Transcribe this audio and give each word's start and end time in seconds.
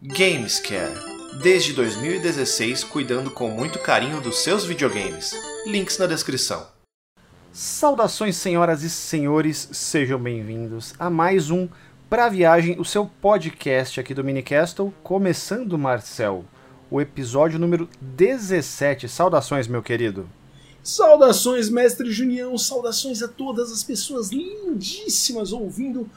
Gamescare. 0.00 0.94
Desde 1.42 1.72
2016, 1.72 2.84
cuidando 2.84 3.32
com 3.32 3.50
muito 3.50 3.80
carinho 3.80 4.20
dos 4.20 4.38
seus 4.38 4.64
videogames. 4.64 5.32
Links 5.66 5.98
na 5.98 6.06
descrição. 6.06 6.68
Saudações, 7.52 8.36
senhoras 8.36 8.84
e 8.84 8.90
senhores, 8.90 9.68
sejam 9.72 10.16
bem-vindos 10.16 10.94
a 11.00 11.10
mais 11.10 11.50
um 11.50 11.68
Pra 12.08 12.28
Viagem, 12.28 12.78
o 12.78 12.84
seu 12.84 13.06
podcast 13.06 13.98
aqui 13.98 14.14
do 14.14 14.22
Minicastle, 14.22 14.94
começando, 15.02 15.76
Marcel, 15.76 16.44
o 16.88 17.00
episódio 17.00 17.58
número 17.58 17.88
17. 18.00 19.08
Saudações, 19.08 19.66
meu 19.66 19.82
querido. 19.82 20.30
Saudações, 20.80 21.68
mestre 21.68 22.10
Junião, 22.12 22.56
saudações 22.56 23.20
a 23.20 23.26
todas 23.26 23.72
as 23.72 23.82
pessoas 23.82 24.30
lindíssimas 24.30 25.52
ouvindo 25.52 26.08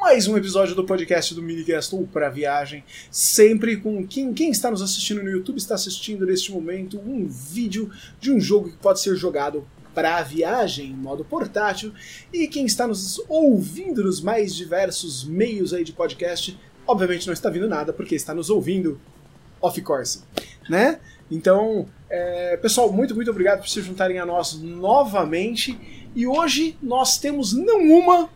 mais 0.00 0.28
um 0.28 0.36
episódio 0.36 0.74
do 0.74 0.84
podcast 0.84 1.34
do 1.34 1.42
Minicast 1.42 1.94
ou 1.94 2.06
para 2.06 2.28
viagem, 2.28 2.84
sempre 3.10 3.76
com 3.78 4.06
quem, 4.06 4.32
quem 4.32 4.50
está 4.50 4.70
nos 4.70 4.82
assistindo 4.82 5.22
no 5.22 5.30
YouTube 5.30 5.56
está 5.56 5.74
assistindo 5.74 6.26
neste 6.26 6.52
momento 6.52 7.00
um 7.00 7.26
vídeo 7.26 7.90
de 8.20 8.30
um 8.30 8.38
jogo 8.38 8.70
que 8.70 8.76
pode 8.76 9.00
ser 9.00 9.16
jogado 9.16 9.66
para 9.94 10.22
viagem 10.22 10.90
em 10.90 10.94
modo 10.94 11.24
portátil 11.24 11.92
e 12.32 12.46
quem 12.46 12.66
está 12.66 12.86
nos 12.86 13.20
ouvindo 13.28 14.04
nos 14.04 14.20
mais 14.20 14.54
diversos 14.54 15.24
meios 15.24 15.72
aí 15.72 15.82
de 15.82 15.92
podcast, 15.92 16.58
obviamente 16.86 17.26
não 17.26 17.32
está 17.32 17.48
vindo 17.48 17.68
nada 17.68 17.92
porque 17.92 18.14
está 18.14 18.34
nos 18.34 18.50
ouvindo 18.50 19.00
off 19.60 19.80
course, 19.80 20.22
né? 20.68 21.00
Então, 21.30 21.88
é, 22.08 22.56
pessoal, 22.58 22.92
muito 22.92 23.14
muito 23.14 23.30
obrigado 23.30 23.60
por 23.60 23.68
se 23.68 23.80
juntarem 23.80 24.18
a 24.18 24.26
nós 24.26 24.54
novamente 24.60 26.06
e 26.14 26.26
hoje 26.26 26.76
nós 26.82 27.18
temos 27.18 27.52
não 27.52 27.80
uma 27.80 28.30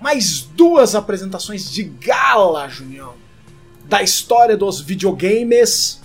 mais 0.00 0.42
duas 0.42 0.94
apresentações 0.94 1.70
de 1.70 1.84
gala, 1.84 2.68
Junião, 2.68 3.14
da 3.84 4.02
história 4.02 4.56
dos 4.56 4.80
videogames 4.80 6.00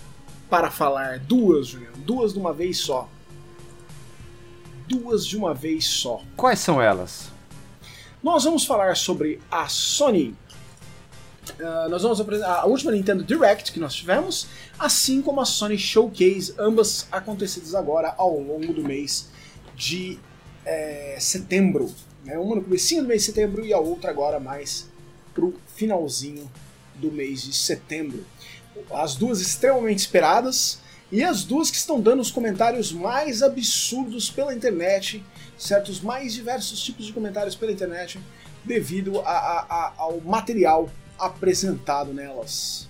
para 0.50 0.72
falar. 0.72 1.20
Duas, 1.20 1.68
Junião, 1.68 1.94
duas 1.98 2.34
de 2.34 2.40
uma 2.40 2.54
vez 2.54 2.78
só. 2.78 3.10
Duas 4.88 5.26
de 5.26 5.38
uma 5.38 5.54
vez 5.54 5.86
só. 5.86 6.22
Quais 6.36 6.60
são 6.60 6.82
elas? 6.82 7.32
Nós 8.22 8.44
vamos 8.44 8.66
falar 8.66 8.96
sobre 8.96 9.40
a 9.52 9.68
Sony. 9.68 10.36
Uh, 11.60 11.90
nós 11.90 12.04
vamos 12.04 12.22
apresentar 12.22 12.62
a 12.62 12.66
última 12.66 12.92
Nintendo 12.92 13.22
Direct 13.22 13.74
que 13.74 13.80
nós 13.80 13.94
tivemos, 13.94 14.48
assim 14.80 15.22
como 15.22 15.42
a 15.42 15.46
Sony 15.46 15.78
Showcase, 15.78 16.56
ambas 16.58 17.06
acontecidas 17.12 17.76
agora 17.76 18.16
ao 18.18 18.40
longo 18.40 18.74
do 18.74 18.82
mês 18.82 19.30
de 19.76 20.18
é, 20.66 21.18
setembro. 21.20 21.94
Né? 22.24 22.38
Uma 22.38 22.56
no 22.56 22.64
começo 22.64 22.96
do 22.96 23.08
mês 23.08 23.22
de 23.22 23.28
setembro 23.28 23.66
e 23.66 23.74
a 23.74 23.80
outra 23.80 24.10
agora 24.10 24.40
mais 24.40 24.88
pro 25.34 25.54
finalzinho 25.76 26.50
do 26.96 27.12
mês 27.12 27.42
de 27.44 27.54
setembro. 27.54 28.26
As 28.92 29.16
duas 29.16 29.40
extremamente 29.40 30.00
esperadas 30.00 30.80
e 31.12 31.24
as 31.24 31.44
duas 31.44 31.70
que 31.70 31.78
estão 31.78 32.00
dando 32.02 32.22
os 32.22 32.32
comentários 32.32 32.92
mais 32.92 33.44
absurdos 33.44 34.32
pela 34.32 34.54
internet, 34.54 35.24
certos 35.58 36.02
mais 36.02 36.34
diversos 36.34 36.82
tipos 36.82 37.06
de 37.06 37.14
comentários 37.14 37.56
pela 37.56 37.72
internet, 37.72 38.20
devido 38.64 39.20
a, 39.22 39.30
a, 39.30 39.60
a, 39.70 39.94
ao 39.98 40.20
material 40.22 40.90
apresentado 41.20 42.14
nelas. 42.14 42.90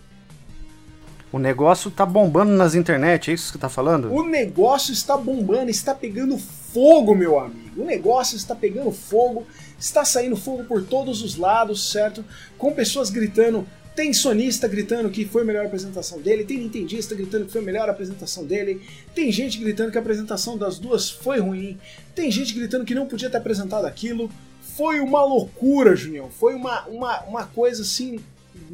O 1.34 1.40
negócio 1.40 1.90
tá 1.90 2.06
bombando 2.06 2.52
nas 2.52 2.76
internet, 2.76 3.32
é 3.32 3.34
isso 3.34 3.52
que 3.52 3.58
tá 3.58 3.68
falando? 3.68 4.14
O 4.14 4.24
negócio 4.24 4.94
está 4.94 5.18
bombando, 5.18 5.72
está 5.72 5.96
pegando 5.96 6.38
fogo, 6.38 7.16
meu 7.16 7.40
amigo. 7.40 7.82
O 7.82 7.86
negócio 7.86 8.38
está 8.38 8.54
pegando 8.54 8.92
fogo, 8.92 9.44
está 9.80 10.06
saindo 10.06 10.38
fogo 10.38 10.64
por 10.66 10.84
todos 10.84 11.24
os 11.24 11.36
lados, 11.36 11.90
certo? 11.92 12.24
Com 12.56 12.72
pessoas 12.72 13.10
gritando. 13.10 13.68
Tem 13.96 14.14
sonista 14.14 14.68
gritando 14.68 15.10
que 15.10 15.26
foi 15.26 15.42
a 15.42 15.46
melhor 15.46 15.66
apresentação 15.66 16.22
dele, 16.22 16.44
tem 16.44 16.60
nintendista 16.60 17.16
gritando 17.16 17.46
que 17.48 17.52
foi 17.52 17.62
a 17.62 17.66
melhor 17.66 17.90
apresentação 17.90 18.46
dele, 18.46 18.80
tem 19.16 19.32
gente 19.32 19.58
gritando 19.58 19.92
que 19.92 19.98
a 19.98 20.02
apresentação 20.02 20.56
das 20.56 20.78
duas 20.78 21.10
foi 21.10 21.40
ruim, 21.40 21.80
tem 22.14 22.30
gente 22.30 22.54
gritando 22.54 22.86
que 22.86 22.94
não 22.94 23.08
podia 23.08 23.30
ter 23.32 23.38
apresentado 23.38 23.86
aquilo. 23.86 24.30
Foi 24.78 25.00
uma 25.00 25.24
loucura, 25.24 25.96
Junião. 25.96 26.30
Foi 26.30 26.54
uma, 26.54 26.86
uma, 26.86 27.22
uma 27.22 27.46
coisa 27.46 27.82
assim 27.82 28.20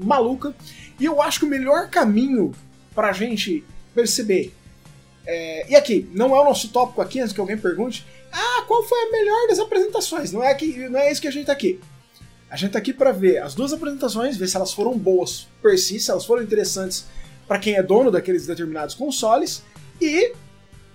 maluca. 0.04 0.56
E 1.00 1.06
eu 1.06 1.22
acho 1.22 1.40
que 1.40 1.46
o 1.46 1.50
melhor 1.50 1.90
caminho 1.90 2.54
pra 2.94 3.12
gente 3.12 3.64
perceber. 3.94 4.54
É, 5.26 5.72
e 5.72 5.76
aqui, 5.76 6.10
não 6.14 6.36
é 6.36 6.42
o 6.42 6.46
nosso 6.46 6.70
tópico 6.70 7.02
aqui, 7.02 7.20
antes 7.20 7.34
que 7.34 7.40
alguém 7.40 7.58
pergunte. 7.58 8.06
Ah, 8.32 8.64
qual 8.68 8.84
foi 8.84 9.00
a 9.00 9.12
melhor 9.12 9.48
das 9.48 9.60
apresentações? 9.60 10.32
Não 10.32 10.44
é, 10.44 10.54
que, 10.54 10.90
não 10.90 11.00
é 11.00 11.12
isso 11.12 11.22
que 11.22 11.28
a 11.28 11.32
gente 11.32 11.46
tá 11.46 11.54
aqui. 11.54 11.80
A 12.50 12.56
gente 12.56 12.72
tá 12.72 12.80
aqui 12.80 12.92
para 12.92 13.12
ver 13.12 13.38
as 13.38 13.54
duas 13.54 13.72
apresentações, 13.72 14.36
ver 14.36 14.48
se 14.48 14.56
elas 14.56 14.74
foram 14.74 14.98
boas 14.98 15.48
per 15.62 15.78
si, 15.78 16.00
se 16.00 16.10
elas 16.10 16.26
foram 16.26 16.42
interessantes 16.42 17.06
para 17.48 17.60
quem 17.60 17.76
é 17.76 17.84
dono 17.84 18.12
daqueles 18.12 18.46
determinados 18.46 18.96
consoles 18.96 19.64
e 20.02 20.34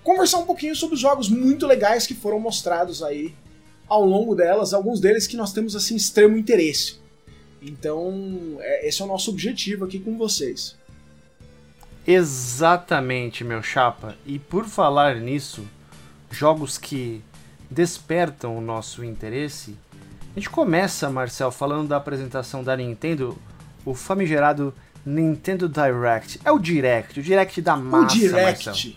conversar 0.02 0.38
um 0.38 0.46
pouquinho 0.46 0.74
sobre 0.74 0.94
os 0.94 1.00
jogos 1.00 1.28
muito 1.28 1.66
legais 1.66 2.06
que 2.06 2.14
foram 2.14 2.38
mostrados 2.38 3.02
aí 3.02 3.34
ao 3.88 4.04
longo 4.04 4.34
delas, 4.34 4.72
alguns 4.72 5.00
deles 5.00 5.26
que 5.26 5.36
nós 5.36 5.52
temos 5.52 5.76
assim 5.76 5.96
extremo 5.96 6.36
interesse. 6.36 7.03
Então, 7.64 8.58
é, 8.60 8.86
esse 8.88 9.00
é 9.00 9.04
o 9.04 9.08
nosso 9.08 9.30
objetivo 9.30 9.84
aqui 9.84 9.98
com 9.98 10.18
vocês. 10.18 10.76
Exatamente, 12.06 13.42
meu 13.42 13.62
chapa. 13.62 14.14
E 14.26 14.38
por 14.38 14.66
falar 14.66 15.16
nisso, 15.16 15.64
jogos 16.30 16.76
que 16.76 17.22
despertam 17.70 18.58
o 18.58 18.60
nosso 18.60 19.02
interesse, 19.02 19.74
a 20.36 20.38
gente 20.38 20.50
começa, 20.50 21.08
Marcel, 21.08 21.50
falando 21.50 21.88
da 21.88 21.96
apresentação 21.96 22.62
da 22.62 22.76
Nintendo, 22.76 23.38
o 23.84 23.94
famigerado 23.94 24.74
Nintendo 25.04 25.68
Direct. 25.68 26.40
É 26.44 26.52
o 26.52 26.58
Direct, 26.58 27.20
o 27.20 27.22
Direct 27.22 27.62
da 27.62 27.76
massa, 27.76 28.16
o 28.16 28.18
Direct. 28.18 28.66
Marcel. 28.66 28.92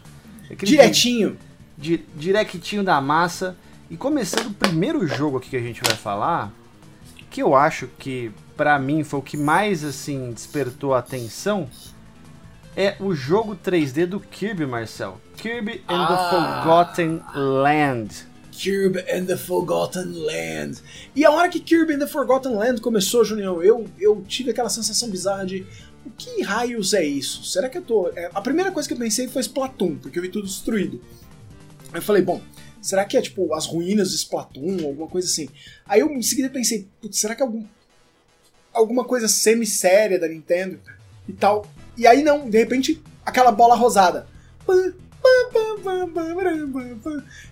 Aquele 0.51 0.71
Diretinho. 0.71 1.37
Di 1.77 2.03
directinho 2.15 2.83
da 2.83 2.99
massa. 2.99 3.55
E 3.89 3.95
começando 3.95 4.47
o 4.47 4.53
primeiro 4.53 5.05
jogo 5.07 5.37
aqui 5.37 5.51
que 5.51 5.55
a 5.55 5.61
gente 5.61 5.81
vai 5.81 5.95
falar, 5.95 6.51
que 7.29 7.41
eu 7.41 7.55
acho 7.55 7.87
que 7.99 8.31
para 8.55 8.77
mim 8.79 9.03
foi 9.03 9.19
o 9.19 9.23
que 9.23 9.37
mais 9.37 9.83
assim 9.83 10.31
despertou 10.31 10.93
a 10.93 10.99
atenção, 10.99 11.69
é 12.75 12.95
o 12.99 13.13
jogo 13.13 13.55
3D 13.55 14.05
do 14.05 14.19
Kirby, 14.19 14.65
Marcel. 14.65 15.19
Kirby 15.35 15.83
and 15.87 16.03
ah. 16.03 16.07
the 16.07 16.29
Forgotten 16.29 17.21
Land. 17.35 18.27
Kirby 18.51 18.99
and 19.11 19.25
the 19.25 19.37
Forgotten 19.37 20.13
Land. 20.25 20.81
E 21.15 21.23
a 21.23 21.31
hora 21.31 21.49
que 21.49 21.59
Kirby 21.59 21.93
and 21.93 21.99
the 21.99 22.07
Forgotten 22.07 22.55
Land 22.55 22.81
começou, 22.81 23.23
Junião, 23.23 23.61
eu, 23.61 23.87
eu 23.99 24.23
tive 24.27 24.51
aquela 24.51 24.69
sensação 24.69 25.09
bizarra 25.09 25.45
de 25.45 25.65
o 26.05 26.11
que 26.11 26.41
raios 26.41 26.93
é 26.93 27.03
isso? 27.03 27.43
Será 27.43 27.69
que 27.69 27.77
eu 27.77 27.81
tô. 27.81 28.09
É, 28.15 28.31
a 28.33 28.41
primeira 28.41 28.71
coisa 28.71 28.87
que 28.87 28.93
eu 28.93 28.97
pensei 28.97 29.27
foi 29.27 29.41
Splatoon, 29.41 29.97
porque 29.97 30.17
eu 30.17 30.23
vi 30.23 30.29
tudo 30.29 30.47
destruído. 30.47 31.01
Aí 31.91 31.99
eu 31.99 32.01
falei, 32.01 32.21
bom, 32.21 32.41
será 32.81 33.05
que 33.05 33.17
é 33.17 33.21
tipo 33.21 33.53
as 33.53 33.65
ruínas 33.65 34.09
de 34.11 34.15
Splatoon, 34.15 34.85
alguma 34.85 35.07
coisa 35.07 35.27
assim? 35.27 35.49
Aí 35.85 35.99
eu 35.99 36.09
em 36.09 36.21
seguida 36.21 36.49
pensei, 36.49 36.87
será 37.11 37.35
que 37.35 37.41
é 37.41 37.45
algum, 37.45 37.63
alguma 38.73 39.03
coisa 39.03 39.27
semi-séria 39.27 40.19
da 40.19 40.27
Nintendo 40.27 40.79
e 41.27 41.33
tal? 41.33 41.65
E 41.97 42.05
aí 42.05 42.23
não, 42.23 42.49
de 42.49 42.57
repente, 42.57 43.01
aquela 43.25 43.51
bola 43.51 43.75
rosada. 43.75 44.27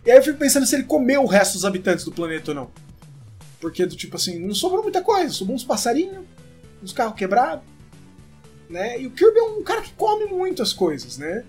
E 0.06 0.12
aí 0.12 0.18
eu 0.18 0.24
fico 0.24 0.38
pensando 0.38 0.66
se 0.66 0.76
ele 0.76 0.84
comeu 0.84 1.24
o 1.24 1.28
resto 1.28 1.54
dos 1.54 1.66
habitantes 1.66 2.06
do 2.06 2.12
planeta 2.12 2.52
ou 2.52 2.56
não. 2.56 2.72
Porque, 3.60 3.86
do 3.86 3.96
tipo 3.96 4.16
assim, 4.16 4.40
não 4.40 4.54
sobrou 4.54 4.84
muita 4.84 5.02
coisa. 5.02 5.30
Sobrou 5.32 5.56
uns 5.56 5.64
passarinhos, 5.64 6.24
uns 6.84 6.94
carros 6.94 7.16
quebrados. 7.16 7.66
Né? 8.70 9.02
E 9.02 9.08
o 9.08 9.12
Kirby 9.12 9.40
é 9.40 9.44
um 9.44 9.64
cara 9.64 9.82
que 9.82 9.94
come 9.94 10.26
muitas 10.26 10.74
coisas, 10.74 11.18
né? 11.18 11.44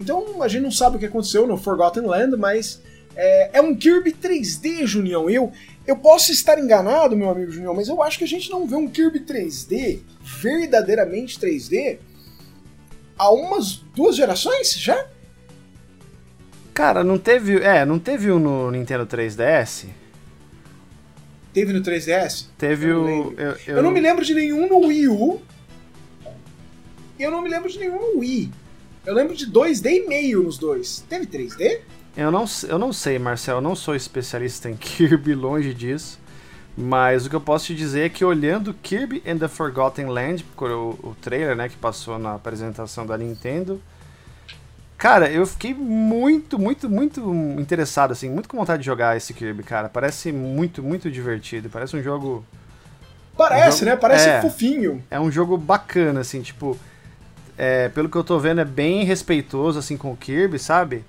Então 0.00 0.42
a 0.42 0.48
gente 0.48 0.62
não 0.62 0.70
sabe 0.70 0.96
o 0.96 0.98
que 0.98 1.06
aconteceu 1.06 1.46
no 1.46 1.58
Forgotten 1.58 2.06
Land, 2.06 2.36
mas 2.36 2.80
é, 3.20 3.50
é 3.58 3.60
um 3.60 3.74
Kirby 3.74 4.12
3D, 4.12 4.86
Junião. 4.86 5.28
Eu, 5.28 5.52
eu 5.86 5.94
posso 5.94 6.32
estar 6.32 6.58
enganado, 6.58 7.14
meu 7.14 7.28
amigo 7.28 7.52
Junião, 7.52 7.74
mas 7.74 7.86
eu 7.86 8.02
acho 8.02 8.16
que 8.16 8.24
a 8.24 8.28
gente 8.28 8.50
não 8.50 8.66
vê 8.66 8.76
um 8.76 8.88
Kirby 8.88 9.20
3D, 9.20 10.00
verdadeiramente 10.22 11.38
3D, 11.38 11.98
há 13.18 13.30
umas 13.30 13.74
duas 13.94 14.16
gerações 14.16 14.72
já? 14.72 15.06
Cara, 16.72 17.04
não 17.04 17.18
teve. 17.18 17.58
É, 17.58 17.84
não 17.84 17.98
teve 17.98 18.32
um 18.32 18.38
no 18.38 18.70
Nintendo 18.70 19.06
3DS? 19.06 19.88
Teve 21.52 21.74
no 21.74 21.82
3DS? 21.82 22.46
Teve 22.56 22.88
eu 22.88 23.02
o. 23.02 23.34
Eu, 23.34 23.50
eu... 23.50 23.76
eu, 23.76 23.82
não 23.82 23.90
me 23.90 24.00
lembro 24.00 24.24
de 24.24 24.32
nenhum 24.32 24.66
no 24.66 24.86
Wii 24.86 25.08
U. 25.08 25.42
E 27.18 27.22
eu 27.22 27.30
não 27.30 27.42
me 27.42 27.50
lembro 27.50 27.68
de 27.68 27.78
nenhum 27.78 28.14
no 28.14 28.20
Wii. 28.20 28.50
Eu 29.04 29.12
lembro 29.12 29.36
de 29.36 29.46
2D 29.46 29.90
e 29.90 30.08
meio 30.08 30.42
nos 30.42 30.56
dois. 30.56 31.04
Teve 31.06 31.26
3D? 31.26 31.80
Eu 32.20 32.30
não, 32.30 32.44
eu 32.68 32.78
não 32.78 32.92
sei, 32.92 33.18
Marcel. 33.18 33.56
Eu 33.56 33.60
não 33.60 33.74
sou 33.74 33.94
especialista 33.94 34.68
em 34.68 34.76
Kirby, 34.76 35.34
longe 35.34 35.72
disso. 35.72 36.18
Mas 36.76 37.26
o 37.26 37.30
que 37.30 37.36
eu 37.36 37.40
posso 37.40 37.66
te 37.66 37.74
dizer 37.74 38.06
é 38.06 38.08
que 38.08 38.24
olhando 38.24 38.72
Kirby 38.74 39.22
and 39.26 39.38
the 39.38 39.48
Forgotten 39.48 40.06
Land, 40.06 40.44
o, 40.56 40.64
o 41.02 41.16
trailer 41.20 41.56
né, 41.56 41.68
que 41.68 41.76
passou 41.76 42.18
na 42.18 42.34
apresentação 42.34 43.04
da 43.04 43.18
Nintendo, 43.18 43.82
cara, 44.96 45.30
eu 45.30 45.44
fiquei 45.46 45.74
muito, 45.74 46.58
muito, 46.58 46.88
muito 46.88 47.20
interessado, 47.58 48.12
assim, 48.12 48.30
muito 48.30 48.48
com 48.48 48.56
vontade 48.56 48.82
de 48.82 48.86
jogar 48.86 49.16
esse 49.16 49.34
Kirby, 49.34 49.62
cara. 49.62 49.88
Parece 49.88 50.30
muito, 50.32 50.82
muito 50.82 51.10
divertido. 51.10 51.68
Parece 51.68 51.96
um 51.96 52.02
jogo 52.02 52.44
Parece, 53.36 53.78
jogo- 53.80 53.90
né? 53.90 53.96
Parece 53.96 54.28
é. 54.28 54.40
fofinho. 54.40 55.02
É 55.10 55.18
um 55.18 55.30
jogo 55.30 55.56
bacana, 55.58 56.20
assim, 56.20 56.40
tipo. 56.40 56.78
é, 57.58 57.88
pelo 57.88 58.08
que 58.08 58.16
eu 58.16 58.24
tô 58.24 58.38
vendo, 58.38 58.60
é 58.60 58.64
bem 58.64 59.04
respeitoso, 59.04 59.78
assim, 59.78 59.96
com 59.96 60.12
o 60.12 60.16
Kirby, 60.16 60.58
sabe? 60.58 61.04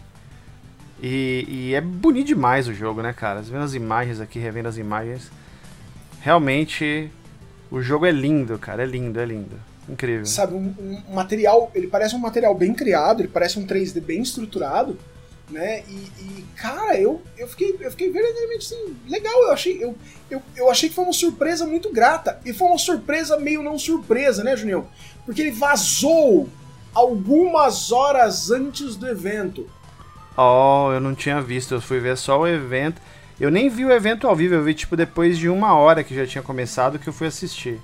E, 1.02 1.46
e 1.50 1.74
é 1.74 1.82
bonito 1.82 2.28
demais 2.28 2.68
o 2.68 2.74
jogo, 2.74 3.02
né, 3.02 3.12
cara? 3.12 3.42
Vendo 3.42 3.64
as 3.64 3.74
imagens 3.74 4.22
aqui, 4.22 4.38
revendo 4.38 4.70
as 4.70 4.78
imagens. 4.78 5.32
Realmente, 6.22 7.10
o 7.72 7.82
jogo 7.82 8.06
é 8.06 8.12
lindo, 8.12 8.60
cara. 8.60 8.84
É 8.84 8.86
lindo, 8.86 9.20
é 9.20 9.26
lindo. 9.26 9.60
Incrível. 9.90 10.26
Sabe, 10.28 10.54
um, 10.54 11.02
um 11.10 11.14
material. 11.14 11.72
Ele 11.74 11.88
parece 11.88 12.16
um 12.16 12.20
material 12.20 12.54
bem 12.54 12.74
criado, 12.74 13.22
ele 13.22 13.28
parece 13.28 13.58
um 13.58 13.66
3D 13.66 14.00
bem 14.00 14.22
estruturado, 14.22 14.96
né? 15.50 15.84
E, 15.88 15.94
e, 16.22 16.46
cara, 16.56 16.96
eu, 17.00 17.20
eu, 17.36 17.48
fiquei, 17.48 17.76
eu 17.80 17.90
fiquei 17.90 18.12
verdadeiramente 18.12 18.68
assim, 18.68 18.96
legal. 19.08 19.42
Eu 19.42 19.52
achei, 19.52 19.84
eu, 19.84 19.96
eu, 20.30 20.42
eu 20.56 20.70
achei 20.70 20.88
que 20.88 20.94
foi 20.94 21.04
uma 21.04 21.14
surpresa 21.14 21.66
muito 21.66 21.92
grata. 21.92 22.40
E 22.46 22.54
foi 22.54 22.68
uma 22.68 22.78
surpresa 22.78 23.38
meio 23.38 23.64
não 23.64 23.80
surpresa, 23.80 24.44
né, 24.44 24.56
Junião? 24.56 24.88
Porque 25.26 25.42
ele 25.42 25.52
vazou 25.52 26.48
algumas 26.94 27.92
horas 27.92 28.52
antes 28.52 28.96
do 28.96 29.08
evento. 29.08 29.68
Oh, 30.44 30.92
eu 30.94 31.00
não 31.00 31.14
tinha 31.14 31.42
visto, 31.42 31.74
eu 31.76 31.82
fui 31.82 32.00
ver 32.00 32.18
só 32.18 32.40
o 32.40 32.48
evento. 32.48 33.02
Eu 33.40 33.50
nem 33.52 33.70
vi 33.70 33.86
o 33.86 33.92
evento 33.92 34.28
ao 34.28 34.36
vivo, 34.36 34.54
eu 34.56 34.64
vi 34.64 34.74
tipo 34.74 34.96
depois 34.96 35.38
de 35.38 35.50
uma 35.50 35.74
hora 35.76 36.04
que 36.04 36.16
já 36.16 36.26
tinha 36.28 36.44
começado 36.44 37.00
que 37.00 37.08
eu 37.10 37.14
fui 37.14 37.28
assistir. 37.28 37.80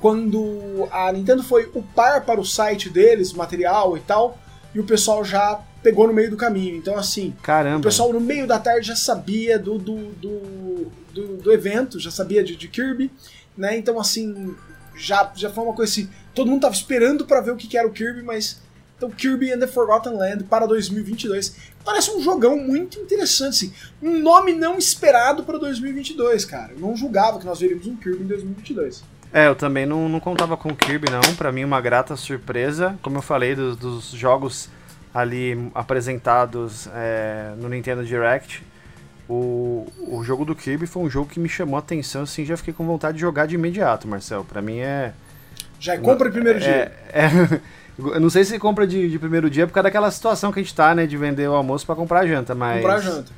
quando 0.00 0.88
a 0.92 1.10
Nintendo 1.12 1.42
foi 1.42 1.70
upar 1.74 2.24
para 2.24 2.40
o 2.40 2.44
site 2.44 2.90
deles, 2.90 3.32
material 3.32 3.96
e 3.96 4.00
tal, 4.00 4.38
e 4.74 4.80
o 4.80 4.84
pessoal 4.84 5.24
já 5.24 5.60
pegou 5.82 6.06
no 6.06 6.12
meio 6.12 6.30
do 6.30 6.36
caminho. 6.36 6.76
Então, 6.76 6.96
assim, 6.98 7.30
o 7.38 7.42
Caramba. 7.42 7.80
pessoal 7.82 8.12
no 8.12 8.20
meio 8.20 8.46
da 8.46 8.58
tarde 8.58 8.88
já 8.88 8.96
sabia 8.96 9.58
do, 9.58 9.78
do, 9.78 9.96
do, 10.14 10.92
do, 11.12 11.36
do 11.38 11.52
evento, 11.52 11.98
já 11.98 12.10
sabia 12.10 12.44
de, 12.44 12.56
de 12.56 12.68
Kirby, 12.68 13.10
né? 13.56 13.76
Então, 13.78 13.98
assim, 13.98 14.54
já, 14.96 15.32
já 15.34 15.48
foi 15.48 15.64
uma 15.64 15.72
coisa 15.72 15.90
assim. 15.90 16.10
Todo 16.34 16.50
mundo 16.50 16.62
tava 16.62 16.74
esperando 16.74 17.24
para 17.24 17.40
ver 17.40 17.52
o 17.52 17.56
que, 17.56 17.66
que 17.66 17.78
era 17.78 17.86
o 17.86 17.92
Kirby, 17.92 18.22
mas. 18.22 18.60
Então, 18.96 19.10
Kirby 19.10 19.52
and 19.52 19.58
the 19.58 19.66
Forgotten 19.66 20.14
Land 20.14 20.44
para 20.44 20.66
2022. 20.66 21.56
Parece 21.84 22.10
um 22.10 22.20
jogão 22.20 22.56
muito 22.56 22.98
interessante, 22.98 23.48
assim. 23.50 23.72
Um 24.02 24.18
nome 24.20 24.52
não 24.54 24.78
esperado 24.78 25.44
para 25.44 25.58
2022, 25.58 26.44
cara. 26.44 26.72
Eu 26.72 26.80
não 26.80 26.96
julgava 26.96 27.38
que 27.38 27.44
nós 27.44 27.60
veríamos 27.60 27.86
um 27.86 27.96
Kirby 27.96 28.24
em 28.24 28.26
2022. 28.26 29.04
É, 29.32 29.48
eu 29.48 29.54
também 29.54 29.84
não, 29.84 30.08
não 30.08 30.18
contava 30.18 30.56
com 30.56 30.70
o 30.70 30.76
Kirby, 30.76 31.10
não. 31.10 31.34
Pra 31.34 31.52
mim, 31.52 31.64
uma 31.64 31.80
grata 31.80 32.16
surpresa. 32.16 32.98
Como 33.02 33.18
eu 33.18 33.22
falei, 33.22 33.54
dos, 33.54 33.76
dos 33.76 34.10
jogos 34.12 34.70
ali 35.12 35.70
apresentados 35.74 36.88
é, 36.94 37.52
no 37.58 37.68
Nintendo 37.68 38.04
Direct, 38.04 38.62
o, 39.28 39.86
o 40.08 40.22
jogo 40.22 40.44
do 40.44 40.54
Kirby 40.54 40.86
foi 40.86 41.02
um 41.02 41.10
jogo 41.10 41.30
que 41.30 41.40
me 41.40 41.48
chamou 41.48 41.76
a 41.76 41.78
atenção, 41.78 42.22
assim, 42.22 42.44
já 42.44 42.56
fiquei 42.56 42.74
com 42.74 42.86
vontade 42.86 43.16
de 43.16 43.22
jogar 43.22 43.46
de 43.46 43.54
imediato, 43.54 44.06
Marcel. 44.06 44.44
Pra 44.44 44.60
mim 44.60 44.78
é... 44.78 45.12
Já 45.80 45.94
é 45.94 45.98
compra 45.98 46.28
em 46.28 46.32
primeiro 46.32 46.60
dia. 46.60 46.68
é, 46.68 47.24
é- 47.24 47.60
eu 47.98 48.20
não 48.20 48.28
sei 48.28 48.44
se 48.44 48.58
compra 48.58 48.86
de, 48.86 49.08
de 49.08 49.18
primeiro 49.18 49.48
dia 49.48 49.66
por 49.66 49.72
causa 49.72 49.84
daquela 49.84 50.10
situação 50.10 50.52
que 50.52 50.60
a 50.60 50.62
gente 50.62 50.74
tá, 50.74 50.94
né, 50.94 51.06
de 51.06 51.16
vender 51.16 51.48
o 51.48 51.54
almoço 51.54 51.86
pra 51.86 51.94
comprar 51.94 52.20
a 52.20 52.26
janta, 52.26 52.54
mas... 52.54 52.82
Comprar 52.82 53.00
janta. 53.00 53.32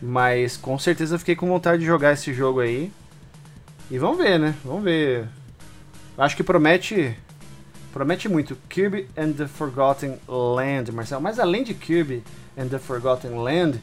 Mas 0.00 0.56
com 0.56 0.78
certeza 0.78 1.14
eu 1.14 1.18
fiquei 1.18 1.34
com 1.34 1.46
vontade 1.46 1.80
de 1.80 1.86
jogar 1.86 2.12
esse 2.12 2.32
jogo 2.34 2.60
aí. 2.60 2.92
E 3.90 3.98
vamos 3.98 4.18
ver, 4.18 4.38
né? 4.38 4.54
Vamos 4.64 4.84
ver. 4.84 5.26
Acho 6.18 6.36
que 6.36 6.42
promete. 6.42 7.16
Promete 7.92 8.28
muito. 8.28 8.56
Kirby 8.68 9.08
and 9.16 9.32
the 9.32 9.46
Forgotten 9.46 10.18
Land, 10.28 10.92
Marcelo. 10.92 11.22
Mas 11.22 11.38
além 11.38 11.62
de 11.62 11.74
Kirby 11.74 12.22
and 12.58 12.68
the 12.68 12.78
Forgotten 12.78 13.38
Land, 13.42 13.80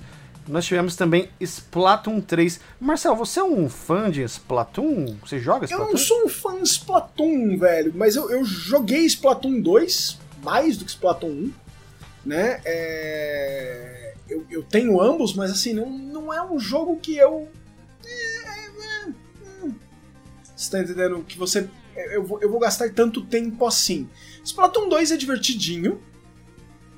nós 0.48 0.66
tivemos 0.66 0.96
também 0.96 1.30
Splatoon 1.40 2.20
3. 2.22 2.60
Marcelo, 2.80 3.16
você 3.16 3.40
é 3.40 3.44
um 3.44 3.70
fã 3.70 4.10
de 4.10 4.22
Splatoon? 4.24 5.16
Você 5.22 5.40
joga 5.40 5.66
Eu 5.66 5.70
Splatoon? 5.70 5.92
não 5.92 5.98
sou 5.98 6.26
um 6.26 6.30
fã 6.30 6.56
de 6.62 6.68
Splatoon, 6.70 7.58
velho, 7.58 7.94
mas 7.96 8.16
eu, 8.16 8.30
eu 8.30 8.44
joguei 8.44 9.06
Splatoon 9.06 9.62
2, 9.62 10.20
mais 10.44 10.78
do 10.78 10.86
que 10.86 10.92
Splatoon 10.92 11.30
1, 11.30 11.54
né? 12.26 12.62
É, 12.66 14.14
Eu, 14.30 14.46
eu 14.50 14.64
tenho 14.64 15.00
ambos, 15.02 15.34
mas 15.34 15.52
assim, 15.52 15.74
não, 15.74 15.90
não 15.90 16.34
é 16.34 16.42
um 16.42 16.60
jogo 16.60 16.98
que 16.98 17.16
eu. 17.18 17.48
é, 18.06 19.06
é, 19.06 19.08
hum. 19.64 19.74
Você 20.56 20.72
tá 20.72 20.80
entendendo? 20.80 21.24
Que 21.28 21.38
você. 21.38 21.68
Eu 21.96 22.24
vou, 22.24 22.42
eu 22.42 22.50
vou 22.50 22.60
gastar 22.60 22.90
tanto 22.92 23.22
tempo 23.26 23.66
assim. 23.68 24.08
Splatoon 24.44 24.88
2 24.90 25.12
é 25.12 25.18
divertidinho, 25.18 26.02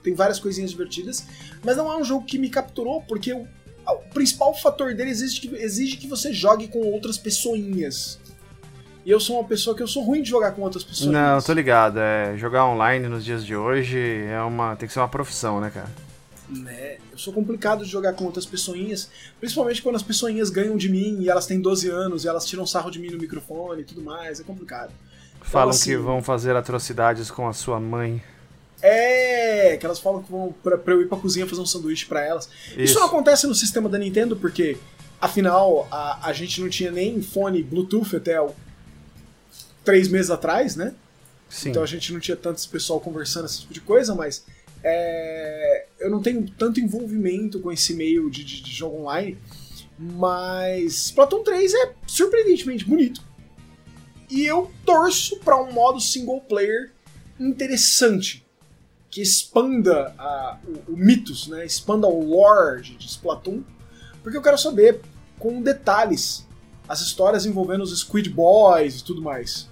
tem 0.03 0.13
várias 0.13 0.39
coisinhas 0.39 0.71
divertidas, 0.71 1.25
mas 1.63 1.77
não 1.77 1.91
é 1.91 1.97
um 1.97 2.03
jogo 2.03 2.25
que 2.25 2.37
me 2.37 2.49
capturou, 2.49 3.01
porque 3.01 3.33
o, 3.33 3.47
o 3.87 3.95
principal 4.13 4.53
fator 4.55 4.93
dele 4.93 5.11
exige 5.11 5.41
que, 5.41 5.55
exige 5.55 5.97
que 5.97 6.07
você 6.07 6.33
jogue 6.33 6.67
com 6.67 6.79
outras 6.79 7.17
pessoinhas. 7.17 8.19
E 9.05 9.11
eu 9.11 9.19
sou 9.19 9.37
uma 9.39 9.47
pessoa 9.47 9.75
que 9.75 9.83
eu 9.83 9.87
sou 9.87 10.03
ruim 10.03 10.21
de 10.21 10.29
jogar 10.29 10.51
com 10.51 10.61
outras 10.61 10.83
pessoas. 10.83 11.11
Não, 11.11 11.41
tô 11.41 11.51
ligado. 11.51 11.99
É, 11.99 12.37
jogar 12.37 12.65
online 12.65 13.07
nos 13.07 13.25
dias 13.25 13.45
de 13.45 13.55
hoje 13.55 13.99
é 13.99 14.41
uma, 14.41 14.75
tem 14.75 14.87
que 14.87 14.93
ser 14.93 14.99
uma 14.99 15.09
profissão, 15.09 15.59
né, 15.59 15.69
cara? 15.69 15.89
né? 16.49 16.97
Eu 17.11 17.17
sou 17.17 17.33
complicado 17.33 17.83
de 17.83 17.89
jogar 17.89 18.13
com 18.13 18.25
outras 18.25 18.45
pessoinhas, 18.45 19.09
principalmente 19.39 19.81
quando 19.81 19.95
as 19.95 20.03
pessoinhas 20.03 20.49
ganham 20.49 20.77
de 20.77 20.89
mim 20.89 21.21
e 21.21 21.29
elas 21.29 21.45
têm 21.45 21.59
12 21.59 21.89
anos 21.89 22.25
e 22.25 22.27
elas 22.27 22.45
tiram 22.45 22.65
sarro 22.65 22.91
de 22.91 22.99
mim 22.99 23.09
no 23.09 23.17
microfone 23.17 23.81
e 23.81 23.85
tudo 23.85 24.01
mais, 24.01 24.39
é 24.39 24.43
complicado. 24.43 24.91
Falam 25.41 25.69
assim- 25.69 25.91
que 25.91 25.97
vão 25.97 26.21
fazer 26.21 26.55
atrocidades 26.55 27.29
com 27.29 27.47
a 27.47 27.53
sua 27.53 27.79
mãe. 27.79 28.21
É, 28.85 29.77
que 29.77 29.85
elas 29.85 29.97
falam 29.99 30.21
que 30.21 30.29
vão 30.29 30.53
pra, 30.61 30.77
pra 30.77 30.93
eu 30.93 31.01
ir 31.01 31.07
pra 31.07 31.17
cozinha 31.17 31.47
fazer 31.47 31.61
um 31.61 31.65
sanduíche 31.65 32.05
pra 32.05 32.21
elas. 32.25 32.49
Isso. 32.71 32.81
Isso. 32.81 32.99
não 32.99 33.05
acontece 33.05 33.47
no 33.47 33.55
sistema 33.55 33.87
da 33.87 33.97
Nintendo 33.97 34.35
porque, 34.35 34.77
afinal, 35.21 35.87
a, 35.89 36.27
a 36.27 36.33
gente 36.33 36.59
não 36.59 36.67
tinha 36.67 36.91
nem 36.91 37.21
fone 37.21 37.63
Bluetooth 37.63 38.13
até 38.17 38.41
o, 38.41 38.51
três 39.85 40.09
meses 40.09 40.29
atrás, 40.29 40.75
né? 40.75 40.93
Sim. 41.49 41.69
Então 41.69 41.81
a 41.81 41.85
gente 41.85 42.11
não 42.11 42.19
tinha 42.19 42.35
tanto 42.35 42.57
esse 42.57 42.67
pessoal 42.67 42.99
conversando, 42.99 43.45
esse 43.45 43.61
tipo 43.61 43.73
de 43.73 43.79
coisa, 43.79 44.13
mas 44.13 44.43
é, 44.83 45.85
eu 45.99 46.09
não 46.09 46.21
tenho 46.21 46.45
tanto 46.57 46.81
envolvimento 46.81 47.61
com 47.61 47.71
esse 47.71 47.93
meio 47.93 48.29
de, 48.29 48.43
de- 48.43 48.61
de 48.61 48.71
jogo 48.71 48.97
online. 48.97 49.37
Mas 49.97 51.05
Splatoon 51.05 51.41
3 51.43 51.73
é 51.73 51.93
surpreendentemente 52.05 52.83
bonito. 52.83 53.21
E 54.29 54.43
eu 54.45 54.69
torço 54.85 55.37
para 55.39 55.61
um 55.61 55.71
modo 55.71 56.01
single 56.01 56.41
player 56.41 56.91
interessante. 57.39 58.42
Que 59.13 59.21
expanda 59.21 60.11
a- 60.17 60.57
o, 60.67 60.93
o 60.93 60.97
mitos, 60.97 61.47
né? 61.47 61.63
expanda 61.63 62.07
o 62.07 62.27
lore 62.27 62.81
de, 62.81 63.05
Splatoon. 63.05 63.61
Porque 64.23 64.35
eu 64.35 64.41
quero 64.41 64.57
saber 64.57 65.01
com 65.37 65.61
detalhes 65.61 66.47
as 66.89 66.99
histórias 66.99 67.45
envolvendo 67.45 67.83
os 67.83 67.95
Squid 67.99 68.31
Boys 68.31 69.01
e 69.01 69.03
tudo 69.03 69.21
mais. 69.21 69.69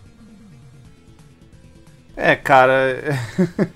É, 2.16 2.36
cara. 2.36 3.18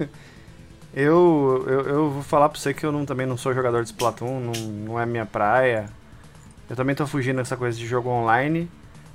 eu, 0.94 1.66
eu, 1.68 1.82
eu 1.88 2.12
vou 2.12 2.22
falar 2.22 2.50
pra 2.50 2.60
você 2.60 2.72
que 2.72 2.86
eu 2.86 2.92
não, 2.92 3.04
também 3.04 3.26
não 3.26 3.36
sou 3.36 3.52
jogador 3.52 3.82
de 3.82 3.90
Splatoon, 3.90 4.40
não, 4.40 4.52
não 4.54 5.00
é 5.00 5.06
minha 5.08 5.26
praia. 5.26 5.90
Eu 6.70 6.76
também 6.76 6.94
tô 6.94 7.08
fugindo 7.08 7.38
dessa 7.38 7.58
coisa 7.58 7.76
de 7.76 7.88
jogo 7.88 8.08
online. 8.08 8.70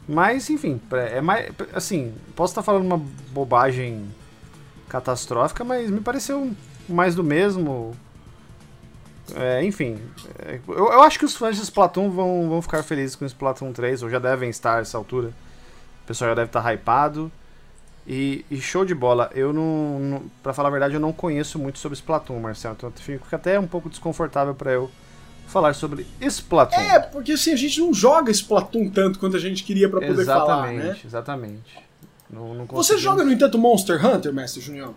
Mas, 0.09 0.50
enfim, 0.50 0.80
é 1.12 1.21
mais. 1.21 1.52
Assim, 1.73 2.12
posso 2.35 2.50
estar 2.50 2.64
falando 2.64 2.87
uma 2.87 3.00
bobagem 3.30 4.04
catastrófica, 4.90 5.64
mas 5.64 5.88
me 5.88 6.00
pareceu 6.00 6.50
mais 6.88 7.14
do 7.14 7.25
mesmo. 7.25 7.97
É, 9.37 9.64
enfim, 9.64 9.97
é, 10.40 10.59
eu, 10.66 10.92
eu 10.92 11.02
acho 11.02 11.18
que 11.18 11.25
os 11.25 11.37
fãs 11.37 11.56
de 11.56 11.62
Splatoon 11.62 12.11
vão, 12.11 12.49
vão 12.49 12.61
ficar 12.61 12.82
felizes 12.82 13.14
com 13.14 13.25
o 13.25 13.26
Splatoon 13.26 13.73
3, 13.73 14.02
ou 14.02 14.11
já 14.11 14.18
devem 14.18 14.50
estar 14.50 14.78
a 14.78 14.80
essa 14.80 14.99
altura. 14.99 15.28
O 16.02 16.06
pessoal 16.06 16.30
já 16.30 16.35
deve 16.35 16.49
estar 16.49 16.73
hypado. 16.73 17.30
E, 18.06 18.44
e 18.50 18.61
show 18.61 18.85
de 18.85 18.94
bola. 18.94 19.30
Eu 19.35 19.52
não, 19.52 20.00
não. 20.00 20.23
Pra 20.42 20.52
falar 20.52 20.68
a 20.68 20.73
verdade, 20.73 20.94
eu 20.94 21.00
não 21.00 21.12
conheço 21.12 21.59
muito 21.59 21.78
sobre 21.78 21.94
Splatoon, 21.94 22.40
Marcelo. 22.40 22.75
Então 22.76 22.90
fico 22.90 23.25
até 23.30 23.61
um 23.61 23.68
pouco 23.68 23.88
desconfortável 23.88 24.54
pra 24.54 24.73
eu 24.73 24.90
falar 25.47 25.75
sobre 25.75 26.06
Splatoon. 26.20 26.80
É, 26.80 26.99
porque 26.99 27.32
assim, 27.32 27.52
a 27.52 27.56
gente 27.56 27.78
não 27.80 27.94
joga 27.94 28.30
Splatoon 28.32 28.88
tanto 28.88 29.18
quanto 29.18 29.37
a 29.37 29.40
gente 29.40 29.62
queria 29.62 29.88
pra 29.88 30.00
poder 30.00 30.25
falar, 30.25 30.73
exatamente, 30.73 30.87
né? 30.87 30.99
exatamente. 31.04 31.89
Não, 32.32 32.54
não 32.54 32.66
Você 32.66 32.96
joga, 32.96 33.25
no 33.25 33.32
entanto, 33.32 33.58
Monster 33.58 34.04
Hunter, 34.04 34.32
Mestre 34.32 34.60
Junior? 34.60 34.94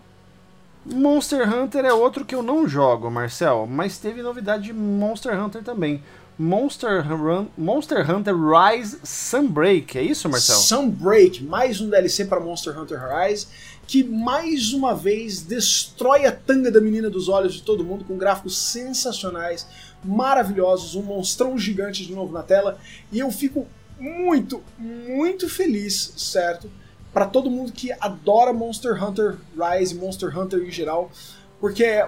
Monster 0.86 1.52
Hunter 1.52 1.84
é 1.84 1.92
outro 1.92 2.24
que 2.24 2.34
eu 2.34 2.42
não 2.42 2.68
jogo, 2.68 3.10
Marcel, 3.10 3.66
mas 3.68 3.98
teve 3.98 4.22
novidade 4.22 4.64
de 4.64 4.72
Monster 4.72 5.42
Hunter 5.42 5.62
também. 5.62 6.02
Monster, 6.36 7.06
Run, 7.06 7.46
Monster 7.56 8.10
Hunter 8.10 8.34
Rise 8.34 8.98
Sunbreak, 9.04 9.96
é 9.96 10.02
isso, 10.02 10.28
Marcel? 10.28 10.56
Sunbreak, 10.56 11.44
mais 11.44 11.80
um 11.80 11.88
DLC 11.88 12.24
para 12.24 12.40
Monster 12.40 12.76
Hunter 12.78 12.98
Rise, 13.00 13.46
que 13.86 14.02
mais 14.02 14.72
uma 14.72 14.94
vez 14.94 15.42
destrói 15.42 16.26
a 16.26 16.32
tanga 16.32 16.72
da 16.72 16.80
menina 16.80 17.08
dos 17.08 17.28
olhos 17.28 17.54
de 17.54 17.62
todo 17.62 17.84
mundo 17.84 18.04
com 18.04 18.18
gráficos 18.18 18.58
sensacionais, 18.58 19.66
maravilhosos, 20.04 20.96
um 20.96 21.02
monstrão 21.02 21.56
gigante 21.56 22.04
de 22.04 22.12
novo 22.12 22.32
na 22.32 22.42
tela, 22.42 22.78
e 23.12 23.20
eu 23.20 23.30
fico 23.30 23.68
muito, 23.98 24.60
muito 24.76 25.48
feliz, 25.48 26.14
certo? 26.16 26.68
Para 27.14 27.26
todo 27.26 27.50
mundo 27.50 27.72
que 27.72 27.92
adora 28.00 28.52
Monster 28.52 29.02
Hunter 29.02 29.38
Rise, 29.56 29.94
Monster 29.94 30.36
Hunter 30.38 30.60
em 30.60 30.70
geral, 30.70 31.10
porque 31.60 31.84
é, 31.84 32.06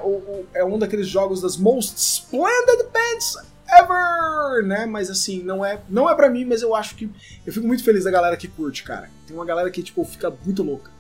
é 0.53 0.65
um 0.65 0.79
daqueles 0.79 1.09
jogos 1.09 1.41
das 1.41 1.57
most 1.57 1.97
splendid 1.97 2.89
bands 2.93 3.39
ever, 3.69 4.67
né? 4.67 4.85
Mas 4.85 5.09
assim, 5.09 5.43
não 5.43 5.65
é, 5.65 5.81
não 5.89 6.11
é 6.11 6.15
para 6.15 6.29
mim, 6.29 6.45
mas 6.45 6.61
eu 6.61 6.75
acho 6.75 6.95
que 6.97 7.11
eu 7.47 7.53
fico 7.53 7.67
muito 7.67 7.85
feliz 7.85 8.05
da 8.05 8.11
galera 8.11 8.37
que 8.37 8.49
curte, 8.49 8.83
cara. 8.83 9.09
Tem 9.27 9.35
uma 9.35 9.47
galera 9.47 9.71
que 9.71 9.83
tipo 9.83 10.05
fica 10.05 10.31
muito 10.45 10.63
louca. 10.63 10.91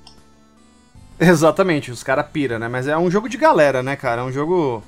Exatamente, 1.19 1.91
os 1.91 2.03
caras 2.03 2.27
pira, 2.31 2.59
né? 2.59 2.69
Mas 2.69 2.87
é 2.87 2.97
um 2.97 3.11
jogo 3.11 3.29
de 3.29 3.37
galera, 3.37 3.83
né, 3.83 3.97
cara? 3.97 4.23
É 4.23 4.25
um 4.25 4.33
jogo 4.33 4.83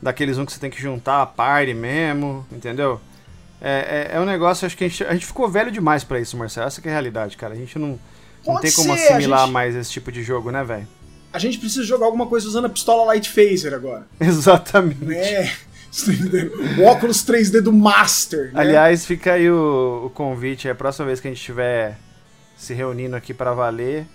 daqueles 0.00 0.38
um 0.38 0.44
que 0.44 0.52
você 0.52 0.60
tem 0.60 0.70
que 0.70 0.80
juntar 0.80 1.22
a 1.22 1.26
party 1.26 1.74
mesmo, 1.74 2.46
entendeu? 2.50 3.00
É, 3.60 4.10
é, 4.12 4.16
é 4.16 4.20
um 4.20 4.24
negócio, 4.24 4.66
acho 4.66 4.76
que 4.76 4.84
a 4.84 4.88
gente, 4.88 5.04
a 5.04 5.12
gente 5.12 5.26
ficou 5.26 5.48
velho 5.48 5.72
demais 5.72 6.04
para 6.04 6.20
isso, 6.20 6.36
Marcelo. 6.36 6.66
Essa 6.66 6.80
é 6.84 6.88
a 6.88 6.92
realidade, 6.92 7.36
cara. 7.36 7.54
A 7.54 7.56
gente 7.56 7.78
não, 7.78 7.98
não 8.46 8.60
tem 8.60 8.72
como 8.72 8.96
ser, 8.96 9.12
assimilar 9.12 9.40
gente... 9.40 9.52
mais 9.52 9.74
esse 9.74 9.90
tipo 9.90 10.12
de 10.12 10.22
jogo, 10.22 10.50
né, 10.50 10.62
velho? 10.62 10.86
A 11.32 11.38
gente 11.38 11.58
precisa 11.58 11.82
jogar 11.82 12.06
alguma 12.06 12.26
coisa 12.26 12.46
usando 12.46 12.66
a 12.66 12.68
pistola 12.68 13.04
Light 13.06 13.28
Phaser 13.30 13.74
agora. 13.74 14.06
Exatamente. 14.20 15.12
É. 15.12 15.50
O 16.78 16.84
óculos 16.84 17.24
3D 17.24 17.60
do 17.60 17.72
Master. 17.72 18.52
Né? 18.52 18.60
Aliás, 18.60 19.06
fica 19.06 19.34
aí 19.34 19.48
o, 19.48 20.06
o 20.06 20.10
convite. 20.10 20.68
A 20.68 20.74
próxima 20.74 21.06
vez 21.06 21.20
que 21.20 21.28
a 21.28 21.30
gente 21.30 21.38
estiver 21.38 21.98
se 22.56 22.74
reunindo 22.74 23.14
aqui 23.14 23.32
para 23.32 23.52
valer, 23.52 24.06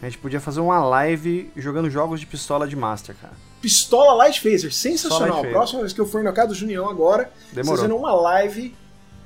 a 0.00 0.06
gente 0.06 0.18
podia 0.18 0.40
fazer 0.40 0.60
uma 0.60 0.82
live 0.82 1.50
jogando 1.56 1.90
jogos 1.90 2.20
de 2.20 2.26
pistola 2.26 2.66
de 2.66 2.74
Master, 2.74 3.14
cara. 3.20 3.34
Pistola 3.60 4.14
Light 4.14 4.40
Phaser, 4.40 4.72
sensacional. 4.72 5.42
Light 5.42 5.52
Próxima 5.52 5.80
vez 5.80 5.92
que 5.92 6.00
eu 6.00 6.06
for 6.06 6.22
na 6.22 6.32
casa 6.32 6.48
do 6.48 6.54
Junião 6.54 6.88
agora, 6.88 7.30
Demorou. 7.52 7.76
fazendo 7.76 7.96
uma 7.96 8.14
live 8.14 8.74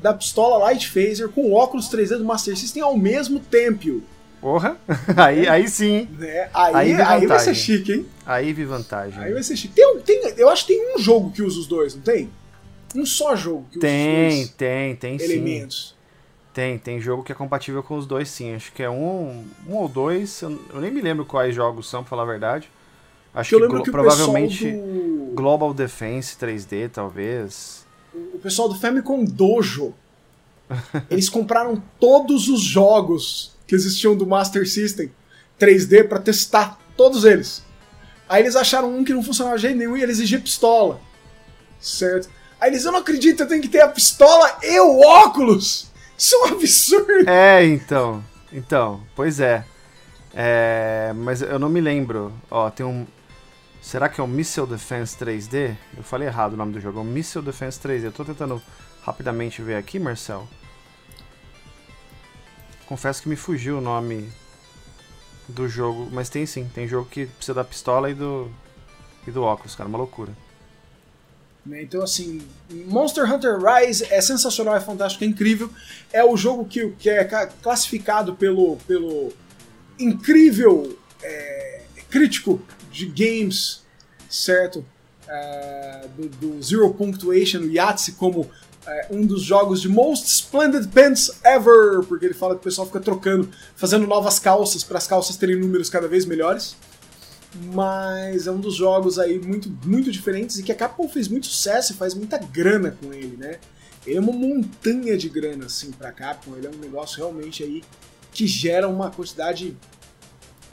da 0.03 0.13
pistola 0.13 0.59
Light 0.59 0.91
Phaser 0.91 1.29
com 1.29 1.53
óculos 1.53 1.89
3D 1.89 2.19
do 2.19 2.25
Master 2.25 2.57
System 2.57 2.83
ao 2.83 2.97
mesmo 2.97 3.39
tempo. 3.39 4.03
Porra, 4.45 4.77
aí, 5.17 5.49
aí 5.49 5.67
sim. 5.67 6.07
É, 6.21 6.51
aí, 6.53 6.93
aí, 6.93 7.01
aí 7.01 7.27
vai 7.27 7.39
ser 7.39 7.55
chique, 7.55 7.95
hein? 7.95 8.07
Aí 8.27 8.53
vi 8.53 8.67
vantagem. 8.67 9.19
Aí 9.19 9.33
vai 9.33 9.43
ser 9.43 9.57
chique. 9.57 9.75
Tem, 9.75 9.99
tem, 10.03 10.35
eu 10.37 10.51
acho 10.51 10.67
que 10.67 10.75
tem 10.75 10.95
um 10.95 10.99
jogo 10.99 11.31
que 11.31 11.41
usa 11.41 11.61
os 11.61 11.67
dois, 11.67 11.95
não 11.95 12.03
tem? 12.03 12.31
Um 12.95 13.07
só 13.07 13.35
jogo 13.35 13.65
que 13.71 13.79
usa 13.79 13.87
tem, 13.87 14.29
os 14.29 14.35
dois. 14.35 14.49
Tem, 14.51 14.97
tem, 14.97 15.17
tem 15.17 15.27
elementos. 15.27 15.97
Sim. 15.97 16.51
Tem, 16.53 16.79
tem 16.79 17.01
jogo 17.01 17.23
que 17.23 17.33
é 17.33 17.35
compatível 17.35 17.83
com 17.83 17.97
os 17.97 18.07
dois 18.07 18.29
sim. 18.29 18.55
Acho 18.55 18.71
que 18.71 18.83
é 18.83 18.91
um, 18.91 19.47
um 19.67 19.77
ou 19.77 19.89
dois. 19.89 20.43
Eu, 20.43 20.61
eu 20.75 20.79
nem 20.79 20.91
me 20.91 21.01
lembro 21.01 21.25
quais 21.25 21.55
jogos 21.55 21.89
são, 21.89 22.03
pra 22.03 22.11
falar 22.11 22.25
a 22.25 22.27
verdade. 22.27 22.69
Acho 23.35 23.59
que, 23.59 23.67
que, 23.67 23.83
que 23.85 23.91
provavelmente 23.91 24.73
do... 24.73 25.33
Global 25.35 25.73
Defense 25.73 26.37
3D, 26.37 26.91
talvez. 26.91 27.87
O 28.13 28.39
pessoal 28.39 28.69
do 28.69 28.75
Famicom 28.75 29.25
Dojo. 29.25 29.95
eles 31.09 31.31
compraram 31.31 31.83
todos 31.99 32.49
os 32.49 32.61
jogos 32.61 33.54
que 33.67 33.75
existiam 33.75 34.17
do 34.17 34.27
Master 34.27 34.69
System 34.69 35.11
3D 35.59 36.09
para 36.09 36.19
testar 36.19 36.79
todos 36.97 37.25
eles. 37.25 37.63
Aí 38.29 38.43
eles 38.43 38.57
acharam 38.57 38.95
um 38.95 39.05
que 39.05 39.13
não 39.13 39.23
funcionava 39.23 39.57
de 39.57 39.63
jeito 39.63 39.77
nenhum 39.77 39.97
e 39.97 40.03
ele 40.03 40.13
exigia 40.13 40.41
pistola. 40.41 41.01
Certo? 41.81 42.29
Aí 42.61 42.71
eles, 42.71 42.85
eu 42.85 42.93
não 42.93 43.01
acredito, 43.01 43.41
eu 43.41 43.49
tenho 43.49 43.61
que 43.61 43.69
ter 43.69 43.81
a 43.81 43.89
pistola 43.89 44.59
e 44.63 44.81
o 44.81 45.01
óculos! 45.01 45.93
Isso 46.17 46.35
é 46.35 46.39
um 46.39 46.45
absurdo! 46.55 47.29
É, 47.29 47.65
então. 47.65 48.25
Então, 48.53 49.03
pois 49.17 49.41
é. 49.41 49.65
é. 50.33 51.13
Mas 51.17 51.43
eu 51.43 51.59
não 51.59 51.69
me 51.69 51.81
lembro. 51.81 52.33
Ó, 52.51 52.71
tem 52.71 52.87
um. 52.87 53.05
Será 53.83 54.09
que 54.09 54.21
é 54.21 54.25
o 54.25 54.29
Missile 54.29 54.67
Defense 54.67 55.17
3D? 55.17 55.77
Eu 55.97 56.03
falei 56.03 56.29
errado 56.29 56.55
o 56.55 56.57
nome 56.57 56.73
do 56.73 56.81
jogo. 56.81 57.01
É 57.01 57.03
o 57.03 57.05
Missile 57.05 57.45
Defense 57.45 57.79
3D. 57.81 58.05
Eu 58.05 58.13
tô 58.13 58.25
tentando 58.25 58.63
rapidamente 59.03 59.61
ver 59.61 59.75
aqui, 59.75 59.99
Marcel. 59.99 60.49
Confesso 62.87 63.23
que 63.23 63.29
me 63.29 63.37
fugiu 63.37 63.79
o 63.79 63.81
nome 63.81 64.31
do 65.49 65.69
jogo, 65.69 66.09
mas 66.13 66.29
tem 66.29 66.47
sim, 66.47 66.71
tem 66.75 66.89
jogo 66.89 67.09
que 67.09 67.27
precisa 67.27 67.55
da 67.55 67.65
pistola 67.65 68.11
e 68.11 68.15
do 68.15 68.51
e 69.27 69.31
do 69.31 69.43
óculos, 69.43 69.75
cara, 69.75 69.89
uma 69.89 69.99
loucura. 69.99 70.33
Né, 71.65 71.83
então, 71.83 72.03
assim, 72.03 72.43
Monster 72.71 73.31
Hunter 73.33 73.59
Rise 73.59 74.05
é 74.11 74.21
sensacional, 74.21 74.77
é 74.77 74.81
fantástico, 74.81 75.25
é 75.25 75.27
incrível. 75.27 75.71
É 76.13 76.23
o 76.23 76.37
jogo 76.37 76.67
que, 76.67 76.91
que 76.99 77.09
é 77.09 77.25
classificado 77.63 78.35
pelo, 78.35 78.77
pelo 78.87 79.33
incrível 79.99 80.99
é, 81.23 81.81
crítico 82.11 82.61
de 82.93 83.07
games, 83.07 83.83
certo? 84.29 84.85
Uh, 85.27 86.09
do, 86.09 86.29
do 86.29 86.63
Zero 86.63 86.93
Punctuation, 86.93 87.61
o 87.61 87.71
Yahtzee, 87.71 88.13
como 88.13 88.51
é, 88.87 89.07
um 89.11 89.25
dos 89.25 89.43
jogos 89.43 89.81
de 89.81 89.89
Most 89.89 90.27
Splendid 90.27 90.89
Pants 90.89 91.31
Ever, 91.45 92.05
porque 92.07 92.25
ele 92.27 92.35
fala 92.35 92.55
que 92.55 92.61
o 92.61 92.65
pessoal 92.65 92.87
fica 92.87 93.01
trocando, 93.01 93.49
fazendo 93.77 94.07
novas 94.07 94.39
calças 94.39 94.85
para 94.85 94.99
as 94.99 95.07
calças 95.07 95.37
terem 95.37 95.57
números 95.57 95.89
cada 95.89 96.07
vez 96.07 96.27
melhores. 96.27 96.77
Mas 97.73 98.47
é 98.47 98.51
um 98.51 98.59
dos 98.59 98.75
jogos 98.75 99.19
aí 99.19 99.39
muito, 99.39 99.71
muito 99.85 100.11
diferentes 100.11 100.59
e 100.59 100.63
que 100.63 100.73
a 100.73 100.75
Capcom 100.75 101.09
fez 101.09 101.29
muito 101.29 101.47
sucesso 101.47 101.93
e 101.93 101.97
faz 101.97 102.13
muita 102.13 102.37
grana 102.37 102.97
com 103.01 103.13
ele, 103.13 103.37
né? 103.37 103.59
Ele 104.07 104.19
é 104.19 104.21
uma 104.21 104.33
montanha 104.33 105.17
de 105.17 105.29
grana, 105.29 105.67
assim, 105.67 105.91
pra 105.93 106.13
Capcom. 106.13 106.57
Ele 106.57 106.67
é 106.67 106.71
um 106.71 106.79
negócio 106.79 107.19
realmente 107.19 107.63
aí 107.63 107.83
que 108.33 108.47
gera 108.47 108.89
uma 108.89 109.11
quantidade 109.11 109.77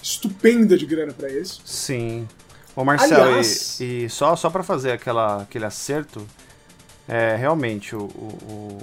estupenda 0.02 0.78
de 0.78 0.86
grana 0.86 1.14
para 1.14 1.30
eles. 1.30 1.62
Sim. 1.64 2.28
Ô 2.76 2.84
Marcelo, 2.84 3.24
Aliás, 3.24 3.80
e, 3.80 4.06
e, 4.06 4.10
só, 4.10 4.36
só 4.36 4.50
para 4.50 4.64
fazer 4.64 4.92
aquela, 4.92 5.44
aquele 5.44 5.66
acerto, 5.66 6.26
é, 7.08 7.36
realmente, 7.36 7.96
o, 7.96 8.04
o, 8.04 8.80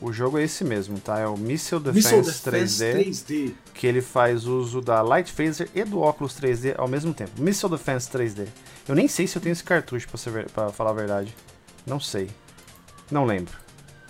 o 0.00 0.12
jogo 0.12 0.38
é 0.38 0.44
esse 0.44 0.64
mesmo, 0.64 0.98
tá? 1.00 1.18
É 1.18 1.26
o 1.26 1.36
Missile 1.36 1.80
Defense, 1.80 2.14
Missile 2.14 2.50
Defense 2.50 2.84
3D, 2.84 3.04
3D, 3.04 3.54
que 3.74 3.86
ele 3.86 4.00
faz 4.00 4.46
uso 4.46 4.80
da 4.80 5.02
Light 5.02 5.32
Phaser 5.32 5.68
e 5.74 5.84
do 5.84 6.00
óculos 6.00 6.34
3D 6.34 6.74
ao 6.78 6.88
mesmo 6.88 7.12
tempo. 7.12 7.32
Missile 7.40 7.70
Defense 7.70 8.08
3D. 8.08 8.46
Eu 8.86 8.94
nem 8.94 9.08
sei 9.08 9.26
se 9.26 9.36
eu 9.36 9.42
tenho 9.42 9.52
esse 9.52 9.64
cartucho, 9.64 10.08
pra, 10.08 10.16
ser, 10.16 10.50
pra 10.50 10.70
falar 10.70 10.90
a 10.90 10.94
verdade. 10.94 11.34
Não 11.86 11.98
sei. 11.98 12.30
Não 13.10 13.24
lembro. 13.24 13.56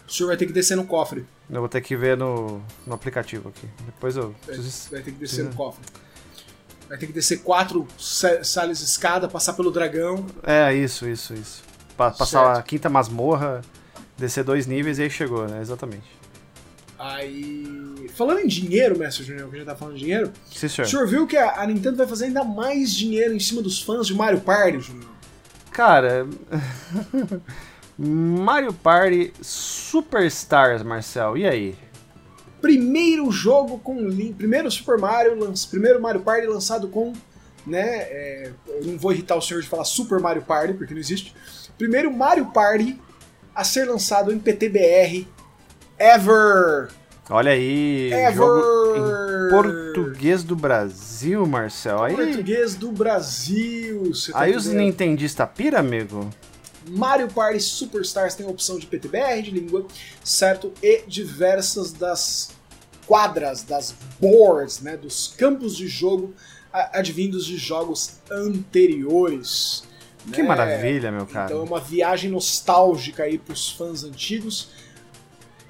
O 0.07 0.13
senhor 0.13 0.29
vai 0.29 0.37
ter 0.37 0.47
que 0.47 0.53
descer 0.53 0.77
no 0.77 0.87
cofre. 0.87 1.25
Eu 1.51 1.61
vou 1.61 1.69
ter 1.69 1.81
que 1.81 1.97
ver 1.97 2.17
no, 2.17 2.63
no 2.87 2.95
aplicativo 2.95 3.49
aqui. 3.49 3.67
Depois 3.87 4.17
eu. 4.17 4.35
Preciso... 4.45 4.91
Vai 4.91 5.03
ter 5.03 5.13
que 5.13 5.19
descer 5.19 5.45
no 5.45 5.55
cofre. 5.55 5.83
Vai 6.89 6.99
ter 6.99 7.07
que 7.07 7.13
descer 7.13 7.39
quatro 7.43 7.87
salas 7.99 8.79
de 8.79 8.85
escada, 8.85 9.29
passar 9.29 9.53
pelo 9.55 9.71
dragão. 9.71 10.25
É, 10.43 10.75
isso, 10.75 11.07
isso, 11.09 11.35
isso 11.35 11.68
passar 11.99 12.27
certo. 12.27 12.59
a 12.59 12.63
quinta 12.63 12.89
masmorra, 12.89 13.63
descer 14.17 14.45
dois 14.45 14.67
níveis 14.67 14.99
e 14.99 15.03
aí 15.03 15.11
chegou, 15.11 15.47
né? 15.47 15.61
Exatamente. 15.61 16.19
Aí. 16.99 18.11
Falando 18.15 18.41
em 18.41 18.47
dinheiro, 18.47 18.99
Mestre 18.99 19.25
Junior, 19.25 19.49
que 19.49 19.55
a 19.55 19.59
gente 19.59 19.69
tá 19.69 19.77
falando 19.77 19.95
de 19.95 20.01
dinheiro. 20.01 20.33
Sim, 20.53 20.69
senhor. 20.69 20.87
O 20.87 20.91
senhor 20.91 21.07
viu 21.07 21.27
que 21.27 21.37
a, 21.37 21.65
Nintendo 21.67 21.97
vai 21.97 22.07
fazer 22.07 22.27
ainda 22.27 22.43
mais 22.43 22.93
dinheiro 22.93 23.33
em 23.33 23.39
cima 23.39 23.63
dos 23.63 23.81
fãs 23.81 24.07
de 24.07 24.15
Mario 24.15 24.41
Party, 24.41 24.81
Junior? 24.81 25.09
Cara. 25.71 26.27
Mario 27.97 28.73
Party 28.73 29.33
Superstars, 29.41 30.83
Marcel, 30.83 31.37
e 31.37 31.47
aí? 31.47 31.77
Primeiro 32.61 33.31
jogo 33.31 33.79
com 33.79 33.97
primeiro 34.37 34.71
Super 34.71 34.99
Mario, 34.99 35.37
primeiro 35.71 36.01
Mario 36.01 36.21
Party 36.21 36.47
lançado 36.47 36.89
com, 36.89 37.13
né, 37.67 38.03
é... 38.03 38.53
eu 38.69 38.85
não 38.87 38.99
vou 38.99 39.13
irritar 39.13 39.37
o 39.37 39.43
senhor 39.43 39.63
de 39.63 39.69
falar 39.69 39.85
Super 39.85 40.21
Mario 40.21 40.43
Party, 40.43 40.75
porque 40.75 40.95
não 40.95 41.01
existe, 41.01 41.35
Primeiro 41.79 42.13
Mario 42.13 42.47
Party 42.47 43.01
a 43.55 43.65
ser 43.65 43.87
lançado 43.87 44.33
em 44.33 44.39
PTBR 44.39 45.27
ever. 45.99 46.89
Olha 47.31 47.53
aí, 47.53 48.13
ever. 48.13 48.35
jogo 48.35 48.97
em 48.97 49.51
português 49.51 50.43
do 50.43 50.57
Brasil, 50.57 51.47
Marcel. 51.47 52.03
Aí, 52.03 52.15
português 52.15 52.75
do 52.75 52.91
Brasil. 52.91 54.13
Tá 54.33 54.41
aí 54.41 54.57
os 54.57 54.67
Nintendista 54.67 55.47
pira, 55.47 55.79
amigo. 55.79 56.29
Mario 56.89 57.29
Party 57.29 57.61
Superstars 57.61 58.35
tem 58.35 58.47
a 58.47 58.49
opção 58.49 58.79
de 58.79 58.87
PTBR 58.87 59.43
de 59.43 59.51
língua, 59.51 59.87
certo? 60.25 60.73
E 60.83 61.03
diversas 61.07 61.93
das 61.93 62.51
quadras, 63.07 63.63
das 63.63 63.95
boards, 64.19 64.81
né, 64.81 64.97
dos 64.97 65.35
campos 65.37 65.77
de 65.77 65.87
jogo 65.87 66.35
advindos 66.73 67.47
de 67.47 67.57
jogos 67.57 68.21
anteriores. 68.31 69.83
Que 70.33 70.43
né? 70.43 70.49
maravilha, 70.49 71.11
meu 71.11 71.27
cara. 71.27 71.47
Então 71.47 71.61
é 71.61 71.65
uma 71.65 71.81
viagem 71.81 72.31
nostálgica 72.31 73.25
aí 73.25 73.39
pros 73.39 73.71
fãs 73.71 74.05
antigos. 74.05 74.71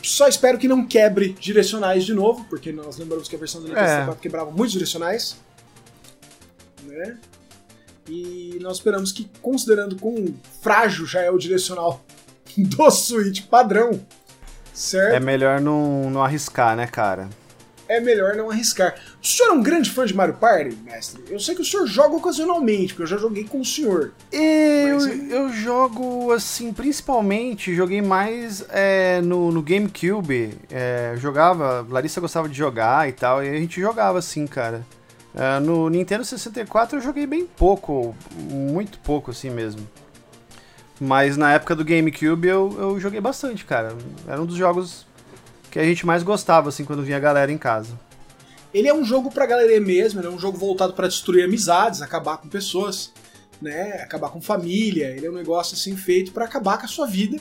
Só 0.02 0.28
espero 0.28 0.58
que 0.58 0.68
não 0.68 0.86
quebre 0.86 1.32
direcionais 1.38 2.04
de 2.04 2.14
novo, 2.14 2.44
porque 2.48 2.72
nós 2.72 2.96
lembramos 2.96 3.28
que 3.28 3.34
a 3.34 3.38
versão 3.38 3.60
do 3.60 3.68
Nintendo 3.68 3.86
64 3.86 4.18
é. 4.18 4.22
quebrava 4.22 4.50
muitos 4.50 4.72
direcionais. 4.72 5.36
Né? 6.84 7.18
E 8.08 8.58
nós 8.60 8.76
esperamos 8.76 9.12
que, 9.12 9.28
considerando 9.42 9.96
quão 9.96 10.34
frágil 10.62 11.04
já 11.04 11.20
é 11.20 11.30
o 11.30 11.38
direcional 11.38 12.02
do 12.56 12.90
Switch 12.90 13.46
padrão, 13.46 14.00
certo? 14.72 15.14
É 15.14 15.20
melhor 15.20 15.60
não, 15.60 16.08
não 16.10 16.22
arriscar, 16.22 16.76
né, 16.76 16.86
cara? 16.86 17.28
É 17.88 18.00
melhor 18.00 18.36
não 18.36 18.50
arriscar. 18.50 18.94
O 19.22 19.26
senhor 19.26 19.50
é 19.50 19.52
um 19.52 19.62
grande 19.62 19.90
fã 19.90 20.04
de 20.04 20.14
Mario 20.14 20.34
Party, 20.34 20.76
mestre? 20.84 21.24
Eu 21.28 21.40
sei 21.40 21.54
que 21.54 21.62
o 21.62 21.64
senhor 21.64 21.86
joga 21.86 22.16
ocasionalmente, 22.16 22.92
porque 22.92 23.02
eu 23.02 23.06
já 23.06 23.16
joguei 23.16 23.44
com 23.44 23.60
o 23.60 23.64
senhor. 23.64 24.12
Eu, 24.30 24.98
eu 25.30 25.52
jogo, 25.52 26.32
assim, 26.32 26.72
principalmente, 26.72 27.74
joguei 27.74 28.02
mais 28.02 28.64
é, 28.68 29.20
no, 29.22 29.50
no 29.50 29.62
GameCube. 29.62 30.54
É, 30.70 31.14
jogava, 31.16 31.86
Larissa 31.88 32.20
gostava 32.20 32.48
de 32.48 32.56
jogar 32.56 33.08
e 33.08 33.12
tal, 33.12 33.42
e 33.42 33.48
a 33.48 33.54
gente 33.54 33.80
jogava 33.80 34.18
assim, 34.18 34.46
cara. 34.46 34.84
É, 35.34 35.60
no 35.60 35.88
Nintendo 35.88 36.24
64 36.24 36.98
eu 36.98 37.02
joguei 37.02 37.26
bem 37.26 37.46
pouco, 37.46 38.14
muito 38.50 38.98
pouco 38.98 39.30
assim 39.30 39.50
mesmo. 39.50 39.86
Mas 41.00 41.36
na 41.36 41.52
época 41.52 41.76
do 41.76 41.84
GameCube 41.84 42.48
eu, 42.48 42.76
eu 42.78 43.00
joguei 43.00 43.20
bastante, 43.20 43.64
cara. 43.64 43.96
Era 44.26 44.42
um 44.42 44.46
dos 44.46 44.56
jogos 44.56 45.06
que 45.70 45.78
a 45.78 45.84
gente 45.84 46.06
mais 46.06 46.22
gostava, 46.22 46.68
assim, 46.68 46.84
quando 46.84 47.02
vinha 47.02 47.16
a 47.16 47.20
galera 47.20 47.52
em 47.52 47.58
casa. 47.58 47.98
Ele 48.72 48.88
é 48.88 48.94
um 48.94 49.04
jogo 49.04 49.30
pra 49.30 49.46
galera 49.46 49.80
mesmo, 49.80 50.20
ele 50.20 50.26
é 50.26 50.30
um 50.30 50.38
jogo 50.38 50.58
voltado 50.58 50.92
para 50.92 51.08
destruir 51.08 51.44
amizades, 51.44 52.02
acabar 52.02 52.36
com 52.36 52.48
pessoas, 52.48 53.12
né? 53.60 54.02
Acabar 54.02 54.30
com 54.30 54.40
família. 54.40 55.08
Ele 55.08 55.26
é 55.26 55.30
um 55.30 55.34
negócio 55.34 55.74
assim 55.74 55.96
feito 55.96 56.32
para 56.32 56.44
acabar 56.44 56.78
com 56.78 56.84
a 56.84 56.88
sua 56.88 57.06
vida. 57.06 57.38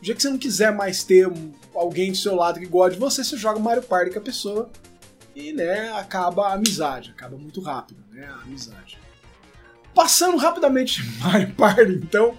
O 0.00 0.04
dia 0.04 0.14
que 0.14 0.22
você 0.22 0.28
não 0.28 0.38
quiser 0.38 0.72
mais 0.72 1.02
ter 1.02 1.28
alguém 1.74 2.12
do 2.12 2.16
seu 2.16 2.34
lado 2.34 2.60
que 2.60 2.66
gosta 2.66 2.94
de 2.94 3.00
você, 3.00 3.24
você 3.24 3.36
joga 3.36 3.58
Mario 3.58 3.82
Party 3.82 4.12
com 4.12 4.18
a 4.18 4.22
pessoa 4.22 4.70
e, 5.34 5.52
né, 5.52 5.92
acaba 5.92 6.48
a 6.48 6.54
amizade, 6.54 7.10
acaba 7.10 7.36
muito 7.36 7.60
rápido, 7.60 8.02
né, 8.10 8.26
a 8.26 8.42
amizade. 8.42 8.98
Passando 9.94 10.36
rapidamente 10.36 11.02
Mario 11.20 11.54
Party, 11.54 11.92
então, 12.02 12.36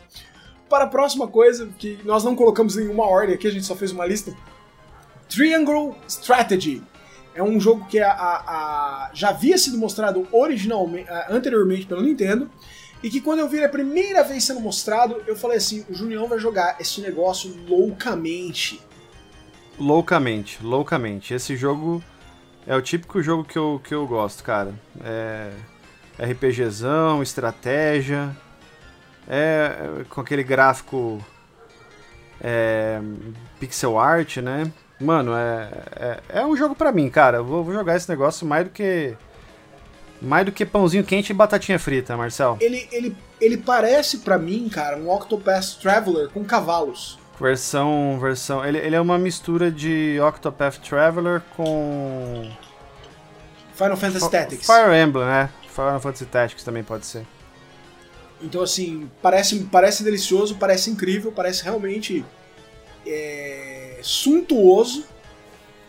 para 0.69 0.85
a 0.85 0.87
próxima 0.87 1.27
coisa, 1.27 1.67
que 1.77 1.99
nós 2.03 2.23
não 2.23 2.35
colocamos 2.35 2.77
em 2.77 2.87
uma 2.87 3.05
ordem 3.05 3.35
aqui, 3.35 3.47
a 3.47 3.51
gente 3.51 3.65
só 3.65 3.75
fez 3.75 3.91
uma 3.91 4.05
lista. 4.05 4.35
Triangle 5.29 5.95
Strategy. 6.07 6.81
É 7.33 7.43
um 7.43 7.59
jogo 7.59 7.85
que 7.85 7.99
a, 7.99 8.11
a, 8.11 8.37
a 8.37 9.11
já 9.13 9.29
havia 9.29 9.57
sido 9.57 9.77
mostrado 9.77 10.27
originalmente, 10.31 11.07
anteriormente 11.29 11.85
pelo 11.85 12.01
Nintendo, 12.01 12.49
e 13.03 13.09
que 13.09 13.21
quando 13.21 13.39
eu 13.39 13.47
vi 13.47 13.63
a 13.63 13.69
primeira 13.69 14.23
vez 14.23 14.43
sendo 14.43 14.59
mostrado, 14.59 15.21
eu 15.27 15.35
falei 15.35 15.57
assim, 15.57 15.85
o 15.87 15.93
Junião 15.93 16.27
vai 16.27 16.39
jogar 16.39 16.77
esse 16.79 16.99
negócio 16.99 17.55
loucamente. 17.67 18.81
Loucamente, 19.79 20.57
loucamente. 20.63 21.33
Esse 21.33 21.55
jogo 21.55 22.03
é 22.65 22.75
o 22.75 22.81
típico 22.81 23.21
jogo 23.21 23.43
que 23.43 23.57
eu, 23.57 23.79
que 23.83 23.93
eu 23.93 24.07
gosto, 24.07 24.43
cara. 24.43 24.73
É 25.03 25.51
RPGzão, 26.19 27.21
estratégia, 27.21 28.35
é 29.27 30.03
com 30.09 30.21
aquele 30.21 30.43
gráfico 30.43 31.23
é, 32.41 32.99
pixel 33.59 33.99
art, 33.99 34.37
né? 34.37 34.71
Mano, 34.99 35.33
é, 35.35 35.69
é, 35.95 36.19
é 36.39 36.45
um 36.45 36.55
jogo 36.55 36.75
pra 36.75 36.91
mim, 36.91 37.09
cara. 37.09 37.37
Eu 37.37 37.45
vou, 37.45 37.63
vou 37.63 37.73
jogar 37.73 37.95
esse 37.95 38.09
negócio 38.09 38.47
mais 38.47 38.65
do 38.65 38.71
que 38.71 39.15
mais 40.21 40.45
do 40.45 40.51
que 40.51 40.65
pãozinho 40.65 41.03
quente 41.03 41.29
e 41.29 41.33
batatinha 41.33 41.77
frita, 41.77 42.17
Marcel. 42.17 42.57
Ele, 42.59 42.87
ele, 42.91 43.15
ele 43.39 43.57
parece 43.57 44.19
para 44.19 44.37
mim, 44.37 44.67
cara, 44.67 44.97
um 44.97 45.09
Octopath 45.09 45.79
Traveler 45.79 46.29
com 46.29 46.43
cavalos. 46.43 47.19
Versão. 47.39 48.17
versão 48.19 48.65
ele, 48.65 48.79
ele 48.79 48.95
é 48.95 49.01
uma 49.01 49.17
mistura 49.17 49.71
de 49.71 50.17
Octopath 50.19 50.77
Traveler 50.79 51.41
com. 51.55 52.51
Final 53.75 53.97
Fantasy 53.97 54.31
Tactics. 54.31 54.65
Fire 54.65 54.95
Emblem, 54.95 55.25
né? 55.25 55.49
Final 55.69 55.99
Fantasy 55.99 56.25
Tactics 56.25 56.63
também 56.63 56.83
pode 56.83 57.05
ser. 57.05 57.27
Então, 58.41 58.61
assim, 58.61 59.09
parece, 59.21 59.59
parece 59.71 60.03
delicioso, 60.03 60.55
parece 60.55 60.89
incrível, 60.89 61.31
parece 61.31 61.63
realmente 61.63 62.25
é, 63.05 63.86
suntuoso, 64.01 65.05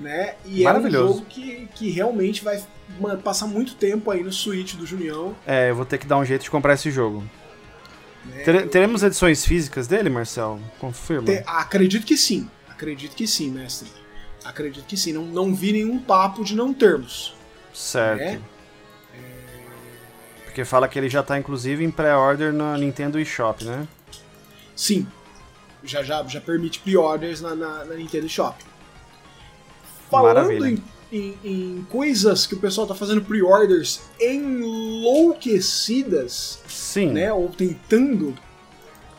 né? 0.01 0.35
E 0.45 0.65
é 0.65 0.73
um 0.73 0.91
jogo 0.91 1.25
que, 1.29 1.69
que 1.75 1.91
realmente 1.91 2.43
vai 2.43 2.63
passar 3.23 3.47
muito 3.47 3.75
tempo 3.75 4.11
aí 4.11 4.23
no 4.23 4.33
Switch 4.33 4.75
do 4.75 4.87
Junião. 4.87 5.35
É, 5.47 5.71
eu 5.71 5.77
vou 5.77 5.85
ter 5.85 5.99
que 5.99 6.07
dar 6.07 6.19
um 6.19 6.25
jeito 6.25 6.43
de 6.43 6.51
comprar 6.51 6.75
esse 6.75 6.91
jogo. 6.91 7.25
É, 8.35 8.63
teremos 8.67 9.03
edições 9.03 9.45
físicas 9.45 9.87
dele, 9.87 10.11
Marcel? 10.11 10.61
Confirma. 10.79 11.27
Te, 11.27 11.43
acredito 11.47 12.07
que 12.07 12.17
sim. 12.17 12.49
Acredito 12.69 13.15
que 13.17 13.27
sim, 13.27 13.51
mestre. 13.51 13.89
Acredito 14.45 14.85
que 14.87 14.97
sim. 14.97 15.13
Não, 15.13 15.25
não 15.25 15.55
vi 15.55 15.73
nenhum 15.73 15.99
papo 15.99 16.45
de 16.45 16.55
não 16.55 16.73
termos. 16.73 17.35
Certo. 17.73 18.21
Né? 18.21 18.41
Porque 20.45 20.65
fala 20.65 20.89
que 20.89 20.99
ele 20.99 21.09
já 21.09 21.21
está 21.21 21.39
inclusive 21.39 21.85
em 21.85 21.91
pré-order 21.91 22.53
na 22.53 22.77
Nintendo 22.77 23.19
eShop, 23.21 23.65
né? 23.65 23.87
Sim. 24.75 25.07
Já, 25.85 26.03
já, 26.03 26.25
já 26.25 26.41
permite 26.41 26.81
pre-orders 26.81 27.41
na, 27.41 27.55
na, 27.55 27.85
na, 27.85 27.95
Nintendo 27.95 28.27
eShop. 28.27 28.57
Falando 30.11 30.67
em 30.67 30.83
em, 31.13 31.37
em 31.45 31.87
coisas 31.89 32.47
que 32.47 32.55
o 32.55 32.59
pessoal 32.59 32.87
tá 32.87 32.95
fazendo 32.95 33.21
pre-orders 33.23 34.01
enlouquecidas, 34.21 36.61
Sim. 36.69 37.11
né? 37.13 37.33
Ou 37.33 37.49
tentando. 37.49 38.37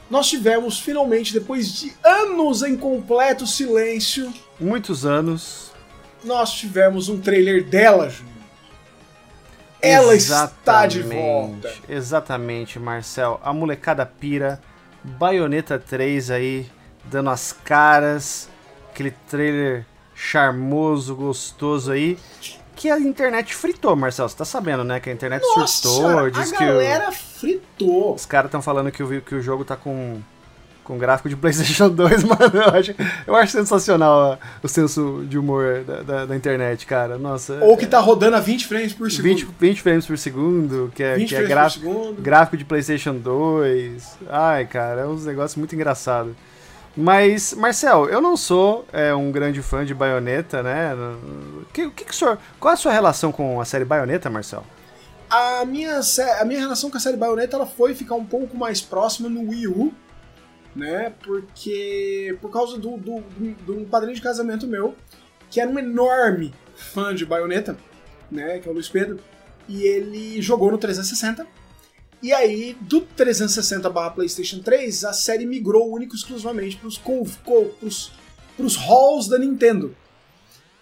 Nós 0.09 0.27
tivemos 0.27 0.79
finalmente, 0.79 1.33
depois 1.33 1.74
de 1.74 1.93
anos 2.03 2.63
em 2.63 2.77
completo 2.77 3.45
silêncio. 3.45 4.33
Muitos 4.59 5.05
anos. 5.05 5.72
Nós 6.24 6.53
tivemos 6.53 7.09
um 7.09 7.19
trailer 7.19 7.63
dela, 7.63 8.09
Júnior. 8.09 8.29
Ela 9.81 10.13
está 10.13 10.85
de 10.85 11.01
volta. 11.01 11.74
Exatamente, 11.87 12.77
Marcel. 12.77 13.39
A 13.41 13.53
molecada 13.53 14.05
pira. 14.05 14.59
Bayonetta 15.17 15.79
3 15.79 16.31
aí, 16.31 16.69
dando 17.05 17.29
as 17.29 17.51
caras. 17.51 18.50
Aquele 18.91 19.11
trailer 19.29 19.85
charmoso, 20.13 21.15
gostoso 21.15 21.91
aí. 21.91 22.17
Que 22.75 22.89
a 22.89 23.00
internet 23.00 23.53
fritou, 23.55 23.95
Marcelo. 23.95 24.29
Você 24.29 24.37
tá 24.37 24.45
sabendo, 24.45 24.83
né? 24.83 25.00
Que 25.00 25.09
a 25.09 25.13
internet 25.13 25.41
Nossa, 25.41 25.87
surtou. 25.87 26.29
Diz 26.29 26.53
a 26.53 26.57
que 26.57 26.65
galera 26.65 27.09
o... 27.09 27.11
fritou. 27.11 28.13
Os 28.15 28.25
caras 28.25 28.48
estão 28.48 28.61
falando 28.61 28.91
que 28.91 29.03
o, 29.03 29.22
que 29.22 29.35
o 29.35 29.41
jogo 29.41 29.65
tá 29.65 29.75
com 29.75 30.22
com 30.89 30.97
gráfico 30.97 31.29
de 31.29 31.35
PlayStation 31.35 31.87
2, 31.93 32.23
mano. 32.23 32.39
Eu 32.51 32.69
acho, 32.69 32.95
eu 33.27 33.35
acho 33.35 33.51
sensacional 33.51 34.39
o 34.63 34.67
senso 34.67 35.23
de 35.29 35.37
humor 35.37 35.83
da, 35.83 36.01
da, 36.01 36.25
da, 36.25 36.35
internet, 36.35 36.87
cara. 36.87 37.15
Nossa. 37.19 37.59
Ou 37.61 37.77
que 37.77 37.85
tá 37.85 37.99
rodando 37.99 38.35
a 38.35 38.39
20 38.39 38.65
frames 38.65 38.91
por 38.91 39.11
segundo. 39.11 39.35
20, 39.35 39.47
20 39.59 39.81
frames 39.83 40.05
por 40.07 40.17
segundo, 40.17 40.91
que 40.95 41.03
é, 41.03 41.23
que 41.23 41.35
é 41.35 41.43
gráfico, 41.43 42.15
gráfico 42.17 42.57
de 42.57 42.65
PlayStation 42.65 43.13
2. 43.13 44.17
Ai, 44.31 44.65
cara, 44.65 45.01
é 45.01 45.05
uns 45.05 45.25
negócios 45.25 45.55
muito 45.57 45.75
engraçados. 45.75 46.33
Mas, 46.97 47.53
Marcel, 47.53 48.09
eu 48.09 48.19
não 48.19 48.35
sou 48.35 48.83
é, 48.91 49.13
um 49.13 49.31
grande 49.31 49.61
fã 49.61 49.85
de 49.85 49.93
Bayonetta, 49.93 50.63
né? 50.63 50.89
Que, 51.71 51.91
que, 51.91 52.05
que 52.05 52.15
senhor, 52.15 52.39
qual 52.59 52.71
é 52.71 52.73
a 52.73 52.77
sua 52.77 52.91
relação 52.91 53.31
com 53.31 53.61
a 53.61 53.65
série 53.65 53.85
Bayonetta, 53.85 54.27
Marcel? 54.27 54.63
A 55.29 55.63
minha, 55.65 55.99
a 56.41 56.45
minha 56.45 56.59
relação 56.59 56.89
com 56.89 56.97
a 56.97 56.99
série 56.99 57.15
Bayonetta 57.15 57.55
ela 57.55 57.67
foi 57.67 57.93
ficar 57.93 58.15
um 58.15 58.25
pouco 58.25 58.57
mais 58.57 58.81
próxima 58.81 59.29
no 59.29 59.51
Wii 59.51 59.67
U, 59.67 59.93
né? 60.79 61.13
Porque. 61.24 62.37
Por 62.42 62.51
causa 62.51 62.77
do, 62.77 62.98
do, 62.98 63.22
do, 63.22 63.75
do 63.75 63.85
padrinho 63.85 64.15
de 64.15 64.22
casamento 64.22 64.65
meu, 64.65 64.96
que 65.50 65.59
era 65.59 65.70
um 65.70 65.77
enorme 65.77 66.53
fã 66.75 67.13
de 67.13 67.25
Bayonetta, 67.25 67.77
né? 68.31 68.59
Que 68.59 68.68
é 68.68 68.72
o 68.72 68.74
Luiz 68.74 68.89
Pedro. 68.89 69.20
E 69.68 69.83
ele 69.83 70.42
jogou 70.42 70.72
no 70.72 70.77
360 70.77 71.46
e 72.22 72.33
aí, 72.33 72.75
do 72.81 73.00
360 73.01 73.89
barra 73.89 74.11
PlayStation 74.11 74.59
3, 74.59 75.05
a 75.05 75.13
série 75.13 75.46
migrou 75.46 75.89
único 75.89 76.15
exclusivamente 76.15 76.77
para 76.77 76.87
os 78.65 78.75
halls 78.75 79.29
da 79.29 79.39
Nintendo. 79.39 79.96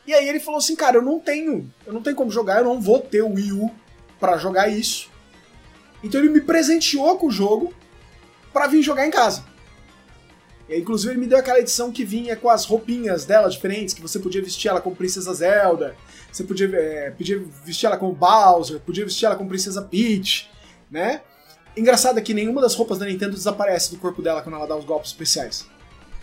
E 0.06 0.14
aí 0.14 0.28
ele 0.28 0.40
falou 0.40 0.58
assim, 0.58 0.76
cara, 0.76 0.98
eu 0.98 1.02
não 1.02 1.20
tenho, 1.20 1.72
eu 1.86 1.94
não 1.94 2.02
tenho 2.02 2.16
como 2.16 2.32
jogar, 2.32 2.60
eu 2.60 2.64
não 2.64 2.82
vou 2.82 3.00
ter 3.00 3.22
o 3.22 3.34
Wii 3.34 3.52
U 3.52 3.70
para 4.20 4.38
jogar 4.38 4.68
isso. 4.68 5.12
Então 6.04 6.20
ele 6.20 6.30
me 6.30 6.42
presenteou 6.42 7.18
com 7.20 7.28
o 7.28 7.32
jogo 7.32 7.72
para 8.52 8.68
vir 8.68 8.82
jogar 8.82 9.06
em 9.06 9.12
casa. 9.12 9.44
Aí, 10.70 10.82
inclusive 10.82 11.14
ele 11.14 11.20
me 11.20 11.28
deu 11.28 11.38
aquela 11.38 11.60
edição 11.60 11.92
que 11.92 12.04
vinha 12.04 12.36
com 12.36 12.50
as 12.50 12.66
roupinhas 12.66 13.26
dela 13.26 13.50
diferentes, 13.50 13.94
que 13.94 14.02
você 14.02 14.20
podia 14.20 14.42
vestir 14.42 14.68
ela 14.68 14.82
como 14.82 14.96
Princesa 14.96 15.34
Zelda, 15.34 15.96
você 16.32 16.44
podia, 16.44 16.70
é, 16.74 17.12
podia 17.12 17.42
vestir 17.64 17.86
ela 17.86 17.98
como 17.98 18.14
Bowser, 18.14 18.80
podia 18.80 19.06
vestir 19.06 19.26
ela 19.26 19.36
como 19.36 19.50
Princesa 19.50 19.82
Peach 19.82 20.50
né? 20.90 21.22
Engraçado 21.76 22.18
é 22.18 22.22
que 22.22 22.34
nenhuma 22.34 22.62
das 22.62 22.74
roupas 22.74 22.98
da 22.98 23.06
Nintendo 23.06 23.34
desaparece 23.34 23.92
do 23.92 24.00
corpo 24.00 24.22
dela 24.22 24.42
quando 24.42 24.56
ela 24.56 24.66
dá 24.66 24.76
os 24.76 24.86
golpes 24.86 25.12
especiais. 25.12 25.68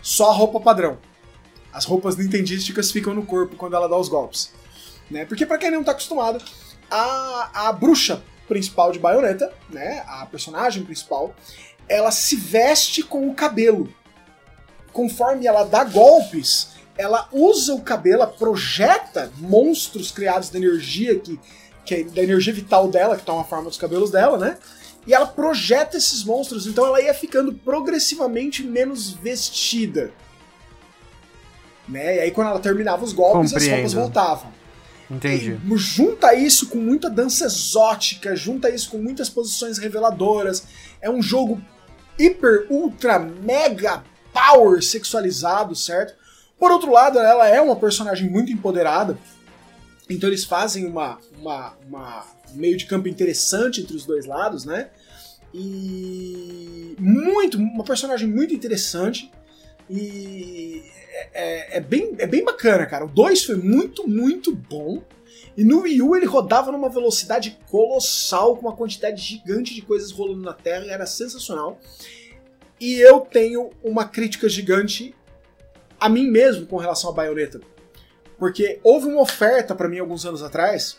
Só 0.01 0.31
a 0.31 0.33
roupa 0.33 0.59
padrão. 0.59 0.97
As 1.71 1.85
roupas 1.85 2.17
nintendísticas 2.17 2.91
ficam 2.91 3.13
no 3.13 3.25
corpo 3.25 3.55
quando 3.55 3.75
ela 3.75 3.87
dá 3.87 3.97
os 3.97 4.09
golpes. 4.09 4.53
Né? 5.09 5.25
Porque 5.25 5.45
para 5.45 5.57
quem 5.57 5.71
não 5.71 5.83
tá 5.83 5.91
acostumado, 5.91 6.43
a, 6.89 7.67
a 7.67 7.71
bruxa 7.71 8.21
principal 8.47 8.91
de 8.91 8.99
Bayonetta, 8.99 9.51
né, 9.69 10.03
a 10.07 10.25
personagem 10.25 10.83
principal, 10.83 11.33
ela 11.87 12.11
se 12.11 12.35
veste 12.35 13.01
com 13.01 13.29
o 13.29 13.33
cabelo. 13.33 13.91
Conforme 14.95 15.45
ela 15.45 15.65
dá 15.65 15.83
golpes, 15.83 16.69
ela 16.97 17.27
usa 17.33 17.75
o 17.75 17.81
cabelo, 17.81 18.21
ela 18.21 18.27
projeta 18.27 19.29
monstros 19.37 20.09
criados 20.09 20.49
da 20.49 20.57
energia 20.57 21.19
que 21.19 21.37
que 21.83 21.95
é 21.95 22.03
da 22.03 22.23
energia 22.23 22.53
vital 22.53 22.87
dela, 22.87 23.15
que 23.15 23.23
toma 23.23 23.41
a 23.41 23.43
forma 23.43 23.65
dos 23.65 23.77
cabelos 23.77 24.09
dela, 24.09 24.37
né? 24.37 24.57
E 25.05 25.13
ela 25.13 25.27
projeta 25.27 25.95
esses 25.95 26.23
monstros, 26.23 26.65
então 26.65 26.85
ela 26.87 26.99
ia 26.99 27.13
ficando 27.13 27.53
progressivamente 27.53 28.63
menos 28.63 29.11
vestida. 29.11 30.11
Né? 31.87 32.15
E 32.15 32.19
aí 32.21 32.31
quando 32.31 32.47
ela 32.47 32.59
terminava 32.59 33.03
os 33.03 33.13
golpes, 33.13 33.51
Compreendo. 33.51 33.73
as 33.85 33.93
roupas 33.93 33.93
voltavam. 33.93 34.51
Entendi. 35.11 35.59
E 35.63 35.77
junta 35.77 36.33
isso 36.33 36.69
com 36.69 36.79
muita 36.79 37.07
dança 37.07 37.45
exótica, 37.45 38.35
junta 38.35 38.71
isso 38.71 38.89
com 38.89 38.97
muitas 38.97 39.29
posições 39.29 39.77
reveladoras. 39.77 40.63
É 40.99 41.09
um 41.11 41.21
jogo 41.21 41.61
hiper, 42.17 42.65
ultra, 42.71 43.19
mega 43.19 44.03
power 44.35 44.83
sexualizado, 44.83 45.73
certo? 45.73 46.13
Por 46.59 46.69
outro 46.69 46.91
lado, 46.91 47.17
ela 47.17 47.47
é 47.47 47.61
uma 47.61 47.77
personagem 47.77 48.29
muito 48.29 48.51
empoderada. 48.51 49.17
Então 50.09 50.29
eles 50.29 50.43
fazem 50.43 50.85
uma, 50.85 51.17
uma, 51.39 51.73
uma 51.87 52.25
meio 52.53 52.75
de 52.75 52.85
campo 52.85 53.07
interessante 53.07 53.81
entre 53.81 53.95
os 53.95 54.05
dois 54.05 54.25
lados, 54.25 54.65
né? 54.65 54.89
E 55.53 56.95
muito, 56.99 57.57
uma 57.57 57.83
personagem 57.83 58.27
muito 58.27 58.53
interessante. 58.53 59.31
E 59.89 60.83
é, 61.33 61.77
é, 61.77 61.79
bem, 61.79 62.13
é 62.17 62.27
bem 62.27 62.43
bacana, 62.43 62.85
cara. 62.85 63.05
O 63.05 63.09
2 63.09 63.45
foi 63.45 63.55
muito, 63.55 64.07
muito 64.07 64.53
bom. 64.53 65.01
E 65.57 65.63
no 65.63 65.81
Wii 65.81 66.01
U 66.01 66.15
ele 66.15 66.25
rodava 66.25 66.71
numa 66.71 66.89
velocidade 66.89 67.57
colossal, 67.69 68.57
com 68.57 68.67
uma 68.67 68.75
quantidade 68.75 69.21
gigante 69.21 69.73
de 69.73 69.81
coisas 69.81 70.11
rolando 70.11 70.41
na 70.41 70.53
Terra, 70.53 70.85
e 70.85 70.89
era 70.89 71.05
sensacional. 71.05 71.79
E 72.85 73.01
eu 73.01 73.21
tenho 73.21 73.71
uma 73.83 74.05
crítica 74.05 74.47
gigante 74.47 75.15
a 75.99 76.07
mim 76.07 76.29
mesmo 76.29 76.67
com 76.67 76.77
relação 76.77 77.09
a 77.09 77.13
Bayonetta. 77.13 77.59
Porque 78.37 78.79
houve 78.83 79.07
uma 79.07 79.21
oferta 79.21 79.73
para 79.73 79.89
mim 79.89 79.97
alguns 79.97 80.23
anos 80.23 80.43
atrás 80.43 80.95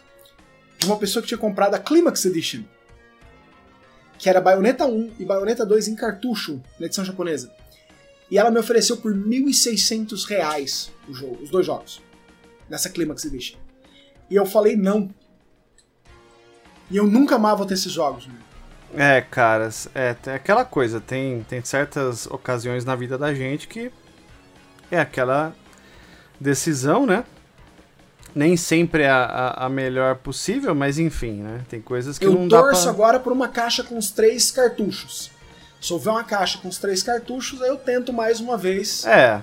de 0.78 0.86
uma 0.86 0.98
pessoa 0.98 1.22
que 1.22 1.28
tinha 1.28 1.38
comprado 1.38 1.76
a 1.76 1.78
Climax 1.78 2.24
Edition, 2.24 2.64
que 4.18 4.28
era 4.28 4.40
Bayonetta 4.40 4.84
1 4.84 5.12
e 5.20 5.24
Bayonetta 5.24 5.64
2 5.64 5.86
em 5.86 5.94
cartucho, 5.94 6.60
na 6.80 6.86
edição 6.86 7.04
japonesa. 7.04 7.54
E 8.28 8.36
ela 8.36 8.50
me 8.50 8.58
ofereceu 8.58 8.96
por 8.96 9.14
1.600 9.14 10.26
reais 10.28 10.90
o 11.08 11.14
jogo, 11.14 11.40
os 11.40 11.50
dois 11.50 11.66
jogos, 11.66 12.02
nessa 12.68 12.90
Climax 12.90 13.24
Edition. 13.26 13.60
E 14.28 14.34
eu 14.34 14.44
falei 14.44 14.74
não. 14.74 15.08
E 16.90 16.96
eu 16.96 17.06
nunca 17.06 17.38
vou 17.38 17.64
ter 17.64 17.74
esses 17.74 17.92
jogos. 17.92 18.26
Né? 18.26 18.34
É, 18.96 19.20
cara, 19.20 19.68
é, 19.94 20.16
é 20.26 20.34
aquela 20.34 20.64
coisa, 20.64 21.00
tem, 21.00 21.44
tem 21.48 21.62
certas 21.62 22.26
ocasiões 22.26 22.84
na 22.84 22.96
vida 22.96 23.18
da 23.18 23.34
gente 23.34 23.68
que 23.68 23.92
é 24.90 24.98
aquela 24.98 25.54
decisão, 26.40 27.06
né? 27.06 27.24
Nem 28.34 28.56
sempre 28.56 29.02
é 29.02 29.10
a, 29.10 29.54
a, 29.56 29.68
melhor 29.68 30.16
possível, 30.16 30.74
mas 30.74 30.98
enfim, 30.98 31.42
né? 31.42 31.62
Tem 31.68 31.80
coisas 31.80 32.18
que 32.18 32.26
eu 32.26 32.32
não 32.32 32.48
dá. 32.48 32.58
Eu 32.58 32.62
torço 32.64 32.88
agora 32.88 33.18
por 33.18 33.32
uma 33.32 33.48
caixa 33.48 33.82
com 33.82 33.96
os 33.96 34.10
três 34.10 34.50
cartuchos. 34.50 35.30
Se 35.80 35.92
houver 35.92 36.10
uma 36.10 36.24
caixa 36.24 36.58
com 36.58 36.68
os 36.68 36.78
três 36.78 37.02
cartuchos, 37.02 37.62
aí 37.62 37.68
eu 37.68 37.76
tento 37.76 38.12
mais 38.12 38.40
uma 38.40 38.56
vez 38.56 39.06
é. 39.06 39.42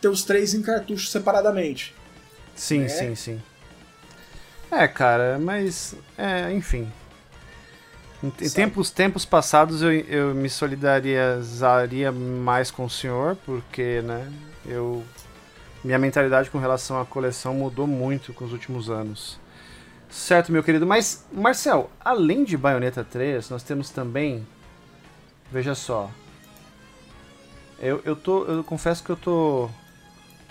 ter 0.00 0.08
os 0.08 0.22
três 0.22 0.54
em 0.54 0.62
cartuchos 0.62 1.10
separadamente. 1.10 1.94
Sim, 2.54 2.84
é. 2.84 2.88
sim, 2.88 3.14
sim. 3.14 3.42
É, 4.70 4.88
cara, 4.88 5.38
mas. 5.38 5.94
É, 6.16 6.50
enfim. 6.52 6.90
Em 8.22 8.30
tempos, 8.30 8.90
tempos 8.90 9.24
passados 9.24 9.82
eu, 9.82 9.90
eu 9.92 10.34
me 10.34 10.48
solidarizaria 10.48 12.12
mais 12.12 12.70
com 12.70 12.84
o 12.84 12.90
senhor, 12.90 13.36
porque, 13.44 14.00
né, 14.02 14.30
eu. 14.64 15.02
Minha 15.82 15.98
mentalidade 15.98 16.48
com 16.48 16.58
relação 16.58 17.00
à 17.00 17.04
coleção 17.04 17.54
mudou 17.54 17.88
muito 17.88 18.32
com 18.32 18.44
os 18.44 18.52
últimos 18.52 18.88
anos. 18.88 19.40
Certo, 20.08 20.52
meu 20.52 20.62
querido. 20.62 20.86
Mas, 20.86 21.26
Marcel, 21.32 21.90
além 21.98 22.44
de 22.44 22.56
Bayonetta 22.56 23.02
3, 23.02 23.50
nós 23.50 23.64
temos 23.64 23.90
também 23.90 24.46
Veja 25.52 25.74
só. 25.74 26.10
Eu, 27.78 28.00
eu, 28.06 28.16
tô, 28.16 28.46
eu 28.46 28.64
confesso 28.64 29.04
que 29.04 29.10
eu 29.10 29.16
tô, 29.16 29.68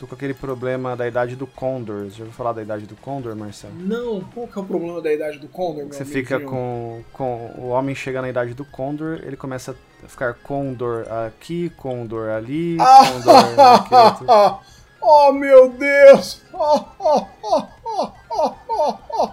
tô 0.02 0.08
com 0.08 0.16
aquele 0.16 0.34
problema 0.34 0.96
da 0.96 1.08
idade 1.08 1.36
do 1.36 1.46
Condor. 1.46 2.10
Já 2.10 2.24
ouviu 2.24 2.32
falar 2.32 2.54
da 2.54 2.64
idade 2.64 2.88
do 2.88 2.96
Condor, 2.96 3.36
Marcelo? 3.36 3.76
Não, 3.76 4.22
qual 4.34 4.48
que 4.48 4.58
é 4.58 4.62
o 4.62 4.66
problema 4.66 5.00
da 5.00 5.14
idade 5.14 5.38
do 5.38 5.48
Condor, 5.48 5.86
Você 5.86 6.04
fica 6.04 6.40
com, 6.40 7.04
com. 7.14 7.54
O 7.56 7.68
homem 7.68 7.94
chega 7.94 8.20
na 8.20 8.28
idade 8.28 8.56
do 8.56 8.66
Condor, 8.66 9.20
ele 9.24 9.38
começa 9.38 9.76
a 10.04 10.08
ficar 10.08 10.34
Condor 10.34 11.06
aqui, 11.28 11.70
Condor 11.78 12.30
ali, 12.30 12.78
ah, 12.80 13.04
Condor 13.14 14.26
aqui. 14.26 14.26
oh 15.02 15.32
meu 15.34 15.70
Deus! 15.70 16.42
Oh, 16.52 16.84
oh, 17.00 17.28
oh, 17.44 19.30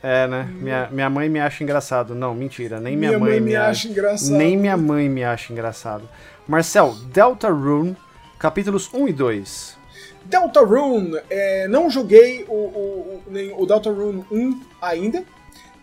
é, 0.00 0.26
né? 0.28 0.48
Minha, 0.52 0.88
minha 0.90 1.10
mãe 1.10 1.28
me 1.28 1.40
acha 1.40 1.64
engraçado. 1.64 2.14
Não, 2.14 2.32
mentira. 2.34 2.78
Nem 2.78 2.96
minha, 2.96 3.10
minha 3.10 3.20
mãe, 3.20 3.30
mãe, 3.32 3.40
me 3.40 3.56
acha, 3.56 3.70
acha 3.70 3.88
engraçado. 3.88 4.36
Nem 4.36 4.56
minha 4.56 4.76
mãe 4.76 5.08
me 5.08 5.24
acha 5.24 5.52
engraçado. 5.52 6.08
Marcel, 6.46 6.94
Delta 7.12 7.50
Rune, 7.50 7.96
capítulos 8.42 8.92
1 8.92 9.06
e 9.06 9.12
2. 9.12 9.78
Delta 10.24 10.60
Rune, 10.60 11.16
é, 11.30 11.68
não 11.68 11.88
joguei 11.88 12.44
o, 12.48 12.54
o, 12.54 13.22
o, 13.28 13.62
o 13.62 13.66
Delta 13.66 13.88
Rune 13.88 14.24
1 14.32 14.60
ainda, 14.82 15.24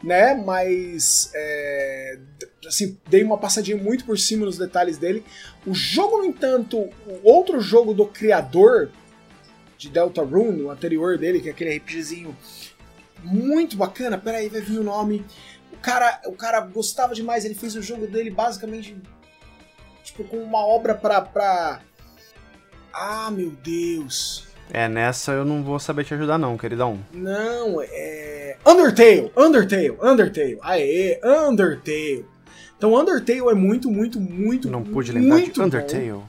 né? 0.04 0.34
Mas 0.34 1.32
é, 1.34 2.20
assim, 2.68 2.98
dei 3.08 3.24
uma 3.24 3.38
passadinha 3.38 3.78
muito 3.78 4.04
por 4.04 4.20
cima 4.20 4.46
nos 4.46 4.58
detalhes 4.58 4.98
dele. 4.98 5.24
O 5.66 5.74
jogo, 5.74 6.18
no 6.18 6.26
entanto, 6.26 6.78
o 6.78 7.20
outro 7.24 7.62
jogo 7.62 7.94
do 7.94 8.06
criador 8.06 8.92
de 9.78 9.90
Delta 9.90 10.22
Rune, 10.22 10.64
o 10.64 10.70
anterior 10.70 11.18
dele, 11.18 11.40
que 11.40 11.48
é 11.48 11.52
aquele 11.52 11.78
RPGzinho 11.78 12.36
muito 13.24 13.78
bacana. 13.78 14.18
Peraí, 14.18 14.50
vai 14.50 14.60
vir 14.60 14.80
o 14.80 14.84
nome. 14.84 15.26
O 15.72 15.78
cara, 15.78 16.22
o 16.26 16.34
cara 16.34 16.60
gostava 16.60 17.16
demais, 17.16 17.46
ele 17.46 17.56
fez 17.56 17.74
o 17.76 17.82
jogo 17.82 18.06
dele 18.06 18.30
basicamente 18.30 18.98
tipo 20.04 20.24
com 20.26 20.38
uma 20.38 20.66
obra 20.66 20.94
pra, 20.96 21.22
pra... 21.22 21.82
Ah, 22.94 23.30
meu 23.32 23.52
Deus. 23.64 24.48
É, 24.72 24.88
nessa 24.88 25.32
eu 25.32 25.44
não 25.44 25.64
vou 25.64 25.80
saber 25.80 26.04
te 26.04 26.14
ajudar 26.14 26.38
não, 26.38 26.58
queridão. 26.58 27.00
Não, 27.12 27.82
é... 27.82 28.58
Undertale, 28.66 29.32
Undertale, 29.36 29.98
Undertale. 30.02 30.60
Aê, 30.62 31.20
Undertale. 31.24 32.26
Então 32.78 32.94
Undertale 32.94 33.40
é 33.40 33.56
muito, 33.56 33.90
muito, 33.90 34.20
muito, 34.20 34.70
Não 34.70 34.84
pude 34.84 35.12
lembrar 35.12 35.42
de 35.42 35.62
Undertale. 35.62 36.12
Bom. 36.12 36.24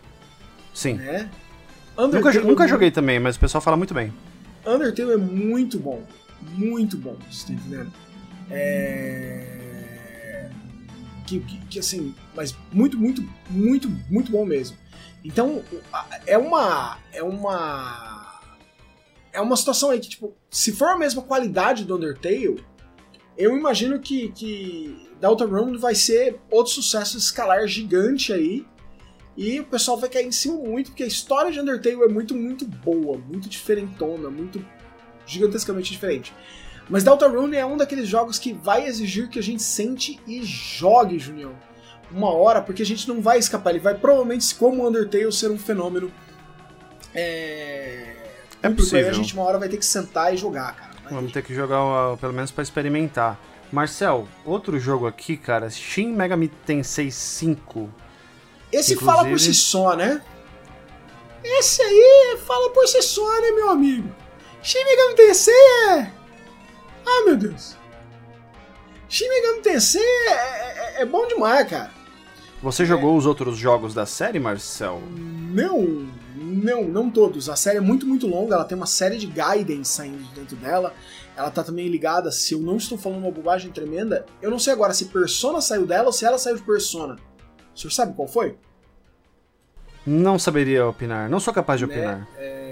Sim. 0.73 0.95
Né? 0.95 1.29
Nunca, 1.99 2.33
nunca 2.41 2.65
é 2.65 2.69
joguei 2.69 2.91
também, 2.91 3.21
mas 3.21 3.37
o 3.37 3.41
pessoal 3.41 3.61
fala 3.61 3.77
muito 3.77 3.93
bem. 3.93 4.13
Undertale 4.67 5.13
é 5.13 5.17
muito 5.19 5.79
bom 5.79 6.03
muito 6.43 6.97
bom, 6.97 7.17
você 7.31 7.49
tá 7.49 7.53
entendendo? 7.53 7.93
É... 8.51 9.47
Que, 11.27 11.41
que, 11.41 11.59
que, 11.67 11.79
assim, 11.79 12.15
mas 12.35 12.57
muito, 12.73 12.99
muito, 12.99 13.27
muito, 13.49 13.89
muito 14.11 14.33
bom 14.33 14.45
mesmo. 14.45 14.77
Então, 15.25 15.63
é 16.27 16.37
uma. 16.39 16.99
É 17.13 17.23
uma. 17.23 18.41
É 19.33 19.41
uma 19.41 19.57
situação 19.57 19.91
aí 19.91 20.01
que, 20.01 20.09
tipo, 20.09 20.35
se 20.51 20.73
for 20.73 20.89
a 20.89 20.99
mesma 20.99 21.23
qualidade 21.23 21.85
do 21.85 21.97
Undertale, 21.97 22.65
eu 23.37 23.57
imagino 23.57 24.01
que, 24.01 24.31
que 24.33 25.09
Deltarune 25.21 25.79
vai 25.79 25.95
ser 25.95 26.41
outro 26.51 26.73
sucesso 26.73 27.17
escalar 27.17 27.67
gigante 27.67 28.33
aí. 28.33 28.67
E 29.37 29.61
o 29.61 29.65
pessoal 29.65 29.97
vai 29.97 30.11
cair 30.11 30.27
em 30.27 30.33
cima 30.33 30.57
muito, 30.57 30.91
porque 30.91 31.05
a 31.05 31.07
história 31.07 31.53
de 31.53 31.61
Undertale 31.61 32.03
é 32.03 32.09
muito, 32.09 32.35
muito 32.35 32.67
boa, 32.67 33.17
muito 33.17 33.49
diferentona, 33.49 34.29
muito 34.29 34.63
gigantescamente 35.25 35.93
diferente. 35.93 36.35
Mas 36.89 37.05
Deltarune 37.05 37.57
é 37.57 37.65
um 37.65 37.77
daqueles 37.77 38.09
jogos 38.09 38.39
que 38.39 38.53
vai 38.53 38.85
exigir 38.85 39.29
que 39.29 39.39
a 39.39 39.43
gente 39.43 39.63
sente 39.63 40.19
e 40.27 40.43
jogue, 40.43 41.19
Junião. 41.21 41.55
Uma 42.13 42.33
hora, 42.33 42.61
porque 42.61 42.83
a 42.83 42.87
gente 42.87 43.07
não 43.09 43.21
vai 43.21 43.39
escapar. 43.39 43.71
Ele 43.71 43.79
vai 43.79 43.95
provavelmente, 43.95 44.55
como 44.55 44.87
Undertale, 44.87 45.33
ser 45.33 45.51
um 45.51 45.59
fenômeno. 45.59 46.13
É. 47.15 48.17
É 48.63 48.69
possível. 48.69 49.09
a 49.09 49.13
gente 49.13 49.35
uma 49.35 49.45
hora 49.45 49.59
vai 49.59 49.69
ter 49.69 49.79
que 49.79 49.87
sentar 49.87 50.35
e 50.35 50.37
jogar, 50.37 50.75
cara. 50.75 50.91
Vamos 51.11 51.33
ter 51.33 51.43
que 51.43 51.55
jogar, 51.55 52.17
pelo 52.19 52.33
menos 52.33 52.51
para 52.51 52.63
experimentar. 52.63 53.39
Marcel, 53.73 54.29
outro 54.45 54.79
jogo 54.79 55.07
aqui, 55.07 55.37
cara, 55.37 55.71
Shin 55.71 56.13
Megami 56.13 56.49
Tensei 56.49 57.11
5. 57.11 57.89
Esse 58.73 58.95
Inclusive... 58.95 59.05
fala 59.05 59.29
por 59.29 59.41
si 59.41 59.55
só, 59.55 59.97
né? 59.97 60.23
Esse 61.43 61.83
aí 61.83 62.39
fala 62.47 62.71
por 62.71 62.87
si 62.87 63.01
só, 63.03 63.41
né, 63.41 63.51
meu 63.53 63.71
amigo? 63.71 64.13
Shin 64.63 64.85
Megami 64.85 65.15
Tensei 65.15 65.55
é. 65.55 66.13
Ah, 67.07 67.25
meu 67.25 67.37
Deus. 67.37 67.77
Shin 69.09 69.29
Megami 69.29 69.63
Tensei 69.63 70.03
é, 70.03 70.33
é, 70.99 71.03
é 71.03 71.07
bom 71.07 71.27
demais, 71.27 71.69
cara. 71.69 71.91
Você 72.63 72.85
jogou 72.85 73.17
os 73.17 73.27
outros 73.27 73.57
jogos 73.57 73.95
da 73.95 74.05
série, 74.05 74.39
Marcel? 74.39 75.01
Não, 75.11 76.07
não, 76.37 76.85
não 76.85 77.11
todos. 77.11 77.49
A 77.49 77.57
série 77.57 77.79
é 77.79 77.81
muito, 77.81 78.07
muito 78.07 78.27
longa. 78.27 78.55
Ela 78.55 78.65
tem 78.65 78.77
uma 78.77 78.87
série 78.87 79.17
de 79.17 79.27
guidance 79.27 79.93
saindo 79.93 80.23
dentro 80.35 80.57
dela. 80.57 80.95
Ela 81.37 81.51
tá 81.51 81.65
também 81.65 81.89
ligada, 81.89 82.31
se 82.31 82.53
eu 82.53 82.61
não 82.61 82.77
estou 82.77 82.99
falando 82.99 83.21
uma 83.21 83.31
bobagem 83.31 83.71
tremenda, 83.71 84.27
eu 84.43 84.51
não 84.51 84.59
sei 84.59 84.75
agora 84.75 84.93
se 84.93 85.07
Persona 85.07 85.61
saiu 85.61 85.87
dela 85.87 86.09
ou 86.09 86.13
se 86.13 86.25
ela 86.27 86.37
saiu 86.37 86.57
de 86.57 86.63
Persona. 86.63 87.17
O 87.75 87.79
senhor 87.79 87.91
sabe 87.91 88.15
qual 88.15 88.29
foi? 88.29 88.59
Não 90.07 90.39
saberia 90.39 90.87
opinar. 90.87 91.31
Não 91.31 91.41
sou 91.41 91.55
capaz 91.55 91.81
de 91.81 91.87
né? 91.87 91.95
opinar. 91.95 92.29
É 92.37 92.71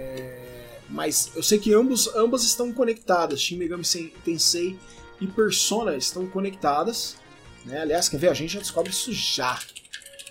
mas 0.89 1.31
eu 1.37 1.43
sei 1.43 1.59
que 1.59 1.75
ambos, 1.75 2.09
ambas 2.17 2.43
estão 2.45 2.73
conectadas. 2.73 3.41
Shin 3.41 3.59
Megami 3.59 3.85
Tensei 4.25 4.79
e 5.21 5.27
Persona 5.27 5.97
estão 5.97 6.27
conectadas. 6.27 7.17
Né? 7.69 7.83
Aliás, 7.83 8.09
quer 8.09 8.17
ver? 8.17 8.31
A 8.31 8.35
gente 8.35 8.55
já 8.55 8.61
descobre 8.61 8.91
isso 8.91 9.13
já. 9.13 9.59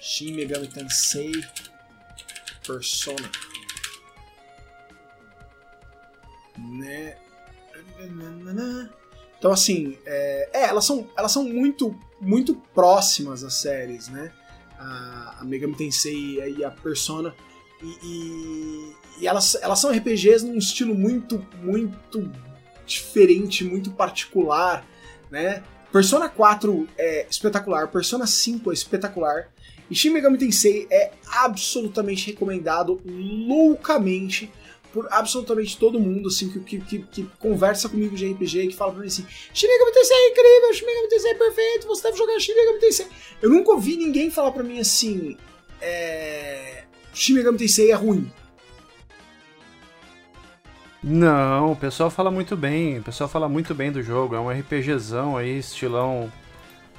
Shin 0.02 0.34
Megami 0.34 0.68
Tensei 0.68 1.32
Persona. 2.66 3.30
Né? 6.58 7.16
Então 9.38 9.52
assim, 9.52 9.98
é, 10.06 10.50
é, 10.52 10.64
elas 10.64 10.84
são 10.86 11.10
elas 11.16 11.32
são 11.32 11.44
muito 11.44 11.98
muito 12.20 12.56
próximas 12.74 13.44
as 13.44 13.54
séries, 13.54 14.08
né? 14.08 14.32
A, 14.80 15.38
a 15.40 15.46
Megami 15.46 15.76
Tensei 15.76 16.56
e 16.58 16.64
a 16.64 16.72
Persona 16.72 17.36
e, 17.82 17.98
e, 18.04 18.96
e 19.22 19.28
elas, 19.28 19.56
elas 19.62 19.80
são 19.80 19.92
RPGs 19.92 20.44
num 20.44 20.58
estilo 20.58 20.96
muito, 20.96 21.46
muito 21.62 22.32
diferente, 22.86 23.64
muito 23.64 23.92
particular, 23.92 24.86
né? 25.30 25.64
Persona 25.92 26.28
4 26.28 26.88
é 26.98 27.26
espetacular, 27.30 27.88
Persona 27.88 28.28
5 28.28 28.72
é 28.72 28.74
espetacular, 28.74 29.50
e 29.90 29.96
Shin 29.96 30.10
Megami 30.10 30.38
Tensei 30.38 30.86
é 30.92 31.12
absolutamente 31.32 32.28
recomendado 32.28 33.02
loucamente 33.06 34.52
por 34.92 35.08
absolutamente 35.12 35.78
todo 35.78 36.00
mundo 36.00 36.28
assim 36.28 36.50
que, 36.50 36.60
que, 36.60 36.80
que, 36.80 37.00
que 37.04 37.30
conversa 37.40 37.88
comigo 37.88 38.16
de 38.16 38.28
RPG 38.32 38.60
e 38.60 38.68
que 38.70 38.76
fala 38.76 38.92
pra 38.92 39.02
mim 39.02 39.08
assim: 39.08 39.26
Shin 39.54 39.68
Megami 39.68 39.92
Tensei 39.94 40.18
é 40.18 40.30
incrível, 40.30 40.74
Shin 40.74 40.86
Megami 40.86 41.10
Tensei 41.10 41.32
é 41.32 41.36
perfeito, 41.36 41.88
você 41.88 42.04
deve 42.04 42.18
jogar 42.18 42.40
Shin 42.40 42.56
Megami 42.56 42.80
Tensei. 42.80 43.08
Eu 43.42 43.50
nunca 43.50 43.72
ouvi 43.72 43.96
ninguém 43.96 44.30
falar 44.30 44.52
pra 44.52 44.64
mim 44.64 44.80
assim: 44.80 45.38
é... 45.82 46.84
Shin 47.14 47.34
Megami 47.34 47.58
Tensei 47.58 47.92
é 47.92 47.96
ruim. 47.96 48.32
Não, 51.10 51.72
o 51.72 51.76
pessoal 51.76 52.10
fala 52.10 52.30
muito 52.30 52.58
bem, 52.58 53.00
o 53.00 53.04
pessoal 53.04 53.30
fala 53.30 53.48
muito 53.48 53.74
bem 53.74 53.90
do 53.90 54.04
jogo, 54.04 54.36
é 54.36 54.40
um 54.42 54.50
RPGzão 54.50 55.38
aí, 55.38 55.58
estilão 55.58 56.30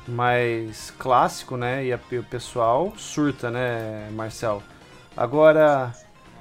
mais 0.06 0.90
clássico, 0.98 1.58
né? 1.58 1.84
E, 1.84 1.92
a, 1.92 2.00
o 2.12 2.22
pessoal 2.22 2.94
surta, 2.96 3.50
né, 3.50 4.08
Marcel? 4.12 4.62
Agora, 5.14 5.94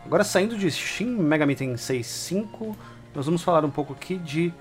agora 0.06 0.24
saindo 0.24 0.58
de 0.58 0.72
Shin 0.72 1.10
Megami 1.10 1.58
Tensei 1.58 2.04
5, 2.04 2.74
nós 3.14 3.26
vamos 3.26 3.44
falar 3.44 3.66
um 3.66 3.70
pouco 3.70 3.92
aqui 3.92 4.16
de 4.16 4.54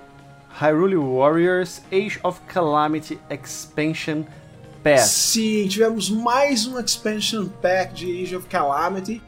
Hyrule 0.61 0.97
Warriors 0.97 1.83
Age 1.93 2.19
of 2.25 2.41
Calamity 2.49 3.21
Expansion 3.31 4.25
Pack. 4.83 5.03
Sim, 5.03 5.69
tivemos 5.69 6.11
mais 6.11 6.67
um 6.67 6.77
expansion 6.81 7.47
pack 7.63 7.95
de 7.95 8.25
Age 8.25 8.35
of 8.35 8.49
Calamity 8.49 9.23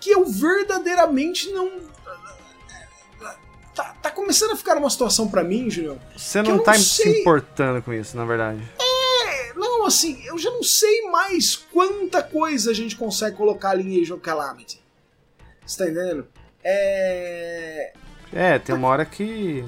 que 0.00 0.10
eu 0.10 0.24
verdadeiramente 0.24 1.50
não 1.50 1.88
tá, 4.02 4.08
tá 4.08 4.10
começando 4.10 4.52
a 4.52 4.56
ficar 4.56 4.76
uma 4.76 4.90
situação 4.90 5.28
para 5.28 5.44
mim, 5.44 5.70
Julião. 5.70 5.98
Você 6.16 6.42
não, 6.42 6.56
não 6.56 6.62
tá 6.62 6.74
sei... 6.74 7.12
se 7.12 7.20
importando 7.20 7.82
com 7.82 7.92
isso, 7.92 8.16
na 8.16 8.24
verdade. 8.24 8.62
É, 8.78 9.52
não, 9.54 9.86
assim, 9.86 10.22
eu 10.26 10.38
já 10.38 10.50
não 10.50 10.62
sei 10.62 11.02
mais 11.10 11.56
quanta 11.56 12.22
coisa 12.22 12.70
a 12.70 12.74
gente 12.74 12.96
consegue 12.96 13.36
colocar 13.36 13.70
ali 13.70 13.82
em 13.82 14.02
Age 14.02 14.12
of 14.12 14.22
Calamity. 14.22 14.82
Você 15.64 15.84
tá 15.84 15.90
entendendo? 15.90 16.26
É. 16.64 17.92
É, 18.32 18.58
tem 18.58 18.74
uma 18.74 18.88
hora 18.88 19.04
que. 19.04 19.64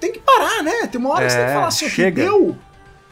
Tem 0.00 0.12
que 0.12 0.20
parar, 0.20 0.62
né? 0.62 0.86
Tem 0.86 1.00
uma 1.00 1.10
hora 1.10 1.24
é, 1.24 1.26
que 1.26 1.32
você 1.32 1.38
tem 1.38 1.46
que 1.46 1.52
falar 1.52 1.66
assim, 1.66 1.88
chega. 1.88 2.22
deu. 2.22 2.56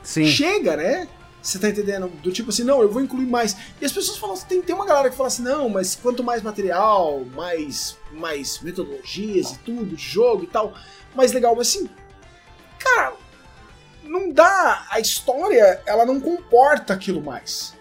Sim. 0.03 0.27
Chega, 0.27 0.77
né? 0.77 1.09
Você 1.47 1.61
tá 1.61 1.69
entendendo? 1.69 2.09
Do 2.09 2.33
tipo 2.33 2.51
assim, 2.51 2.65
não, 2.65 2.83
eu 2.83 2.91
vou 2.91 3.01
incluir 3.01 3.25
mais. 3.25 3.57
E 3.81 3.85
as 3.85 3.93
pessoas 3.93 4.19
falam 4.19 4.37
tem, 4.37 4.61
tem 4.61 4.75
uma 4.75 4.85
galera 4.85 5.09
que 5.09 5.17
fala 5.17 5.29
assim, 5.29 5.45
não, 5.45 5.69
mas 5.69 5.95
quanto 5.95 6.25
mais 6.25 6.43
material, 6.43 7.25
mais, 7.37 7.97
mais 8.11 8.59
metodologias 8.61 9.53
e 9.53 9.59
tudo, 9.59 9.95
de 9.95 10.03
jogo 10.03 10.43
e 10.43 10.49
tal, 10.49 10.75
mais 11.15 11.31
legal. 11.31 11.55
Mas 11.55 11.69
assim, 11.69 11.89
cara, 12.81 13.13
não 14.03 14.33
dá. 14.33 14.89
A 14.91 14.99
história, 14.99 15.81
ela 15.87 16.05
não 16.05 16.21
comporta 16.21 16.93
aquilo 16.93 17.23
mais. 17.23 17.77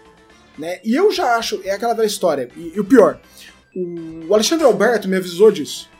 Né? 0.56 0.80
E 0.84 0.94
eu 0.94 1.10
já 1.10 1.36
acho, 1.36 1.60
é 1.64 1.72
aquela 1.72 1.92
velha 1.92 2.06
história. 2.06 2.48
E, 2.56 2.72
e 2.76 2.78
o 2.78 2.84
pior, 2.84 3.20
o 3.74 4.32
Alexandre 4.32 4.64
Alberto 4.64 5.08
me 5.08 5.16
avisou 5.16 5.50
disso. 5.50 5.90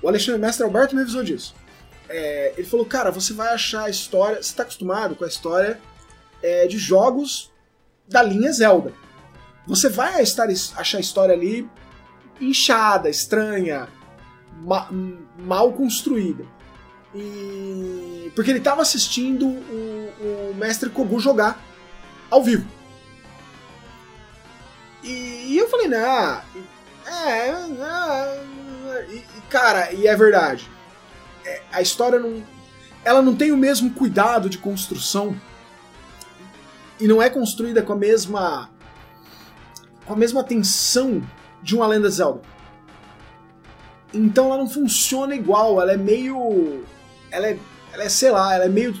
O 0.00 0.08
Alexandre 0.08 0.40
Mestre 0.40 0.64
Alberto 0.64 0.96
me 0.96 1.02
avisou 1.02 1.22
disso. 1.22 1.54
É, 2.08 2.54
ele 2.56 2.66
falou, 2.66 2.86
cara, 2.86 3.10
você 3.10 3.34
vai 3.34 3.52
achar 3.52 3.84
a 3.84 3.90
história. 3.90 4.42
Você 4.42 4.54
tá 4.54 4.62
acostumado 4.62 5.14
com 5.14 5.24
a 5.24 5.28
história 5.28 5.78
é, 6.42 6.66
de 6.66 6.78
jogos 6.78 7.52
da 8.08 8.22
linha 8.22 8.52
Zelda. 8.52 8.92
Você 9.66 9.88
vai 9.88 10.22
estar, 10.22 10.48
achar 10.76 10.98
a 10.98 11.00
história 11.00 11.34
ali 11.34 11.68
inchada, 12.40 13.08
estranha, 13.08 13.88
ma 14.60 14.88
mal 15.38 15.72
construída. 15.72 16.44
E... 17.14 18.30
Porque 18.34 18.50
ele 18.50 18.58
estava 18.58 18.82
assistindo 18.82 19.46
o, 19.46 20.50
o, 20.50 20.54
mestre 20.54 20.90
Kogu 20.90 21.18
jogar 21.18 21.60
ao 22.30 22.42
vivo. 22.42 22.66
E, 25.02 25.46
e 25.48 25.58
eu 25.58 25.68
falei, 25.68 25.88
nah, 25.88 26.42
é, 27.06 27.48
é, 27.48 29.06
e, 29.10 29.24
cara, 29.48 29.92
e 29.92 30.06
é 30.06 30.16
verdade. 30.16 30.68
É, 31.44 31.62
a 31.72 31.80
história 31.80 32.18
não. 32.18 32.42
Ela 33.04 33.22
não 33.22 33.36
tem 33.36 33.52
o 33.52 33.56
mesmo 33.56 33.92
cuidado 33.92 34.50
de 34.50 34.58
construção 34.58 35.40
e 37.00 37.06
não 37.06 37.22
é 37.22 37.28
construída 37.28 37.82
com 37.82 37.92
a 37.92 37.96
mesma 37.96 38.70
com 40.04 40.12
a 40.12 40.16
mesma 40.16 40.40
atenção 40.40 41.22
de 41.62 41.74
uma 41.74 41.86
lenda 41.86 42.08
Zelda. 42.08 42.40
Então 44.14 44.46
ela 44.46 44.58
não 44.58 44.68
funciona 44.68 45.34
igual, 45.34 45.80
ela 45.80 45.92
é 45.92 45.96
meio 45.96 46.84
ela 47.30 47.48
é, 47.48 47.58
ela 47.92 48.04
é 48.04 48.08
sei 48.08 48.30
lá, 48.30 48.54
ela 48.54 48.64
é 48.64 48.68
meio 48.68 48.94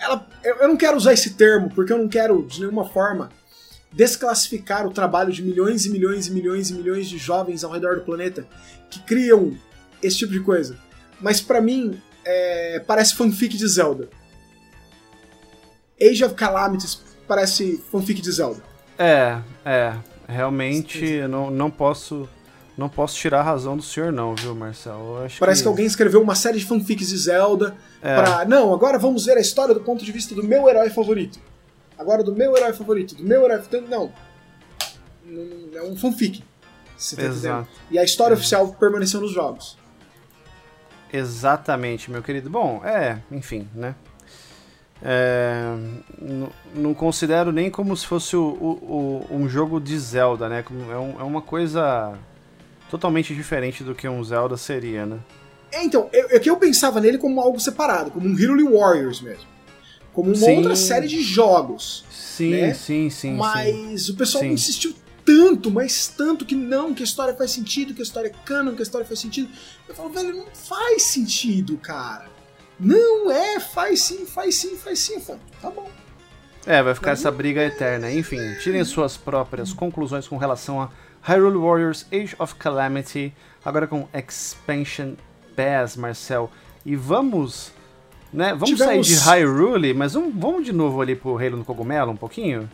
ela, 0.00 0.26
eu 0.42 0.68
não 0.68 0.76
quero 0.76 0.96
usar 0.96 1.12
esse 1.12 1.34
termo 1.34 1.70
porque 1.74 1.92
eu 1.92 1.98
não 1.98 2.08
quero 2.08 2.42
de 2.42 2.60
nenhuma 2.60 2.88
forma 2.88 3.30
desclassificar 3.92 4.86
o 4.86 4.92
trabalho 4.92 5.32
de 5.32 5.42
milhões 5.42 5.86
e 5.86 5.90
milhões 5.90 6.26
e 6.26 6.30
milhões 6.30 6.70
e 6.70 6.74
milhões 6.74 7.08
de 7.08 7.18
jovens 7.18 7.64
ao 7.64 7.70
redor 7.70 7.96
do 7.96 8.02
planeta 8.02 8.46
que 8.90 9.00
criam 9.00 9.56
esse 10.02 10.18
tipo 10.18 10.32
de 10.32 10.40
coisa. 10.40 10.78
Mas 11.20 11.40
para 11.40 11.60
mim 11.60 12.00
é, 12.24 12.80
parece 12.86 13.14
fanfic 13.14 13.56
de 13.56 13.66
Zelda. 13.66 14.08
Age 16.00 16.24
of 16.24 16.34
Calamities 16.34 17.00
parece 17.26 17.82
fanfic 17.90 18.20
de 18.20 18.32
Zelda. 18.32 18.62
É, 18.98 19.38
é. 19.64 19.94
Realmente 20.28 21.22
não, 21.28 21.50
não 21.50 21.70
posso 21.70 22.28
não 22.76 22.88
posso 22.88 23.16
tirar 23.16 23.40
a 23.40 23.42
razão 23.42 23.76
do 23.76 23.82
senhor 23.82 24.12
não, 24.12 24.36
viu, 24.36 24.54
Marcelo? 24.54 25.26
Parece 25.40 25.60
que... 25.60 25.64
que... 25.64 25.68
alguém 25.68 25.84
escreveu 25.84 26.22
uma 26.22 26.36
série 26.36 26.58
de 26.58 26.64
fanfics 26.64 27.08
de 27.08 27.16
Zelda 27.16 27.76
é. 28.00 28.14
pra... 28.14 28.44
Não, 28.44 28.72
agora 28.72 28.98
vamos 28.98 29.24
ver 29.26 29.36
a 29.36 29.40
história 29.40 29.74
do 29.74 29.80
ponto 29.80 30.04
de 30.04 30.12
vista 30.12 30.32
do 30.32 30.44
meu 30.44 30.68
herói 30.68 30.88
favorito. 30.88 31.40
Agora 31.98 32.22
do 32.22 32.32
meu 32.36 32.56
herói 32.56 32.72
favorito, 32.72 33.16
do 33.16 33.24
meu 33.24 33.44
herói... 33.44 33.60
Não. 33.88 34.12
É 35.74 35.82
um 35.82 35.96
fanfic. 35.96 36.44
Você 36.96 37.16
tá 37.16 37.22
Exato. 37.22 37.68
E 37.90 37.98
a 37.98 38.04
história 38.04 38.34
oficial 38.34 38.68
permaneceu 38.74 39.20
nos 39.20 39.32
jogos. 39.32 39.76
Exatamente, 41.12 42.10
meu 42.10 42.22
querido. 42.22 42.48
Bom, 42.48 42.80
é, 42.84 43.20
enfim, 43.32 43.68
né? 43.74 43.94
É, 45.02 45.76
não 46.74 46.92
considero 46.92 47.52
nem 47.52 47.70
como 47.70 47.96
se 47.96 48.04
fosse 48.06 48.36
o, 48.36 48.42
o, 48.42 49.26
o, 49.30 49.36
um 49.36 49.48
jogo 49.48 49.80
de 49.80 49.96
Zelda, 49.98 50.48
né? 50.48 50.64
É, 50.68 50.96
um, 50.96 51.20
é, 51.20 51.22
uma 51.22 51.40
coisa 51.40 52.18
totalmente 52.90 53.34
diferente 53.34 53.84
do 53.84 53.94
que 53.94 54.08
um 54.08 54.22
Zelda 54.24 54.56
seria, 54.56 55.06
né? 55.06 55.18
É, 55.70 55.84
então, 55.84 56.08
é, 56.12 56.38
que 56.38 56.50
eu 56.50 56.56
pensava 56.56 57.00
nele 57.00 57.18
como 57.18 57.40
algo 57.40 57.60
separado, 57.60 58.10
como 58.10 58.26
um 58.26 58.34
Hyrule 58.34 58.64
Warriors 58.64 59.20
mesmo. 59.20 59.46
Como 60.12 60.30
uma 60.30 60.36
sim. 60.36 60.56
outra 60.56 60.74
série 60.74 61.06
de 61.06 61.20
jogos. 61.20 62.04
Sim, 62.10 62.50
né? 62.50 62.74
sim, 62.74 63.08
sim. 63.08 63.34
Mas 63.36 64.06
sim. 64.06 64.12
o 64.12 64.16
pessoal 64.16 64.42
sim. 64.42 64.50
insistiu 64.50 64.94
tanto, 65.24 65.70
mas 65.70 66.08
tanto 66.08 66.44
que 66.44 66.56
não, 66.56 66.94
que 66.94 67.02
a 67.02 67.04
história 67.04 67.34
faz 67.34 67.50
sentido, 67.50 67.94
que 67.94 68.00
a 68.00 68.02
história 68.02 68.28
é 68.28 68.32
canon, 68.44 68.74
que 68.74 68.80
a 68.80 68.82
história 68.82 69.06
faz 69.06 69.20
sentido. 69.20 69.48
Eu 69.86 69.94
falo, 69.94 70.08
velho, 70.08 70.34
não 70.34 70.46
faz 70.54 71.02
sentido, 71.02 71.76
cara. 71.76 72.37
Não, 72.78 73.30
é, 73.30 73.58
faz 73.58 74.02
sim, 74.02 74.24
faz 74.24 74.54
sim, 74.54 74.76
faz 74.76 74.98
sim. 74.98 75.20
Falo, 75.20 75.40
tá 75.60 75.70
bom. 75.70 75.90
É, 76.66 76.82
vai 76.82 76.94
ficar 76.94 77.12
essa 77.12 77.30
briga 77.30 77.62
eterna. 77.62 78.10
Enfim, 78.12 78.54
tirem 78.62 78.84
suas 78.84 79.16
próprias 79.16 79.72
conclusões 79.72 80.28
com 80.28 80.36
relação 80.36 80.80
a 80.80 80.90
Hyrule 81.22 81.58
Warriors 81.58 82.06
Age 82.12 82.36
of 82.38 82.54
Calamity, 82.54 83.34
agora 83.64 83.86
com 83.86 84.06
Expansion 84.14 85.14
Pass, 85.56 85.96
Marcel. 85.96 86.50
E 86.84 86.94
vamos, 86.94 87.72
né, 88.32 88.50
vamos 88.52 88.70
Tivemos... 88.70 89.08
sair 89.08 89.16
de 89.16 89.46
Hyrule, 89.46 89.94
mas 89.94 90.12
vamos, 90.12 90.34
vamos 90.34 90.64
de 90.64 90.72
novo 90.72 91.00
ali 91.00 91.16
pro 91.16 91.34
Reino 91.34 91.56
do 91.56 91.64
Cogumelo 91.64 92.12
um 92.12 92.16
pouquinho? 92.16 92.70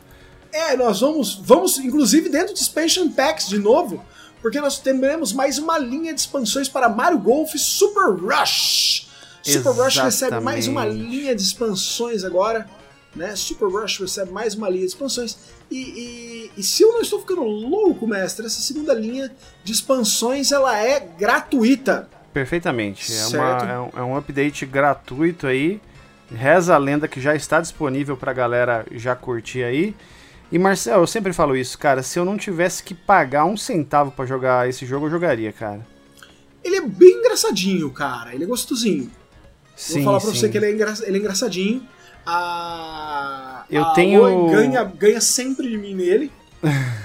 É, 0.52 0.76
nós 0.76 1.00
vamos, 1.00 1.40
vamos 1.42 1.78
inclusive 1.78 2.28
dentro 2.28 2.54
de 2.54 2.60
Expansion 2.60 3.10
Packs 3.10 3.48
de 3.48 3.58
novo, 3.58 4.04
porque 4.40 4.60
nós 4.60 4.78
teremos 4.78 5.32
mais 5.32 5.58
uma 5.58 5.78
linha 5.78 6.12
de 6.12 6.20
expansões 6.20 6.68
para 6.68 6.88
Mario 6.88 7.18
Golf 7.18 7.54
Super 7.56 8.10
Rush. 8.10 9.08
Super 9.44 9.72
Rush 9.72 9.98
recebe 9.98 10.40
mais 10.40 10.66
uma 10.66 10.86
linha 10.86 11.34
de 11.34 11.42
expansões 11.42 12.24
agora. 12.24 12.66
Né? 13.14 13.36
Super 13.36 13.68
Rush 13.68 14.00
recebe 14.00 14.32
mais 14.32 14.54
uma 14.54 14.68
linha 14.68 14.80
de 14.80 14.88
expansões. 14.88 15.36
E, 15.70 15.76
e, 15.76 16.50
e, 16.56 16.62
se 16.62 16.82
eu 16.82 16.92
não 16.92 17.00
estou 17.00 17.20
ficando 17.20 17.42
louco, 17.42 18.06
mestre, 18.06 18.46
essa 18.46 18.60
segunda 18.60 18.92
linha 18.94 19.30
de 19.62 19.72
expansões 19.72 20.50
ela 20.50 20.76
é 20.76 20.98
gratuita. 20.98 22.08
Perfeitamente. 22.32 23.12
É, 23.12 23.26
uma, 23.28 23.58
é, 23.58 23.78
um, 23.78 23.90
é 23.96 24.02
um 24.02 24.16
update 24.16 24.66
gratuito 24.66 25.46
aí. 25.46 25.80
Reza 26.34 26.74
a 26.74 26.78
lenda 26.78 27.06
que 27.06 27.20
já 27.20 27.36
está 27.36 27.60
disponível 27.60 28.16
para 28.16 28.32
a 28.32 28.34
galera 28.34 28.84
já 28.92 29.14
curtir 29.14 29.62
aí. 29.62 29.94
E 30.50 30.58
Marcel, 30.58 31.00
eu 31.00 31.06
sempre 31.06 31.32
falo 31.32 31.56
isso, 31.56 31.78
cara. 31.78 32.02
Se 32.02 32.18
eu 32.18 32.24
não 32.24 32.36
tivesse 32.36 32.82
que 32.82 32.94
pagar 32.94 33.44
um 33.44 33.56
centavo 33.56 34.10
para 34.10 34.26
jogar 34.26 34.68
esse 34.68 34.84
jogo, 34.84 35.06
eu 35.06 35.10
jogaria, 35.10 35.52
cara. 35.52 35.86
Ele 36.62 36.76
é 36.76 36.80
bem 36.80 37.18
engraçadinho, 37.18 37.90
cara. 37.90 38.34
Ele 38.34 38.44
é 38.44 38.46
gostosinho. 38.46 39.10
Sim, 39.76 39.94
Vou 39.94 40.04
falar 40.04 40.20
pra 40.20 40.30
sim. 40.30 40.36
você 40.36 40.48
que 40.48 40.56
ele 40.56 40.66
é, 40.66 40.72
engra... 40.72 40.94
ele 41.02 41.16
é 41.16 41.20
engraçadinho. 41.20 41.86
A. 42.26 43.64
Eu 43.70 43.82
a 43.82 43.92
tenho. 43.92 44.48
Ganha, 44.50 44.84
ganha 44.84 45.20
sempre 45.20 45.68
de 45.68 45.76
mim 45.76 45.94
nele. 45.94 46.32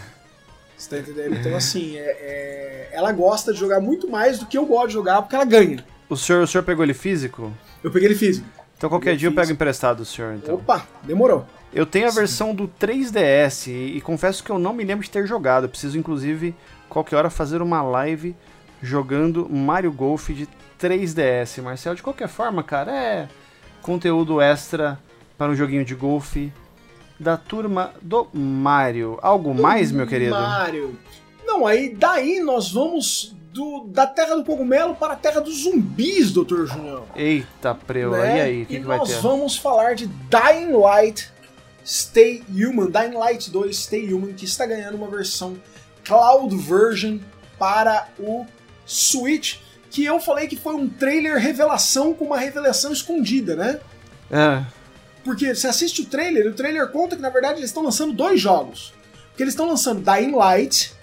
Você 0.78 0.90
tá 0.90 1.00
entendendo? 1.00 1.36
Então, 1.36 1.56
assim, 1.58 1.98
é, 1.98 2.02
é... 2.02 2.90
ela 2.94 3.12
gosta 3.12 3.52
de 3.52 3.60
jogar 3.60 3.82
muito 3.82 4.10
mais 4.10 4.40
do 4.40 4.46
que 4.46 4.58
eu 4.58 4.66
gosto 4.66 4.88
de 4.88 4.94
jogar, 4.94 5.22
porque 5.22 5.36
ela 5.36 5.44
ganha. 5.44 5.84
O 6.08 6.16
senhor, 6.16 6.42
o 6.42 6.48
senhor 6.48 6.64
pegou 6.64 6.86
ele 6.86 6.94
físico? 6.94 7.52
Eu 7.84 7.92
peguei 7.92 8.08
ele 8.08 8.16
físico. 8.16 8.48
Então 8.78 8.90
qualquer 8.90 9.12
Eu 9.12 9.18
dia 9.18 9.28
eu 9.28 9.32
fiz. 9.32 9.42
pego 9.42 9.52
emprestado 9.52 9.98
do 9.98 10.06
senhor, 10.06 10.36
então. 10.36 10.56
Opa, 10.56 10.88
demorou. 11.04 11.46
Eu 11.74 11.86
tenho 11.86 12.08
a 12.08 12.12
versão 12.12 12.56
do 12.56 12.66
3DS 12.68 13.68
e, 13.68 13.98
e 13.98 14.02
confesso 14.02 14.42
que 14.42 14.50
eu 14.50 14.58
não 14.58 14.74
me 14.74 14.86
lembro 14.86 15.04
de 15.04 15.12
ter 15.12 15.28
jogado. 15.28 15.66
Eu 15.66 15.70
preciso, 15.70 15.98
inclusive, 15.98 16.56
qualquer 16.88 17.18
hora 17.18 17.30
fazer 17.30 17.62
uma 17.62 17.82
live 17.82 18.34
jogando 18.82 19.50
Mario 19.50 19.92
Golf 19.92 20.30
de 20.30 20.48
3DS. 20.80 21.62
Marcel, 21.62 21.96
de 21.96 22.04
qualquer 22.04 22.28
forma, 22.28 22.64
cara, 22.64 22.96
é 22.96 23.28
conteúdo 23.82 24.42
extra 24.42 25.00
para 25.38 25.52
um 25.52 25.56
joguinho 25.56 25.86
de 25.86 25.96
golfe 25.96 26.52
da 27.20 27.36
turma 27.36 27.94
do 28.02 28.28
Mario. 28.34 29.20
Algo 29.22 29.54
mais, 29.54 29.92
meu 29.92 30.08
querido? 30.08 30.32
Mario. 30.32 30.98
Não, 31.46 31.66
aí 31.68 31.94
daí 31.94 32.40
nós 32.40 32.72
vamos 32.72 33.36
do, 33.52 33.86
da 33.88 34.08
terra 34.08 34.36
do 34.36 34.44
cogumelo 34.44 34.96
para 34.96 35.14
a 35.14 35.16
terra 35.16 35.42
dos 35.42 35.64
zumbis, 35.64 36.32
Dr. 36.32 36.66
Junião. 36.66 37.06
Eita, 37.16 37.76
preula, 37.76 38.20
né? 38.20 38.38
e 38.38 38.42
aí, 38.42 38.64
o 38.64 38.66
que, 38.66 38.76
e 38.76 38.80
que 38.80 38.86
vai 38.86 38.98
nós 38.98 39.10
ter? 39.10 39.20
vamos 39.20 39.58
falar 39.58 39.96
de 39.96 40.08
Dying 40.08 40.72
Light 40.72 41.32
Stay 41.86 42.44
Human, 42.50 42.92
Dying 42.92 43.18
Light 43.18 43.50
2 43.50 43.76
Stay 43.76 44.14
Human, 44.14 44.34
que 44.34 44.46
está 44.46 44.66
ganhando 44.66 44.96
uma 44.96 45.08
versão 45.08 45.58
cloud 46.06 46.56
version 46.56 47.18
para 47.58 48.08
o 48.20 48.46
Switch, 48.86 49.58
que 49.90 50.06
eu 50.06 50.20
falei 50.20 50.48
que 50.48 50.56
foi 50.56 50.76
um 50.76 50.88
trailer 50.88 51.38
revelação 51.38 52.14
com 52.14 52.26
uma 52.26 52.38
revelação 52.38 52.92
escondida, 52.92 53.56
né? 53.56 53.80
É, 54.30 54.64
Porque 55.24 55.54
você 55.54 55.68
assiste 55.68 56.02
o 56.02 56.06
trailer, 56.06 56.48
o 56.48 56.54
trailer 56.54 56.88
conta 56.90 57.16
que 57.16 57.22
na 57.22 57.30
verdade 57.30 57.60
eles 57.60 57.70
estão 57.70 57.84
lançando 57.84 58.14
dois 58.14 58.40
jogos. 58.40 58.94
Porque 59.30 59.44
eles 59.44 59.54
estão 59.54 59.68
lançando 59.68 60.02
Dying 60.04 60.32
Light 60.36 60.94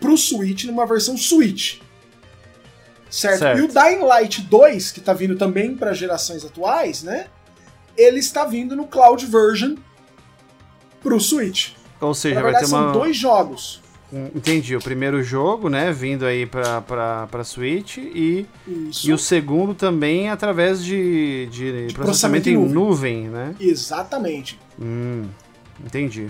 pro 0.00 0.16
Switch 0.16 0.64
numa 0.64 0.86
versão 0.86 1.16
Switch. 1.16 1.80
Certo? 3.10 3.38
Certo. 3.38 3.58
E 3.58 3.62
o 3.62 3.68
Dying 3.68 4.04
Light 4.04 4.42
2, 4.42 4.92
que 4.92 5.00
tá 5.00 5.12
vindo 5.12 5.36
também 5.36 5.74
para 5.74 5.92
gerações 5.94 6.44
atuais, 6.44 7.02
né? 7.02 7.26
Ele 7.96 8.18
está 8.20 8.44
vindo 8.44 8.76
no 8.76 8.86
Cloud 8.86 9.24
Version 9.26 9.74
pro 11.02 11.18
Switch. 11.18 11.70
ou 12.00 12.14
seja, 12.14 12.36
Na 12.36 12.42
vai 12.42 12.52
verdade, 12.52 12.70
ter 12.70 12.76
uma... 12.76 12.84
são 12.84 12.92
dois 12.92 13.16
jogos. 13.16 13.80
Entendi, 14.34 14.74
o 14.74 14.80
primeiro 14.80 15.22
jogo, 15.22 15.68
né, 15.68 15.92
vindo 15.92 16.24
aí 16.24 16.46
pra, 16.46 16.80
pra, 16.80 17.26
pra 17.26 17.44
Switch 17.44 17.98
e, 17.98 18.46
Isso. 18.66 19.10
e 19.10 19.12
o 19.12 19.18
segundo 19.18 19.74
também 19.74 20.30
através 20.30 20.82
de, 20.82 21.46
de, 21.50 21.92
processamento, 21.92 21.94
processamento 21.94 22.48
em 22.48 22.54
em 22.54 22.68
nuvem, 22.68 23.28
né? 23.28 23.54
Exatamente. 23.60 24.58
Hum, 24.80 25.24
entendi. 25.84 26.28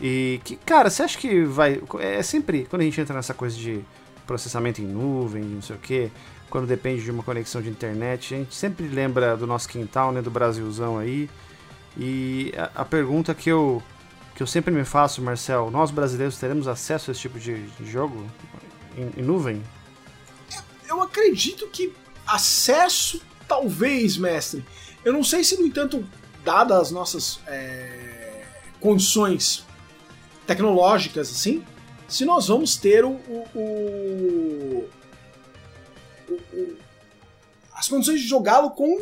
E, 0.00 0.40
que, 0.44 0.56
cara, 0.56 0.90
você 0.90 1.04
acha 1.04 1.18
que 1.18 1.42
vai... 1.44 1.80
É 2.00 2.22
sempre, 2.22 2.66
quando 2.68 2.82
a 2.82 2.84
gente 2.84 3.00
entra 3.00 3.16
nessa 3.16 3.32
coisa 3.32 3.56
de 3.56 3.80
processamento 4.26 4.82
em 4.82 4.86
nuvem, 4.86 5.42
não 5.42 5.62
sei 5.62 5.76
o 5.76 5.78
quê, 5.78 6.10
quando 6.50 6.66
depende 6.66 7.02
de 7.02 7.10
uma 7.10 7.22
conexão 7.22 7.62
de 7.62 7.70
internet, 7.70 8.34
a 8.34 8.38
gente 8.38 8.54
sempre 8.54 8.86
lembra 8.86 9.36
do 9.36 9.46
nosso 9.46 9.68
quintal, 9.68 10.12
né, 10.12 10.20
do 10.20 10.30
Brasilzão 10.30 10.98
aí. 10.98 11.30
E 11.96 12.52
a, 12.56 12.82
a 12.82 12.84
pergunta 12.84 13.34
que 13.34 13.48
eu, 13.48 13.82
que 14.36 14.42
eu 14.42 14.46
sempre 14.46 14.72
me 14.72 14.84
faço, 14.84 15.22
Marcel, 15.22 15.70
nós 15.70 15.90
brasileiros 15.90 16.36
teremos 16.38 16.68
acesso 16.68 17.10
a 17.10 17.12
esse 17.12 17.22
tipo 17.22 17.38
de, 17.40 17.66
jogo 17.90 18.26
em, 18.94 19.20
em 19.20 19.22
nuvem? 19.24 19.62
Eu 20.86 21.00
acredito 21.02 21.66
que 21.68 21.92
acesso, 22.26 23.20
talvez, 23.48 24.18
mestre. 24.18 24.62
Eu 25.02 25.14
não 25.14 25.24
sei 25.24 25.42
se, 25.42 25.56
no 25.58 25.66
entanto, 25.66 26.06
dadas 26.44 26.78
as 26.78 26.90
nossas 26.90 27.40
é, 27.46 28.44
condições 28.78 29.64
tecnológicas, 30.46 31.30
assim, 31.30 31.64
se 32.06 32.24
nós 32.26 32.48
vamos 32.48 32.76
ter 32.76 33.04
o- 33.06 33.12
o- 33.14 33.48
o- 33.54 34.88
o- 36.52 36.76
as 37.74 37.88
condições 37.88 38.20
de 38.20 38.28
jogá-lo 38.28 38.70
com 38.70 39.00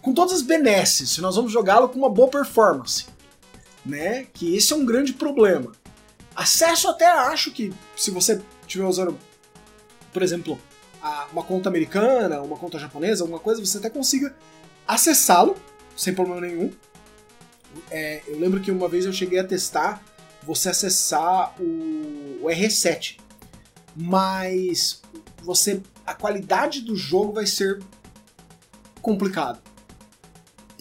com 0.00 0.12
todas 0.12 0.34
as 0.34 0.42
benesses, 0.42 1.10
se 1.12 1.20
nós 1.22 1.34
vamos 1.36 1.50
jogá-lo 1.50 1.88
com 1.88 1.98
uma 1.98 2.10
boa 2.10 2.28
performance, 2.28 3.06
né? 3.84 4.26
Que 4.32 4.56
esse 4.56 4.72
é 4.72 4.76
um 4.76 4.84
grande 4.84 5.12
problema. 5.12 5.72
Acesso 6.34 6.88
até 6.88 7.06
acho 7.06 7.50
que 7.52 7.72
se 7.96 8.10
você 8.10 8.40
estiver 8.66 8.84
usando 8.84 9.16
por 10.14 10.22
exemplo, 10.22 10.58
uma 11.32 11.42
conta 11.42 11.68
americana, 11.68 12.40
uma 12.40 12.56
conta 12.56 12.78
japonesa, 12.78 13.24
alguma 13.24 13.40
coisa, 13.40 13.62
você 13.62 13.78
até 13.78 13.90
consiga 13.90 14.34
acessá-lo 14.86 15.56
sem 15.96 16.14
problema 16.14 16.40
nenhum. 16.40 16.72
É, 17.90 18.22
eu 18.28 18.38
lembro 18.38 18.60
que 18.60 18.70
uma 18.70 18.88
vez 18.88 19.04
eu 19.04 19.12
cheguei 19.12 19.40
a 19.40 19.44
testar 19.44 20.02
você 20.40 20.68
acessar 20.68 21.54
o, 21.60 22.38
o 22.42 22.46
R7, 22.46 23.18
mas 23.96 25.02
você 25.42 25.82
a 26.06 26.14
qualidade 26.14 26.82
do 26.82 26.94
jogo 26.94 27.32
vai 27.32 27.46
ser 27.46 27.82
complicado 29.02 29.60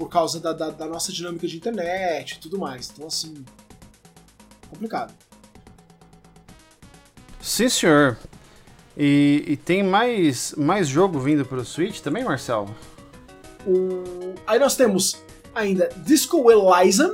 por 0.04 0.10
causa 0.10 0.38
da, 0.42 0.52
da- 0.52 0.70
da 0.70 0.86
nossa 0.86 1.14
dinâmica 1.14 1.48
de 1.48 1.56
internet 1.56 2.34
e 2.34 2.40
tudo 2.40 2.60
mais. 2.60 2.92
Então 2.94 3.08
assim, 3.08 3.34
complicado. 4.70 5.14
Sim, 7.42 7.70
senhor. 7.70 8.18
E, 8.98 9.44
e 9.48 9.58
tem 9.58 9.82
mais, 9.82 10.54
mais 10.58 10.88
jogo 10.88 11.20
vindo 11.20 11.46
pro 11.46 11.64
Switch 11.64 12.00
também, 12.02 12.24
Marcel? 12.24 12.70
O- 13.66 14.34
Aí 14.46 14.60
nós 14.60 14.76
temos 14.76 15.18
ainda 15.56 15.90
Disco 16.06 16.52
Elysium, 16.52 17.14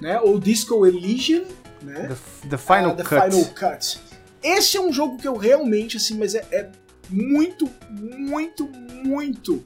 né? 0.00 0.18
Ou 0.20 0.38
Disco 0.40 0.86
Elysium, 0.86 1.44
né? 1.82 2.08
The, 2.42 2.48
the 2.48 2.56
Final 2.58 2.90
Ah, 2.90 2.94
The 2.94 3.02
Cut. 3.04 3.30
Final 3.30 3.44
Cut. 3.54 4.00
Esse 4.42 4.76
é 4.78 4.80
um 4.80 4.92
jogo 4.92 5.18
que 5.18 5.28
eu 5.28 5.36
realmente, 5.36 5.98
assim, 5.98 6.16
mas 6.18 6.34
é, 6.34 6.44
é 6.50 6.70
muito, 7.10 7.68
muito, 7.90 8.66
muito 9.04 9.62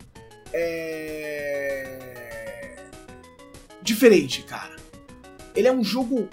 é... 0.53 1.97
diferente, 3.83 4.43
cara. 4.43 4.77
Ele 5.55 5.69
é 5.69 5.73
um 5.73 5.83
jogo 5.85 6.29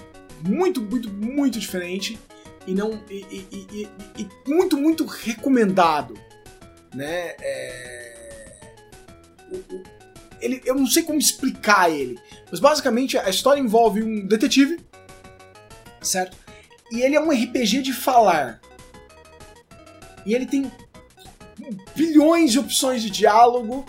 muito, 0.45 0.81
muito, 0.81 1.09
muito 1.09 1.59
diferente 1.59 2.19
e 2.67 2.73
não 2.73 3.01
e, 3.09 3.25
e- 3.31 3.67
e- 3.71 3.89
e- 4.21 4.29
muito, 4.49 4.77
muito 4.77 5.05
recomendado, 5.05 6.13
né? 6.93 7.35
É... 7.39 8.13
Ele, 10.41 10.61
eu 10.65 10.75
não 10.75 10.87
sei 10.87 11.03
como 11.03 11.19
explicar 11.19 11.89
ele, 11.89 12.19
mas 12.51 12.59
basicamente 12.59 13.17
a 13.17 13.29
história 13.29 13.61
envolve 13.61 14.03
um 14.03 14.25
detetive, 14.27 14.79
certo? 16.01 16.35
E 16.91 17.01
ele 17.01 17.15
é 17.15 17.21
um 17.21 17.31
RPG 17.31 17.81
de 17.81 17.93
falar. 17.93 18.59
E 20.25 20.33
ele 20.35 20.45
tem 20.45 20.69
bilhões 21.95 22.51
de 22.51 22.59
opções 22.59 23.01
de 23.01 23.09
diálogo. 23.09 23.85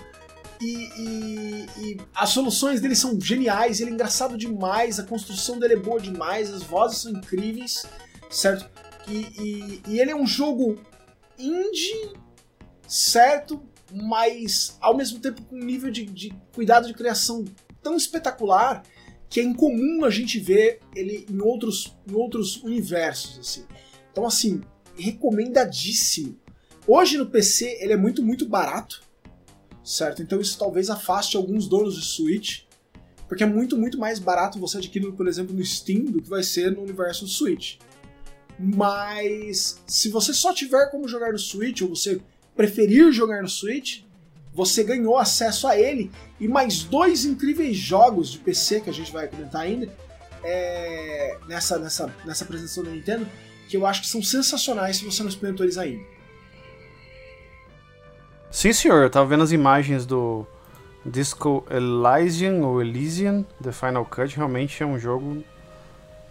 E, 0.60 0.66
e- 0.96 1.66
e 1.78 1.96
as 2.14 2.30
soluções 2.30 2.80
dele 2.80 2.94
são 2.96 3.20
geniais. 3.20 3.80
Ele 3.80 3.90
é 3.90 3.94
engraçado 3.94 4.36
demais. 4.38 4.98
A 4.98 5.04
construção 5.04 5.58
dele 5.58 5.74
é 5.74 5.78
boa 5.78 6.00
demais. 6.00 6.50
As 6.52 6.62
vozes 6.62 6.98
são 6.98 7.12
incríveis, 7.12 7.84
certo? 8.30 8.68
E, 9.08 9.82
e- 9.86 9.98
ele 10.00 10.10
é 10.10 10.16
um 10.16 10.26
jogo 10.26 10.78
indie, 11.38 12.12
certo? 12.86 13.62
Mas 13.92 14.76
ao 14.80 14.96
mesmo 14.96 15.18
tempo 15.20 15.42
com 15.44 15.56
um 15.56 15.64
nível 15.64 15.90
de, 15.90 16.04
de 16.06 16.32
cuidado 16.54 16.86
de 16.86 16.94
criação 16.94 17.44
tão 17.82 17.96
espetacular 17.96 18.82
que 19.28 19.40
é 19.40 19.42
incomum 19.42 20.04
a 20.04 20.10
gente 20.10 20.38
ver 20.38 20.80
ele 20.94 21.26
em 21.28 21.40
outros, 21.40 21.96
em 22.08 22.14
outros 22.14 22.62
universos, 22.62 23.38
assim. 23.38 23.64
Então, 24.12 24.24
assim, 24.26 24.60
recomendadíssimo. 24.96 26.38
Hoje 26.86 27.18
no 27.18 27.26
PC 27.26 27.78
ele 27.80 27.92
é 27.92 27.96
muito, 27.96 28.22
muito 28.22 28.46
barato, 28.48 29.02
certo? 29.84 30.22
Então 30.22 30.40
isso 30.40 30.58
talvez 30.58 30.88
afaste 30.88 31.36
alguns 31.36 31.68
donos 31.68 31.94
de 31.96 32.04
Switch, 32.04 32.62
porque 33.28 33.44
é 33.44 33.46
muito, 33.46 33.76
muito 33.76 33.98
mais 33.98 34.18
barato 34.18 34.58
você 34.58 34.78
adquirir, 34.78 35.12
por 35.12 35.28
exemplo, 35.28 35.54
no 35.54 35.64
Steam 35.64 36.04
do 36.04 36.22
que 36.22 36.28
vai 36.28 36.42
ser 36.42 36.72
no 36.72 36.82
universo 36.82 37.24
do 37.24 37.30
Switch. 37.30 37.76
Mas 38.58 39.82
se 39.86 40.08
você 40.08 40.32
só 40.32 40.52
tiver 40.52 40.90
como 40.90 41.08
jogar 41.08 41.32
no 41.32 41.38
Switch, 41.38 41.82
ou 41.82 41.88
você 41.88 42.20
preferir 42.56 43.12
jogar 43.12 43.42
no 43.42 43.48
Switch, 43.48 44.02
você 44.52 44.84
ganhou 44.84 45.18
acesso 45.18 45.66
a 45.66 45.78
ele 45.78 46.12
e 46.38 46.46
mais 46.46 46.84
dois 46.84 47.24
incríveis 47.24 47.76
jogos 47.76 48.30
de 48.30 48.38
PC 48.38 48.80
que 48.80 48.90
a 48.90 48.92
gente 48.92 49.12
vai 49.12 49.26
comentar 49.26 49.62
ainda 49.62 49.92
é, 50.44 51.38
nessa, 51.48 51.78
nessa, 51.78 52.14
nessa 52.24 52.44
apresentação 52.44 52.84
da 52.84 52.90
Nintendo, 52.90 53.26
que 53.68 53.76
eu 53.76 53.84
acho 53.84 54.02
que 54.02 54.06
são 54.06 54.22
sensacionais 54.22 54.98
se 54.98 55.04
você 55.04 55.22
não 55.22 55.30
experimentou 55.30 55.66
eles 55.66 55.78
ainda. 55.78 56.13
Sim, 58.54 58.72
senhor. 58.72 59.02
Eu 59.02 59.10
tava 59.10 59.26
vendo 59.26 59.42
as 59.42 59.50
imagens 59.50 60.06
do 60.06 60.46
Disco 61.04 61.66
Elysian 61.68 62.64
ou 62.64 62.80
Elysian, 62.80 63.44
The 63.60 63.72
Final 63.72 64.04
Cut. 64.04 64.36
Realmente 64.36 64.80
é 64.80 64.86
um 64.86 64.96
jogo 64.96 65.42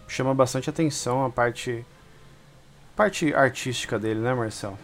que 0.08 0.12
chama 0.14 0.34
bastante 0.34 0.70
atenção 0.70 1.22
a 1.22 1.28
parte, 1.28 1.84
parte 2.96 3.34
artística 3.34 3.98
dele, 3.98 4.20
né, 4.20 4.32
Marcel? 4.32 4.78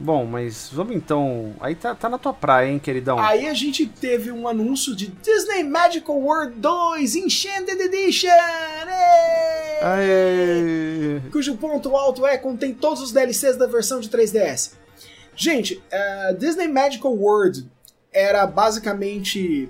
Bom, 0.00 0.24
mas 0.24 0.70
vamos 0.72 0.96
então. 0.96 1.54
Aí 1.60 1.74
tá, 1.74 1.94
tá 1.94 2.08
na 2.08 2.16
tua 2.16 2.32
praia, 2.32 2.70
hein, 2.70 2.78
queridão? 2.78 3.18
Aí 3.18 3.46
a 3.46 3.52
gente 3.52 3.86
teve 3.86 4.32
um 4.32 4.48
anúncio 4.48 4.96
de 4.96 5.08
Disney 5.08 5.62
Magical 5.62 6.16
World 6.16 6.54
2 6.54 7.16
Enchanted 7.16 7.82
Edition! 7.82 8.28
Ê! 8.28 9.84
Aê! 9.84 11.20
Cujo 11.30 11.54
ponto 11.58 11.94
alto 11.94 12.26
é 12.26 12.38
contém 12.38 12.72
todos 12.72 13.02
os 13.02 13.12
DLCs 13.12 13.58
da 13.58 13.66
versão 13.66 14.00
de 14.00 14.08
3DS. 14.08 14.78
Gente, 15.38 15.74
uh, 15.76 16.36
Disney 16.36 16.66
Magical 16.66 17.14
World 17.14 17.70
era 18.12 18.44
basicamente 18.44 19.68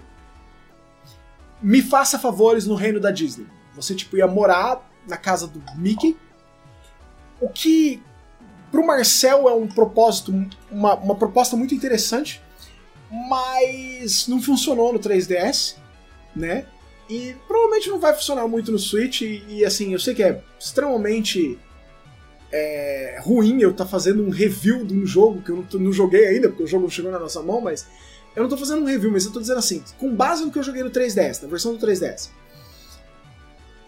me 1.61 1.83
faça 1.83 2.19
favores 2.19 2.66
no 2.66 2.75
reino 2.75 2.99
da 2.99 3.11
Disney. 3.11 3.47
Você 3.77 3.95
tipo 3.95 4.16
ia 4.16 4.27
morar 4.27 4.91
na 5.07 5.19
casa 5.19 5.47
do 5.47 5.62
Mickey. 5.77 6.16
O 7.39 7.51
que 7.51 8.03
pro 8.71 8.87
Marcel 8.87 9.47
é 9.47 9.53
um 9.53 9.69
propósito, 9.69 10.33
uma, 10.71 10.95
uma 10.95 11.14
proposta 11.14 11.55
muito 11.55 11.75
interessante, 11.75 12.41
mas 13.29 14.27
não 14.27 14.41
funcionou 14.41 14.91
no 14.91 14.99
3DS, 14.99 15.77
né? 16.35 16.64
E 17.11 17.37
provavelmente 17.47 17.91
não 17.91 17.99
vai 17.99 18.14
funcionar 18.14 18.49
muito 18.49 18.73
no 18.73 18.79
Switch. 18.79 19.21
E, 19.21 19.45
e 19.49 19.64
assim, 19.66 19.93
eu 19.93 19.99
sei 19.99 20.14
que 20.14 20.23
é 20.23 20.43
extremamente 20.59 21.59
é, 22.51 23.20
ruim 23.22 23.61
eu 23.61 23.70
estar 23.70 23.84
tá 23.84 23.90
fazendo 23.90 24.22
um 24.22 24.30
review 24.30 24.84
de 24.84 24.94
um 24.94 25.07
jogo 25.07 25.42
que 25.42 25.51
eu 25.51 25.57
não, 25.57 25.80
não, 25.80 25.92
joguei 25.92 26.26
ainda, 26.26 26.49
porque 26.49 26.62
o 26.62 26.66
jogo 26.66 26.90
chegou 26.90 27.11
na 27.11 27.18
nossa 27.18 27.42
mão, 27.42 27.61
mas 27.61 27.86
eu 28.34 28.42
não 28.42 28.44
estou 28.44 28.59
fazendo 28.59 28.82
um 28.82 28.86
review, 28.86 29.11
mas 29.11 29.24
eu 29.24 29.28
estou 29.28 29.42
dizendo 29.42 29.59
assim, 29.59 29.82
com 29.99 30.14
base 30.14 30.44
no 30.44 30.51
que 30.51 30.59
eu 30.59 30.62
joguei 30.62 30.82
no 30.82 30.90
3DS, 30.90 31.42
na 31.42 31.49
versão 31.49 31.74
do 31.74 31.86
3DS. 31.86 32.30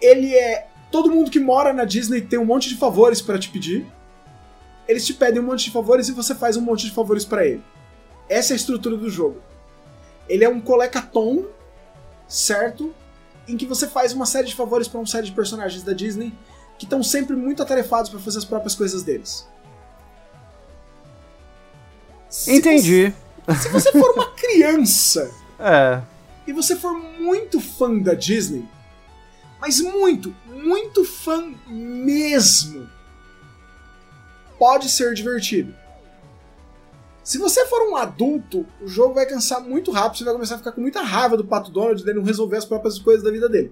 Ele 0.01 0.35
é. 0.35 0.67
Todo 0.91 1.11
mundo 1.11 1.31
que 1.31 1.39
mora 1.39 1.73
na 1.73 1.85
Disney 1.85 2.21
tem 2.21 2.39
um 2.39 2.45
monte 2.45 2.69
de 2.69 2.77
favores 2.77 3.23
para 3.23 3.39
te 3.39 3.49
pedir. 3.49 3.87
Eles 4.89 5.07
te 5.07 5.15
pedem 5.15 5.41
um 5.41 5.47
monte 5.47 5.67
de 5.67 5.71
favores 5.71 6.09
e 6.09 6.13
você 6.13 6.35
faz 6.35 6.57
um 6.57 6.61
monte 6.61 6.87
de 6.87 6.91
favores 6.91 7.25
para 7.25 7.47
ele. 7.47 7.63
Essa 8.29 8.53
é 8.53 8.55
a 8.55 8.57
estrutura 8.57 8.97
do 8.97 9.09
jogo. 9.09 9.41
Ele 10.29 10.43
é 10.43 10.49
um 10.49 10.61
colecaton, 10.61 11.45
certo? 12.27 12.93
Em 13.47 13.57
que 13.57 13.67
você 13.67 13.87
faz 13.87 14.13
uma 14.13 14.27
série 14.27 14.49
de 14.49 14.55
favores 14.55 14.89
para 14.89 14.99
uma 14.99 15.07
série 15.07 15.27
de 15.27 15.33
personagens 15.33 15.85
da 15.85 15.93
Disney 15.93 16.33
que 16.81 16.87
estão 16.87 17.03
sempre 17.03 17.37
muito 17.37 17.63
atarefados 17.63 18.11
para 18.11 18.19
fazer 18.19 18.39
as 18.39 18.45
próprias 18.47 18.75
coisas 18.75 19.03
deles. 19.03 19.47
Se 22.27 22.57
Entendi. 22.57 23.13
Você, 23.47 23.61
se 23.61 23.69
você 23.69 23.93
for 23.93 24.15
uma 24.15 24.31
criança 24.31 25.31
é. 25.61 26.01
e 26.47 26.55
você 26.55 26.75
for 26.75 26.95
muito 26.95 27.61
fã 27.61 27.99
da 27.99 28.15
Disney, 28.15 28.67
mas 29.61 29.79
muito, 29.79 30.35
muito 30.47 31.05
fã 31.05 31.53
mesmo, 31.67 32.89
pode 34.59 34.89
ser 34.89 35.13
divertido. 35.13 35.75
Se 37.23 37.37
você 37.37 37.67
for 37.67 37.91
um 37.91 37.97
adulto, 37.97 38.65
o 38.81 38.89
jogo 38.89 39.13
vai 39.13 39.27
cansar 39.27 39.61
muito 39.61 39.91
rápido, 39.91 40.17
você 40.17 40.25
vai 40.25 40.33
começar 40.33 40.55
a 40.55 40.59
ficar 40.59 40.73
com 40.73 40.81
muita 40.81 41.03
raiva 41.03 41.37
do 41.37 41.45
Pato 41.45 41.71
Donald 41.71 42.03
de 42.03 42.15
não 42.15 42.23
resolver 42.23 42.57
as 42.57 42.65
próprias 42.65 42.99
coisas 42.99 43.23
da 43.23 43.31
vida 43.31 43.51
dele 43.51 43.71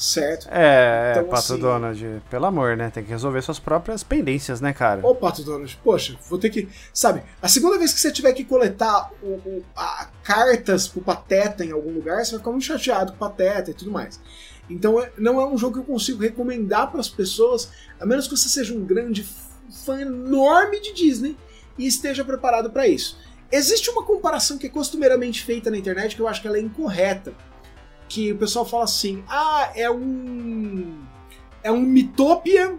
certo? 0.00 0.48
É, 0.50 1.12
então, 1.12 1.24
Pato 1.24 1.52
assim, 1.52 1.58
Donald, 1.58 2.22
pelo 2.30 2.46
amor, 2.46 2.76
né? 2.76 2.90
Tem 2.90 3.04
que 3.04 3.10
resolver 3.10 3.42
suas 3.42 3.58
próprias 3.58 4.02
pendências, 4.02 4.60
né, 4.60 4.72
cara? 4.72 5.06
Ô, 5.06 5.14
Pato 5.14 5.42
Donald, 5.42 5.78
poxa, 5.84 6.16
vou 6.28 6.38
ter 6.38 6.48
que. 6.48 6.68
Sabe, 6.92 7.22
a 7.42 7.48
segunda 7.48 7.78
vez 7.78 7.92
que 7.92 8.00
você 8.00 8.10
tiver 8.10 8.32
que 8.32 8.44
coletar 8.44 9.10
o, 9.22 9.26
o, 9.26 9.64
a, 9.76 10.08
cartas 10.22 10.88
pro 10.88 11.02
Pateta 11.02 11.64
em 11.64 11.70
algum 11.70 11.92
lugar, 11.92 12.24
você 12.24 12.32
vai 12.32 12.40
ficar 12.40 12.50
muito 12.50 12.64
chateado 12.64 13.12
com 13.12 13.16
o 13.16 13.28
Pateta 13.28 13.70
e 13.70 13.74
tudo 13.74 13.90
mais. 13.90 14.18
Então, 14.70 15.00
é, 15.00 15.12
não 15.18 15.38
é 15.38 15.46
um 15.46 15.58
jogo 15.58 15.74
que 15.74 15.80
eu 15.80 15.94
consigo 15.94 16.22
recomendar 16.22 16.90
para 16.90 17.00
as 17.00 17.08
pessoas, 17.08 17.70
a 18.00 18.06
menos 18.06 18.26
que 18.26 18.36
você 18.36 18.48
seja 18.48 18.72
um 18.72 18.84
grande 18.84 19.28
fã 19.84 20.00
enorme 20.00 20.80
de 20.80 20.94
Disney 20.94 21.36
e 21.76 21.86
esteja 21.86 22.24
preparado 22.24 22.70
para 22.70 22.88
isso. 22.88 23.18
Existe 23.52 23.90
uma 23.90 24.04
comparação 24.04 24.56
que 24.56 24.66
é 24.66 24.70
costumeiramente 24.70 25.44
feita 25.44 25.70
na 25.70 25.76
internet 25.76 26.16
que 26.16 26.22
eu 26.22 26.28
acho 26.28 26.40
que 26.40 26.46
ela 26.46 26.56
é 26.56 26.60
incorreta 26.60 27.34
que 28.10 28.32
o 28.32 28.36
pessoal 28.36 28.66
fala 28.66 28.84
assim: 28.84 29.22
ah, 29.28 29.70
é 29.74 29.88
um. 29.90 30.98
É 31.62 31.70
um 31.70 31.80
Mitopia, 31.80 32.76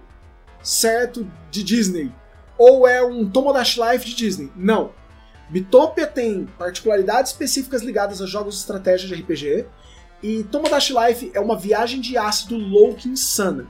certo? 0.62 1.26
De 1.50 1.64
Disney. 1.64 2.12
Ou 2.58 2.88
é 2.88 3.02
um 3.02 3.28
Tomodachi 3.28 3.80
Life 3.82 4.06
de 4.06 4.16
Disney. 4.16 4.52
Não. 4.56 4.92
Mitopia 5.50 6.06
tem 6.06 6.48
particularidades 6.58 7.32
específicas 7.32 7.82
ligadas 7.82 8.22
a 8.22 8.26
jogos 8.26 8.56
de 8.56 8.60
estratégia 8.60 9.08
de 9.08 9.22
RPG. 9.22 9.66
E 10.22 10.44
Tomodachi 10.44 10.94
Life 10.94 11.32
é 11.34 11.40
uma 11.40 11.58
viagem 11.58 12.02
de 12.02 12.18
ácido 12.18 12.58
louca 12.58 13.08
insana. 13.08 13.68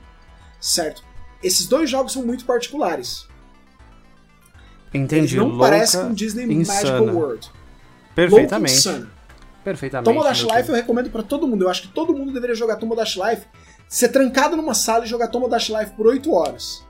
Certo? 0.60 1.02
Esses 1.42 1.66
dois 1.66 1.88
jogos 1.88 2.12
são 2.12 2.24
muito 2.24 2.44
particulares. 2.44 3.26
Entendi. 4.92 5.36
Eles 5.36 5.48
não 5.48 5.58
parecem 5.58 6.02
com 6.02 6.12
Disney 6.12 6.44
insana. 6.52 7.00
Magical 7.00 7.16
World. 7.16 7.50
Perfeitamente. 8.14 8.74
Louca 8.74 8.98
insana. 8.98 9.21
Perfeitamente. 9.64 10.10
Tomodachi 10.10 10.44
Life 10.44 10.68
eu 10.68 10.74
recomendo 10.74 11.10
para 11.10 11.22
todo 11.22 11.46
mundo. 11.46 11.64
Eu 11.64 11.70
acho 11.70 11.82
que 11.82 11.88
todo 11.88 12.12
mundo 12.12 12.32
deveria 12.32 12.54
jogar 12.54 12.76
Tomodachi 12.76 13.20
Life, 13.20 13.46
ser 13.88 14.08
trancado 14.08 14.56
numa 14.56 14.74
sala 14.74 15.04
e 15.04 15.08
jogar 15.08 15.28
Tomodachi 15.28 15.72
Life 15.72 15.92
por 15.92 16.06
8 16.06 16.32
horas. 16.32 16.84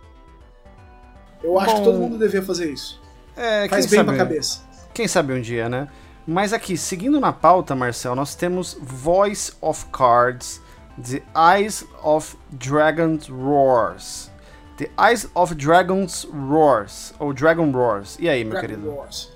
Eu 1.42 1.58
acho 1.58 1.72
Bom, 1.72 1.78
que 1.78 1.84
todo 1.84 1.98
mundo 1.98 2.18
deveria 2.18 2.42
fazer 2.42 2.72
isso. 2.72 3.00
É, 3.36 3.68
Faz 3.68 3.86
bem 3.86 3.98
sabe, 3.98 4.08
pra 4.08 4.18
cabeça. 4.18 4.60
Quem 4.94 5.08
sabe 5.08 5.32
um 5.32 5.40
dia, 5.40 5.68
né? 5.68 5.88
Mas 6.26 6.52
aqui, 6.52 6.76
seguindo 6.76 7.18
na 7.18 7.32
pauta, 7.32 7.74
Marcel, 7.74 8.14
nós 8.14 8.34
temos 8.34 8.76
Voice 8.80 9.52
of 9.60 9.86
Cards, 9.86 10.60
The 10.96 11.22
Eyes 11.34 11.84
of 12.02 12.36
Dragon's 12.50 13.28
Roars. 13.28 14.30
The 14.76 14.90
Eyes 14.98 15.28
of 15.34 15.54
Dragon's 15.54 16.24
Roars, 16.32 17.12
ou 17.18 17.32
Dragon 17.32 17.70
Roars. 17.70 18.16
E 18.20 18.28
aí, 18.28 18.44
meu 18.44 18.52
Dragon 18.52 18.68
querido? 18.68 18.90
Roars. 18.90 19.30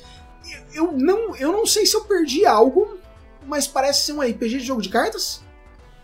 Eu 0.72 0.93
não, 0.93 1.34
eu 1.37 1.51
não 1.51 1.66
sei 1.66 1.87
se 1.87 1.97
eu 1.97 2.05
perdi 2.05 2.47
algo, 2.47 2.99
mas 3.47 3.67
parece 3.67 4.07
ser 4.07 4.13
um 4.13 4.21
RPG 4.21 4.59
de 4.59 4.61
jogo 4.61 4.83
de 4.83 4.89
cartas? 4.89 5.43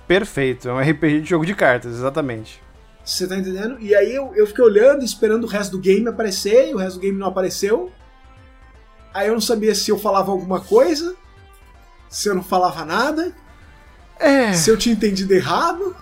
Perfeito, 0.06 0.68
é 0.68 0.72
um 0.72 0.80
RPG 0.80 1.20
de 1.22 1.30
jogo 1.30 1.46
de 1.46 1.54
cartas, 1.54 1.94
exatamente. 1.94 2.60
Você 3.04 3.26
tá 3.26 3.36
entendendo? 3.36 3.78
E 3.80 3.94
aí 3.94 4.14
eu, 4.14 4.32
eu 4.34 4.46
fiquei 4.46 4.64
olhando, 4.64 5.04
esperando 5.04 5.44
o 5.44 5.48
resto 5.48 5.72
do 5.72 5.78
game 5.78 6.06
aparecer, 6.06 6.70
e 6.70 6.74
o 6.74 6.78
resto 6.78 6.96
do 6.96 7.00
game 7.00 7.18
não 7.18 7.26
apareceu. 7.26 7.90
Aí 9.12 9.28
eu 9.28 9.34
não 9.34 9.40
sabia 9.40 9.74
se 9.74 9.90
eu 9.90 9.98
falava 9.98 10.30
alguma 10.30 10.60
coisa, 10.60 11.16
se 12.08 12.28
eu 12.28 12.34
não 12.34 12.42
falava 12.42 12.84
nada, 12.84 13.34
é. 14.18 14.52
se 14.52 14.70
eu 14.70 14.76
tinha 14.76 14.94
entendido 14.94 15.34
errado. 15.34 15.96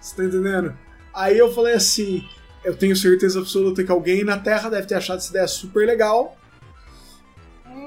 Você 0.00 0.16
tá 0.16 0.24
entendendo? 0.24 0.76
Aí 1.12 1.36
eu 1.36 1.52
falei 1.52 1.74
assim: 1.74 2.26
eu 2.64 2.76
tenho 2.76 2.94
certeza 2.94 3.40
absoluta 3.40 3.82
que 3.82 3.90
alguém 3.90 4.24
na 4.24 4.38
Terra 4.38 4.70
deve 4.70 4.86
ter 4.86 4.94
achado 4.94 5.18
essa 5.18 5.30
ideia 5.30 5.48
super 5.48 5.86
legal, 5.86 6.36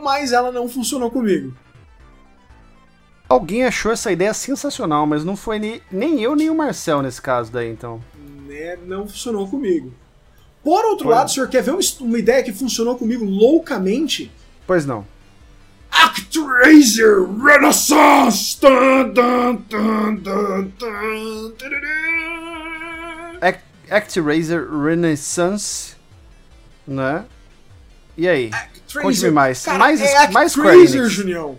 mas 0.01 0.31
ela 0.33 0.51
não 0.51 0.67
funcionou 0.67 1.09
comigo. 1.09 1.55
Alguém 3.33 3.65
achou 3.65 3.91
essa 3.91 4.11
ideia 4.11 4.31
sensacional, 4.31 5.07
mas 5.07 5.25
não 5.25 5.35
foi 5.35 5.57
nem, 5.57 5.81
nem 5.91 6.21
eu 6.21 6.35
nem 6.35 6.51
o 6.51 6.55
Marcel 6.55 7.01
nesse 7.01 7.19
caso 7.19 7.51
daí, 7.51 7.67
então. 7.67 7.99
Né, 8.47 8.77
não 8.85 9.07
funcionou 9.07 9.47
comigo. 9.47 9.91
Por 10.63 10.85
outro 10.85 11.09
lado, 11.09 11.29
o 11.29 11.31
senhor 11.31 11.49
quer 11.49 11.63
ver 11.63 11.71
uma, 11.71 11.79
uma 12.01 12.19
ideia 12.19 12.43
que 12.43 12.53
funcionou 12.53 12.95
comigo 12.95 13.25
loucamente? 13.25 14.31
Pois 14.67 14.85
não. 14.85 15.03
ActRaiser 15.89 17.23
Renaissance! 17.43 18.59
Dun, 18.61 19.11
dun, 19.11 19.63
dun, 19.67 20.71
Act, 23.41 23.63
ActRaiser 23.89 24.69
Renaissance, 24.69 25.95
né? 26.87 27.25
E 28.15 28.27
aí? 28.27 28.51
Conte-me 29.01 29.31
mais. 29.31 29.65
Cara, 29.65 29.79
mais, 29.79 29.99
é 29.99 30.27
mais 30.29 30.55
ActRaiser, 30.55 31.09
Junião. 31.09 31.57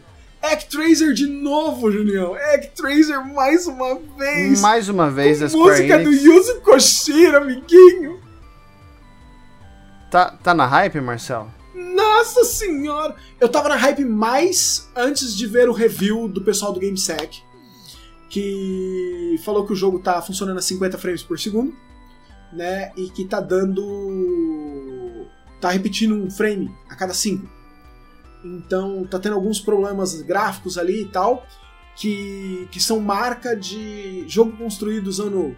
Actraiser 0.52 1.12
de 1.12 1.26
novo, 1.26 1.90
Junião. 1.90 2.34
Actraiser 2.34 3.24
mais 3.34 3.66
uma 3.66 3.98
vez. 4.18 4.60
Mais 4.60 4.88
uma 4.88 5.10
vez, 5.10 5.42
a 5.42 5.48
música 5.56 6.00
Enix. 6.00 6.04
do 6.04 6.12
Yuzo 6.12 6.60
Koshiro, 6.60 7.38
amiguinho. 7.38 8.20
Tá, 10.10 10.30
tá 10.30 10.54
na 10.54 10.66
hype, 10.66 11.00
Marcel? 11.00 11.48
Nossa 11.74 12.44
senhora! 12.44 13.16
Eu 13.40 13.48
tava 13.48 13.68
na 13.68 13.76
hype 13.76 14.04
mais 14.04 14.88
antes 14.94 15.34
de 15.34 15.46
ver 15.46 15.68
o 15.68 15.72
review 15.72 16.28
do 16.28 16.40
pessoal 16.42 16.72
do 16.72 16.78
GameSec, 16.78 17.42
que 18.28 19.40
falou 19.44 19.66
que 19.66 19.72
o 19.72 19.76
jogo 19.76 19.98
tá 19.98 20.20
funcionando 20.22 20.58
a 20.58 20.62
50 20.62 20.98
frames 20.98 21.22
por 21.22 21.38
segundo, 21.38 21.74
né? 22.52 22.92
E 22.96 23.10
que 23.10 23.24
tá 23.24 23.40
dando. 23.40 25.26
tá 25.60 25.70
repetindo 25.70 26.14
um 26.14 26.30
frame 26.30 26.70
a 26.88 26.94
cada 26.94 27.14
5. 27.14 27.53
Então 28.44 29.04
tá 29.04 29.18
tendo 29.18 29.34
alguns 29.34 29.60
problemas 29.60 30.20
gráficos 30.22 30.76
ali 30.76 31.02
e 31.02 31.08
tal, 31.08 31.46
que, 31.96 32.68
que 32.70 32.80
são 32.80 33.00
marca 33.00 33.56
de 33.56 34.24
jogo 34.28 34.56
construído 34.56 35.06
usando 35.06 35.56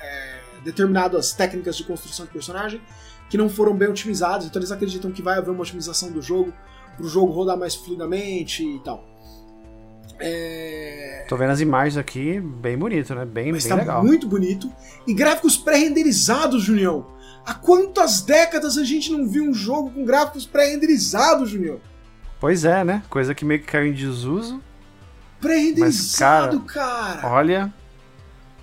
é, 0.00 0.40
determinadas 0.62 1.32
técnicas 1.32 1.76
de 1.76 1.84
construção 1.84 2.26
de 2.26 2.32
personagem 2.32 2.80
que 3.28 3.36
não 3.36 3.48
foram 3.48 3.74
bem 3.74 3.88
otimizadas, 3.88 4.46
então 4.46 4.58
eles 4.58 4.72
acreditam 4.72 5.10
que 5.10 5.20
vai 5.20 5.36
haver 5.36 5.50
uma 5.50 5.60
otimização 5.60 6.10
do 6.10 6.22
jogo 6.22 6.52
para 6.96 7.04
o 7.04 7.08
jogo 7.08 7.32
rodar 7.32 7.58
mais 7.58 7.74
fluidamente 7.74 8.64
e 8.64 8.78
tal. 8.80 9.04
É... 10.18 11.26
Tô 11.28 11.36
vendo 11.36 11.50
as 11.50 11.60
imagens 11.60 11.96
aqui, 11.96 12.40
bem 12.40 12.76
bonito, 12.76 13.14
né? 13.14 13.24
Bem, 13.24 13.52
Mas 13.52 13.64
bem 13.64 13.70
tá 13.70 13.76
legal. 13.76 14.04
muito 14.04 14.26
bonito. 14.26 14.72
E 15.06 15.14
gráficos 15.14 15.56
pré-renderizados, 15.56 16.64
Junião. 16.64 17.06
Há 17.44 17.54
quantas 17.54 18.22
décadas 18.22 18.76
a 18.76 18.84
gente 18.84 19.12
não 19.12 19.28
viu 19.28 19.44
um 19.44 19.54
jogo 19.54 19.90
com 19.90 20.04
gráficos 20.04 20.44
pré-renderizados, 20.44 21.50
Junião? 21.50 21.80
Pois 22.40 22.64
é, 22.64 22.84
né? 22.84 23.02
Coisa 23.10 23.34
que 23.34 23.44
meio 23.44 23.60
que 23.60 23.66
caiu 23.66 23.88
em 23.88 23.92
desuso. 23.92 24.62
Pré-renderizado, 25.40 26.60
cara, 26.60 27.16
cara. 27.20 27.28
Olha, 27.34 27.72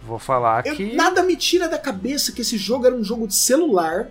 vou 0.03 0.19
falar 0.19 0.65
Eu, 0.65 0.75
que. 0.75 0.93
Nada 0.95 1.23
me 1.23 1.35
tira 1.35 1.67
da 1.67 1.77
cabeça 1.77 2.31
que 2.31 2.41
esse 2.41 2.57
jogo 2.57 2.85
era 2.85 2.95
um 2.95 3.03
jogo 3.03 3.27
de 3.27 3.35
celular, 3.35 4.09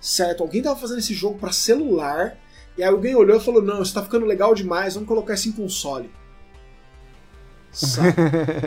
certo? 0.00 0.42
Alguém 0.42 0.62
tava 0.62 0.78
fazendo 0.78 0.98
esse 0.98 1.14
jogo 1.14 1.38
para 1.38 1.52
celular, 1.52 2.36
e 2.76 2.82
aí 2.82 2.88
alguém 2.88 3.14
olhou 3.14 3.36
e 3.36 3.40
falou: 3.40 3.62
Não, 3.62 3.82
isso 3.82 3.94
tá 3.94 4.02
ficando 4.02 4.26
legal 4.26 4.54
demais, 4.54 4.94
vamos 4.94 5.08
colocar 5.08 5.34
isso 5.34 5.48
em 5.48 5.52
console. 5.52 6.10
Sabe? 7.72 8.14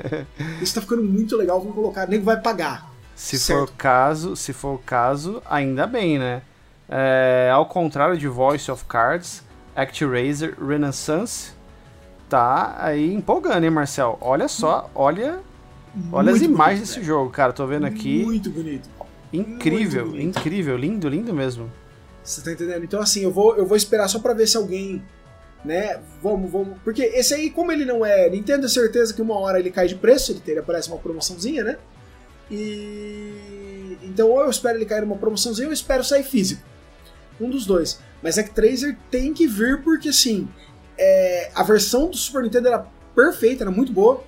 isso 0.62 0.76
tá 0.76 0.82
ficando 0.82 1.04
muito 1.04 1.36
legal, 1.36 1.60
vamos 1.60 1.76
colocar, 1.76 2.08
nem 2.08 2.20
vai 2.20 2.40
pagar. 2.40 2.92
Se 3.16 3.40
Certo. 3.40 3.60
for 3.60 3.74
o 3.74 3.78
caso, 3.78 4.36
se 4.36 4.54
for 4.54 4.76
o 4.76 4.78
caso, 4.78 5.42
ainda 5.50 5.88
bem, 5.88 6.20
né? 6.20 6.44
É, 6.88 7.50
ao 7.52 7.66
contrário 7.66 8.16
de 8.18 8.28
Voice 8.28 8.70
of 8.70 8.86
Cards, 8.86 9.44
ActRaiser 9.78 10.58
Renaissance 10.60 11.52
tá 12.28 12.76
aí 12.80 13.14
empolgando, 13.14 13.64
hein, 13.64 13.70
Marcel? 13.70 14.18
Olha 14.20 14.48
só, 14.48 14.90
olha, 14.96 15.40
olha 16.12 16.32
as 16.34 16.42
imagens 16.42 16.58
bonito, 16.58 16.80
desse 16.80 16.94
velho. 16.96 17.06
jogo, 17.06 17.30
cara. 17.30 17.54
Tô 17.54 17.66
vendo 17.68 17.86
aqui. 17.86 18.26
Muito 18.26 18.50
bonito. 18.50 18.90
incrível, 19.32 20.06
muito 20.06 20.18
bonito. 20.18 20.40
incrível, 20.40 20.76
lindo, 20.76 21.08
lindo 21.08 21.32
mesmo. 21.32 21.72
Você 22.24 22.42
tá 22.42 22.52
entendendo? 22.52 22.84
Então, 22.84 23.00
assim, 23.00 23.22
eu 23.22 23.32
vou, 23.32 23.56
eu 23.56 23.68
vou 23.68 23.78
esperar 23.78 24.08
só 24.08 24.18
pra 24.20 24.34
ver 24.34 24.48
se 24.48 24.58
alguém. 24.58 25.02
Né? 25.64 26.00
Vamos, 26.24 26.52
vamos. 26.52 26.78
Porque 26.84 27.04
esse 27.04 27.34
aí, 27.34 27.50
como 27.50 27.72
ele 27.72 27.86
não 27.86 28.06
é 28.06 28.30
Nintendo, 28.30 28.66
é 28.66 28.70
certeza 28.70 29.14
que 29.14 29.22
uma 29.22 29.38
hora 29.38 29.60
ele 29.60 29.70
cai 29.70 29.88
de 29.88 29.96
preço, 29.96 30.32
ele, 30.32 30.42
ele 30.48 30.60
aparece 30.60 30.90
uma 30.90 30.98
promoçãozinha, 30.98 31.64
né? 31.64 31.78
E. 32.50 33.98
Então, 34.04 34.30
ou 34.30 34.42
eu 34.42 34.50
espero 34.50 34.78
ele 34.78 34.86
cair 34.86 35.02
numa 35.02 35.18
promoçãozinha, 35.18 35.68
ou 35.68 35.72
eu 35.72 35.74
espero 35.74 36.04
sair 36.04 36.24
físico. 36.24 36.62
Um 37.40 37.50
dos 37.50 37.66
dois. 37.66 38.00
Mas 38.22 38.38
Actraiser 38.38 38.98
tem 39.12 39.34
que 39.34 39.48
vir 39.48 39.82
porque, 39.84 40.10
assim, 40.10 40.48
é, 40.98 41.52
a 41.54 41.64
versão 41.64 42.10
do 42.10 42.18
Super 42.18 42.44
Nintendo 42.44 42.68
era 42.68 42.86
perfeita, 43.16 43.64
era 43.64 43.72
muito 43.72 43.92
boa. 43.92 44.24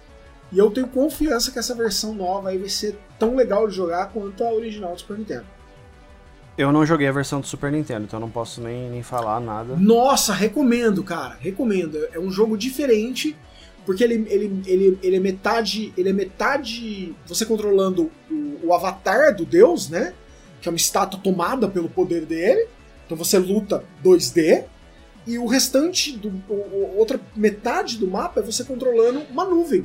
E 0.52 0.58
eu 0.58 0.72
tenho 0.72 0.88
confiança 0.88 1.52
que 1.52 1.60
essa 1.60 1.76
versão 1.76 2.14
nova 2.14 2.50
aí 2.50 2.58
vai 2.58 2.70
ser 2.70 2.98
tão 3.20 3.36
legal 3.36 3.68
de 3.68 3.76
jogar 3.76 4.08
quanto 4.08 4.44
a 4.44 4.52
original 4.52 4.94
do 4.94 5.00
Super 5.00 5.18
Nintendo. 5.18 5.46
Eu 6.58 6.72
não 6.72 6.86
joguei 6.86 7.08
a 7.08 7.12
versão 7.12 7.40
do 7.40 7.48
Super 7.48 7.72
Nintendo, 7.72 8.04
então 8.04 8.20
não 8.20 8.30
posso 8.30 8.60
nem, 8.60 8.90
nem 8.90 9.02
falar 9.02 9.40
nada. 9.40 9.76
Nossa, 9.78 10.34
recomendo, 10.34 11.04
cara. 11.04 11.38
Recomendo. 11.40 11.98
É 12.12 12.20
um 12.20 12.30
jogo 12.30 12.58
diferente, 12.58 13.36
porque 13.86 14.04
ele, 14.04 14.26
ele, 14.30 14.62
ele, 14.66 15.00
ele 15.02 15.16
é 15.16 15.20
metade. 15.20 15.94
Ele 15.96 16.10
é 16.10 16.14
metade. 16.14 17.16
Você 17.28 17.46
controlando 17.46 18.12
o, 18.30 18.68
o 18.68 18.74
avatar 18.74 19.34
do 19.34 19.46
deus, 19.46 19.88
né? 19.88 20.14
Que 20.60 20.68
é 20.68 20.72
uma 20.72 20.78
estátua 20.78 21.20
tomada 21.24 21.70
pelo 21.70 21.88
poder 21.88 22.26
dele. 22.26 22.68
Então 23.10 23.18
você 23.18 23.40
luta 23.40 23.84
2D. 24.06 24.66
E 25.26 25.40
o 25.40 25.48
restante, 25.48 26.16
do, 26.16 26.30
o- 26.48 26.96
outra 26.96 27.20
metade 27.36 27.98
do 27.98 28.06
mapa 28.08 28.40
é 28.40 28.44
você 28.44 28.64
controlando 28.64 29.24
uma 29.32 29.46
nuvem. 29.46 29.84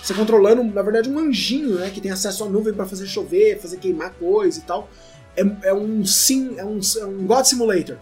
Você 0.00 0.14
controlando, 0.14 0.62
na 0.62 0.82
verdade, 0.82 1.10
um 1.10 1.18
anjinho, 1.18 1.80
né? 1.80 1.90
Que 1.90 2.00
tem 2.00 2.12
acesso 2.12 2.44
à 2.44 2.48
nuvem 2.48 2.72
pra 2.72 2.86
fazer 2.86 3.06
chover, 3.08 3.58
fazer 3.60 3.78
queimar 3.78 4.12
coisa 4.12 4.60
e 4.60 4.62
tal. 4.62 4.88
É, 5.36 5.42
é 5.68 5.74
um 5.74 6.04
sim, 6.04 6.54
é 6.58 6.64
um, 6.64 6.78
é 7.00 7.04
um 7.04 7.26
God 7.26 7.44
Simulator. 7.44 7.96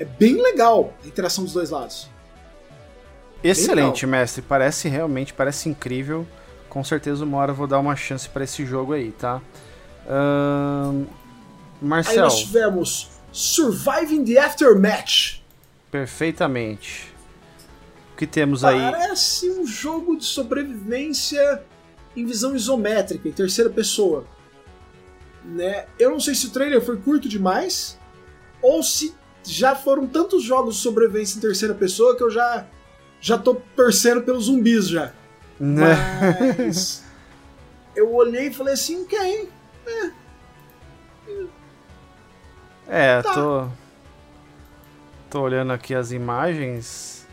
É 0.00 0.04
bem 0.04 0.34
legal 0.42 0.92
a 1.04 1.06
interação 1.06 1.44
dos 1.44 1.52
dois 1.52 1.70
lados. 1.70 2.08
Excelente, 3.44 4.06
mestre. 4.06 4.42
Parece 4.42 4.88
realmente, 4.88 5.32
parece 5.32 5.68
incrível. 5.68 6.26
Com 6.68 6.82
certeza 6.82 7.24
uma 7.24 7.38
hora 7.38 7.52
eu 7.52 7.56
vou 7.56 7.66
dar 7.68 7.78
uma 7.78 7.94
chance 7.94 8.28
pra 8.28 8.42
esse 8.42 8.64
jogo 8.66 8.92
aí, 8.92 9.12
tá? 9.12 9.40
Ahn, 10.08 11.04
Aí 11.04 11.88
Marcel, 11.88 12.22
nós 12.24 12.38
tivemos 12.40 13.10
Surviving 13.32 14.24
the 14.24 14.38
Aftermatch. 14.38 15.40
perfeitamente. 15.90 17.12
O 18.12 18.16
que 18.16 18.26
temos 18.26 18.62
aí? 18.64 18.78
Parece 18.78 19.50
um 19.50 19.66
jogo 19.66 20.16
de 20.16 20.24
sobrevivência 20.24 21.62
em 22.14 22.26
visão 22.26 22.54
isométrica, 22.54 23.28
em 23.28 23.32
terceira 23.32 23.70
pessoa. 23.70 24.26
Né? 25.44 25.86
Eu 25.98 26.10
não 26.10 26.20
sei 26.20 26.34
se 26.34 26.46
o 26.46 26.50
trailer 26.50 26.80
foi 26.80 26.98
curto 26.98 27.28
demais 27.28 27.98
ou 28.60 28.82
se 28.82 29.14
já 29.44 29.74
foram 29.74 30.06
tantos 30.06 30.44
jogos 30.44 30.76
de 30.76 30.82
sobrevivência 30.82 31.38
em 31.38 31.40
terceira 31.40 31.74
pessoa 31.74 32.16
que 32.16 32.22
eu 32.22 32.30
já 32.30 32.66
já 33.20 33.38
tô 33.38 33.54
torcendo 33.76 34.22
pelos 34.22 34.44
zumbis 34.44 34.88
já. 34.88 35.12
Né? 35.58 35.94
Mas 36.58 37.02
eu 37.96 38.12
olhei 38.14 38.48
e 38.48 38.52
falei 38.52 38.74
assim, 38.74 39.04
quem? 39.04 39.48
É, 39.86 40.10
Tá. 43.22 43.32
tô. 43.34 43.68
Tô 45.30 45.40
olhando 45.40 45.72
aqui 45.72 45.94
as 45.94 46.12
imagens. 46.12 47.26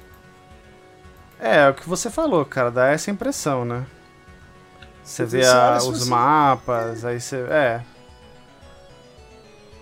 É, 1.40 1.58
é 1.58 1.70
o 1.70 1.74
que 1.74 1.88
você 1.88 2.10
falou, 2.10 2.46
cara, 2.46 2.70
dá 2.72 2.88
essa 2.88 3.12
impressão, 3.12 3.66
né? 3.66 3.86
Você 5.04 5.26
Você 5.26 5.38
vê 5.38 5.46
a- 5.46 5.78
os 5.78 6.02
assim, 6.02 6.10
mapas, 6.10 7.04
aí 7.04 7.20
você. 7.20 7.38
É. 7.50 7.82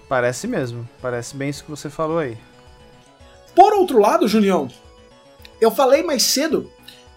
Parece 0.07 0.47
mesmo. 0.47 0.88
Parece 1.01 1.36
bem 1.36 1.49
isso 1.49 1.63
que 1.63 1.70
você 1.70 1.89
falou 1.89 2.20
aí. 2.20 2.38
Por 3.53 3.74
outro 3.74 3.99
lado, 3.99 4.28
Julião, 4.28 4.70
eu 5.59 5.70
falei 5.70 6.01
mais 6.03 6.24
cedo 6.24 6.72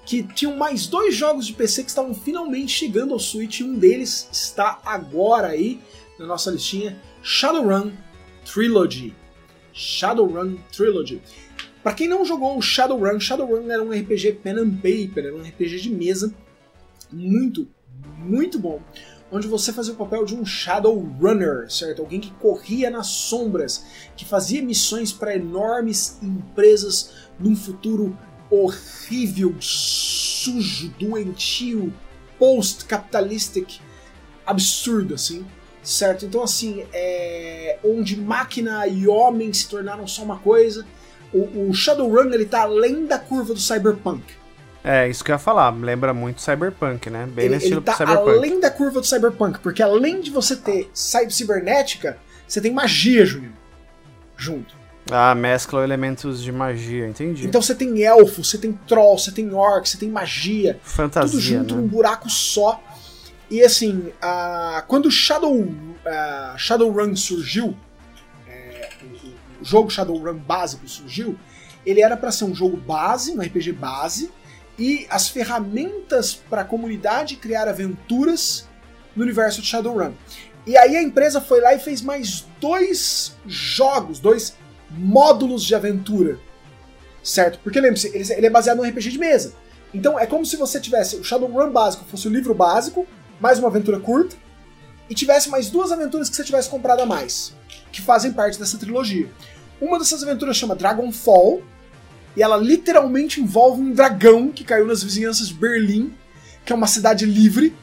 que 0.05 0.23
tinham 0.25 0.57
mais 0.57 0.87
dois 0.87 1.15
jogos 1.15 1.47
de 1.47 1.53
PC 1.53 1.85
que 1.85 1.91
estavam 1.91 2.15
finalmente 2.15 2.73
chegando 2.73 3.13
ao 3.13 3.21
Switch 3.21 3.61
e 3.61 3.65
um 3.65 3.79
deles 3.79 4.29
está 4.33 4.81
agora 4.85 5.49
aí 5.49 5.81
na 6.19 6.27
nossa 6.27 6.51
listinha, 6.51 6.99
Shadowrun 7.23 7.93
Trilogy. 8.45 9.15
Shadowrun 9.73 10.57
Trilogy. 10.73 11.23
Pra 11.83 11.95
quem 11.95 12.09
não 12.09 12.25
jogou 12.25 12.59
o 12.59 12.63
Shadowrun, 12.63 13.19
Shadowrun 13.19 13.71
era 13.71 13.83
um 13.83 13.91
RPG 13.91 14.41
pen 14.43 14.59
and 14.59 14.77
paper, 14.77 15.27
era 15.27 15.35
um 15.35 15.43
RPG 15.43 15.81
de 15.81 15.91
mesa 15.91 16.35
muito, 17.11 17.69
muito 18.19 18.59
bom, 18.59 18.83
onde 19.33 19.49
você 19.49 19.73
fazia 19.73 19.95
o 19.95 19.97
papel 19.97 20.25
de 20.25 20.35
um 20.35 20.45
Shadowrunner, 20.45 21.71
certo? 21.71 22.03
Alguém 22.03 22.21
que 22.21 22.33
corria 22.33 22.91
nas 22.91 23.07
sombras, 23.07 23.87
que 24.17 24.25
fazia 24.25 24.63
missões 24.63 25.13
para 25.13 25.37
enormes 25.37 26.19
empresas 26.23 27.13
num 27.39 27.57
futuro 27.57 28.17
horrível, 28.51 29.55
sujo, 29.61 30.93
doentio, 30.99 31.93
post-capitalistic, 32.39 33.79
absurdo, 34.45 35.15
assim, 35.15 35.47
certo? 35.83 36.27
Então, 36.27 36.43
assim, 36.43 36.85
é... 36.93 37.79
onde 37.85 38.17
máquina 38.17 38.87
e 38.87 39.09
homem 39.09 39.53
se 39.53 39.69
tornaram 39.69 40.07
só 40.07 40.23
uma 40.23 40.39
coisa. 40.39 40.87
O, 41.33 41.69
o 41.69 41.75
Shadowrun, 41.75 42.33
ele 42.33 42.45
tá 42.45 42.63
além 42.63 43.07
da 43.07 43.19
curva 43.19 43.55
do 43.55 43.61
cyberpunk. 43.61 44.41
É, 44.83 45.09
isso 45.09 45.23
que 45.23 45.31
eu 45.31 45.35
ia 45.35 45.39
falar. 45.39 45.71
Lembra 45.71 46.15
muito 46.15 46.41
Cyberpunk, 46.41 47.11
né? 47.11 47.27
Bem 47.27 47.47
ele, 47.47 47.55
no 47.55 47.61
estilo 47.61 47.79
ele 47.81 47.85
tá 47.85 47.97
Cyberpunk. 47.97 48.31
além 48.31 48.61
da 48.61 48.71
curva 48.71 49.01
do 49.01 49.07
cyberpunk, 49.07 49.59
porque 49.61 49.83
além 49.83 50.21
de 50.21 50.31
você 50.31 50.57
ter 50.57 50.91
cibernética, 50.95 52.19
você 52.49 52.61
tem 52.61 52.73
magia, 52.73 53.25
Júnior, 53.27 53.53
junto. 54.37 54.81
Ah, 55.11 55.35
mescla 55.35 55.83
elementos 55.83 56.43
de 56.43 56.53
magia, 56.53 57.07
entendi. 57.07 57.47
Então 57.47 57.61
você 57.61 57.75
tem 57.75 58.03
elfo, 58.03 58.45
você 58.45 58.57
tem 58.57 58.73
troll, 58.87 59.19
você 59.19 59.33
tem 59.33 59.53
orc, 59.53 59.89
você 59.89 59.99
tem 59.99 60.09
magia, 60.09 60.79
Fantasia, 60.83 61.31
tudo 61.31 61.41
junto 61.41 61.75
né? 61.75 61.81
num 61.81 61.89
buraco 61.89 62.31
só. 62.31 62.81
E 63.51 63.63
assim, 63.63 64.13
a- 64.23 64.85
quando 64.87 65.11
Shadow, 65.11 65.67
a 66.07 66.55
Shadowrun 66.57 67.17
surgiu, 67.17 67.77
é, 68.47 68.91
o, 69.03 69.63
o 69.63 69.65
jogo 69.65 69.91
Shadowrun 69.91 70.39
básico 70.39 70.87
surgiu, 70.89 71.37
ele 71.85 72.01
era 72.01 72.17
para 72.17 72.31
ser 72.31 72.45
um 72.45 72.55
jogo 72.55 72.77
base, 72.77 73.33
um 73.33 73.41
RPG 73.41 73.73
base, 73.73 74.31
e 74.79 75.07
as 75.11 75.29
ferramentas 75.29 76.35
para 76.35 76.63
a 76.63 76.65
comunidade 76.65 77.37
criar 77.37 77.69
aventuras 77.69 78.69
no 79.17 79.23
universo 79.25 79.61
de 79.61 79.67
Shadowrun. 79.67 80.13
E 80.67 80.77
aí 80.77 80.97
a 80.97 81.03
empresa 81.03 81.41
foi 81.41 81.61
lá 81.61 81.75
e 81.75 81.79
fez 81.79 82.01
mais 82.03 82.47
dois 82.61 83.37
jogos, 83.47 84.21
dois 84.21 84.57
módulos 84.91 85.65
de 85.65 85.75
aventura. 85.75 86.39
Certo? 87.23 87.59
Porque 87.63 87.81
lembre-se, 87.81 88.09
ele 88.15 88.47
é 88.47 88.51
baseado 88.51 88.79
num 88.79 88.89
RPG 88.89 89.11
de 89.11 89.19
mesa. 89.19 89.55
Então 89.93 90.19
é 90.19 90.27
como 90.27 90.47
se 90.47 90.57
você 90.57 90.81
tivesse 90.81 91.17
o 91.17 91.25
Shadowrun 91.25 91.71
básico, 91.73 92.05
fosse 92.05 92.29
o 92.29 92.31
livro 92.31 92.55
básico, 92.55 93.07
mais 93.41 93.59
uma 93.59 93.69
aventura 93.69 93.99
curta, 93.99 94.37
e 95.09 95.15
tivesse 95.15 95.49
mais 95.49 95.71
duas 95.71 95.91
aventuras 95.91 96.29
que 96.29 96.37
você 96.37 96.45
tivesse 96.45 96.69
comprado 96.69 97.01
a 97.01 97.07
mais, 97.07 97.55
que 97.91 98.01
fazem 98.01 98.33
parte 98.33 98.59
dessa 98.59 98.79
trilogia. 98.79 99.29
Uma 99.81 99.99
dessas 99.99 100.23
aventuras 100.23 100.57
chama 100.57 100.77
Dragonfall, 100.77 101.63
e 102.37 102.43
ela 102.43 102.57
literalmente 102.57 103.41
envolve 103.41 103.81
um 103.81 103.93
dragão 103.93 104.53
que 104.53 104.63
caiu 104.63 104.87
nas 104.87 105.03
vizinhanças 105.03 105.49
de 105.49 105.55
Berlim, 105.55 106.15
que 106.65 106.73
é 106.73 106.77
uma 106.77 106.87
cidade 106.87 107.27
livre, 107.27 107.75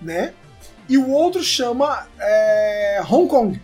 né? 0.00 0.34
E 0.88 0.96
o 0.96 1.10
outro 1.10 1.42
chama 1.42 2.06
é, 2.20 3.02
Hong 3.10 3.28
Kong, 3.28 3.60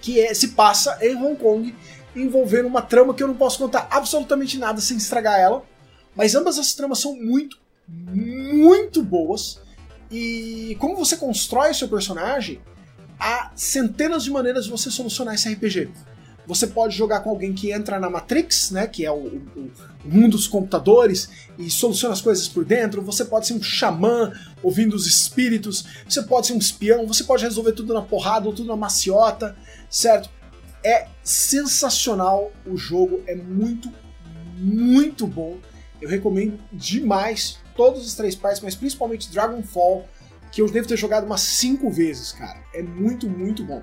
que 0.00 0.20
é- 0.20 0.32
se 0.34 0.48
passa 0.48 0.96
em 1.00 1.16
Hong 1.16 1.34
Kong, 1.34 1.74
envolvendo 2.14 2.68
uma 2.68 2.80
trama 2.80 3.12
que 3.12 3.22
eu 3.22 3.26
não 3.26 3.34
posso 3.34 3.58
contar 3.58 3.88
absolutamente 3.90 4.56
nada 4.56 4.80
sem 4.80 4.96
estragar 4.96 5.40
ela. 5.40 5.64
Mas 6.14 6.36
ambas 6.36 6.58
as 6.58 6.72
tramas 6.74 7.00
são 7.00 7.16
muito, 7.16 7.58
muito 7.88 9.02
boas. 9.02 9.60
E 10.10 10.76
como 10.78 10.96
você 10.96 11.16
constrói 11.16 11.74
seu 11.74 11.88
personagem, 11.88 12.60
há 13.18 13.50
centenas 13.54 14.24
de 14.24 14.30
maneiras 14.30 14.64
de 14.64 14.70
você 14.70 14.90
solucionar 14.90 15.34
esse 15.34 15.52
RPG. 15.52 15.90
Você 16.46 16.68
pode 16.68 16.96
jogar 16.96 17.20
com 17.20 17.30
alguém 17.30 17.52
que 17.52 17.72
entra 17.72 17.98
na 17.98 18.08
Matrix, 18.08 18.70
né? 18.70 18.86
Que 18.86 19.04
é 19.04 19.10
o, 19.10 19.16
o, 19.16 19.70
o 20.04 20.08
mundo 20.08 20.36
dos 20.36 20.46
computadores 20.46 21.28
e 21.58 21.68
soluciona 21.68 22.14
as 22.14 22.20
coisas 22.20 22.46
por 22.46 22.64
dentro. 22.64 23.02
Você 23.02 23.24
pode 23.24 23.48
ser 23.48 23.54
um 23.54 23.62
xamã 23.62 24.32
ouvindo 24.62 24.94
os 24.94 25.06
espíritos. 25.08 25.84
Você 26.08 26.22
pode 26.22 26.46
ser 26.46 26.52
um 26.52 26.58
espião. 26.58 27.06
Você 27.06 27.24
pode 27.24 27.42
resolver 27.42 27.72
tudo 27.72 27.92
na 27.92 28.02
porrada 28.02 28.46
ou 28.46 28.54
tudo 28.54 28.68
na 28.68 28.76
maciota, 28.76 29.56
certo? 29.90 30.30
É 30.84 31.08
sensacional 31.24 32.52
o 32.64 32.76
jogo, 32.76 33.20
é 33.26 33.34
muito, 33.34 33.92
muito 34.56 35.26
bom. 35.26 35.58
Eu 36.00 36.08
recomendo 36.08 36.60
demais 36.72 37.58
todos 37.76 38.06
os 38.06 38.14
três 38.14 38.34
partes, 38.34 38.60
mas 38.62 38.74
principalmente 38.74 39.30
Dragonfall, 39.30 40.08
que 40.50 40.62
eu 40.62 40.70
devo 40.70 40.88
ter 40.88 40.96
jogado 40.96 41.24
umas 41.24 41.40
cinco 41.42 41.90
vezes, 41.90 42.32
cara. 42.32 42.58
É 42.74 42.82
muito, 42.82 43.28
muito 43.28 43.62
bom. 43.64 43.82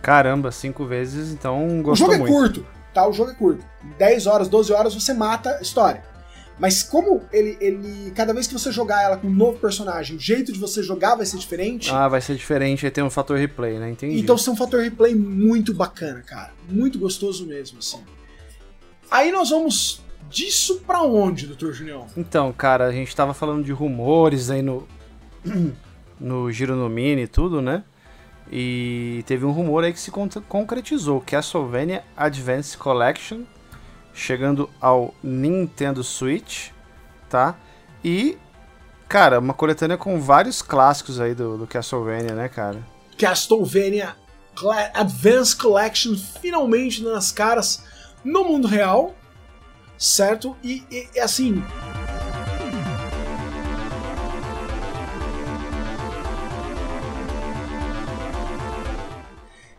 Caramba, 0.00 0.50
cinco 0.52 0.84
vezes, 0.86 1.32
então 1.32 1.80
O 1.80 1.82
gostou 1.82 2.06
jogo 2.06 2.14
é 2.14 2.18
muito. 2.18 2.32
curto, 2.32 2.66
tá? 2.94 3.06
O 3.06 3.12
jogo 3.12 3.30
é 3.30 3.34
curto. 3.34 3.64
10 3.98 4.26
horas, 4.26 4.48
12 4.48 4.72
horas 4.72 4.94
você 4.94 5.12
mata 5.12 5.56
a 5.56 5.60
história. 5.60 6.02
Mas 6.58 6.82
como 6.82 7.22
ele, 7.32 7.56
ele. 7.60 8.10
Cada 8.12 8.34
vez 8.34 8.46
que 8.48 8.52
você 8.52 8.72
jogar 8.72 9.02
ela 9.02 9.16
com 9.16 9.28
um 9.28 9.32
novo 9.32 9.58
personagem, 9.60 10.16
o 10.16 10.20
jeito 10.20 10.52
de 10.52 10.58
você 10.58 10.82
jogar 10.82 11.14
vai 11.14 11.24
ser 11.24 11.36
diferente. 11.38 11.88
Ah, 11.92 12.08
vai 12.08 12.20
ser 12.20 12.34
diferente, 12.34 12.84
aí 12.84 12.90
tem 12.90 13.04
um 13.04 13.10
fator 13.10 13.38
replay, 13.38 13.78
né? 13.78 13.90
Entendi. 13.90 14.18
Então 14.18 14.34
é 14.34 14.50
um 14.50 14.56
fator 14.56 14.80
replay 14.82 15.14
muito 15.14 15.72
bacana, 15.72 16.20
cara. 16.20 16.52
Muito 16.68 16.98
gostoso 16.98 17.46
mesmo, 17.46 17.78
assim. 17.78 18.00
Aí 19.08 19.30
nós 19.30 19.50
vamos 19.50 20.02
disso 20.28 20.80
pra 20.86 21.02
onde, 21.02 21.46
Dr. 21.46 21.72
Junião? 21.72 22.06
Então, 22.16 22.52
cara, 22.52 22.86
a 22.86 22.92
gente 22.92 23.14
tava 23.14 23.32
falando 23.34 23.64
de 23.64 23.72
rumores 23.72 24.50
aí 24.50 24.62
no. 24.62 24.86
no 26.20 26.50
Giro 26.50 26.74
no 26.74 26.88
Mini 26.88 27.22
e 27.22 27.28
tudo, 27.28 27.60
né? 27.62 27.84
E 28.50 29.22
teve 29.26 29.44
um 29.44 29.50
rumor 29.50 29.84
aí 29.84 29.92
que 29.92 30.00
se 30.00 30.10
con- 30.10 30.28
concretizou: 30.48 31.20
Castlevania 31.20 32.02
Advance 32.16 32.76
Collection, 32.76 33.42
chegando 34.14 34.68
ao 34.80 35.14
Nintendo 35.22 36.02
Switch, 36.02 36.70
tá? 37.28 37.56
E, 38.02 38.38
cara, 39.08 39.38
uma 39.38 39.52
coletânea 39.54 39.96
com 39.98 40.18
vários 40.20 40.62
clássicos 40.62 41.20
aí 41.20 41.34
do, 41.34 41.58
do 41.58 41.66
Castlevania, 41.66 42.34
né, 42.34 42.48
cara? 42.48 42.78
Castlevania 43.18 44.16
Cla- 44.54 44.90
Advance 44.94 45.54
Collection 45.56 46.16
finalmente 46.16 47.02
dando 47.02 47.16
as 47.16 47.30
caras 47.30 47.84
no 48.24 48.44
mundo 48.44 48.66
real, 48.66 49.14
certo? 49.98 50.56
E, 50.62 50.84
assim. 51.20 51.62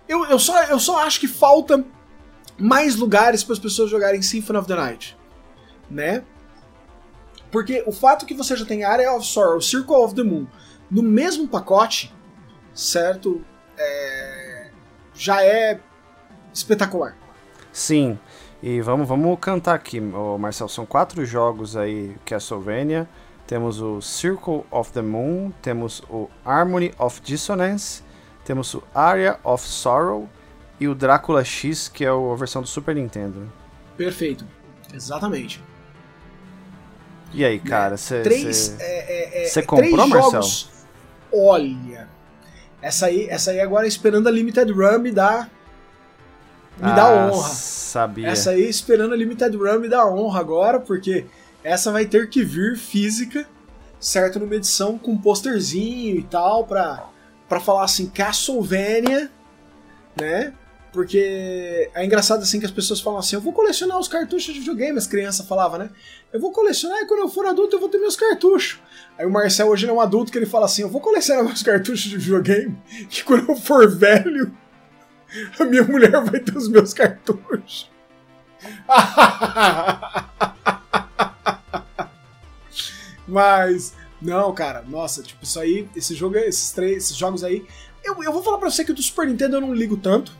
Eu, 0.08 0.26
eu, 0.26 0.40
só, 0.40 0.64
eu 0.64 0.80
só 0.80 1.06
acho 1.06 1.20
que 1.20 1.28
falta 1.28 1.86
mais 2.58 2.96
lugares 2.96 3.44
para 3.44 3.54
as 3.54 3.60
pessoas 3.60 3.90
jogarem 3.90 4.22
Symphony 4.22 4.60
of 4.60 4.68
the 4.68 4.76
Night, 4.76 5.18
né? 5.90 6.24
Porque 7.52 7.84
o 7.88 7.92
fato 7.92 8.26
que 8.26 8.34
você 8.34 8.56
já 8.56 8.66
tem 8.66 8.84
Area 8.84 9.14
of 9.14 9.26
Sorrow, 9.26 9.62
Circle 9.62 9.96
of 9.96 10.14
the 10.14 10.24
Moon 10.24 10.46
no 10.90 11.02
mesmo 11.02 11.48
pacote, 11.48 12.14
certo? 12.74 13.44
É, 13.78 14.72
já 15.14 15.44
é 15.44 15.80
espetacular. 16.54 17.16
Sim, 17.72 18.20
e 18.62 18.82
vamos, 18.82 19.08
vamos 19.08 19.38
cantar 19.40 19.76
aqui, 19.76 20.00
Marcel. 20.00 20.68
São 20.68 20.86
quatro 20.86 21.26
jogos 21.26 21.78
aí 21.78 22.16
Castlevania. 22.26 23.08
Temos 23.48 23.82
o 23.82 24.02
Circle 24.02 24.64
of 24.70 24.92
the 24.92 25.02
Moon, 25.02 25.52
temos 25.62 26.04
o 26.10 26.30
Harmony 26.46 26.94
of 27.00 27.20
Dissonance, 27.22 28.04
temos 28.46 28.76
o 28.76 28.84
Area 28.94 29.40
of 29.44 29.66
Sorrow 29.66 30.30
e 30.80 30.88
o 30.88 30.94
Drácula 30.94 31.44
X, 31.44 31.88
que 31.88 32.06
é 32.06 32.10
a 32.10 32.36
versão 32.36 32.62
do 32.62 32.68
Super 32.68 32.94
Nintendo. 32.96 33.52
Perfeito. 33.98 34.46
Exatamente. 34.94 35.64
E 37.34 37.44
aí, 37.46 37.60
cara, 37.60 37.98
você. 37.98 38.18
É, 38.18 38.84
é, 38.84 39.44
é, 39.44 39.48
Você 39.48 39.60
é, 39.60 39.64
comprou, 39.64 39.90
três 39.90 40.10
Marcel? 40.10 40.32
jogos. 40.32 40.70
Olha. 41.32 42.08
Essa 42.82 43.08
aí, 43.08 43.28
essa 43.30 43.52
aí 43.52 43.60
agora 43.60 43.86
esperando 43.86 44.28
a 44.28 44.32
Limited 44.32 44.72
Run 44.72 45.00
me 45.00 45.12
dá. 45.12 45.50
Me 46.80 46.96
dá 46.96 47.10
honra. 47.10 47.48
Ah, 47.48 47.54
Sabia. 47.90 48.28
Essa 48.28 48.52
aí 48.52 48.70
esperando 48.70 49.14
a 49.14 49.18
Limited 49.18 49.56
Run 49.56 49.80
me 49.80 49.90
dá 49.90 50.06
honra 50.08 50.40
agora, 50.40 50.80
porque 50.80 51.26
essa 51.64 51.92
vai 51.92 52.06
ter 52.06 52.30
que 52.30 52.44
vir 52.44 52.78
física, 52.78 53.46
certo? 54.00 54.40
Numa 54.40 54.56
edição 54.56 54.98
com 54.98 55.18
posterzinho 55.18 56.18
e 56.18 56.24
tal, 56.24 56.66
pra, 56.66 57.10
pra 57.48 57.60
falar 57.60 57.84
assim, 57.84 58.08
Castlevania, 58.08 59.30
né? 60.16 60.54
Porque 60.92 61.90
é 61.94 62.04
engraçado 62.04 62.42
assim 62.42 62.60
que 62.60 62.66
as 62.66 62.72
pessoas 62.72 63.00
falam 63.00 63.20
assim: 63.20 63.36
eu 63.36 63.42
vou 63.42 63.54
colecionar 63.54 64.00
os 64.00 64.08
cartuchos 64.08 64.54
de 64.54 64.60
videogame, 64.60 64.98
as 64.98 65.06
crianças 65.06 65.46
falavam, 65.46 65.80
né? 65.80 65.90
Eu 66.34 66.40
vou 66.40 66.52
colecionar 66.52 67.00
e 67.00 67.06
quando 67.06 67.22
eu 67.22 67.30
for 67.30 67.46
adulto 67.46 67.76
eu 67.76 67.80
vou 67.80 67.90
ter 67.90 68.00
meus 68.00 68.16
cartuchos. 68.16 68.80
Aí 69.18 69.26
o 69.26 69.30
Marcel 69.30 69.68
hoje 69.68 69.88
é 69.88 69.94
um 69.94 70.02
adulto 70.02 70.32
que 70.32 70.38
ele 70.38 70.48
fala 70.48 70.66
assim: 70.66 70.82
eu 70.82 70.90
vou 70.90 71.00
colecionar 71.00 71.44
meus 71.44 71.62
cartuchos 71.64 72.10
de 72.10 72.18
videogame, 72.18 72.76
que 73.08 73.24
quando 73.24 73.50
eu 73.50 73.56
for 73.56 73.88
velho, 73.88 74.52
a 75.60 75.64
minha 75.66 75.84
mulher 75.84 76.12
vai 76.24 76.40
ter 76.40 76.56
os 76.58 76.68
meus 76.68 76.94
cartuchos. 76.94 77.90
Mas, 83.28 83.94
não, 84.22 84.54
cara, 84.54 84.84
nossa, 84.88 85.22
tipo, 85.22 85.44
isso 85.44 85.60
aí, 85.60 85.88
esse 85.96 86.16
jogo, 86.16 86.36
esses 86.38 86.72
três, 86.72 86.98
esses 87.04 87.16
jogos 87.16 87.44
aí. 87.44 87.66
Eu, 88.04 88.22
eu 88.24 88.32
vou 88.34 88.42
falar 88.42 88.58
pra 88.58 88.70
você 88.70 88.84
que 88.84 88.92
o 88.92 88.96
do 88.96 89.02
Super 89.02 89.28
Nintendo 89.28 89.58
eu 89.58 89.62
não 89.62 89.74
ligo 89.74 89.98
tanto. 89.98 90.32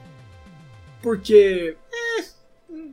Porque. 1.02 1.78
Hum, 2.70 2.92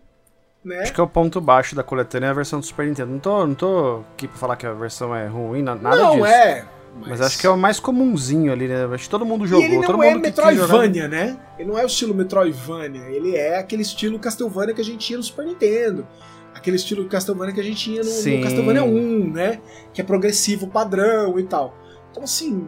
né? 0.65 0.81
Acho 0.81 0.93
que 0.93 1.01
é 1.01 1.05
o 1.05 1.09
ponto 1.09 1.41
baixo 1.41 1.75
da 1.75 1.83
coletânea 1.83 2.27
é 2.27 2.31
a 2.31 2.35
versão 2.35 2.61
do 2.61 2.67
Super 2.67 2.87
Nintendo. 2.87 3.11
Não 3.13 3.19
tô, 3.19 3.47
não 3.47 3.55
tô 3.55 4.03
aqui 4.15 4.29
pra 4.29 4.37
falar 4.37 4.57
que 4.57 4.67
a 4.67 4.73
versão 4.75 5.15
é 5.15 5.27
ruim, 5.27 5.63
na- 5.63 5.75
nada 5.75 5.97
não, 5.97 6.13
disso. 6.17 6.27
é. 6.27 6.67
Mas 7.01 7.21
acho 7.21 7.39
que 7.39 7.47
é 7.47 7.51
o 7.51 7.57
mais 7.57 7.79
comunzinho 7.81 8.53
ali, 8.53 8.69
né? 8.69 8.85
Acho 8.87 9.05
que 9.05 9.11
todo 9.11 9.25
mundo 9.27 9.45
E 9.45 9.49
jogou. 9.49 9.65
ele 9.65 9.81
todo 9.81 9.93
não 9.97 10.03
é 10.03 10.15
mundo 10.15 10.25
jogar- 10.27 10.53
Metroidvania, 10.53 11.09
né? 11.09 11.39
Ele 11.59 11.69
não 11.69 11.79
é 11.79 11.83
o 11.83 11.87
estilo 11.87 12.15
Metroidvania. 12.15 13.03
Ele 13.11 13.37
é 13.37 13.59
aquele 13.59 13.83
estilo 13.83 14.19
Castlevania 14.19 14.75
que 14.75 14.81
a 14.81 14.85
gente 14.85 14.99
tinha 14.99 15.17
no 15.17 15.23
Super 15.23 15.45
Nintendo. 15.47 16.07
Aquele 16.55 16.77
estilo 16.77 17.07
Castlevania 17.07 17.53
que 17.55 17.61
a 17.61 17.65
gente 17.65 17.77
tinha 17.77 18.03
no, 18.03 18.09
no. 18.11 18.43
Castlevania 18.43 18.85
1, 18.85 19.31
né? 19.33 19.61
Que 19.93 20.01
é 20.01 20.05
progressivo, 20.05 20.67
padrão 20.69 21.39
e 21.39 21.43
tal. 21.45 21.75
Então, 22.11 22.23
assim, 22.25 22.67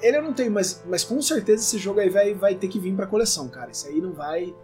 ele 0.00 0.16
eu 0.18 0.22
não 0.22 0.32
tenho, 0.32 0.52
mas, 0.52 0.82
mas 0.88 1.02
com 1.02 1.20
certeza 1.20 1.62
esse 1.62 1.78
jogo 1.78 1.98
aí 2.00 2.08
vai, 2.08 2.32
vai 2.34 2.54
ter 2.54 2.68
que 2.68 2.78
vir 2.78 2.94
pra 2.94 3.06
coleção, 3.06 3.48
cara. 3.48 3.70
Isso 3.72 3.88
aí 3.88 4.00
não 4.00 4.12
vai. 4.12 4.54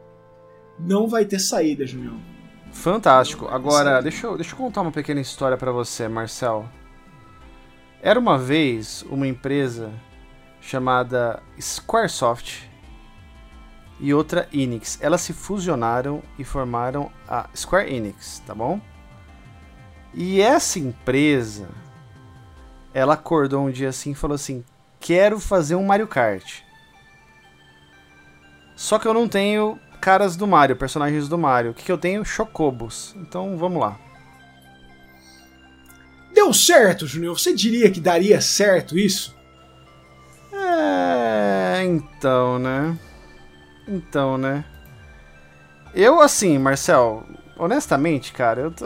Não 0.78 1.08
vai 1.08 1.24
ter 1.24 1.40
saída, 1.40 1.84
Julião. 1.84 2.20
Fantástico. 2.72 3.46
Agora, 3.48 4.00
deixa 4.00 4.26
eu, 4.28 4.36
deixa 4.36 4.52
eu 4.54 4.56
contar 4.58 4.82
uma 4.82 4.92
pequena 4.92 5.20
história 5.20 5.56
pra 5.56 5.72
você, 5.72 6.06
Marcel. 6.06 6.68
Era 8.00 8.18
uma 8.18 8.38
vez 8.38 9.04
uma 9.10 9.26
empresa 9.26 9.90
chamada 10.60 11.42
Squaresoft 11.60 12.68
e 13.98 14.14
outra 14.14 14.48
Enix. 14.52 14.98
Elas 15.00 15.20
se 15.20 15.32
fusionaram 15.32 16.22
e 16.38 16.44
formaram 16.44 17.10
a 17.26 17.48
Square 17.56 17.92
Enix, 17.92 18.40
tá 18.46 18.54
bom? 18.54 18.80
E 20.14 20.40
essa 20.40 20.78
empresa, 20.78 21.68
ela 22.94 23.14
acordou 23.14 23.66
um 23.66 23.70
dia 23.70 23.88
assim 23.88 24.12
e 24.12 24.14
falou 24.14 24.36
assim: 24.36 24.64
"Quero 25.00 25.40
fazer 25.40 25.74
um 25.74 25.84
Mario 25.84 26.06
Kart". 26.06 26.62
Só 28.76 28.98
que 28.98 29.08
eu 29.08 29.14
não 29.14 29.28
tenho 29.28 29.78
caras 30.00 30.36
do 30.36 30.46
Mario, 30.46 30.76
personagens 30.76 31.28
do 31.28 31.36
Mario. 31.36 31.72
O 31.72 31.74
que, 31.74 31.84
que 31.84 31.92
eu 31.92 31.98
tenho? 31.98 32.24
Chocobos. 32.24 33.14
Então 33.16 33.56
vamos 33.56 33.80
lá. 33.80 33.98
Deu 36.34 36.52
certo, 36.52 37.06
Junior? 37.06 37.38
Você 37.38 37.54
diria 37.54 37.90
que 37.90 38.00
daria 38.00 38.40
certo 38.40 38.98
isso? 38.98 39.36
É. 40.52 41.82
Então, 41.84 42.58
né? 42.58 42.96
Então, 43.86 44.36
né? 44.38 44.64
Eu, 45.94 46.20
assim, 46.20 46.58
Marcel, 46.58 47.24
honestamente, 47.56 48.32
cara, 48.32 48.60
eu 48.62 48.70
tô. 48.70 48.84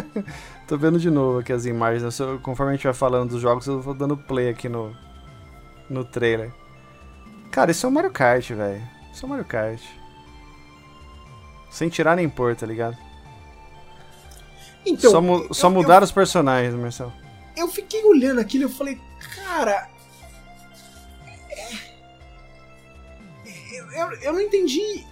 tô 0.66 0.76
vendo 0.76 0.98
de 0.98 1.10
novo 1.10 1.38
aqui 1.38 1.52
as 1.52 1.64
imagens. 1.66 2.02
né? 2.02 2.26
Eu- 2.26 2.38
Conforme 2.40 2.72
a 2.72 2.76
gente 2.76 2.84
vai 2.84 2.94
falando 2.94 3.30
dos 3.30 3.40
jogos, 3.40 3.66
eu 3.66 3.80
vou 3.80 3.94
dando 3.94 4.16
play 4.16 4.48
aqui 4.48 4.68
no. 4.68 4.94
No 5.88 6.04
trailer. 6.04 6.50
Cara, 7.50 7.70
isso 7.70 7.84
é 7.86 7.88
um 7.88 7.92
Mario 7.92 8.10
Kart, 8.10 8.50
velho. 8.50 8.82
Isso 9.12 9.24
é 9.24 9.26
um 9.26 9.30
Mario 9.30 9.44
Kart. 9.44 9.80
Sem 11.70 11.88
tirar 11.88 12.16
nem 12.16 12.28
pôr, 12.28 12.56
tá 12.56 12.66
ligado? 12.66 12.96
Então, 14.86 15.10
só 15.10 15.20
mu- 15.20 15.44
eu- 15.48 15.54
só 15.54 15.66
eu- 15.68 15.70
mudaram 15.70 16.04
os 16.04 16.12
personagens, 16.12 16.74
Marcel. 16.74 17.12
eu 17.56 17.68
fiquei 17.68 18.04
olhando 18.04 18.40
aquilo 18.40 18.68
e 18.68 18.72
falei, 18.72 18.98
cara. 19.36 19.88
é- 21.50 21.94
Eu, 23.76 23.90
eu, 23.92 24.12
eu 24.22 24.32
não 24.32 24.40
entendi. 24.40 25.04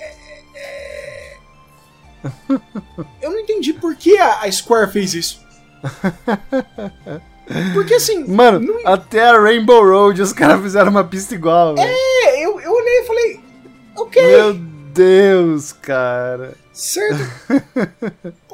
é- 0.00 0.14
é- 0.56 1.36
Eu 3.22 3.30
não 3.30 3.38
entendi 3.38 3.72
por 3.72 3.94
que 3.94 4.16
a, 4.18 4.50
Square 4.50 4.90
fez 4.92 5.14
isso. 5.14 5.46
Porque 7.72 7.94
assim. 7.94 8.26
Mano, 8.26 8.60
não- 8.60 8.86
até 8.92 9.22
a 9.30 9.40
Rainbow 9.40 9.82
Road 9.82 10.20
os 10.20 10.32
caras 10.32 10.60
fizeram 10.60 10.90
uma 10.90 11.04
pista 11.04 11.34
igual, 11.34 11.74
é, 11.78 12.44
eu, 12.44 12.60
eu 12.60 12.72
olhei 12.72 13.00
e 13.00 13.06
falei. 13.06 13.40
Ok. 13.96 14.22
Meu 14.22 14.54
Deus, 14.54 15.72
cara. 15.72 16.54
Certo? 16.72 17.16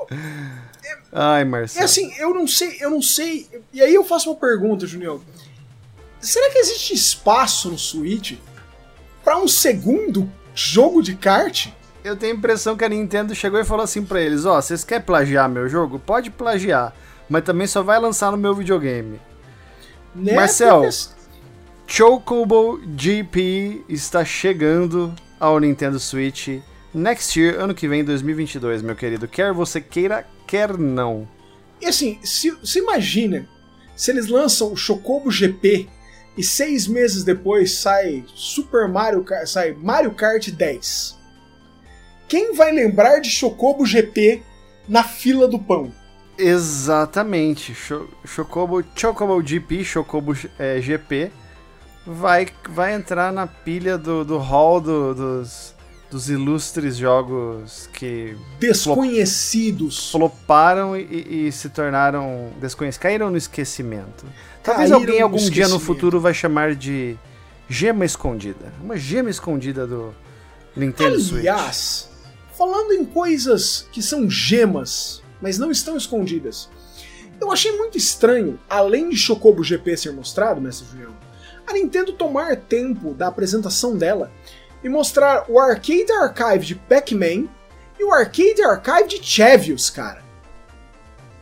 Ai, 1.13 1.43
É 1.43 1.45
Marcelo. 1.45 1.85
assim, 1.85 2.13
eu 2.19 2.35
não 2.35 2.47
sei, 2.47 2.77
eu 2.81 2.91
não 2.91 3.01
sei. 3.03 3.49
E 3.73 3.81
aí 3.83 3.95
eu 3.95 4.05
faço 4.05 4.31
uma 4.31 4.37
pergunta, 4.37 4.87
Junião. 4.87 5.21
Será 6.21 6.51
que 6.51 6.59
existe 6.59 6.95
espaço 6.95 7.71
no 7.71 7.79
Switch 7.79 8.39
pra 9.23 9.37
um 9.37 9.47
segundo 9.47 10.31
jogo 10.55 11.03
de 11.03 11.15
kart? 11.15 11.69
Eu 12.03 12.17
tenho 12.17 12.35
a 12.35 12.37
impressão 12.37 12.77
que 12.77 12.85
a 12.85 12.89
Nintendo 12.89 13.35
chegou 13.35 13.59
e 13.61 13.65
falou 13.65 13.85
assim 13.85 14.05
pra 14.05 14.21
eles: 14.21 14.45
Ó, 14.45 14.61
vocês 14.61 14.85
querem 14.85 15.05
plagiar 15.05 15.49
meu 15.49 15.69
jogo? 15.69 15.99
Pode 15.99 16.31
plagiar, 16.31 16.95
mas 17.29 17.45
também 17.45 17.67
só 17.67 17.83
vai 17.83 17.99
lançar 18.01 18.31
no 18.31 18.37
meu 18.39 18.55
videogame. 18.55 19.21
Né? 20.15 20.35
Marcel. 20.35 20.81
Porque- 20.83 21.15
Chocobo 21.87 22.81
GP 22.97 23.85
está 23.91 24.25
chegando 24.25 25.15
ao 25.39 25.61
Nintendo 25.61 26.01
Switch 26.01 26.49
next 26.95 27.39
year, 27.39 27.61
ano 27.61 27.75
que 27.75 27.89
vem, 27.89 28.05
2022, 28.05 28.81
meu 28.83 28.95
querido. 28.97 29.27
Quer 29.29 29.53
você 29.53 29.81
queira, 29.81 30.27
quer 30.47 30.77
não. 30.79 31.29
E 31.81 31.87
assim, 31.87 32.19
se, 32.23 32.57
se 32.63 32.79
imagina 32.79 33.49
se 33.97 34.11
eles 34.11 34.29
lançam 34.29 34.73
o 34.73 34.77
Chocobo 34.77 35.31
GP 35.31 35.89
e 36.37 36.43
seis 36.43 36.87
meses 36.87 37.23
depois 37.25 37.75
sai 37.79 38.25
Super 38.35 38.89
Mario 38.89 39.23
Kart, 39.23 39.47
sai 39.47 39.73
Mario 39.73 40.13
Kart 40.13 40.49
10. 40.51 41.19
Quem 42.27 42.55
vai 42.55 42.73
lembrar 42.73 43.21
de 43.21 43.31
Chocobo 43.31 43.85
GP 43.85 44.43
na 44.89 45.05
fila 45.05 45.47
do 45.47 45.59
pão? 45.59 45.93
Exatamente. 46.37 47.75
Cho- 47.75 48.09
Chocobo, 48.25 48.83
Chocobo 48.97 49.41
GP, 49.47 49.85
Chocobo 49.85 50.35
é, 50.59 50.81
GP, 50.81 51.31
vai, 52.07 52.49
vai 52.69 52.95
entrar 52.95 53.33
na 53.33 53.47
pilha 53.47 53.97
do, 53.99 54.25
do 54.25 54.39
hall 54.39 54.81
do- 54.81 55.15
dos, 55.15 55.74
dos 56.15 56.31
ilustres 56.31 56.97
jogos 56.97 57.89
que 57.93 58.37
Desconhecidos. 58.61 60.13
floparam 60.13 60.97
e, 60.97 61.49
e- 61.49 61.53
se 61.53 61.69
tornaram 61.69 62.53
desconhecidos, 62.61 63.03
caíram 63.03 63.31
no 63.33 63.37
esquecimento. 63.37 64.25
Talvez 64.63 64.91
Caíram 64.91 65.01
alguém 65.01 65.19
no 65.19 65.25
algum 65.25 65.51
dia 65.51 65.67
no 65.67 65.81
futuro 65.81 66.21
vai 66.21 66.33
chamar 66.33 66.77
de 66.77 67.17
gema 67.69 68.05
escondida. 68.05 68.73
Uma 68.81 68.97
gema 68.97 69.29
escondida 69.29 69.89
do 69.89 70.15
Nintendo 70.77 71.19
Switch. 71.21 71.41
Aliás, 71.41 72.09
falando 72.57 72.93
em 72.93 73.05
coisas 73.05 73.89
que 73.91 74.01
são 74.01 74.31
gemas, 74.31 75.21
mas 75.43 75.59
não 75.59 75.73
estão 75.73 75.97
escondidas, 75.97 76.69
eu 77.41 77.51
achei 77.51 77.77
muito 77.77 77.99
estranho, 77.99 78.57
além 78.71 79.09
de 79.09 79.17
Chocobo 79.17 79.65
GP 79.65 79.97
ser 79.97 80.13
mostrado, 80.13 80.61
Mestre 80.61 80.87
Julião, 80.93 81.13
a 81.67 81.73
Nintendo 81.73 82.13
tomar 82.13 82.55
tempo 82.55 83.15
da 83.15 83.27
apresentação 83.27 83.97
dela 83.97 84.31
e 84.85 84.89
mostrar 84.89 85.47
o 85.49 85.59
Arcade 85.59 86.13
Archive 86.13 86.67
de 86.67 86.75
Pac-Man 86.75 87.49
e 87.99 88.05
o 88.05 88.13
Arcade 88.13 88.63
Archive 88.63 89.09
de 89.09 89.25
Chevios, 89.27 89.89
cara. 89.89 90.23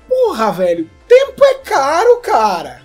Porra, 0.09 0.53
velho, 0.53 0.89
tempo 1.09 1.45
é 1.45 1.55
caro, 1.55 2.21
cara. 2.21 2.83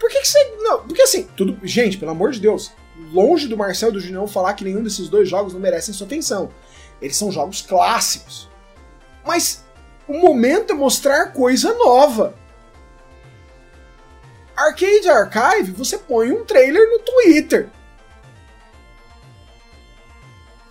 Por 0.00 0.10
que, 0.10 0.20
que 0.20 0.28
você. 0.28 0.56
Não, 0.58 0.86
porque 0.86 1.02
assim, 1.02 1.28
tudo. 1.36 1.56
Gente, 1.62 1.96
pelo 1.96 2.10
amor 2.10 2.32
de 2.32 2.40
Deus, 2.40 2.72
longe 3.12 3.46
do 3.46 3.56
Marcel 3.56 3.90
e 3.90 3.92
do 3.92 4.00
Julião 4.00 4.26
falar 4.26 4.54
que 4.54 4.64
nenhum 4.64 4.82
desses 4.82 5.08
dois 5.08 5.28
jogos 5.28 5.52
não 5.52 5.60
merecem 5.60 5.94
sua 5.94 6.06
atenção. 6.06 6.50
Eles 7.00 7.16
são 7.16 7.30
jogos 7.30 7.62
clássicos. 7.62 8.50
Mas 9.24 9.64
o 10.08 10.18
momento 10.18 10.72
é 10.72 10.76
mostrar 10.76 11.32
coisa 11.32 11.72
nova. 11.74 12.34
Arcade 14.56 15.08
Archive, 15.08 15.72
você 15.72 15.98
põe 15.98 16.32
um 16.32 16.44
trailer 16.44 16.88
no 16.90 16.98
Twitter. 16.98 17.68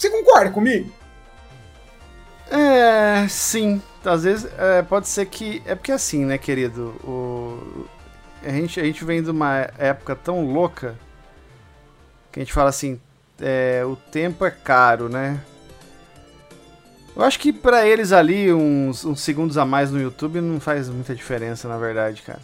Você 0.04 0.10
concorda 0.10 0.51
comigo? 0.51 0.91
É, 2.51 3.26
sim. 3.30 3.82
Às 4.04 4.26
vezes 4.26 4.51
é, 4.58 4.82
pode 4.82 5.08
ser 5.08 5.26
que. 5.28 5.64
É 5.66 5.76
porque 5.76 5.93
assim, 5.93 6.26
né, 6.26 6.38
querido? 6.38 6.93
O, 7.06 7.88
a, 8.45 8.49
gente, 8.49 8.82
a 8.82 8.84
gente 8.84 9.06
vem 9.06 9.24
de 9.24 9.32
uma 9.32 9.70
época 9.78 10.14
tão 10.14 10.45
louca 10.45 10.99
que 12.34 12.41
a 12.41 12.43
gente 12.43 12.51
fala 12.51 12.68
assim: 12.70 12.99
é, 13.39 13.82
o 13.86 13.95
tempo 13.95 14.43
é 14.43 14.51
caro, 14.51 15.08
né? 15.08 15.39
Eu 17.16 17.24
acho 17.24 17.39
que 17.39 17.54
pra 17.54 17.88
eles 17.88 18.12
ali, 18.12 18.51
uns, 18.51 19.06
uns 19.06 19.22
segundos 19.22 19.58
a 19.58 19.66
mais 19.66 19.89
no 19.89 20.01
YouTube 20.01 20.41
não 20.41 20.60
faz 20.60 20.89
muita 20.89 21.16
diferença, 21.16 21.70
na 21.70 21.78
verdade, 21.78 22.24
cara. 22.24 22.41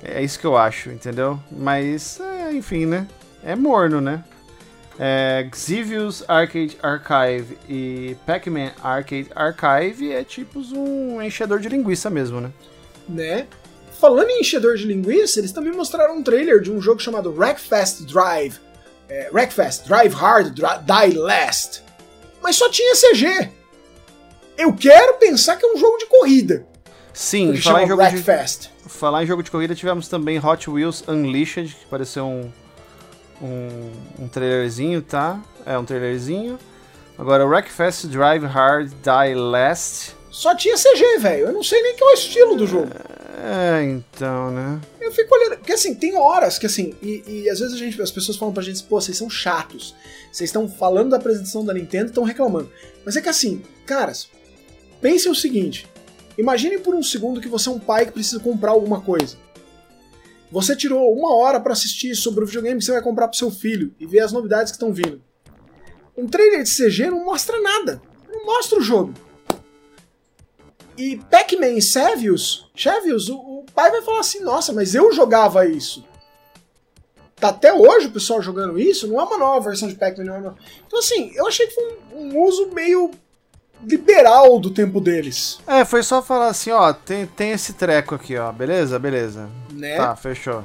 É 0.00 0.22
isso 0.22 0.38
que 0.38 0.46
eu 0.46 0.56
acho, 0.56 0.90
entendeu? 0.90 1.40
Mas, 1.50 2.20
é, 2.20 2.52
enfim, 2.52 2.86
né? 2.86 3.08
É 3.42 3.56
morno, 3.56 4.00
né? 4.00 4.22
É, 5.02 5.48
Xevious 5.54 6.22
Arcade 6.28 6.76
Archive 6.82 7.56
e 7.66 8.14
Pac-Man 8.26 8.70
Arcade 8.82 9.30
Archive 9.34 10.12
é 10.12 10.22
tipo 10.22 10.60
um 10.76 11.22
enchedor 11.22 11.58
de 11.58 11.70
linguiça 11.70 12.10
mesmo, 12.10 12.38
né? 12.38 12.52
Né? 13.08 13.46
Falando 13.98 14.28
em 14.28 14.40
enchedor 14.40 14.76
de 14.76 14.84
linguiça, 14.84 15.38
eles 15.38 15.52
também 15.52 15.72
mostraram 15.72 16.18
um 16.18 16.22
trailer 16.22 16.60
de 16.60 16.70
um 16.70 16.82
jogo 16.82 17.00
chamado 17.00 17.32
Wreckfest 17.32 18.02
Drive. 18.02 18.58
É, 19.08 19.30
Wreckfest 19.32 19.86
Drive 19.86 20.12
Hard, 20.12 20.52
Die 20.52 21.18
Last. 21.18 21.82
Mas 22.42 22.56
só 22.56 22.68
tinha 22.68 22.94
CG. 22.94 23.50
Eu 24.58 24.74
quero 24.74 25.14
pensar 25.14 25.56
que 25.56 25.64
é 25.64 25.72
um 25.72 25.78
jogo 25.78 25.96
de 25.96 26.06
corrida. 26.06 26.66
Sim, 27.14 27.56
falar 27.56 27.84
em, 27.84 27.88
jogo 27.88 28.02
de, 28.06 28.22
falar 28.86 29.24
em 29.24 29.26
jogo 29.26 29.42
de 29.42 29.50
corrida, 29.50 29.74
tivemos 29.74 30.08
também 30.08 30.38
Hot 30.38 30.68
Wheels 30.68 31.02
Unleashed, 31.08 31.74
que 31.74 31.86
pareceu 31.86 32.26
um, 32.26 32.52
um, 33.40 34.24
um 34.24 34.28
trailerzinho, 34.28 35.02
tá? 35.02 35.40
É 35.64 35.76
um 35.78 35.84
trailerzinho. 35.84 36.58
Agora, 37.18 37.46
Wreckfest 37.46 38.06
Drive 38.06 38.44
Hard 38.44 38.90
Die 38.90 39.34
Last. 39.34 40.14
Só 40.30 40.54
tinha 40.54 40.76
CG, 40.76 41.18
velho. 41.18 41.46
Eu 41.48 41.52
não 41.52 41.62
sei 41.62 41.82
nem 41.82 41.96
qual 41.96 42.10
é 42.10 42.14
o 42.14 42.16
estilo 42.16 42.56
do 42.56 42.66
jogo. 42.66 42.90
É, 43.42 43.82
então, 43.82 44.50
né? 44.50 44.80
Eu 45.00 45.12
fico 45.12 45.34
olhando. 45.34 45.58
Porque 45.58 45.72
assim, 45.72 45.94
tem 45.94 46.16
horas 46.16 46.58
que 46.58 46.66
assim. 46.66 46.94
E, 47.02 47.22
e 47.26 47.50
às 47.50 47.58
vezes 47.58 47.74
a 47.74 47.78
gente, 47.78 48.00
as 48.00 48.10
pessoas 48.10 48.38
falam 48.38 48.54
pra 48.54 48.62
gente, 48.62 48.82
pô, 48.84 49.00
vocês 49.00 49.16
são 49.16 49.28
chatos. 49.28 49.94
Vocês 50.32 50.48
estão 50.48 50.68
falando 50.68 51.10
da 51.10 51.16
apresentação 51.16 51.64
da 51.64 51.74
Nintendo 51.74 52.06
e 52.06 52.08
estão 52.08 52.24
reclamando. 52.24 52.70
Mas 53.04 53.16
é 53.16 53.20
que 53.20 53.28
assim, 53.28 53.62
caras, 53.84 54.28
pensem 55.00 55.30
o 55.30 55.34
seguinte. 55.34 55.86
Imagine 56.38 56.78
por 56.78 56.94
um 56.94 57.02
segundo 57.02 57.40
que 57.40 57.48
você 57.48 57.68
é 57.68 57.72
um 57.72 57.78
pai 57.78 58.06
que 58.06 58.12
precisa 58.12 58.40
comprar 58.40 58.70
alguma 58.70 59.00
coisa. 59.00 59.36
Você 60.50 60.74
tirou 60.74 61.12
uma 61.12 61.34
hora 61.36 61.60
pra 61.60 61.72
assistir 61.72 62.14
sobre 62.14 62.42
o 62.42 62.46
videogame 62.46 62.78
que 62.78 62.84
você 62.84 62.92
vai 62.92 63.02
comprar 63.02 63.28
pro 63.28 63.38
seu 63.38 63.50
filho 63.50 63.94
e 64.00 64.06
ver 64.06 64.20
as 64.20 64.32
novidades 64.32 64.72
que 64.72 64.76
estão 64.76 64.92
vindo. 64.92 65.22
Um 66.16 66.26
trailer 66.26 66.62
de 66.62 66.70
CG 66.70 67.08
não 67.08 67.24
mostra 67.24 67.60
nada. 67.60 68.02
Não 68.28 68.44
mostra 68.44 68.78
o 68.78 68.82
jogo. 68.82 69.14
E 70.96 71.16
Pac-Man 71.16 71.70
e 71.70 71.82
Sevius, 71.82 72.70
Chevius, 72.74 73.28
o, 73.28 73.36
o 73.36 73.66
pai 73.74 73.90
vai 73.90 74.02
falar 74.02 74.20
assim, 74.20 74.40
nossa, 74.40 74.72
mas 74.72 74.94
eu 74.94 75.10
jogava 75.12 75.66
isso. 75.66 76.04
Tá 77.36 77.48
até 77.48 77.72
hoje 77.72 78.08
o 78.08 78.12
pessoal 78.12 78.42
jogando 78.42 78.78
isso, 78.78 79.06
não 79.06 79.18
é 79.18 79.24
uma 79.24 79.38
nova 79.38 79.70
versão 79.70 79.88
de 79.88 79.94
Pac-Man, 79.94 80.30
é 80.30 80.38
uma... 80.38 80.56
Então 80.86 80.98
assim, 80.98 81.32
eu 81.34 81.46
achei 81.46 81.66
que 81.66 81.74
foi 81.74 81.98
um, 82.12 82.18
um 82.18 82.42
uso 82.44 82.68
meio 82.74 83.10
liberal 83.82 84.58
do 84.60 84.70
tempo 84.70 85.00
deles, 85.00 85.58
É, 85.66 85.84
foi 85.84 86.02
só 86.02 86.20
falar 86.22 86.48
assim, 86.48 86.70
ó, 86.70 86.92
tem, 86.92 87.26
tem 87.26 87.50
esse 87.52 87.72
treco 87.72 88.14
aqui, 88.14 88.36
ó, 88.36 88.50
beleza? 88.52 88.98
Beleza. 88.98 89.48
né? 89.72 89.96
Tá, 89.96 90.14
fechou. 90.16 90.62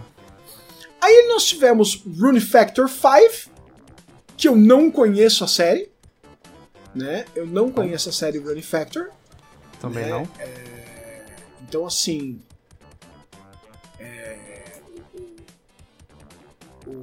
Aí 1.01 1.27
nós 1.29 1.45
tivemos 1.45 2.03
Rune 2.19 2.41
Factor 2.41 2.89
5, 2.89 3.51
que 4.35 4.47
eu 4.47 4.55
não 4.55 4.89
conheço 4.91 5.43
a 5.43 5.47
série, 5.47 5.89
né? 6.93 7.25
Eu 7.35 7.45
não 7.45 7.71
conheço 7.71 8.09
a 8.09 8.11
série 8.11 8.39
Rune 8.39 8.61
Factor. 8.61 9.09
Também 9.79 10.05
É, 10.05 10.09
não. 10.09 10.27
Então, 11.61 11.85
assim. 11.85 12.39
é, 13.99 14.71
o- 16.87 17.01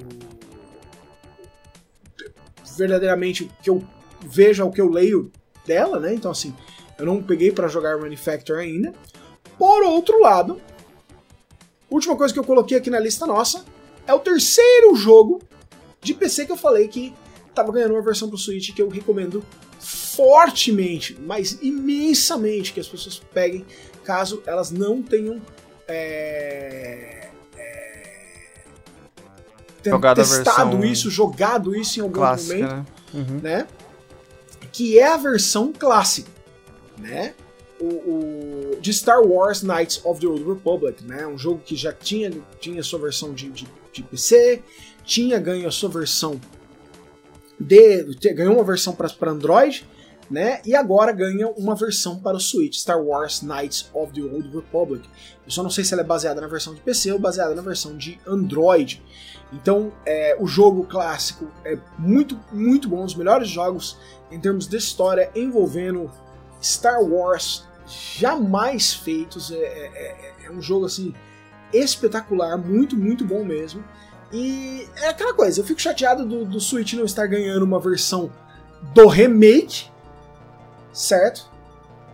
verdadeiramente, 2.77 3.43
o 3.43 3.49
que 3.61 3.69
eu 3.69 3.83
vejo 4.25 4.61
é 4.63 4.65
o 4.65 4.71
que 4.71 4.81
eu 4.81 4.89
leio 4.89 5.31
dela, 5.65 5.99
né? 5.99 6.13
Então, 6.13 6.31
assim, 6.31 6.53
eu 6.97 7.05
não 7.05 7.21
peguei 7.21 7.51
pra 7.51 7.67
jogar 7.67 7.97
Manufacture 7.97 8.59
ainda. 8.59 8.93
Por 9.57 9.83
outro 9.83 10.19
lado, 10.19 10.61
última 11.89 12.15
coisa 12.15 12.33
que 12.33 12.39
eu 12.39 12.43
coloquei 12.43 12.77
aqui 12.77 12.89
na 12.89 12.99
lista 12.99 13.25
nossa 13.25 13.63
é 14.07 14.13
o 14.13 14.19
terceiro 14.19 14.95
jogo 14.95 15.41
de 16.01 16.13
PC 16.13 16.45
que 16.45 16.51
eu 16.51 16.57
falei 16.57 16.87
que 16.87 17.13
tava 17.53 17.71
ganhando 17.71 17.93
uma 17.93 18.01
versão 18.01 18.27
pro 18.27 18.37
Switch 18.37 18.73
que 18.73 18.81
eu 18.81 18.89
recomendo 18.89 19.43
fortemente, 19.79 21.17
mas 21.19 21.59
imensamente 21.61 22.73
que 22.73 22.79
as 22.79 22.87
pessoas 22.87 23.21
peguem 23.33 23.65
caso 24.03 24.41
elas 24.45 24.71
não 24.71 25.01
tenham 25.01 25.41
é, 25.87 27.29
é, 27.57 28.09
testado 30.15 30.77
versão 30.77 30.83
isso, 30.83 31.09
jogado 31.09 31.75
isso 31.75 31.99
em 31.99 32.03
algum 32.03 32.13
Clássica, 32.13 32.53
momento, 32.53 32.73
né? 32.73 32.85
Uhum. 33.13 33.39
né? 33.41 33.67
Que 34.73 34.99
é 34.99 35.07
a 35.07 35.15
versão 35.17 35.71
clássica, 35.71 36.29
né? 36.97 37.33
O, 37.79 37.85
o- 37.85 38.77
de 38.81 38.91
Star 38.93 39.21
Wars 39.21 39.61
Knights 39.61 40.01
of 40.03 40.19
the 40.19 40.27
Old 40.27 40.43
Republic, 40.43 41.01
né? 41.05 41.25
Um 41.25 41.37
jogo 41.37 41.61
que 41.63 41.75
já 41.75 41.93
tinha, 41.93 42.31
tinha 42.59 42.83
sua 42.83 42.99
versão 42.99 43.33
de, 43.33 43.49
de, 43.49 43.65
de 43.93 44.03
PC, 44.03 44.61
tinha 45.05 45.39
ganho 45.39 45.67
a 45.67 45.71
sua 45.71 45.89
versão 45.89 46.39
de, 47.59 48.03
ganhou 48.33 48.55
uma 48.55 48.63
versão 48.63 48.93
para 48.95 49.31
Android, 49.31 49.85
né? 50.29 50.61
E 50.65 50.75
agora 50.75 51.11
ganha 51.11 51.47
uma 51.49 51.75
versão 51.75 52.19
para 52.19 52.35
o 52.37 52.39
Switch, 52.39 52.75
Star 52.77 53.01
Wars 53.01 53.41
Knights 53.41 53.89
of 53.93 54.11
the 54.13 54.21
Old 54.21 54.49
Republic. 54.53 55.07
Eu 55.45 55.51
só 55.51 55.61
não 55.61 55.69
sei 55.69 55.83
se 55.83 55.93
ela 55.93 56.01
é 56.01 56.05
baseada 56.05 56.41
na 56.41 56.47
versão 56.47 56.73
de 56.73 56.81
PC 56.81 57.11
ou 57.11 57.19
baseada 57.19 57.53
na 57.53 57.61
versão 57.61 57.95
de 57.95 58.19
Android. 58.25 59.01
Então, 59.53 59.91
é, 60.05 60.35
o 60.39 60.47
jogo 60.47 60.83
clássico 60.83 61.47
é 61.63 61.77
muito, 61.97 62.39
muito 62.51 62.89
bom, 62.89 63.03
um 63.03 63.05
dos 63.05 63.15
melhores 63.15 63.47
jogos 63.47 63.97
em 64.31 64.39
termos 64.39 64.67
de 64.67 64.77
história 64.77 65.29
envolvendo 65.35 66.09
Star 66.61 67.01
Wars 67.03 67.63
jamais 67.85 68.93
feitos. 68.93 69.51
É, 69.51 69.55
é, 69.55 69.63
é, 69.63 70.45
é 70.45 70.51
um 70.51 70.61
jogo 70.61 70.85
assim 70.85 71.13
espetacular, 71.71 72.57
muito, 72.57 72.97
muito 72.97 73.23
bom 73.23 73.43
mesmo. 73.43 73.83
E 74.31 74.87
é 74.97 75.09
aquela 75.09 75.33
coisa, 75.33 75.61
eu 75.61 75.63
fico 75.63 75.79
chateado 75.79 76.25
do, 76.25 76.43
do 76.43 76.59
Switch 76.59 76.93
não 76.93 77.05
estar 77.05 77.27
ganhando 77.27 77.63
uma 77.63 77.79
versão 77.79 78.31
do 78.93 79.05
remake, 79.05 79.85
certo? 80.91 81.47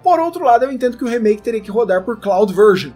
Por 0.03 0.19
outro 0.19 0.43
lado, 0.43 0.65
eu 0.65 0.71
entendo 0.71 0.97
que 0.97 1.03
o 1.05 1.07
remake 1.07 1.41
teria 1.41 1.61
que 1.61 1.71
rodar 1.71 2.03
por 2.03 2.19
Cloud 2.19 2.53
Version. 2.53 2.91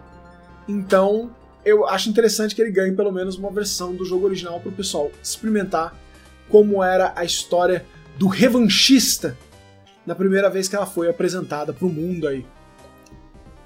Então, 0.68 1.30
eu 1.64 1.86
acho 1.86 2.08
interessante 2.08 2.54
que 2.54 2.62
ele 2.62 2.70
ganhe 2.70 2.94
pelo 2.94 3.10
menos 3.10 3.36
uma 3.36 3.50
versão 3.50 3.94
do 3.94 4.04
jogo 4.04 4.26
original 4.26 4.60
para 4.60 4.68
o 4.68 4.72
pessoal 4.72 5.10
experimentar 5.22 5.96
como 6.48 6.82
era 6.82 7.12
a 7.16 7.24
história 7.24 7.84
do 8.18 8.28
revanchista 8.28 9.36
na 10.06 10.14
primeira 10.14 10.50
vez 10.50 10.68
que 10.68 10.76
ela 10.76 10.86
foi 10.86 11.08
apresentada 11.08 11.72
para 11.72 11.86
o 11.86 11.90
mundo 11.90 12.28
aí. 12.28 12.46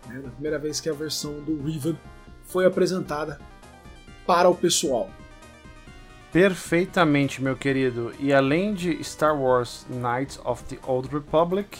Né? 0.07 0.21
Na 0.25 0.31
primeira 0.31 0.59
vez 0.59 0.81
que 0.81 0.89
a 0.89 0.93
versão 0.93 1.41
do 1.41 1.63
Riven 1.63 1.99
foi 2.45 2.65
apresentada 2.65 3.41
para 4.27 4.49
o 4.49 4.55
pessoal. 4.55 5.11
Perfeitamente, 6.33 7.43
meu 7.43 7.57
querido. 7.57 8.13
E 8.21 8.33
além 8.33 8.75
de 8.75 9.03
Star 9.03 9.39
Wars 9.41 9.87
Knights 9.89 10.39
of 10.45 10.63
the 10.65 10.79
Old 10.87 11.09
Republic, 11.09 11.79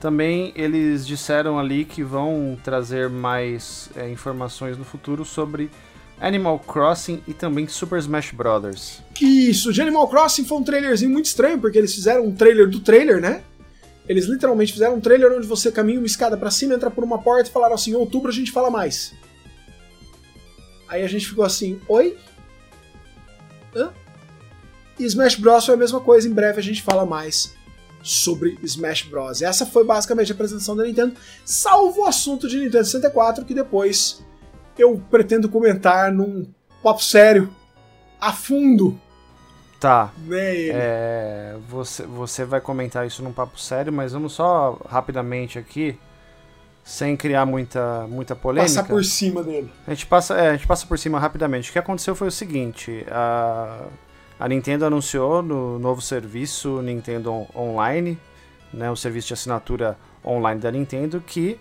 também 0.00 0.52
eles 0.54 1.06
disseram 1.06 1.58
ali 1.58 1.84
que 1.84 2.02
vão 2.02 2.58
trazer 2.62 3.08
mais 3.08 3.90
é, 3.96 4.08
informações 4.10 4.76
no 4.78 4.84
futuro 4.84 5.24
sobre 5.24 5.70
Animal 6.20 6.58
Crossing 6.60 7.22
e 7.26 7.34
também 7.34 7.66
Super 7.66 7.98
Smash 7.98 8.32
Bros. 8.32 9.02
Isso, 9.20 9.72
de 9.72 9.82
Animal 9.82 10.08
Crossing 10.08 10.44
foi 10.44 10.58
um 10.58 10.64
trailerzinho 10.64 11.10
muito 11.10 11.26
estranho, 11.26 11.60
porque 11.60 11.78
eles 11.78 11.94
fizeram 11.94 12.26
um 12.26 12.34
trailer 12.34 12.68
do 12.68 12.80
trailer, 12.80 13.20
né? 13.20 13.42
Eles 14.08 14.24
literalmente 14.26 14.72
fizeram 14.72 14.96
um 14.96 15.00
trailer 15.00 15.32
onde 15.32 15.46
você 15.46 15.70
caminha 15.70 15.98
uma 15.98 16.06
escada 16.06 16.36
para 16.36 16.50
cima, 16.50 16.74
entra 16.74 16.90
por 16.90 17.04
uma 17.04 17.18
porta 17.20 17.48
e 17.48 17.52
falaram 17.52 17.74
assim: 17.74 17.90
em 17.90 17.94
outubro 17.94 18.30
a 18.30 18.34
gente 18.34 18.50
fala 18.50 18.70
mais. 18.70 19.12
Aí 20.88 21.02
a 21.02 21.08
gente 21.08 21.26
ficou 21.26 21.44
assim: 21.44 21.78
oi? 21.88 22.16
Hã? 23.76 23.92
E 24.98 25.04
Smash 25.04 25.34
Bros. 25.34 25.66
foi 25.66 25.74
a 25.74 25.78
mesma 25.78 26.00
coisa, 26.00 26.26
em 26.26 26.32
breve 26.32 26.58
a 26.58 26.62
gente 26.62 26.82
fala 26.82 27.04
mais 27.04 27.57
sobre 28.02 28.58
Smash 28.62 29.02
Bros. 29.02 29.42
Essa 29.42 29.66
foi 29.66 29.84
basicamente 29.84 30.32
a 30.32 30.34
apresentação 30.34 30.76
da 30.76 30.84
Nintendo, 30.84 31.14
salvo 31.44 32.02
o 32.02 32.06
assunto 32.06 32.48
de 32.48 32.58
Nintendo 32.58 32.84
64, 32.84 33.44
que 33.44 33.54
depois 33.54 34.24
eu 34.78 35.02
pretendo 35.10 35.48
comentar 35.48 36.12
num 36.12 36.46
papo 36.82 37.02
sério, 37.02 37.50
a 38.20 38.32
fundo. 38.32 38.98
Tá. 39.80 40.12
Né, 40.18 40.68
é, 40.68 41.56
você, 41.68 42.04
você 42.04 42.44
vai 42.44 42.60
comentar 42.60 43.06
isso 43.06 43.22
num 43.22 43.32
papo 43.32 43.58
sério, 43.60 43.92
mas 43.92 44.12
vamos 44.12 44.32
só 44.32 44.80
rapidamente 44.88 45.58
aqui, 45.58 45.96
sem 46.82 47.16
criar 47.16 47.46
muita, 47.46 48.06
muita 48.08 48.34
polêmica. 48.34 48.74
Passar 48.74 48.88
por 48.88 49.04
cima 49.04 49.42
dele. 49.42 49.70
A 49.86 49.90
gente 49.90 50.06
passa, 50.06 50.34
é, 50.34 50.48
a 50.50 50.52
gente 50.56 50.66
passa 50.66 50.86
por 50.86 50.98
cima 50.98 51.20
rapidamente. 51.20 51.70
O 51.70 51.72
que 51.72 51.78
aconteceu 51.78 52.14
foi 52.14 52.28
o 52.28 52.32
seguinte: 52.32 53.04
a 53.08 53.84
a 54.38 54.48
Nintendo 54.48 54.84
anunciou 54.84 55.42
no 55.42 55.78
novo 55.78 56.00
serviço 56.00 56.80
Nintendo 56.80 57.46
Online, 57.54 58.18
né, 58.72 58.90
o 58.90 58.96
serviço 58.96 59.28
de 59.28 59.34
assinatura 59.34 59.98
online 60.24 60.60
da 60.60 60.70
Nintendo, 60.70 61.20
que 61.20 61.58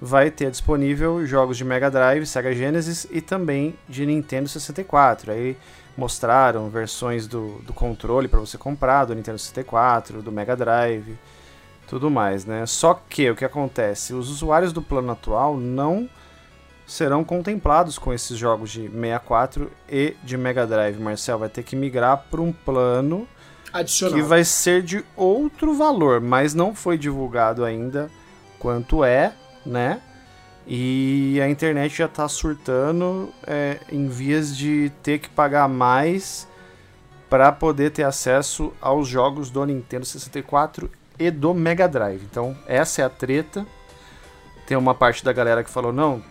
vai 0.00 0.30
ter 0.30 0.50
disponível 0.50 1.24
jogos 1.26 1.56
de 1.56 1.64
Mega 1.64 1.90
Drive, 1.90 2.26
Sega 2.26 2.54
Genesis 2.54 3.06
e 3.10 3.20
também 3.20 3.74
de 3.88 4.06
Nintendo 4.06 4.48
64. 4.48 5.32
Aí 5.32 5.56
mostraram 5.96 6.68
versões 6.68 7.26
do, 7.26 7.58
do 7.60 7.72
controle 7.72 8.28
para 8.28 8.40
você 8.40 8.58
comprar, 8.58 9.04
do 9.04 9.14
Nintendo 9.14 9.38
64, 9.38 10.22
do 10.22 10.32
Mega 10.32 10.56
Drive, 10.56 11.18
tudo 11.86 12.10
mais, 12.10 12.44
né? 12.44 12.66
Só 12.66 13.00
que 13.08 13.30
o 13.30 13.36
que 13.36 13.44
acontece? 13.44 14.14
Os 14.14 14.30
usuários 14.30 14.72
do 14.72 14.82
plano 14.82 15.12
atual 15.12 15.56
não 15.56 16.08
serão 16.86 17.24
contemplados 17.24 17.98
com 17.98 18.12
esses 18.12 18.36
jogos 18.36 18.70
de 18.70 18.82
64 18.88 19.70
e 19.88 20.16
de 20.22 20.36
Mega 20.36 20.66
Drive. 20.66 20.98
Marcel 20.98 21.38
vai 21.38 21.48
ter 21.48 21.62
que 21.62 21.74
migrar 21.74 22.26
para 22.30 22.40
um 22.40 22.52
plano 22.52 23.26
Adicional. 23.72 24.14
que 24.14 24.22
vai 24.22 24.44
ser 24.44 24.82
de 24.82 25.04
outro 25.16 25.74
valor, 25.74 26.20
mas 26.20 26.54
não 26.54 26.74
foi 26.74 26.98
divulgado 26.98 27.64
ainda 27.64 28.10
quanto 28.58 29.04
é, 29.04 29.32
né? 29.64 30.00
E 30.66 31.38
a 31.42 31.48
internet 31.48 31.94
já 31.94 32.06
está 32.06 32.26
surtando 32.26 33.30
é, 33.46 33.78
em 33.92 34.08
vias 34.08 34.56
de 34.56 34.90
ter 35.02 35.18
que 35.18 35.28
pagar 35.28 35.68
mais 35.68 36.48
para 37.28 37.52
poder 37.52 37.90
ter 37.90 38.04
acesso 38.04 38.72
aos 38.80 39.06
jogos 39.06 39.50
do 39.50 39.64
Nintendo 39.66 40.06
64 40.06 40.90
e 41.18 41.30
do 41.30 41.52
Mega 41.52 41.86
Drive. 41.86 42.22
Então, 42.22 42.56
essa 42.66 43.02
é 43.02 43.04
a 43.04 43.10
treta. 43.10 43.66
Tem 44.66 44.76
uma 44.76 44.94
parte 44.94 45.22
da 45.22 45.32
galera 45.32 45.62
que 45.62 45.70
falou: 45.70 45.92
não, 45.92 46.22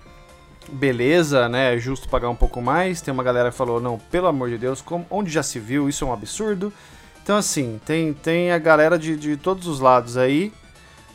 beleza, 0.71 1.47
né? 1.49 1.75
É 1.75 1.77
justo 1.77 2.09
pagar 2.09 2.29
um 2.29 2.35
pouco 2.35 2.61
mais. 2.61 3.01
Tem 3.01 3.13
uma 3.13 3.23
galera 3.23 3.51
que 3.51 3.57
falou, 3.57 3.81
não, 3.81 3.97
pelo 3.97 4.27
amor 4.27 4.49
de 4.49 4.57
Deus, 4.57 4.81
como, 4.81 5.05
onde 5.09 5.31
já 5.31 5.43
se 5.43 5.59
viu, 5.59 5.89
isso 5.89 6.03
é 6.03 6.07
um 6.07 6.13
absurdo. 6.13 6.73
Então, 7.21 7.37
assim, 7.37 7.79
tem, 7.85 8.13
tem 8.13 8.51
a 8.51 8.57
galera 8.57 8.97
de, 8.97 9.15
de 9.15 9.37
todos 9.37 9.67
os 9.67 9.79
lados 9.79 10.17
aí. 10.17 10.51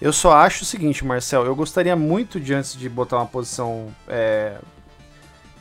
Eu 0.00 0.12
só 0.12 0.32
acho 0.32 0.62
o 0.62 0.66
seguinte, 0.66 1.04
Marcel, 1.04 1.44
eu 1.44 1.54
gostaria 1.54 1.96
muito 1.96 2.38
de, 2.38 2.54
antes 2.54 2.76
de 2.76 2.88
botar 2.88 3.16
uma 3.16 3.26
posição 3.26 3.88
é, 4.06 4.56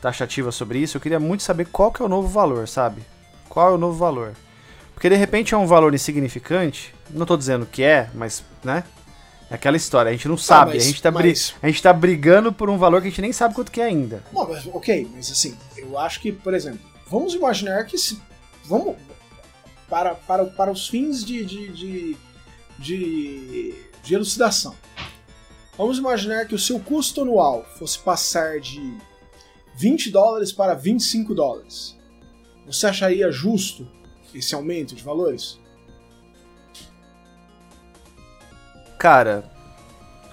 taxativa 0.00 0.52
sobre 0.52 0.78
isso, 0.78 0.96
eu 0.96 1.00
queria 1.00 1.18
muito 1.18 1.42
saber 1.42 1.66
qual 1.66 1.90
que 1.90 2.00
é 2.00 2.04
o 2.04 2.08
novo 2.08 2.28
valor, 2.28 2.68
sabe? 2.68 3.02
Qual 3.48 3.70
é 3.70 3.74
o 3.74 3.78
novo 3.78 3.98
valor? 3.98 4.34
Porque 4.94 5.08
de 5.08 5.16
repente 5.16 5.54
é 5.54 5.56
um 5.56 5.66
valor 5.66 5.94
insignificante, 5.94 6.94
não 7.10 7.22
estou 7.22 7.36
dizendo 7.36 7.66
que 7.66 7.82
é, 7.82 8.08
mas, 8.14 8.44
né? 8.62 8.84
É 9.50 9.54
aquela 9.54 9.76
história, 9.76 10.10
a 10.10 10.12
gente 10.12 10.28
não 10.28 10.36
tá, 10.36 10.42
sabe, 10.42 10.74
mas, 10.74 10.82
a, 10.82 10.86
gente 10.86 11.02
tá 11.02 11.10
mas... 11.10 11.54
a 11.62 11.66
gente 11.68 11.82
tá 11.82 11.92
brigando 11.92 12.52
por 12.52 12.68
um 12.68 12.76
valor 12.76 13.00
que 13.00 13.06
a 13.06 13.10
gente 13.10 13.22
nem 13.22 13.32
sabe 13.32 13.54
quanto 13.54 13.72
que 13.72 13.80
é 13.80 13.84
ainda. 13.84 14.22
Bom, 14.30 14.46
mas, 14.46 14.66
ok, 14.66 15.08
mas 15.14 15.30
assim, 15.30 15.56
eu 15.76 15.98
acho 15.98 16.20
que, 16.20 16.30
por 16.30 16.52
exemplo, 16.52 16.80
vamos 17.06 17.34
imaginar 17.34 17.84
que 17.86 17.96
se. 17.96 18.20
Vamos. 18.64 18.96
Para, 19.88 20.14
para, 20.14 20.44
para 20.44 20.70
os 20.70 20.86
fins 20.86 21.24
de, 21.24 21.44
de, 21.46 21.68
de, 21.72 22.16
de, 22.78 23.74
de 24.02 24.14
elucidação. 24.14 24.74
Vamos 25.78 25.96
imaginar 25.96 26.46
que 26.46 26.54
o 26.54 26.58
seu 26.58 26.78
custo 26.78 27.22
anual 27.22 27.64
fosse 27.78 27.98
passar 28.00 28.60
de 28.60 28.98
20 29.76 30.10
dólares 30.10 30.52
para 30.52 30.74
25 30.74 31.34
dólares. 31.34 31.96
Você 32.66 32.86
acharia 32.86 33.30
justo 33.30 33.88
esse 34.34 34.54
aumento 34.54 34.94
de 34.94 35.02
valores? 35.02 35.58
Cara, 38.98 39.44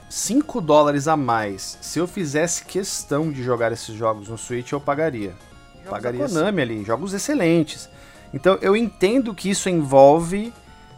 5 0.09 0.59
dólares 0.59 1.07
a 1.07 1.15
mais. 1.15 1.77
Se 1.81 1.99
eu 1.99 2.07
fizesse 2.07 2.65
questão 2.65 3.31
de 3.31 3.43
jogar 3.43 3.71
esses 3.71 3.95
jogos 3.95 4.29
no 4.29 4.37
Switch, 4.37 4.71
eu 4.71 4.81
pagaria. 4.81 5.33
Jogos 5.75 5.89
pagaria 5.89 6.25
Konami 6.25 6.61
ali, 6.61 6.83
jogos 6.83 7.13
excelentes. 7.13 7.87
Então 8.33 8.57
eu 8.61 8.75
entendo 8.75 9.33
que 9.33 9.49
isso 9.49 9.69
envolve 9.69 10.51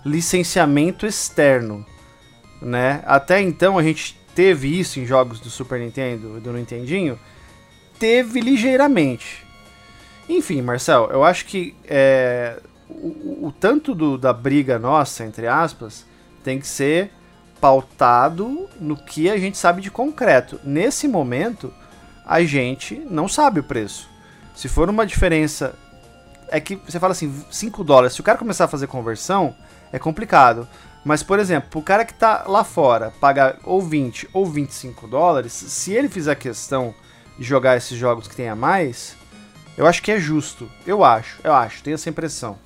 licenciamento 0.05 1.05
externo, 1.05 1.85
né? 2.61 3.03
Até 3.05 3.41
então 3.41 3.77
a 3.77 3.83
gente 3.83 4.17
teve 4.33 4.79
isso 4.79 4.99
em 4.99 5.05
jogos 5.05 5.39
do 5.39 5.49
Super 5.49 5.79
Nintendo, 5.79 6.39
do 6.39 6.53
Nintendinho, 6.53 7.19
teve 7.99 8.39
ligeiramente. 8.39 9.45
Enfim, 10.29 10.61
Marcel, 10.61 11.09
eu 11.11 11.23
acho 11.23 11.45
que 11.45 11.75
é, 11.85 12.59
o, 12.89 13.47
o, 13.47 13.53
tanto 13.59 13.93
do, 13.93 14.17
da 14.17 14.31
briga 14.31 14.77
nossa, 14.77 15.25
entre 15.25 15.47
aspas, 15.47 16.05
tem 16.43 16.59
que 16.59 16.67
ser 16.67 17.11
pautado 17.59 18.69
no 18.79 18.95
que 18.95 19.29
a 19.29 19.37
gente 19.37 19.57
sabe 19.57 19.81
de 19.81 19.91
concreto. 19.91 20.59
Nesse 20.63 21.07
momento, 21.07 21.73
a 22.25 22.43
gente 22.43 22.95
não 23.09 23.27
sabe 23.27 23.59
o 23.59 23.63
preço. 23.63 24.09
Se 24.55 24.67
for 24.67 24.89
uma 24.89 25.05
diferença. 25.05 25.75
É 26.49 26.59
que 26.59 26.75
você 26.77 26.99
fala 26.99 27.11
assim, 27.11 27.43
5 27.51 27.83
dólares. 27.83 28.13
Se 28.13 28.21
o 28.21 28.23
cara 28.23 28.37
começar 28.37 28.65
a 28.65 28.69
fazer 28.69 28.87
conversão, 28.87 29.53
é 29.91 29.99
complicado. 29.99 30.67
Mas, 31.03 31.23
por 31.23 31.39
exemplo, 31.39 31.79
o 31.79 31.83
cara 31.83 32.03
que 32.03 32.13
está 32.13 32.43
lá 32.47 32.63
fora 32.63 33.13
pagar 33.19 33.57
ou 33.63 33.81
20 33.81 34.29
ou 34.33 34.45
25 34.45 35.07
dólares, 35.07 35.53
se 35.53 35.93
ele 35.93 36.09
fizer 36.09 36.35
questão 36.35 36.93
de 37.37 37.43
jogar 37.43 37.77
esses 37.77 37.97
jogos 37.97 38.27
que 38.27 38.35
tem 38.35 38.49
a 38.49 38.55
mais, 38.55 39.15
eu 39.77 39.85
acho 39.85 40.01
que 40.01 40.11
é 40.11 40.19
justo. 40.19 40.69
Eu 40.85 41.03
acho, 41.03 41.39
eu 41.43 41.53
acho, 41.53 41.83
tenho 41.83 41.95
essa 41.95 42.09
impressão. 42.09 42.57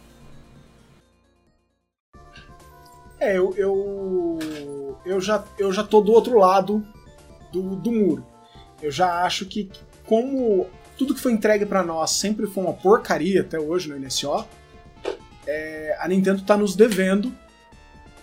É, 3.20 3.38
eu, 3.38 3.54
eu, 3.56 4.40
eu, 5.06 5.20
já, 5.22 5.44
eu 5.58 5.72
já 5.72 5.84
tô 5.84 6.02
do 6.02 6.12
outro 6.12 6.38
lado 6.38 6.86
do, 7.52 7.76
do 7.76 7.92
muro. 7.92 8.26
Eu 8.82 8.92
já 8.92 9.24
acho 9.24 9.46
que, 9.46 9.70
como 10.06 10.68
tudo 10.98 11.14
que 11.16 11.22
foi 11.22 11.32
entregue 11.32 11.66
para 11.66 11.84
nós 11.84 12.12
sempre 12.12 12.48
foi 12.48 12.64
uma 12.64 12.74
porcaria 12.74 13.42
até 13.42 13.60
hoje 13.60 13.90
no 13.90 14.00
NSO, 14.00 14.46
é, 15.48 15.96
a 16.00 16.08
Nintendo 16.08 16.42
tá 16.44 16.56
nos 16.58 16.76
devendo. 16.76 17.34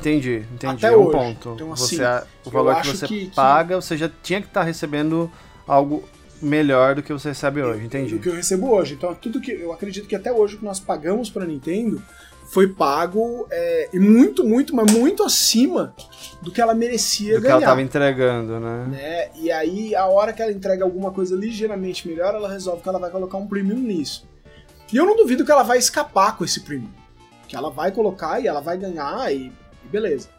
Entendi, 0.00 0.44
entendi. 0.54 0.76
Até 0.76 0.88
é 0.94 0.96
um 0.96 1.02
hoje. 1.06 1.12
ponto. 1.18 1.52
Então, 1.54 1.72
assim, 1.72 1.96
você, 1.96 2.22
o 2.44 2.50
valor 2.50 2.80
que 2.80 2.86
você 2.88 3.06
que- 3.06 3.26
que- 3.26 3.34
paga, 3.34 3.76
você 3.80 3.96
já 3.96 4.08
tinha 4.22 4.40
que 4.40 4.46
estar 4.46 4.62
recebendo 4.62 5.30
algo 5.66 6.08
melhor 6.40 6.94
do 6.94 7.02
que 7.02 7.12
você 7.12 7.30
recebe 7.30 7.60
hoje, 7.60 7.84
entendi. 7.84 8.14
do 8.14 8.20
que 8.20 8.28
eu 8.28 8.34
recebo 8.34 8.70
hoje. 8.70 8.94
Então, 8.94 9.12
tudo 9.12 9.40
que 9.40 9.50
eu 9.50 9.72
acredito 9.72 10.06
que 10.06 10.14
até 10.14 10.32
hoje 10.32 10.56
que 10.56 10.64
nós 10.64 10.78
pagamos 10.78 11.28
para 11.28 11.44
Nintendo 11.44 12.00
foi 12.48 12.66
pago 12.66 13.46
é, 13.50 13.90
e 13.92 13.98
muito, 13.98 14.42
muito, 14.42 14.74
mas 14.74 14.90
muito 14.90 15.22
acima 15.22 15.94
do 16.40 16.50
que 16.50 16.60
ela 16.60 16.74
merecia 16.74 17.34
Do 17.34 17.42
que 17.42 17.42
ganhar. 17.42 17.56
ela 17.56 17.66
tava 17.66 17.82
entregando, 17.82 18.58
né? 18.58 18.86
né? 18.86 19.30
E 19.34 19.52
aí, 19.52 19.94
a 19.94 20.06
hora 20.06 20.32
que 20.32 20.40
ela 20.40 20.50
entrega 20.50 20.82
alguma 20.82 21.10
coisa 21.10 21.36
ligeiramente 21.36 22.08
melhor, 22.08 22.34
ela 22.34 22.50
resolve 22.50 22.82
que 22.82 22.88
ela 22.88 22.98
vai 22.98 23.10
colocar 23.10 23.36
um 23.36 23.46
premium 23.46 23.78
nisso. 23.78 24.26
E 24.90 24.96
eu 24.96 25.04
não 25.04 25.14
duvido 25.14 25.44
que 25.44 25.52
ela 25.52 25.62
vai 25.62 25.76
escapar 25.76 26.38
com 26.38 26.44
esse 26.44 26.60
premium. 26.60 26.90
Que 27.46 27.54
ela 27.54 27.70
vai 27.70 27.92
colocar 27.92 28.40
e 28.40 28.46
ela 28.46 28.60
vai 28.60 28.78
ganhar 28.78 29.30
e, 29.30 29.52
e 29.84 29.88
beleza. 29.88 30.30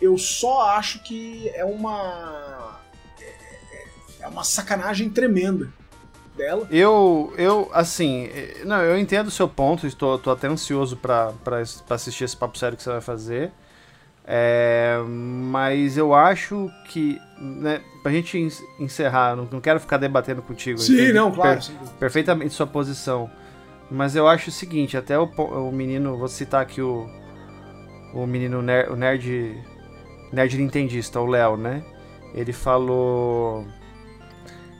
Eu 0.00 0.16
só 0.16 0.70
acho 0.70 1.02
que 1.02 1.50
é 1.54 1.64
uma. 1.64 2.80
É 4.20 4.28
uma 4.28 4.44
sacanagem 4.44 5.10
tremenda 5.10 5.72
dela. 6.36 6.66
Eu, 6.70 7.32
eu, 7.38 7.70
assim, 7.72 8.24
eh, 8.34 8.62
não, 8.64 8.76
eu 8.82 8.98
entendo 8.98 9.28
o 9.28 9.30
seu 9.30 9.48
ponto, 9.48 9.86
estou, 9.86 10.16
estou 10.16 10.32
até 10.32 10.46
ansioso 10.48 10.96
pra 10.96 11.32
assistir 11.90 12.24
esse 12.24 12.36
papo 12.36 12.58
sério 12.58 12.76
que 12.76 12.82
você 12.82 12.90
vai 12.90 13.00
fazer. 13.00 13.50
É, 14.26 14.96
mas 15.06 15.98
eu 15.98 16.14
acho 16.14 16.70
que, 16.88 17.20
né, 17.38 17.82
pra 18.02 18.10
gente 18.10 18.38
en- 18.38 18.82
encerrar, 18.82 19.36
não, 19.36 19.46
não 19.50 19.60
quero 19.60 19.78
ficar 19.78 19.98
debatendo 19.98 20.40
contigo. 20.40 20.78
Sim, 20.78 21.12
não, 21.12 21.30
claro. 21.30 21.60
per- 21.60 21.68
dúvida. 21.68 21.90
perfeitamente 21.98 22.54
sua 22.54 22.66
posição. 22.66 23.30
Mas 23.90 24.16
eu 24.16 24.26
acho 24.26 24.48
o 24.48 24.52
seguinte, 24.52 24.96
até 24.96 25.18
o, 25.18 25.24
o 25.24 25.70
menino, 25.70 26.16
vou 26.16 26.26
citar 26.26 26.62
aqui 26.62 26.80
o, 26.80 27.06
o 28.14 28.26
menino 28.26 28.62
ner, 28.62 28.90
o 28.90 28.96
nerd, 28.96 29.62
nerd 30.32 30.56
nintendista, 30.56 31.20
o 31.20 31.26
Léo, 31.26 31.58
né? 31.58 31.84
Ele 32.34 32.52
falou... 32.52 33.66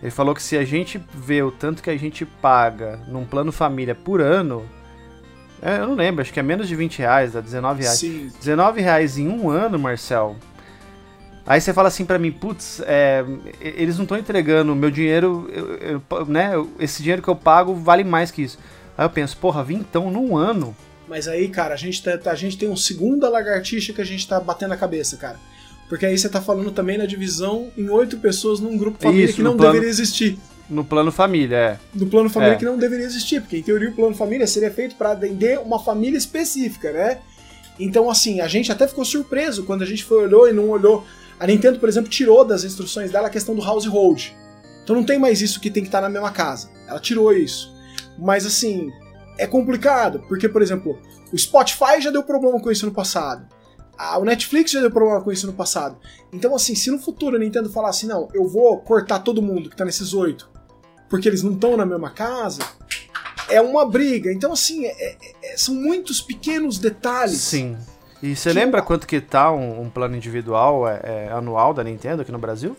Ele 0.04 0.10
falou 0.10 0.34
que 0.34 0.42
se 0.42 0.54
a 0.54 0.64
gente 0.66 1.02
vê 1.14 1.42
o 1.42 1.50
tanto 1.50 1.82
que 1.82 1.88
a 1.88 1.96
gente 1.96 2.26
paga 2.26 3.00
num 3.08 3.24
plano 3.24 3.50
família 3.50 3.94
por 3.94 4.20
ano, 4.20 4.62
é, 5.62 5.78
eu 5.78 5.86
não 5.88 5.94
lembro, 5.94 6.20
acho 6.20 6.30
que 6.30 6.38
é 6.38 6.42
menos 6.42 6.68
de 6.68 6.76
20 6.76 6.98
reais, 6.98 7.32
dá 7.32 7.40
19 7.40 7.82
reais. 7.82 7.98
Sim, 8.00 8.30
19 8.38 8.82
reais 8.82 9.16
em 9.16 9.26
um 9.26 9.48
ano, 9.48 9.78
Marcel. 9.78 10.36
Aí 11.46 11.58
você 11.58 11.72
fala 11.72 11.88
assim 11.88 12.04
pra 12.04 12.18
mim, 12.18 12.30
putz, 12.30 12.82
é, 12.84 13.24
eles 13.62 13.96
não 13.96 14.02
estão 14.02 14.18
entregando 14.18 14.74
o 14.74 14.76
meu 14.76 14.90
dinheiro, 14.90 15.48
eu- 15.50 16.02
eu- 16.10 16.26
né? 16.26 16.50
Esse 16.78 17.02
dinheiro 17.02 17.22
que 17.22 17.28
eu 17.28 17.36
pago 17.36 17.74
vale 17.74 18.04
mais 18.04 18.30
que 18.30 18.42
isso. 18.42 18.58
Aí 18.98 19.06
eu 19.06 19.10
penso, 19.10 19.38
porra, 19.38 19.64
vintão 19.64 20.10
num 20.10 20.36
ano. 20.36 20.76
Mas 21.08 21.26
aí, 21.26 21.48
cara, 21.48 21.72
a 21.72 21.76
gente, 21.78 22.02
tá, 22.02 22.30
a 22.30 22.34
gente 22.34 22.58
tem 22.58 22.68
um 22.68 22.76
segunda 22.76 23.30
lagartixa 23.30 23.94
que 23.94 24.02
a 24.02 24.04
gente 24.06 24.28
tá 24.28 24.38
batendo 24.38 24.72
a 24.74 24.76
cabeça, 24.76 25.16
cara. 25.16 25.38
Porque 25.88 26.06
aí 26.06 26.16
você 26.16 26.28
tá 26.28 26.40
falando 26.40 26.70
também 26.70 26.96
na 26.98 27.06
divisão 27.06 27.70
em 27.76 27.88
oito 27.90 28.16
pessoas 28.18 28.58
num 28.60 28.76
grupo 28.76 28.98
família 29.02 29.26
Isso, 29.26 29.34
que 29.36 29.42
no 29.42 29.50
não 29.50 29.56
plano- 29.56 29.72
deveria 29.72 29.90
existir. 29.90 30.38
No 30.68 30.82
plano 30.84 31.12
família, 31.12 31.56
é. 31.56 31.78
Do 31.92 32.06
plano 32.06 32.30
família 32.30 32.54
É. 32.54 32.56
que 32.56 32.64
não 32.64 32.78
deveria 32.78 33.04
existir, 33.04 33.40
porque 33.42 33.58
em 33.58 33.62
teoria 33.62 33.90
o 33.90 33.94
plano 33.94 34.14
família 34.14 34.46
seria 34.46 34.70
feito 34.70 34.94
para 34.96 35.12
atender 35.12 35.58
uma 35.58 35.78
família 35.78 36.16
específica, 36.16 36.90
né? 36.90 37.18
Então, 37.78 38.08
assim, 38.08 38.40
a 38.40 38.48
gente 38.48 38.72
até 38.72 38.86
ficou 38.88 39.04
surpreso 39.04 39.64
quando 39.64 39.82
a 39.82 39.86
gente 39.86 40.02
foi 40.04 40.22
olhou 40.24 40.48
e 40.48 40.52
não 40.52 40.70
olhou. 40.70 41.04
A 41.38 41.46
Nintendo, 41.46 41.78
por 41.78 41.88
exemplo, 41.88 42.08
tirou 42.08 42.44
das 42.44 42.64
instruções 42.64 43.10
dela 43.10 43.26
a 43.26 43.30
questão 43.30 43.54
do 43.54 43.60
household. 43.62 44.34
Então 44.82 44.94
não 44.96 45.04
tem 45.04 45.18
mais 45.18 45.42
isso 45.42 45.60
que 45.60 45.70
tem 45.70 45.82
que 45.82 45.88
estar 45.88 46.00
na 46.00 46.08
mesma 46.08 46.30
casa. 46.30 46.70
Ela 46.88 47.00
tirou 47.00 47.32
isso. 47.32 47.70
Mas 48.18 48.46
assim, 48.46 48.90
é 49.38 49.46
complicado, 49.46 50.24
porque, 50.28 50.48
por 50.48 50.62
exemplo, 50.62 50.98
o 51.32 51.36
Spotify 51.38 52.00
já 52.00 52.10
deu 52.10 52.22
problema 52.22 52.60
com 52.60 52.70
isso 52.70 52.86
no 52.86 52.92
passado. 52.92 53.46
A- 53.96 54.18
o 54.18 54.24
Netflix 54.24 54.70
já 54.72 54.80
deu 54.80 54.90
problema 54.90 55.20
com 55.22 55.30
isso 55.32 55.46
no 55.46 55.52
passado. 55.52 55.96
Então, 56.32 56.54
assim, 56.54 56.74
se 56.74 56.90
no 56.90 56.98
futuro 56.98 57.36
a 57.36 57.38
Nintendo 57.38 57.70
falar 57.70 57.90
assim, 57.90 58.06
não, 58.06 58.28
eu 58.34 58.46
vou 58.48 58.78
cortar 58.78 59.20
todo 59.20 59.40
mundo 59.42 59.70
que 59.70 59.76
tá 59.76 59.84
nesses 59.84 60.12
oito, 60.14 60.50
porque 61.08 61.28
eles 61.28 61.42
não 61.42 61.52
estão 61.52 61.76
na 61.76 61.86
mesma 61.86 62.10
casa, 62.10 62.62
é 63.48 63.60
uma 63.60 63.84
briga. 63.88 64.32
Então, 64.32 64.52
assim, 64.52 64.84
é- 64.86 65.16
é- 65.42 65.56
são 65.56 65.74
muitos 65.74 66.20
pequenos 66.20 66.78
detalhes. 66.78 67.40
Sim. 67.40 67.76
E 68.22 68.34
você 68.34 68.50
Que 68.50 68.54
lembra 68.58 68.80
quanto 68.82 69.06
que 69.06 69.20
tá 69.20 69.52
um, 69.52 69.82
um 69.82 69.90
plano 69.90 70.16
individual 70.16 70.88
é, 70.88 71.00
é, 71.04 71.28
anual 71.32 71.74
da 71.74 71.84
Nintendo 71.84 72.22
aqui 72.22 72.32
no 72.32 72.38
Brasil? 72.38 72.74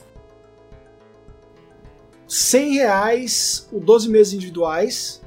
100 2.27 2.73
reais 2.73 3.67
o 3.71 3.79
12 3.79 4.09
meses 4.09 4.33
individuais 4.33 5.21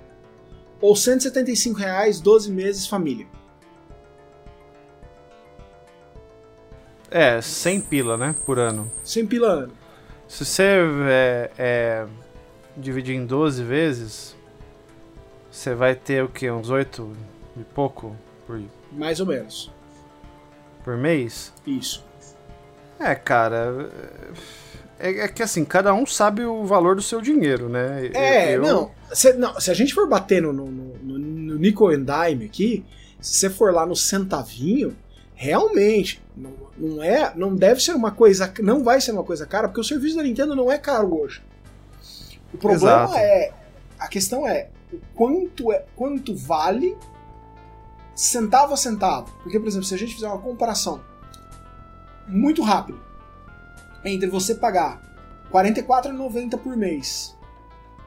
ou 0.81 0.97
175 0.97 1.79
reais 1.79 2.21
12 2.21 2.51
meses 2.51 2.87
família. 2.87 3.27
É, 7.11 7.41
100 7.41 7.81
pila, 7.83 8.17
né, 8.17 8.35
por 8.45 8.59
ano. 8.59 8.91
Sem 9.03 9.27
pila 9.27 9.49
ano. 9.49 9.73
Se 10.27 10.45
você 10.45 10.63
é, 11.09 11.51
é, 11.59 12.07
dividir 12.77 13.15
em 13.17 13.25
12 13.25 13.63
vezes, 13.65 14.37
você 15.51 15.75
vai 15.75 15.95
ter 15.95 16.23
o 16.23 16.29
quê? 16.29 16.51
Uns 16.51 16.69
8 16.69 17.11
e 17.57 17.65
pouco 17.65 18.15
por, 18.47 18.61
Mais 18.93 19.21
ou 19.21 19.27
menos. 19.27 19.71
por 20.85 20.97
mês? 20.99 21.53
Isso. 21.67 22.05
É, 23.01 23.15
cara. 23.15 23.89
É, 24.99 25.21
é 25.21 25.29
que 25.29 25.43
assim, 25.43 25.65
cada 25.65 25.95
um 25.95 26.05
sabe 26.05 26.45
o 26.45 26.65
valor 26.67 26.97
do 26.97 27.03
seu 27.03 27.21
dinheiro, 27.23 27.69
né? 27.69 28.11
É, 28.13 28.57
Eu- 28.57 28.63
não, 28.63 28.91
se, 29.13 29.33
não. 29.35 29.59
Se 29.59 29.71
a 29.71 29.75
gente 29.75 29.95
for 29.95 30.07
bater 30.09 30.43
no, 30.43 30.53
no, 30.53 30.67
no, 30.67 31.19
no 31.19 31.59
Nickel 31.59 31.89
and 31.89 32.05
Dime 32.05 32.45
aqui, 32.45 32.85
se 33.21 33.39
você 33.39 33.49
for 33.51 33.73
lá 33.73 33.87
no 33.87 33.97
centavinho, 33.97 34.95
realmente 35.41 36.21
não, 36.37 36.53
não 36.77 37.03
é, 37.03 37.33
não 37.37 37.55
deve 37.55 37.81
ser 37.81 37.93
uma 37.93 38.11
coisa, 38.11 38.53
não 38.61 38.83
vai 38.83 39.01
ser 39.01 39.13
uma 39.13 39.23
coisa 39.23 39.47
cara, 39.47 39.69
porque 39.69 39.81
o 39.81 39.85
serviço 39.85 40.17
da 40.17 40.23
Nintendo 40.23 40.57
não 40.57 40.71
é 40.71 40.79
caro 40.79 41.17
hoje. 41.17 41.43
O 42.53 42.59
problema 42.59 43.05
Exato. 43.05 43.17
é, 43.17 43.53
a 43.99 44.09
questão 44.09 44.47
é 44.47 44.69
o 44.93 44.99
quanto 45.15 45.73
é, 45.73 45.85
quanto 45.95 46.35
vale 46.35 46.97
centavo 48.15 48.75
a 48.75 48.77
centavo. 48.77 49.33
Porque, 49.43 49.61
por 49.61 49.69
exemplo, 49.69 49.87
se 49.87 49.95
a 49.95 49.99
gente 49.99 50.15
fizer 50.15 50.27
uma 50.27 50.41
comparação 50.41 51.01
muito 52.27 52.63
rápida 52.63 52.99
entre 54.05 54.29
você 54.29 54.55
pagar 54.55 55.01
R$ 55.53 55.53
44,90 55.53 56.59
por 56.59 56.77
mês 56.77 57.39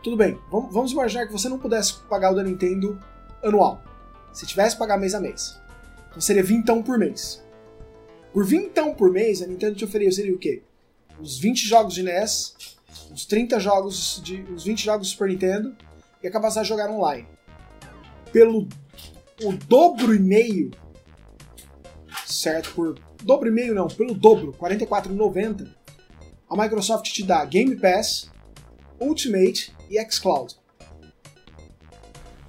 tudo 0.04 0.18
bem, 0.18 0.40
vamos, 0.50 0.74
vamos 0.74 0.92
imaginar 0.92 1.28
que 1.28 1.32
você 1.32 1.48
não 1.48 1.60
pudesse 1.60 1.94
pagar 2.10 2.32
o 2.32 2.36
da 2.36 2.44
Nintendo 2.44 3.00
anual. 3.44 3.84
Se 4.34 4.48
tivesse 4.48 4.76
que 4.76 4.80
pagar 4.80 4.98
mês 4.98 5.14
a 5.14 5.20
mês. 5.20 5.61
Então 6.12 6.22
seria 6.22 6.44
vintão 6.44 6.84
por 6.84 6.98
mês. 6.98 7.44
Por 8.32 8.46
vintão 8.46 8.94
por 8.94 9.12
mês, 9.12 9.42
a 9.42 9.48
Nintendo 9.48 9.76
te 9.76 9.84
ofereceria 9.84 10.34
o 10.34 10.38
quê? 10.38 10.62
Uns 11.20 11.40
20 11.40 11.68
jogos 11.68 11.94
de 11.94 12.04
NES, 12.04 12.56
uns 13.12 13.26
30 13.26 13.60
jogos 13.60 14.22
de. 14.24 14.42
uns 14.44 14.64
20 14.64 14.84
jogos 14.84 15.08
de 15.08 15.14
Super 15.14 15.30
Nintendo 15.30 15.76
e 16.22 16.28
a 16.28 16.32
capacidade 16.32 16.66
de 16.66 16.70
jogar 16.70 16.90
online. 16.90 17.28
Pelo 18.32 18.68
o 19.44 19.54
dobro 19.54 20.14
e 20.14 20.20
meio, 20.20 20.72
certo? 22.26 22.74
Por 22.74 23.00
dobro 23.24 23.50
e 23.50 23.52
meio 23.52 23.74
não, 23.74 23.88
pelo 23.88 24.14
dobro, 24.14 24.52
R$ 24.52 24.58
44,90, 24.78 25.68
a 26.50 26.58
Microsoft 26.58 27.12
te 27.12 27.24
dá 27.24 27.44
Game 27.46 27.76
Pass, 27.76 28.30
Ultimate 29.00 29.74
e 29.90 30.00
xCloud. 30.12 30.61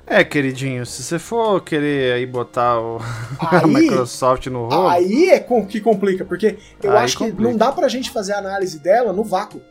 É, 0.06 0.24
queridinho, 0.24 0.84
se 0.84 1.02
você 1.02 1.18
for 1.18 1.60
querer 1.62 2.14
aí 2.14 2.26
botar 2.26 2.78
o, 2.80 2.98
a 3.38 3.64
Aí- 3.64 3.66
Microsoft 3.72 4.46
no 4.48 4.66
rolo, 4.68 4.88
Aí 4.88 5.30
é 5.30 5.38
com- 5.40 5.64
que 5.66 5.80
complica, 5.80 6.24
porque 6.24 6.58
eu 6.82 6.96
acho 6.96 7.16
que 7.16 7.24
complica. 7.30 7.50
não 7.50 7.56
dá 7.56 7.70
pra 7.72 7.88
gente 7.88 8.10
fazer 8.10 8.32
a 8.32 8.38
análise 8.38 8.78
dela 8.80 9.12
no 9.12 9.22
vácuo. 9.24 9.62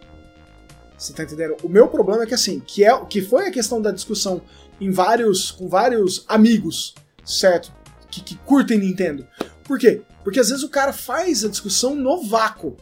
Você 0.98 1.14
tá 1.14 1.24
entendendo? 1.24 1.58
O 1.64 1.70
meu 1.70 1.88
problema 1.88 2.24
é 2.24 2.26
que 2.26 2.34
assim, 2.34 2.60
que 2.60 2.84
é 2.84 2.96
que 3.06 3.22
foi 3.22 3.48
a 3.48 3.52
questão 3.52 3.82
da 3.82 3.92
discussão 3.92 4.42
em 4.80 4.90
vários 4.92 5.52
com 5.52 5.68
vários 5.68 6.24
amigos, 6.28 6.96
certo? 7.26 7.72
Que, 8.10 8.22
que 8.22 8.36
curtem 8.38 8.78
Nintendo. 8.80 9.28
Por 9.64 9.78
quê? 9.80 10.02
Porque 10.24 10.40
às 10.40 10.50
vezes 10.50 10.64
o 10.64 10.70
cara 10.70 10.94
faz 10.94 11.44
a 11.44 11.50
discussão 11.50 11.96
no 11.96 12.24
vácuo. 12.24 12.78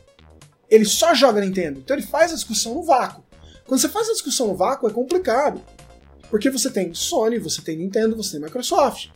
Ele 0.69 0.85
só 0.85 1.13
joga 1.13 1.39
Nintendo. 1.41 1.79
Então 1.79 1.95
ele 1.95 2.05
faz 2.05 2.31
a 2.31 2.35
discussão 2.35 2.73
no 2.75 2.83
vácuo. 2.83 3.23
Quando 3.65 3.79
você 3.79 3.89
faz 3.89 4.09
a 4.09 4.13
discussão 4.13 4.47
no 4.47 4.55
vácuo 4.55 4.87
é 4.89 4.91
complicado. 4.91 5.61
Porque 6.29 6.49
você 6.49 6.69
tem 6.69 6.93
Sony, 6.93 7.39
você 7.39 7.61
tem 7.61 7.77
Nintendo, 7.77 8.15
você 8.15 8.33
tem 8.33 8.41
Microsoft. 8.41 9.07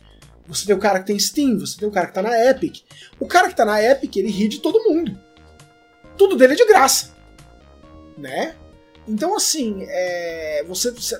Você 0.46 0.66
tem 0.66 0.74
o 0.74 0.78
cara 0.78 1.00
que 1.00 1.06
tem 1.06 1.18
Steam, 1.18 1.58
você 1.58 1.78
tem 1.78 1.88
o 1.88 1.92
cara 1.92 2.06
que 2.08 2.14
tá 2.14 2.22
na 2.22 2.38
Epic. 2.50 2.82
O 3.18 3.26
cara 3.26 3.48
que 3.48 3.56
tá 3.56 3.64
na 3.64 3.82
Epic, 3.82 4.14
ele 4.16 4.30
ri 4.30 4.48
de 4.48 4.58
todo 4.60 4.82
mundo. 4.84 5.16
Tudo 6.18 6.36
dele 6.36 6.52
é 6.52 6.56
de 6.56 6.66
graça. 6.66 7.14
Né? 8.16 8.54
Então, 9.08 9.34
assim, 9.36 9.84
é, 9.88 10.64
você, 10.66 10.90
você- 10.90 11.18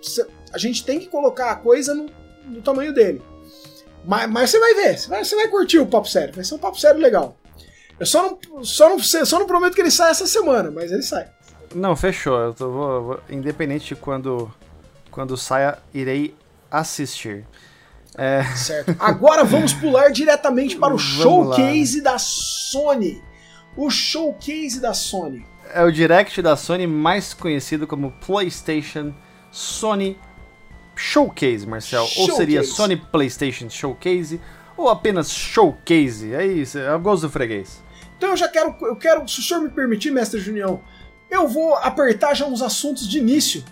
você 0.00 0.26
a 0.52 0.58
gente 0.58 0.84
tem 0.84 0.98
que 1.00 1.08
colocar 1.08 1.50
a 1.50 1.56
coisa 1.56 1.94
no, 1.94 2.06
no 2.46 2.62
tamanho 2.62 2.92
dele. 2.92 3.20
Mas, 4.04 4.30
mas 4.30 4.50
você 4.50 4.58
vai 4.60 4.74
ver, 4.74 4.98
você 4.98 5.08
vai, 5.08 5.24
você 5.24 5.34
vai 5.36 5.48
curtir 5.48 5.78
o 5.78 5.86
papo 5.86 6.08
sério. 6.08 6.34
Vai 6.34 6.44
ser 6.44 6.54
um 6.54 6.58
papo 6.58 6.78
sério 6.78 7.00
legal. 7.00 7.36
Eu 7.98 8.06
só 8.06 8.22
não, 8.50 8.64
só 8.64 8.88
não, 8.88 8.98
só 8.98 9.38
não 9.38 9.46
prometo 9.46 9.74
que 9.74 9.80
ele 9.80 9.90
saia 9.90 10.10
essa 10.10 10.26
semana, 10.26 10.70
mas 10.70 10.90
ele 10.92 11.02
sai. 11.02 11.28
Não, 11.74 11.94
fechou. 11.96 12.38
Eu 12.38 12.52
tô, 12.54 12.70
vou- 12.70 13.02
vou- 13.04 13.20
independente 13.30 13.86
de 13.88 13.96
quando, 13.96 14.52
quando 15.14 15.36
saia, 15.36 15.78
irei 15.94 16.34
assistir. 16.68 17.46
É. 18.18 18.42
Certo. 18.56 18.96
Agora 18.98 19.44
vamos 19.44 19.72
pular 19.72 20.10
diretamente 20.10 20.76
para 20.76 20.92
o 20.92 20.98
Vamos 20.98 21.02
showcase 21.02 22.00
da 22.00 22.18
Sony. 22.18 23.22
O 23.76 23.90
showcase 23.90 24.80
da 24.80 24.92
Sony. 24.92 25.46
É 25.72 25.84
o 25.84 25.92
Direct 25.92 26.42
da 26.42 26.56
Sony, 26.56 26.88
mais 26.88 27.32
conhecido 27.32 27.86
como 27.86 28.10
PlayStation 28.26 29.14
Sony 29.52 30.18
Showcase, 30.96 31.64
Marcel. 31.64 32.02
Ou 32.16 32.32
seria 32.32 32.62
Showcase. 32.62 32.76
Sony 32.76 32.96
PlayStation 32.96 33.70
Showcase, 33.70 34.40
ou 34.76 34.88
apenas 34.88 35.30
Showcase. 35.30 36.34
É 36.34 36.44
isso, 36.44 36.76
é 36.76 36.92
o 36.92 36.98
gosto 36.98 37.22
do 37.22 37.30
freguês. 37.30 37.82
Então 38.16 38.30
eu 38.30 38.36
já 38.36 38.48
quero, 38.48 38.74
eu 38.82 38.96
quero, 38.96 39.28
se 39.28 39.38
o 39.38 39.42
senhor 39.42 39.60
me 39.60 39.70
permitir, 39.70 40.10
mestre 40.10 40.40
Junião, 40.40 40.80
eu 41.30 41.46
vou 41.48 41.76
apertar 41.76 42.34
já 42.34 42.46
uns 42.46 42.62
assuntos 42.62 43.08
de 43.08 43.18
início 43.18 43.64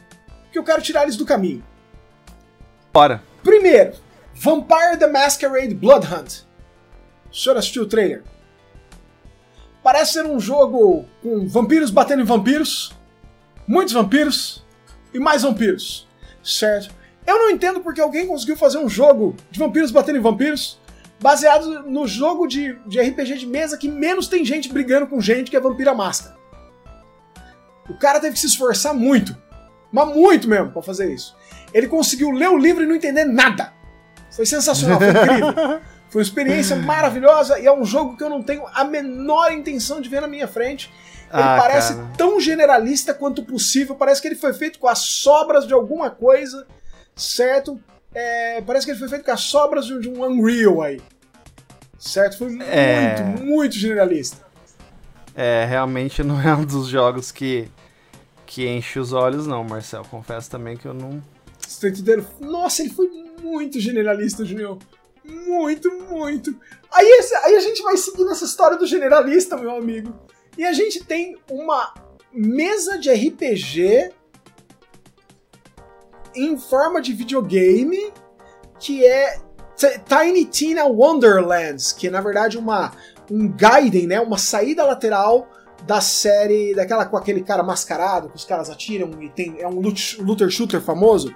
que 0.53 0.59
eu 0.59 0.64
quero 0.64 0.82
tirar 0.82 1.03
eles 1.03 1.16
do 1.16 1.24
caminho. 1.24 1.64
Bora. 2.92 3.22
Primeiro, 3.42 3.94
Vampire 4.34 4.98
the 4.98 5.07
Masquerade 5.07 5.74
Blood 5.74 6.07
Hunt. 6.07 6.42
O 7.30 7.34
senhor 7.34 7.57
assistiu 7.57 7.84
o 7.84 7.88
trailer? 7.88 8.22
Parece 9.82 10.12
ser 10.12 10.26
um 10.26 10.38
jogo 10.38 11.07
com 11.22 11.48
vampiros 11.48 11.90
batendo 11.90 12.22
em 12.22 12.26
vampiros, 12.26 12.94
muitos 13.66 13.94
vampiros 13.94 14.64
e 15.12 15.18
mais 15.18 15.42
vampiros, 15.42 16.07
certo? 16.44 16.94
Eu 17.26 17.38
não 17.38 17.50
entendo 17.50 17.80
porque 17.80 18.00
alguém 18.00 18.26
conseguiu 18.26 18.57
fazer 18.57 18.78
um 18.78 18.88
jogo 18.88 19.34
de 19.50 19.59
vampiros 19.59 19.90
batendo 19.90 20.18
em 20.18 20.22
vampiros 20.22 20.78
baseado 21.20 21.84
no 21.84 22.07
jogo 22.07 22.46
de, 22.46 22.74
de 22.86 23.00
RPG 23.00 23.38
de 23.38 23.46
mesa 23.46 23.78
que 23.78 23.88
menos 23.88 24.26
tem 24.26 24.44
gente 24.44 24.68
brigando 24.68 25.07
com 25.07 25.20
gente 25.20 25.50
que 25.50 25.57
é 25.57 25.61
vampira 25.61 25.94
máscara. 25.94 26.36
O 27.88 27.94
cara 27.94 28.20
teve 28.20 28.34
que 28.34 28.40
se 28.40 28.46
esforçar 28.46 28.92
muito, 28.94 29.36
mas 29.93 30.09
muito 30.09 30.49
mesmo, 30.49 30.72
pra 30.72 30.82
fazer 30.82 31.12
isso. 31.12 31.36
Ele 31.72 31.86
conseguiu 31.88 32.30
ler 32.30 32.49
o 32.49 32.57
livro 32.59 32.82
e 32.82 32.86
não 32.86 32.95
entender 32.97 33.24
nada. 33.24 33.72
Foi 34.30 34.47
sensacional, 34.47 34.99
foi 34.99 35.11
incrível. 35.11 35.80
Foi 36.12 36.20
uma 36.20 36.26
experiência 36.26 36.76
maravilhosa 36.76 37.59
e 37.59 37.66
é 37.66 37.72
um 37.72 37.86
jogo 37.86 38.18
que 38.18 38.22
eu 38.22 38.28
não 38.28 38.43
tenho 38.43 38.66
a 38.74 38.84
menor 38.84 39.51
intenção 39.51 39.99
de 39.99 40.11
ver 40.11 40.20
na 40.20 40.26
minha 40.28 40.47
frente. 40.47 40.93
Ele 41.32 41.43
Ah, 41.43 41.57
parece 41.59 41.95
cara. 41.95 42.09
tão 42.18 42.38
generalista 42.38 43.14
quanto 43.14 43.43
possível, 43.43 43.95
parece 43.95 44.20
que 44.20 44.28
ele 44.28 44.34
foi 44.34 44.53
feito 44.53 44.78
com 44.78 44.86
as 44.86 44.99
sobras 44.99 45.66
de 45.66 45.72
alguma 45.72 46.11
coisa, 46.11 46.66
certo? 47.16 47.80
É, 48.14 48.61
parece 48.61 48.84
que 48.84 48.93
ele 48.93 48.99
foi 48.99 49.09
feito 49.09 49.24
com 49.24 49.30
as 49.32 49.40
sobras 49.40 49.86
de 49.86 49.95
um- 49.95 50.01
de 50.01 50.09
um 50.11 50.22
Unreal 50.22 50.82
aí. 50.82 51.01
Certo? 51.99 52.36
Foi 52.36 52.59
É. 52.61 53.22
muito, 53.22 53.43
muito 53.47 53.74
generalista. 53.78 54.36
É, 55.34 55.64
realmente 55.64 56.22
não 56.22 56.38
é 56.43 56.55
um 56.55 56.64
dos 56.66 56.88
jogos 56.88 57.32
que, 57.32 57.70
que 58.53 58.68
enche 58.68 58.98
os 58.98 59.14
olhos, 59.14 59.46
não, 59.46 59.64
Marcel. 59.64 60.03
Confesso 60.11 60.50
também 60.50 60.76
que 60.76 60.86
eu 60.86 60.92
não. 60.92 61.22
Nossa, 62.38 62.82
ele 62.82 62.90
foi 62.90 63.09
muito 63.40 63.80
generalista, 63.80 64.44
Junior. 64.44 64.76
Muito, 65.24 65.90
muito. 66.11 66.55
Aí, 66.90 67.07
aí 67.44 67.57
a 67.57 67.61
gente 67.61 67.82
vai 67.82 67.96
seguir 67.96 68.24
nessa 68.24 68.44
história 68.44 68.76
do 68.76 68.86
generalista, 68.86 69.57
meu 69.57 69.70
amigo. 69.70 70.12
E 70.59 70.66
a 70.66 70.72
gente 70.74 71.03
tem 71.03 71.38
uma 71.50 71.94
mesa 72.30 72.98
de 72.98 73.11
RPG 73.11 74.12
em 76.34 76.59
forma 76.59 77.00
de 77.00 77.14
videogame 77.14 78.12
que 78.78 79.03
é 79.07 79.40
Tiny 80.07 80.44
Tina 80.44 80.84
Wonderlands, 80.84 81.90
que 81.92 82.09
é 82.09 82.11
na 82.11 82.20
verdade 82.20 82.59
uma 82.59 82.92
um 83.30 83.48
Gaiden, 83.48 84.09
né, 84.09 84.20
uma 84.20 84.36
saída 84.36 84.84
lateral 84.84 85.48
da 85.87 86.01
série 86.01 86.74
daquela 86.74 87.05
com 87.07 87.16
aquele 87.16 87.43
cara 87.43 87.62
mascarado 87.62 88.28
que 88.28 88.37
os 88.37 88.45
caras 88.45 88.70
atiram 88.70 89.11
e 89.22 89.28
tem 89.28 89.57
é 89.61 89.66
um 89.66 89.80
loot- 89.80 90.20
looter 90.22 90.49
shooter 90.51 90.80
famoso. 90.80 91.35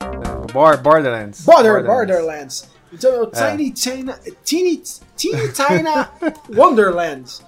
é, 0.00 0.52
Bor- 0.52 0.76
Borderlands. 0.78 1.44
Border, 1.44 1.84
Borderlands. 1.84 2.64
Então 2.92 3.10
é 3.10 3.20
o 3.22 3.26
Tiny 3.26 3.70
Tina, 3.72 4.18
Teeny, 4.44 4.82
Teeny 5.16 5.48
Tina 5.52 6.10
Wonderlands, 6.54 7.42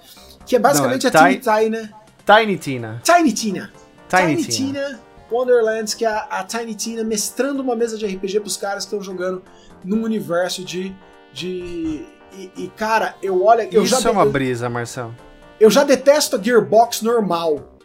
que 0.45 0.55
é 0.55 0.59
basicamente 0.59 1.03
Não, 1.03 1.11
é 1.11 1.15
a 1.15 1.19
Teeny 1.23 1.35
Ti- 1.35 1.41
Tina, 1.43 1.93
Tiny 2.25 2.57
Tina. 2.57 3.01
Tiny 3.03 3.31
Tina, 3.33 3.71
Tiny, 4.09 4.35
Tiny 4.37 4.43
Tina. 4.47 4.79
Tina 4.87 4.99
Wonderlands, 5.31 5.93
que 5.93 6.03
é 6.03 6.07
a, 6.07 6.21
a 6.39 6.43
Tiny 6.43 6.73
Tina 6.73 7.03
mestrando 7.03 7.61
uma 7.61 7.75
mesa 7.75 7.95
de 7.97 8.07
RPG 8.07 8.39
pros 8.39 8.57
caras 8.57 8.85
que 8.85 8.95
estão 8.95 9.01
jogando 9.03 9.43
num 9.83 10.03
universo 10.03 10.63
de 10.65 10.95
de 11.35 12.05
e, 12.37 12.51
e, 12.63 12.67
cara, 12.69 13.15
eu 13.21 13.43
olho, 13.43 13.67
eu 13.71 13.83
Isso 13.83 14.01
já 14.01 14.09
é 14.09 14.11
uma 14.11 14.25
brisa, 14.25 14.69
Marcel. 14.69 15.13
Eu 15.59 15.69
já 15.69 15.83
detesto 15.83 16.35
a 16.35 16.41
Gearbox 16.41 17.01
normal. 17.01 17.77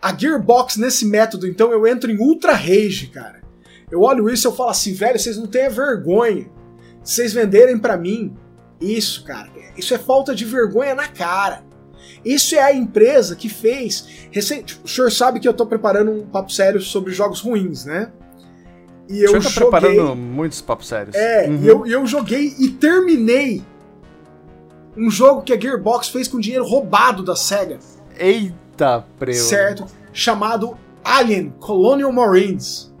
A 0.00 0.16
Gearbox 0.16 0.76
nesse 0.76 1.04
método, 1.04 1.46
então 1.46 1.72
eu 1.72 1.86
entro 1.86 2.10
em 2.10 2.18
Ultra 2.18 2.52
Rage, 2.52 3.08
cara. 3.08 3.40
Eu 3.90 4.02
olho 4.02 4.28
isso 4.28 4.46
e 4.46 4.48
eu 4.48 4.54
falo 4.54 4.70
assim, 4.70 4.94
velho, 4.94 5.18
vocês 5.18 5.36
não 5.36 5.46
têm 5.46 5.68
vergonha. 5.68 6.48
Vocês 7.02 7.32
venderem 7.32 7.78
pra 7.78 7.96
mim 7.96 8.36
isso, 8.80 9.24
cara. 9.24 9.50
Isso 9.76 9.94
é 9.94 9.98
falta 9.98 10.34
de 10.34 10.44
vergonha 10.44 10.94
na 10.94 11.08
cara. 11.08 11.64
Isso 12.24 12.54
é 12.54 12.62
a 12.62 12.72
empresa 12.72 13.34
que 13.34 13.48
fez. 13.48 14.28
Recente, 14.30 14.80
o 14.84 14.88
senhor 14.88 15.10
sabe 15.10 15.40
que 15.40 15.48
eu 15.48 15.54
tô 15.54 15.66
preparando 15.66 16.12
um 16.12 16.26
papo 16.26 16.52
sério 16.52 16.80
sobre 16.80 17.12
jogos 17.12 17.40
ruins, 17.40 17.84
né? 17.84 18.12
E 19.12 19.22
eu 19.22 19.32
tá 19.32 19.38
joguei. 19.40 19.58
preparando 19.70 20.16
muitos 20.16 20.60
papos 20.60 20.88
sérios. 20.88 21.14
É, 21.14 21.46
Uhum. 21.48 21.62
e 21.62 21.66
eu, 21.66 21.86
eu 21.86 22.06
joguei 22.06 22.54
e 22.58 22.68
terminei 22.70 23.62
um 24.96 25.10
jogo 25.10 25.42
que 25.42 25.52
a 25.52 25.60
Gearbox 25.60 26.08
fez 26.08 26.26
com 26.28 26.38
dinheiro 26.40 26.64
roubado 26.64 27.22
da 27.22 27.36
SEGA, 27.36 27.78
Eita, 28.18 29.04
preu. 29.18 29.34
certo? 29.34 29.86
Chamado 30.12 30.76
Alien 31.04 31.50
Colonial 31.60 32.12
Marines. 32.12 32.92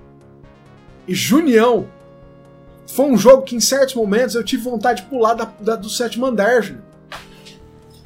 E 1.08 1.14
Junião 1.14 1.86
foi 2.86 3.06
um 3.06 3.16
jogo 3.16 3.42
que 3.42 3.56
em 3.56 3.60
certos 3.60 3.94
momentos 3.94 4.34
eu 4.34 4.44
tive 4.44 4.62
vontade 4.64 5.02
de 5.02 5.08
pular 5.08 5.34
da, 5.34 5.50
da- 5.60 5.76
do 5.76 5.88
sétimo 5.88 6.26
andar, 6.26 6.62
Júnior. 6.62 6.84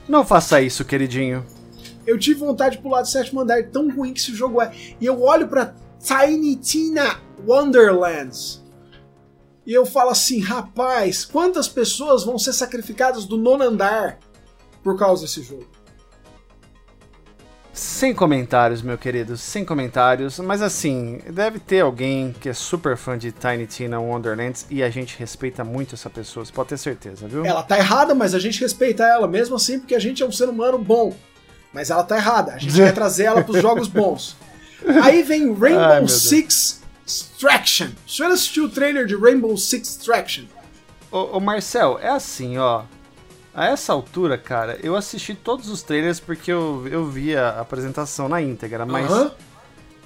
Não 0.08 0.24
faça 0.24 0.60
isso, 0.60 0.84
queridinho. 0.84 1.44
Eu 2.06 2.16
tive 2.18 2.38
vontade 2.40 2.76
de 2.76 2.82
pular 2.82 3.02
do 3.02 3.08
sétimo 3.08 3.40
andar, 3.40 3.64
tão 3.64 3.90
ruim 3.90 4.12
que 4.12 4.20
esse 4.20 4.32
jogo 4.34 4.62
é. 4.62 4.70
E 5.00 5.06
eu 5.06 5.20
olho 5.22 5.48
pra 5.48 5.74
Tiny 6.06 6.54
Tina 6.54 7.20
Wonderlands. 7.44 8.62
E 9.66 9.74
eu 9.74 9.84
falo 9.84 10.10
assim, 10.10 10.40
rapaz, 10.40 11.24
quantas 11.24 11.66
pessoas 11.66 12.22
vão 12.22 12.38
ser 12.38 12.52
sacrificadas 12.52 13.24
do 13.24 13.36
nono 13.36 13.64
andar 13.64 14.20
por 14.84 14.96
causa 14.96 15.22
desse 15.22 15.42
jogo? 15.42 15.66
Sem 17.72 18.14
comentários, 18.14 18.82
meu 18.82 18.96
querido, 18.96 19.36
sem 19.36 19.64
comentários. 19.64 20.38
Mas 20.38 20.62
assim, 20.62 21.18
deve 21.28 21.58
ter 21.58 21.80
alguém 21.80 22.32
que 22.40 22.48
é 22.48 22.54
super 22.54 22.96
fã 22.96 23.18
de 23.18 23.32
Tiny 23.32 23.66
Tina 23.66 23.98
Wonderlands 23.98 24.64
e 24.70 24.84
a 24.84 24.88
gente 24.88 25.18
respeita 25.18 25.64
muito 25.64 25.96
essa 25.96 26.08
pessoa, 26.08 26.46
você 26.46 26.52
pode 26.52 26.68
ter 26.68 26.78
certeza, 26.78 27.26
viu? 27.26 27.44
Ela 27.44 27.64
tá 27.64 27.76
errada, 27.76 28.14
mas 28.14 28.32
a 28.32 28.38
gente 28.38 28.60
respeita 28.60 29.02
ela 29.02 29.26
mesmo 29.26 29.56
assim, 29.56 29.80
porque 29.80 29.96
a 29.96 29.98
gente 29.98 30.22
é 30.22 30.26
um 30.26 30.32
ser 30.32 30.48
humano 30.48 30.78
bom. 30.78 31.12
Mas 31.72 31.90
ela 31.90 32.04
tá 32.04 32.16
errada, 32.16 32.52
a 32.52 32.58
gente 32.58 32.72
quer 32.78 32.94
trazer 32.94 33.24
ela 33.24 33.42
pros 33.42 33.60
jogos 33.60 33.88
bons. 33.88 34.36
Aí 35.02 35.22
vem 35.22 35.48
Ai, 35.48 35.54
Rainbow 35.54 35.98
Deus. 36.00 36.12
Six 36.12 36.82
Extraction. 37.06 37.88
O 38.06 38.10
senhor 38.10 38.30
assistiu 38.32 38.64
o 38.64 38.68
trailer 38.68 39.06
de 39.06 39.14
Rainbow 39.16 39.56
Six 39.56 39.96
Extraction? 39.96 40.44
Ô, 41.10 41.36
ô, 41.36 41.40
Marcel, 41.40 41.98
é 42.00 42.08
assim, 42.08 42.58
ó. 42.58 42.82
A 43.54 43.66
essa 43.68 43.92
altura, 43.92 44.36
cara, 44.36 44.78
eu 44.82 44.94
assisti 44.94 45.34
todos 45.34 45.70
os 45.70 45.82
trailers 45.82 46.20
porque 46.20 46.52
eu, 46.52 46.86
eu 46.90 47.06
vi 47.06 47.34
a 47.34 47.60
apresentação 47.60 48.28
na 48.28 48.42
íntegra, 48.42 48.84
mas 48.84 49.10
Aham. 49.10 49.32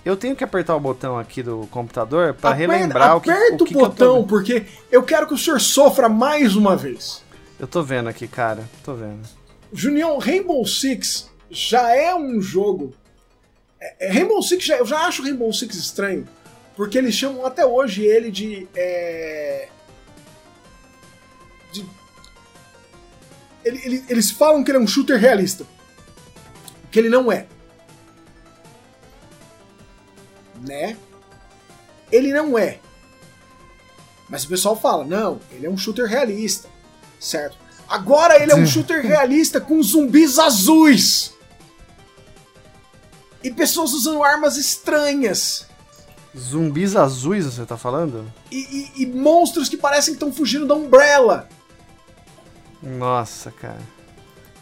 eu 0.05 0.17
tenho 0.17 0.37
que 0.37 0.45
apertar 0.45 0.77
o 0.77 0.81
botão 0.81 1.19
aqui 1.19 1.43
do 1.43 1.67
computador 1.69 2.33
pra 2.35 2.51
Aperta- 2.51 2.73
relembrar 2.75 3.17
o 3.17 3.21
que, 3.21 3.29
Aperta 3.31 3.55
o 3.55 3.57
que 3.57 3.63
o 3.65 3.67
que 3.67 3.75
eu 3.75 3.81
tô 3.81 3.87
botão, 3.89 4.25
porque 4.25 4.67
eu 4.93 5.03
quero 5.03 5.27
que 5.27 5.35
o 5.35 5.39
senhor 5.39 5.61
sofra 5.61 6.09
mais 6.09 6.55
uma 6.55 6.77
vez. 6.77 7.25
Eu 7.59 7.67
tô 7.67 7.83
vendo 7.83 8.09
aqui, 8.09 8.29
cara, 8.29 8.63
tô 8.85 8.95
vendo. 8.95 9.21
Junião, 9.73 10.19
Rainbow 10.19 10.65
Six 10.65 11.29
já 11.51 11.93
é 11.97 12.15
um 12.15 12.41
jogo. 12.41 12.95
É- 13.81 14.07
é, 14.09 14.13
Rainbow 14.13 14.43
Six, 14.43 14.65
já- 14.65 14.77
eu 14.77 14.87
já 14.87 15.07
acho 15.07 15.23
Rainbow 15.23 15.53
Six 15.53 15.75
estranho, 15.77 16.29
porque 16.77 16.99
eles 16.99 17.15
chamam 17.15 17.45
até 17.47 17.65
hoje 17.65 18.03
ele 18.05 18.31
de. 18.31 18.69
é, 18.75 19.69
de- 21.73 21.87
ele- 23.65 23.81
ele- 23.85 24.05
eles 24.09 24.31
falam 24.31 24.63
que 24.65 24.71
ele 24.71 24.79
é 24.79 24.81
um 24.81 24.87
shooter 24.87 25.19
realista. 25.19 25.65
Que 26.91 26.99
ele 26.99 27.09
não 27.09 27.31
é. 27.31 27.47
Né? 30.61 30.97
Ele 32.11 32.33
não 32.33 32.59
é. 32.59 32.79
Mas 34.29 34.45
o 34.45 34.49
pessoal 34.49 34.79
fala, 34.79 35.05
não, 35.05 35.41
ele 35.51 35.67
é 35.67 35.71
um 35.71 35.77
shooter 35.77 36.07
realista. 36.07 36.69
Certo? 37.19 37.57
Agora 37.89 38.41
ele 38.41 38.53
é 38.53 38.55
um 38.55 38.67
shooter 38.67 39.03
realista 39.05 39.61
com 39.61 39.83
zumbis 39.83 40.39
azuis. 40.39 41.35
E 43.43 43.51
pessoas 43.51 43.93
usando 43.93 44.23
armas 44.23 44.57
estranhas. 44.57 45.67
Zumbis 46.37 46.95
azuis, 46.95 47.45
você 47.47 47.65
tá 47.67 47.77
falando? 47.77 48.31
E, 48.51 48.57
e- 48.97 49.03
e 49.03 49.07
monstros 49.07 49.69
que 49.69 49.77
parecem 49.77 50.15
que 50.15 50.17
estão 50.17 50.33
fugindo 50.33 50.67
da 50.67 50.75
Umbrella. 50.75 51.49
Nossa, 52.83 53.51
cara. 53.51 53.81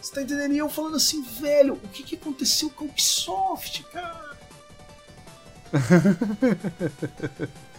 Você 0.00 0.14
tá 0.14 0.22
entendendo? 0.22 0.55
E 0.55 0.59
eu 0.59 0.68
falando 0.68 0.96
assim, 0.96 1.22
velho, 1.22 1.74
o 1.74 1.88
que, 1.88 2.02
que 2.02 2.14
aconteceu 2.16 2.70
com 2.70 2.84
a 2.84 2.88
Ubisoft, 2.88 3.82
cara? 3.92 4.28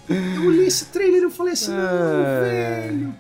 eu 0.10 0.46
olhei 0.48 0.68
esse 0.68 0.86
trailer 0.86 1.22
e 1.22 1.24
eu 1.26 1.32
falei 1.32 1.54
assim, 1.54 1.72
não, 1.72 1.80
É. 1.80 2.42
velho. 2.88 3.16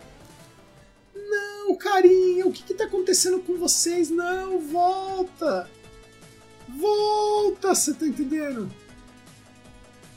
Não, 1.15 1.75
carinha, 1.75 2.45
o 2.47 2.51
que 2.51 2.63
que 2.63 2.73
tá 2.73 2.85
acontecendo 2.85 3.39
com 3.39 3.57
vocês? 3.57 4.09
Não, 4.09 4.59
volta. 4.59 5.69
Volta, 6.77 7.73
você 7.73 7.93
tá 7.93 8.05
entendendo? 8.05 8.69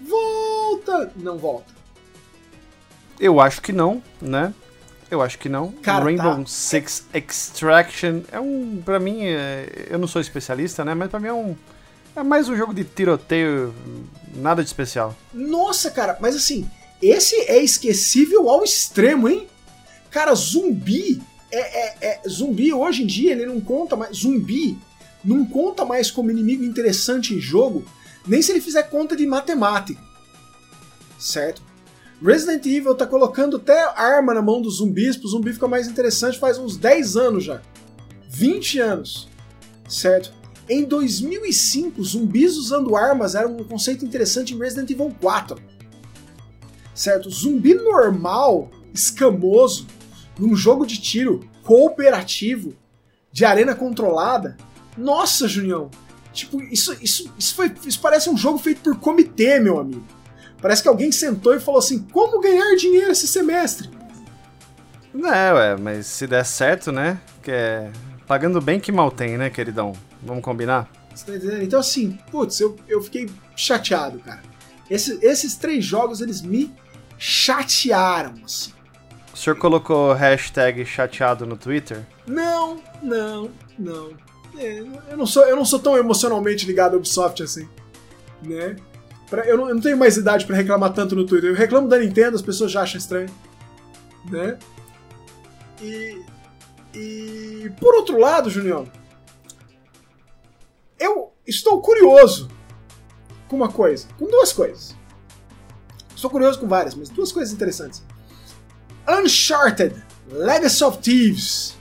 Volta. 0.01 1.13
Não 1.17 1.39
volta. 1.39 1.73
Eu 3.21 3.41
acho 3.41 3.61
que 3.63 3.73
não, 3.73 4.03
né? 4.21 4.53
Eu 5.11 5.23
acho 5.23 5.39
que 5.39 5.49
não. 5.49 5.71
Cara, 5.73 6.05
Rainbow 6.05 6.39
tá. 6.39 6.47
Six 6.47 7.07
Extraction 7.15 8.23
é 8.33 8.41
um, 8.41 8.81
Pra 8.85 8.99
mim, 8.99 9.25
é- 9.25 9.87
eu 9.91 9.99
não 9.99 10.09
sou 10.09 10.21
especialista, 10.21 10.85
né? 10.85 10.95
Mas 10.95 11.11
pra 11.11 11.21
mim 11.21 11.29
é 11.29 11.33
um, 11.33 11.55
é 12.17 12.23
mais 12.23 12.49
um 12.49 12.57
jogo 12.57 12.73
de 12.75 12.83
tiroteio, 12.83 13.75
nada 14.35 14.63
de 14.63 14.69
especial. 14.69 15.15
Nossa, 15.33 15.91
cara, 15.91 16.17
mas 16.21 16.35
assim, 16.35 16.69
esse 17.01 17.37
é 17.43 17.63
esquecível 17.63 18.49
ao 18.49 18.65
extremo, 18.65 19.29
hein? 19.29 19.47
Cara, 20.11 20.35
zumbi 20.35 21.23
é, 21.51 21.59
é- 21.61 21.97
é- 22.01 22.21
zumbi 22.29 22.73
hoje 22.73 23.03
em 23.03 23.07
dia 23.07 23.33
ele 23.33 23.45
não 23.47 23.61
conta 23.61 23.95
mais 23.95 24.17
zumbi 24.17 24.79
não 25.25 25.45
conta 25.45 25.85
mais 25.85 26.11
como 26.11 26.31
inimigo 26.31 26.65
interessante 26.65 27.35
em 27.35 27.41
jogo, 27.41 27.85
nem 28.27 28.41
se 28.43 28.53
ele 28.53 28.61
fizer 28.61 28.85
conta 28.85 29.17
de 29.17 29.27
matemática, 29.27 30.01
certo? 31.19 31.63
Resident 32.25 32.65
Evil 32.67 32.95
tá 32.95 33.05
colocando 33.05 33.57
até 33.57 33.83
arma 33.97 34.33
na 34.33 34.41
mão 34.41 34.63
dos 34.63 34.77
zumbis, 34.77 35.17
pro 35.17 35.29
zumbi 35.29 35.53
ficar 35.53 35.67
mais 35.67 35.89
interessante 35.89 36.39
faz 36.39 36.57
uns 36.57 36.77
10 36.77 37.17
anos 37.17 37.45
já. 37.45 37.61
20 38.29 38.79
anos, 38.79 39.29
certo? 39.89 40.33
Em 40.69 40.85
2005, 40.85 42.03
zumbis 42.05 42.57
usando 42.57 42.95
armas 42.95 43.35
era 43.35 43.49
um 43.49 43.65
conceito 43.65 44.05
interessante 44.05 44.55
em 44.55 44.59
Resident 44.59 44.89
Evil 44.91 45.15
4. 45.21 45.61
Certo? 46.95 47.29
Zumbi 47.29 47.75
normal, 47.75 48.71
escamoso, 48.95 49.87
num 50.39 50.55
jogo 50.55 50.87
de 50.87 51.01
tiro 51.01 51.41
cooperativo, 51.65 52.75
de 53.33 53.45
arena 53.45 53.75
controlada. 53.75 54.57
Nossa, 54.97 55.47
Junião! 55.49 55.91
Tipo, 56.33 56.63
isso, 56.63 56.97
isso, 57.03 57.33
isso, 57.39 57.55
foi, 57.55 57.73
isso 57.85 58.01
parece 58.01 58.31
um 58.31 58.37
jogo 58.37 58.59
feito 58.59 58.81
por 58.81 58.97
comitê, 58.99 59.61
meu 59.61 59.79
amigo. 59.79 60.05
Parece 60.61 60.83
que 60.83 60.89
alguém 60.89 61.13
sentou 61.13 61.55
e 61.55 61.61
falou 61.61 61.79
assim: 61.79 61.99
como 61.99 62.41
ganhar 62.41 62.75
dinheiro 62.77 63.11
esse 63.13 63.27
semestre? 63.29 63.91
É, 65.15 65.53
ué, 65.53 65.77
mas 65.77 66.07
se 66.07 66.27
der 66.27 66.45
certo, 66.45 66.91
né? 66.91 67.21
Que 67.43 67.51
é. 67.51 67.91
Pagando 68.27 68.61
bem 68.61 68.81
que 68.81 68.91
mal 68.91 69.11
tem, 69.11 69.37
né, 69.37 69.51
queridão? 69.51 69.93
Vamos 70.23 70.43
combinar? 70.43 70.89
Você 71.15 71.27
tá 71.27 71.37
entendendo? 71.37 71.63
Então, 71.63 71.81
assim, 71.81 72.19
putz, 72.31 72.59
eu, 72.61 72.77
eu 72.89 73.03
fiquei 73.03 73.29
chateado, 73.55 74.19
cara. 74.21 74.41
Esse- 74.89 75.19
esses 75.21 75.55
três 75.57 75.85
jogos, 75.85 76.23
eles 76.23 76.41
me 76.41 76.73
chatearam, 77.19 78.35
assim. 78.45 78.73
O 79.35 79.37
senhor 79.37 79.57
colocou 79.57 80.13
hashtag 80.15 80.85
chateado 80.87 81.45
no 81.45 81.57
Twitter? 81.57 82.07
Não, 82.27 82.81
não, 83.03 83.51
não. 83.79 84.11
É, 84.59 84.81
eu, 85.11 85.17
não 85.17 85.27
sou, 85.27 85.45
eu 85.45 85.57
não 85.57 85.65
sou 85.65 85.79
tão 85.79 85.97
emocionalmente 85.97 86.67
ligado 86.67 86.95
à 86.95 86.97
Ubisoft 86.97 87.43
assim, 87.43 87.69
né? 88.43 88.77
Pra- 89.29 89.47
eu, 89.47 89.57
não, 89.57 89.69
eu 89.69 89.75
não 89.75 89.81
tenho 89.83 89.97
mais 89.97 90.17
idade 90.17 90.45
pra 90.47 90.55
reclamar 90.55 90.93
tanto 90.93 91.17
no 91.17 91.25
Twitter. 91.27 91.51
Eu 91.51 91.57
reclamo 91.57 91.89
da 91.89 91.99
Nintendo, 91.99 92.37
as 92.37 92.43
pessoas 92.43 92.71
já 92.71 92.83
acham 92.83 92.99
estranho, 92.99 93.31
né? 94.31 94.59
E, 95.81 96.21
e 96.95 97.73
por 97.81 97.95
outro 97.95 98.19
lado, 98.19 98.51
Junião, 98.51 98.87
eu 100.99 101.33
estou 101.47 101.81
curioso 101.81 102.49
com 103.49 103.57
uma 103.57 103.69
coisa, 103.71 104.07
com 104.19 104.27
duas 104.27 104.53
coisas. 104.53 104.95
Estou 106.15 106.31
curioso 106.31 106.61
com 106.61 106.69
várias, 106.69 106.95
mas 106.95 107.09
duas 107.09 107.33
coisas 107.33 107.53
interessantes. 107.53 108.03
Uncharted 109.09 109.97
Legacy 110.31 110.85
of 110.85 110.99
Thieves, 110.99 111.77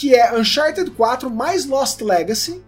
que 0.00 0.14
é 0.14 0.34
Uncharted 0.34 0.92
4 0.92 1.28
mais 1.28 1.66
Lost 1.66 2.00
Legacy, 2.00 2.62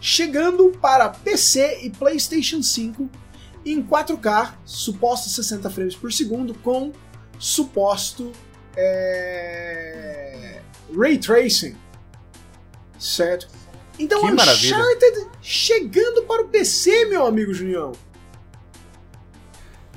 chegando 0.00 0.70
para 0.80 1.08
PC 1.08 1.80
e 1.82 1.90
PlayStation 1.90 2.62
5 2.62 3.10
em 3.64 3.82
4K, 3.82 4.52
suposto 4.64 5.28
60 5.28 5.68
frames 5.68 5.96
por 5.96 6.12
segundo, 6.12 6.54
com 6.54 6.92
suposto 7.40 8.30
é, 8.76 10.60
Ray 10.96 11.18
Tracing. 11.18 11.74
Certo? 13.00 13.48
Então, 13.98 14.20
Que 14.20 14.30
maravilha. 14.30 14.76
Uncharted 14.76 15.26
chegando 15.42 16.22
para 16.22 16.42
o 16.42 16.48
PC, 16.48 17.06
meu 17.06 17.26
amigo 17.26 17.52
Junião. 17.52 17.90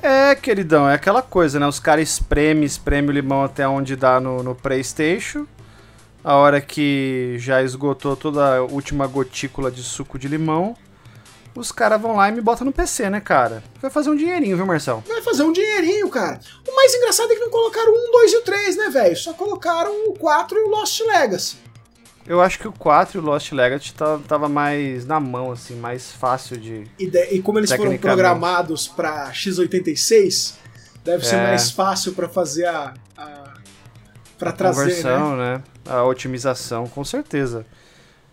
É, 0.02 0.34
queridão, 0.34 0.90
é 0.90 0.95
aquela 0.95 1.22
coisa, 1.22 1.60
né? 1.60 1.68
Os 1.68 1.80
caras 1.80 2.10
espremem, 2.10 2.64
espremem 2.64 3.11
o 3.11 3.14
limão 3.14 3.44
até 3.44 3.68
onde 3.68 3.95
dá 3.95 4.20
no, 4.20 4.41
no 4.41 4.56
PlayStation. 4.56 5.45
A 6.24 6.36
hora 6.36 6.60
que 6.60 7.36
já 7.40 7.64
esgotou 7.64 8.16
toda 8.16 8.58
a 8.58 8.62
última 8.64 9.08
gotícula 9.08 9.72
de 9.72 9.82
suco 9.82 10.20
de 10.20 10.28
limão, 10.28 10.76
os 11.56 11.72
caras 11.72 12.00
vão 12.02 12.16
lá 12.16 12.28
e 12.30 12.32
me 12.32 12.41
botam 12.41 12.66
no 12.66 12.72
PC, 12.74 13.10
né, 13.10 13.20
cara? 13.22 13.64
Vai 13.82 13.90
fazer 13.90 14.10
um 14.10 14.16
dinheirinho, 14.16 14.58
viu, 14.58 14.66
Marcel? 14.66 15.04
Vai 15.08 15.22
fazer 15.22 15.44
um 15.44 15.52
dinheirinho, 15.54 16.10
cara. 16.10 16.40
O 16.68 16.76
mais 16.76 16.94
engraçado 16.94 17.32
é 17.32 17.36
que 17.36 17.41
não 17.41 17.50
colocaram 17.50 17.91
1, 17.94 18.12
2 18.12 18.34
e 18.34 18.38
o 18.38 18.41
3, 18.41 18.78
né, 18.78 18.90
velho? 18.90 19.16
Só 19.16 19.34
colocaram 19.34 20.10
o 20.10 20.14
4 20.14 20.58
e 20.58 20.62
o 20.64 20.68
Lost 20.70 21.00
Legacy. 21.02 21.58
Eu 22.28 22.41
acho 22.41 22.60
que 22.60 22.68
o 22.68 22.72
4 22.72 23.18
e 23.18 23.22
o 23.22 23.26
Lost 23.26 23.52
Legacy 23.54 23.94
tá- 23.94 24.20
tava 24.28 24.48
mais 24.48 25.06
na 25.06 25.20
mão, 25.20 25.52
assim, 25.52 25.76
mais 25.76 26.12
fácil 26.12 26.58
de. 26.58 26.84
E, 27.00 27.08
de- 27.10 27.30
e 27.32 27.41
como 27.41 27.58
eles 27.60 27.72
foram 27.72 27.98
programados 27.98 28.88
pra 28.88 29.32
x86, 29.34 30.54
deve 31.04 31.26
ser 31.26 31.36
É. 31.38 31.44
mais 31.48 31.72
fácil 31.72 32.14
pra 32.14 32.28
fazer 32.30 32.66
a. 32.68 32.94
a 33.18 33.39
pra 34.40 34.52
trazer, 34.52 34.80
né? 34.80 34.86
conversão, 34.88 35.38
né? 35.38 35.64
A 35.86 36.03
otimização, 36.03 36.88
com 36.88 37.03
certeza. 37.03 37.66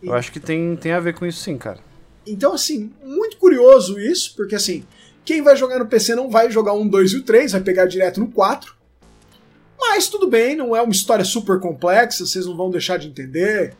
Eu 0.02 0.14
E- 0.14 0.16
acho 0.16 0.30
que 0.32 0.40
tem, 0.40 0.76
tem 0.76 0.92
a 0.92 1.00
ver 1.00 1.14
com 1.14 1.26
isso 1.26 1.40
sim, 1.40 1.58
cara. 1.58 1.78
Então, 2.26 2.54
assim, 2.54 2.92
muito 3.04 3.36
curioso 3.36 3.98
isso, 4.00 4.34
porque 4.36 4.54
assim, 4.54 4.84
quem 5.24 5.42
vai 5.42 5.56
jogar 5.56 5.78
no 5.78 5.86
PC 5.86 6.14
não 6.14 6.30
vai 6.30 6.50
jogar 6.50 6.72
um, 6.72 6.86
2 6.88 7.12
e 7.12 7.16
o 7.16 7.22
3, 7.22 7.52
vai 7.52 7.60
pegar 7.60 7.86
direto 7.86 8.20
no 8.20 8.28
4. 8.28 8.74
Mas 9.78 10.08
tudo 10.08 10.26
bem, 10.28 10.56
não 10.56 10.74
é 10.74 10.80
uma 10.82 10.92
história 10.92 11.24
super 11.24 11.60
complexa, 11.60 12.24
vocês 12.24 12.46
não 12.46 12.56
vão 12.56 12.70
deixar 12.70 12.96
de 12.98 13.08
entender. 13.08 13.74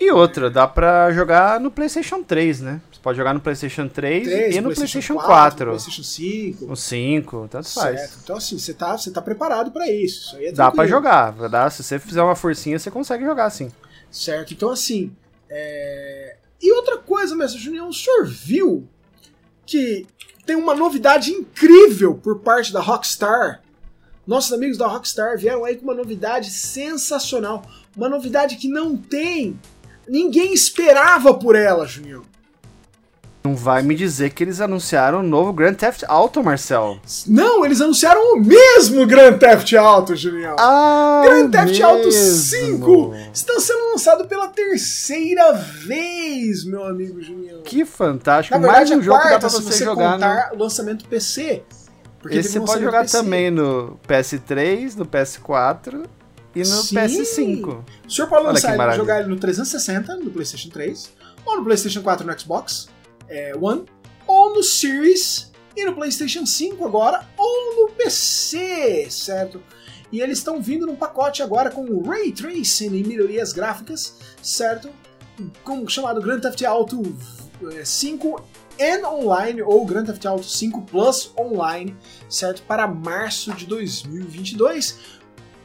E 0.00 0.10
outra, 0.10 0.50
dá 0.50 0.66
pra 0.66 1.10
jogar 1.12 1.58
no 1.60 1.70
PlayStation 1.70 2.22
3, 2.22 2.60
né? 2.60 2.80
Você 2.98 3.02
pode 3.02 3.16
jogar 3.16 3.32
no 3.32 3.40
PlayStation 3.40 3.86
3, 3.86 4.26
3, 4.26 4.56
e 4.56 4.60
no 4.60 4.74
PlayStation 4.74 5.14
4. 5.14 5.28
4, 5.28 5.66
PlayStation 5.66 6.02
5. 6.02 6.72
O 6.72 6.76
5, 6.76 7.48
tanto 7.48 7.68
faz. 7.72 8.00
Certo. 8.00 8.18
Então, 8.24 8.36
assim, 8.36 8.58
você 8.58 8.74
tá, 8.74 8.98
você 8.98 9.10
tá 9.12 9.22
preparado 9.22 9.70
pra 9.70 9.88
isso. 9.88 10.26
Isso 10.26 10.36
aí 10.36 10.46
é 10.46 10.52
Dá 10.52 10.64
tranquilo. 10.70 10.88
jogar, 10.88 11.30
dá, 11.48 11.70
se 11.70 11.82
você 11.84 11.98
fizer 11.98 12.22
uma 12.22 12.34
forcinha, 12.34 12.76
você 12.78 12.90
consegue 12.90 13.24
jogar 13.24 13.48
sim. 13.50 13.70
Certo? 14.10 14.52
Então, 14.52 14.70
assim. 14.70 15.12
é, 15.48 16.36
E 16.60 16.72
outra 16.72 16.98
coisa, 16.98 17.36
mestre 17.36 17.60
Junião, 17.60 17.88
o 17.88 17.94
senhor 17.94 18.26
viu 18.26 18.88
que 19.64 20.04
tem 20.44 20.56
uma 20.56 20.74
novidade 20.74 21.30
incrível 21.30 22.14
por 22.16 22.40
parte 22.40 22.72
da 22.72 22.80
Rockstar. 22.80 23.62
Nossos 24.26 24.52
amigos 24.52 24.76
da 24.76 24.88
Rockstar 24.88 25.38
vieram 25.38 25.64
aí 25.64 25.76
com 25.76 25.84
uma 25.84 25.94
novidade 25.94 26.50
sensacional. 26.50 27.62
Uma 27.96 28.08
novidade 28.08 28.56
que 28.56 28.66
não 28.66 28.96
tem. 28.96 29.58
Ninguém 30.08 30.52
esperava 30.52 31.32
por 31.34 31.54
ela, 31.54 31.86
Junião. 31.86 32.22
Não 33.44 33.54
vai 33.54 33.82
me 33.82 33.94
dizer 33.94 34.30
que 34.30 34.42
eles 34.42 34.60
anunciaram 34.60 35.20
o 35.20 35.22
novo 35.22 35.52
Grand 35.52 35.74
Theft 35.74 36.02
Auto, 36.08 36.42
Marcel. 36.42 36.98
Não, 37.26 37.64
eles 37.64 37.80
anunciaram 37.80 38.34
o 38.34 38.40
mesmo 38.40 39.06
Grand 39.06 39.38
Theft 39.38 39.72
Auto, 39.74 40.16
Junião. 40.16 40.56
Ah, 40.58 41.22
Grand 41.24 41.48
Theft 41.48 41.80
Auto 41.80 42.04
mesmo. 42.04 42.22
5 42.22 43.14
está 43.32 43.60
sendo 43.60 43.90
lançado 43.92 44.26
pela 44.26 44.48
terceira 44.48 45.52
vez, 45.52 46.64
meu 46.64 46.84
amigo 46.84 47.22
Junião. 47.22 47.62
Que 47.62 47.84
fantástico. 47.84 48.58
Verdade, 48.58 48.90
Mais 48.90 48.90
um 48.90 49.02
jogo 49.02 49.22
que 49.22 49.30
dá 49.30 49.38
pra 49.38 49.48
você 49.48 49.62
você 49.62 49.84
jogar 49.84 50.06
no... 50.06 50.12
contar 50.14 50.50
o 50.52 50.58
lançamento 50.58 51.04
PC. 51.06 51.62
Porque 52.20 52.38
Esse 52.38 52.50
você 52.50 52.60
pode 52.60 52.82
jogar 52.82 53.02
PC. 53.02 53.16
também 53.16 53.50
no 53.50 53.98
PS3, 54.06 54.96
no 54.96 55.06
PS4 55.06 56.06
e 56.54 56.58
no 56.58 56.64
Sim. 56.64 56.96
PS5. 56.96 57.84
O 58.06 58.10
senhor 58.10 58.28
pode 58.28 58.44
lançar 58.44 58.74
ele, 58.74 58.96
jogar 58.96 59.20
ele 59.20 59.28
no 59.28 59.36
360, 59.36 60.16
no 60.16 60.30
PlayStation 60.30 60.68
3, 60.70 61.12
ou 61.46 61.56
no 61.58 61.64
PlayStation 61.64 62.02
4 62.02 62.26
no 62.26 62.38
Xbox 62.38 62.88
é, 63.28 63.54
One, 63.56 63.84
ou 64.26 64.54
no 64.54 64.62
Series 64.62 65.52
e 65.76 65.84
no 65.84 65.94
PlayStation 65.94 66.44
5 66.44 66.84
agora, 66.84 67.26
ou 67.36 67.86
no 67.86 67.92
PC, 67.92 69.06
certo? 69.10 69.62
E 70.10 70.20
eles 70.20 70.38
estão 70.38 70.60
vindo 70.60 70.86
num 70.86 70.96
pacote 70.96 71.42
agora 71.42 71.70
com 71.70 72.02
Ray 72.02 72.32
Tracing 72.32 72.96
e 72.96 73.04
melhorias 73.04 73.52
gráficas, 73.52 74.18
certo? 74.42 74.90
Com, 75.62 75.86
chamado 75.86 76.20
Grand 76.20 76.40
Theft 76.40 76.62
Auto 76.62 77.02
eh, 77.72 77.84
5 77.84 78.42
and 78.80 79.06
Online, 79.06 79.62
ou 79.62 79.84
Grand 79.84 80.04
Theft 80.04 80.24
Auto 80.24 80.44
5 80.44 80.82
Plus 80.82 81.32
Online, 81.38 81.94
certo? 82.28 82.62
Para 82.62 82.86
março 82.88 83.52
de 83.52 83.66
2022 83.66 85.17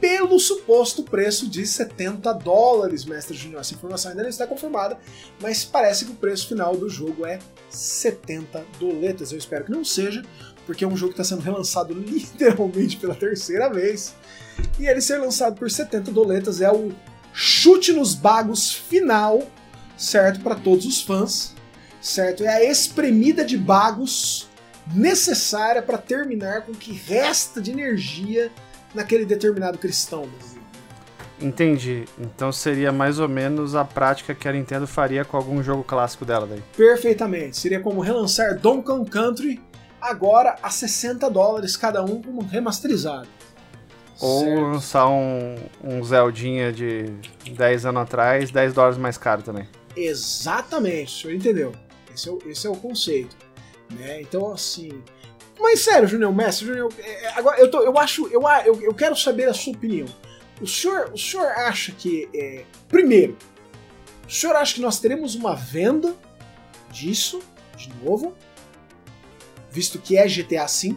pelo 0.04 0.38
suposto 0.38 1.02
preço 1.02 1.48
de 1.48 1.66
70 1.66 2.30
dólares, 2.34 3.06
mestre 3.06 3.34
Junior. 3.34 3.62
Essa 3.62 3.72
informação 3.72 4.10
ainda 4.10 4.22
não 4.22 4.28
está 4.28 4.46
confirmada, 4.46 4.98
mas 5.40 5.64
parece 5.64 6.04
que 6.04 6.10
o 6.10 6.14
preço 6.14 6.46
final 6.46 6.76
do 6.76 6.90
jogo 6.90 7.24
é 7.24 7.38
70 7.70 8.66
doletas. 8.78 9.32
Eu 9.32 9.38
espero 9.38 9.64
que 9.64 9.70
não 9.70 9.82
seja, 9.82 10.22
porque 10.66 10.84
é 10.84 10.86
um 10.86 10.94
jogo 10.94 11.14
que 11.14 11.22
está 11.22 11.34
sendo 11.34 11.42
relançado 11.42 11.94
literalmente 11.96 12.98
pela 12.98 13.14
terceira 13.14 13.70
vez. 13.70 14.14
E 14.78 14.86
ele 14.86 15.00
ser 15.00 15.16
lançado 15.16 15.58
por 15.58 15.70
70 15.70 16.12
doletas 16.12 16.60
é 16.60 16.70
o 16.70 16.92
chute 17.32 17.90
nos 17.90 18.14
bagos 18.14 18.74
final, 18.74 19.42
certo? 19.96 20.40
Para 20.40 20.54
todos 20.54 20.84
os 20.84 21.00
fãs, 21.00 21.54
certo? 22.02 22.44
É 22.44 22.56
a 22.56 22.64
espremida 22.70 23.42
de 23.42 23.56
bagos 23.56 24.50
necessária 24.94 25.80
para 25.80 25.96
terminar 25.96 26.66
com 26.66 26.72
o 26.72 26.76
que 26.76 26.92
resta 26.92 27.58
de 27.58 27.70
energia 27.70 28.52
naquele 28.94 29.24
determinado 29.24 29.78
cristão. 29.78 30.28
Entendi. 31.40 32.04
Então 32.18 32.52
seria 32.52 32.92
mais 32.92 33.18
ou 33.18 33.28
menos 33.28 33.74
a 33.74 33.84
prática 33.84 34.34
que 34.34 34.48
a 34.48 34.52
Nintendo 34.52 34.86
faria 34.86 35.24
com 35.24 35.36
algum 35.36 35.62
jogo 35.62 35.82
clássico 35.82 36.24
dela 36.24 36.46
daí. 36.46 36.62
Perfeitamente. 36.76 37.56
Seria 37.56 37.80
como 37.80 38.00
relançar 38.00 38.58
Donkey 38.58 38.84
Kong 38.84 39.10
Country 39.10 39.60
agora 40.00 40.56
a 40.62 40.70
60 40.70 41.28
dólares 41.30 41.76
cada 41.76 42.04
um 42.04 42.22
como 42.22 42.42
remasterizado. 42.42 43.28
Ou 44.20 44.44
certo. 44.44 44.60
lançar 44.60 45.08
um, 45.08 45.56
um 45.82 46.04
Zeldinha 46.04 46.72
de 46.72 47.10
10 47.50 47.86
anos 47.86 48.02
atrás, 48.02 48.50
10 48.50 48.72
dólares 48.72 48.98
mais 48.98 49.18
caro 49.18 49.42
também. 49.42 49.68
Exatamente, 49.96 51.08
o 51.08 51.20
senhor 51.22 51.34
entendeu. 51.34 51.72
Esse 52.14 52.28
é 52.28 52.32
o, 52.32 52.38
esse 52.46 52.66
é 52.66 52.70
o 52.70 52.76
conceito. 52.76 53.36
Né? 53.90 54.20
Então, 54.20 54.52
assim. 54.52 55.02
Mas 55.64 55.80
sério, 55.80 56.06
Junior 56.06 56.30
Mestre, 56.30 56.66
Junior, 56.66 56.92
é, 56.98 57.24
é, 57.24 57.38
agora 57.38 57.58
eu, 57.58 57.70
tô, 57.70 57.80
eu 57.80 57.98
acho. 57.98 58.26
Eu, 58.26 58.42
eu, 58.66 58.82
eu 58.82 58.94
quero 58.94 59.16
saber 59.16 59.48
a 59.48 59.54
sua 59.54 59.72
opinião. 59.72 60.06
O 60.60 60.66
senhor, 60.66 61.10
o 61.10 61.16
senhor 61.16 61.46
acha 61.46 61.90
que. 61.90 62.28
É, 62.34 62.64
primeiro, 62.86 63.34
o 64.28 64.30
senhor 64.30 64.54
acha 64.56 64.74
que 64.74 64.82
nós 64.82 65.00
teremos 65.00 65.34
uma 65.34 65.56
venda 65.56 66.14
disso, 66.90 67.40
de 67.78 67.90
novo, 68.04 68.34
visto 69.70 69.98
que 69.98 70.18
é 70.18 70.28
GTA 70.28 70.66
V? 70.66 70.94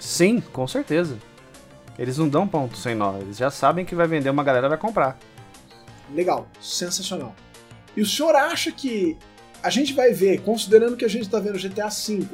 Sim, 0.00 0.40
com 0.40 0.66
certeza. 0.66 1.16
Eles 1.96 2.18
não 2.18 2.28
dão 2.28 2.46
ponto 2.46 2.76
sem 2.76 2.96
nó, 2.96 3.18
eles 3.18 3.36
já 3.36 3.52
sabem 3.52 3.84
que 3.84 3.94
vai 3.94 4.08
vender, 4.08 4.30
uma 4.30 4.42
galera 4.42 4.68
vai 4.68 4.78
comprar. 4.78 5.16
Legal, 6.12 6.48
sensacional. 6.60 7.36
E 7.96 8.02
o 8.02 8.06
senhor 8.06 8.34
acha 8.34 8.72
que 8.72 9.16
a 9.62 9.70
gente 9.70 9.92
vai 9.92 10.12
ver, 10.12 10.40
considerando 10.42 10.96
que 10.96 11.04
a 11.04 11.08
gente 11.08 11.22
está 11.22 11.38
vendo 11.38 11.58
GTA 11.58 11.88
V 11.88 12.26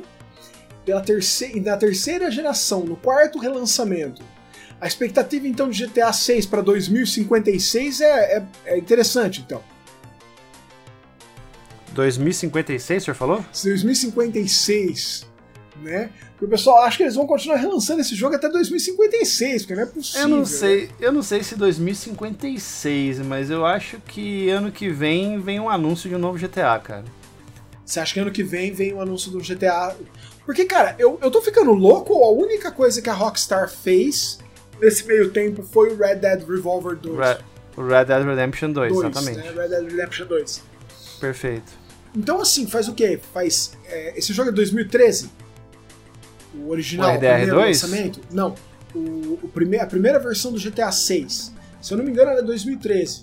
pela 0.84 1.01
terceira, 1.01 1.60
na 1.60 1.76
terceira 1.76 2.30
geração, 2.30 2.84
no 2.84 2.96
quarto 2.96 3.38
relançamento, 3.38 4.22
a 4.80 4.86
expectativa 4.86 5.48
então 5.48 5.70
de 5.70 5.86
GTA 5.86 6.12
6 6.12 6.46
para 6.46 6.60
2056 6.60 8.01
é, 8.01 8.06
é, 8.06 8.46
é, 8.66 8.78
interessante, 8.78 9.40
então. 9.40 9.62
2056, 11.92 13.02
o 13.02 13.05
senhor 13.05 13.14
falou? 13.14 13.44
2056, 13.62 15.26
né? 15.82 16.10
Porque 16.32 16.44
o 16.44 16.48
pessoal 16.48 16.82
acha 16.82 16.96
que 16.96 17.02
eles 17.02 17.14
vão 17.14 17.26
continuar 17.26 17.56
relançando 17.56 18.01
esse 18.01 18.14
jogo 18.14 18.34
até 18.34 18.48
2056, 18.48 19.62
porque 19.62 19.74
não 19.74 19.82
é 19.82 19.86
possível. 19.86 20.22
Eu 20.22 20.28
não 20.28 20.44
sei, 20.44 20.82
né? 20.82 20.88
eu 21.01 21.12
não 21.12 21.22
sei 21.22 21.42
se 21.42 21.56
2056, 21.56 23.20
mas 23.20 23.51
eu 23.51 23.64
acho 23.64 23.98
que 24.01 24.48
ano 24.51 24.70
que 24.70 24.88
vem 24.88 25.40
vem 25.40 25.60
um 25.60 25.68
anúncio 25.68 26.09
de 26.09 26.14
um 26.14 26.18
novo 26.18 26.38
GTA, 26.38 26.78
cara. 26.78 27.05
Você 27.84 28.01
acha 28.01 28.14
que 28.14 28.20
ano 28.20 28.30
que 28.30 28.42
vem 28.42 28.72
vem 28.72 28.94
um 28.94 29.01
anúncio 29.01 29.30
do 29.30 29.38
GTA? 29.40 29.94
Porque, 30.46 30.64
cara, 30.64 30.94
eu, 30.98 31.18
eu 31.22 31.30
tô 31.30 31.40
ficando 31.40 31.72
louco, 31.72 32.14
a 32.22 32.30
única 32.30 32.70
coisa 32.70 33.01
que 33.01 33.10
a 33.10 33.14
Rockstar 33.14 33.68
fez 33.70 34.38
nesse 34.80 35.06
meio 35.06 35.30
tempo 35.30 35.62
foi 35.62 35.92
o 35.92 35.96
Red 35.96 36.16
Dead 36.16 36.46
Revolver 36.46 36.96
2. 36.96 37.16
Red, 37.16 37.38
Red 37.76 38.05
Dead 38.05 38.24
Redemption 38.24 38.72
2, 38.72 38.92
2 38.92 39.05
exatamente. 39.05 39.38
Né? 39.38 39.62
Red 39.62 39.68
Dead 39.68 39.90
Redemption 39.90 40.26
2. 40.26 40.62
Perfeito. 41.20 41.72
Então, 42.16 42.40
assim, 42.40 42.66
faz 42.66 42.88
o 42.88 42.94
quê? 42.94 43.18
Faz. 43.32 43.76
É, 43.86 44.18
esse 44.18 44.32
jogo 44.32 44.51
é 44.51 44.52
2013? 44.52 45.30
O 46.55 46.70
original, 46.70 47.10
o, 47.10 47.18
RDR2? 47.18 47.52
o 47.52 47.56
lançamento? 47.56 48.20
Não. 48.31 48.55
O, 48.94 49.39
o 49.43 49.51
prime 49.52 49.78
a 49.78 49.86
primeira 49.86 50.18
versão 50.18 50.52
do 50.52 50.59
GTA 50.59 50.93
6. 50.93 51.52
Se 51.81 51.93
eu 51.93 51.98
não 51.98 52.05
me 52.05 52.10
engano, 52.10 52.31
era 52.31 52.43
2013. 52.43 53.22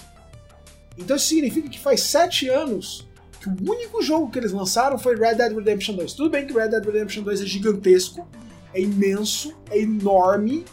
Então 0.98 1.16
isso 1.16 1.28
significa 1.28 1.70
que 1.70 1.80
faz 1.80 2.02
sete 2.03 2.49
anos 2.49 3.08
que 3.40 3.49
o 3.49 3.72
único 3.72 4.02
jogo 4.03 4.30
que 4.30 4.38
eles 4.38 4.52
lançaram 4.52 4.99
foi 4.99 5.16
Red 5.16 5.36
Dead 5.36 5.52
Redemption 5.53 5.95
2. 5.95 6.14
Tudo 6.14 6.30
bem 6.30 6.45
que 6.45 6.53
Red 6.53 6.70
Dead 6.70 6.86
Redemption 6.86 7.24
2 7.24 7.41
é 7.41 7.45
gigantesco, 7.45 8.28
é 8.74 8.82
imenso, 8.82 9.56
é 9.72 9.80
enorme, 9.80 10.64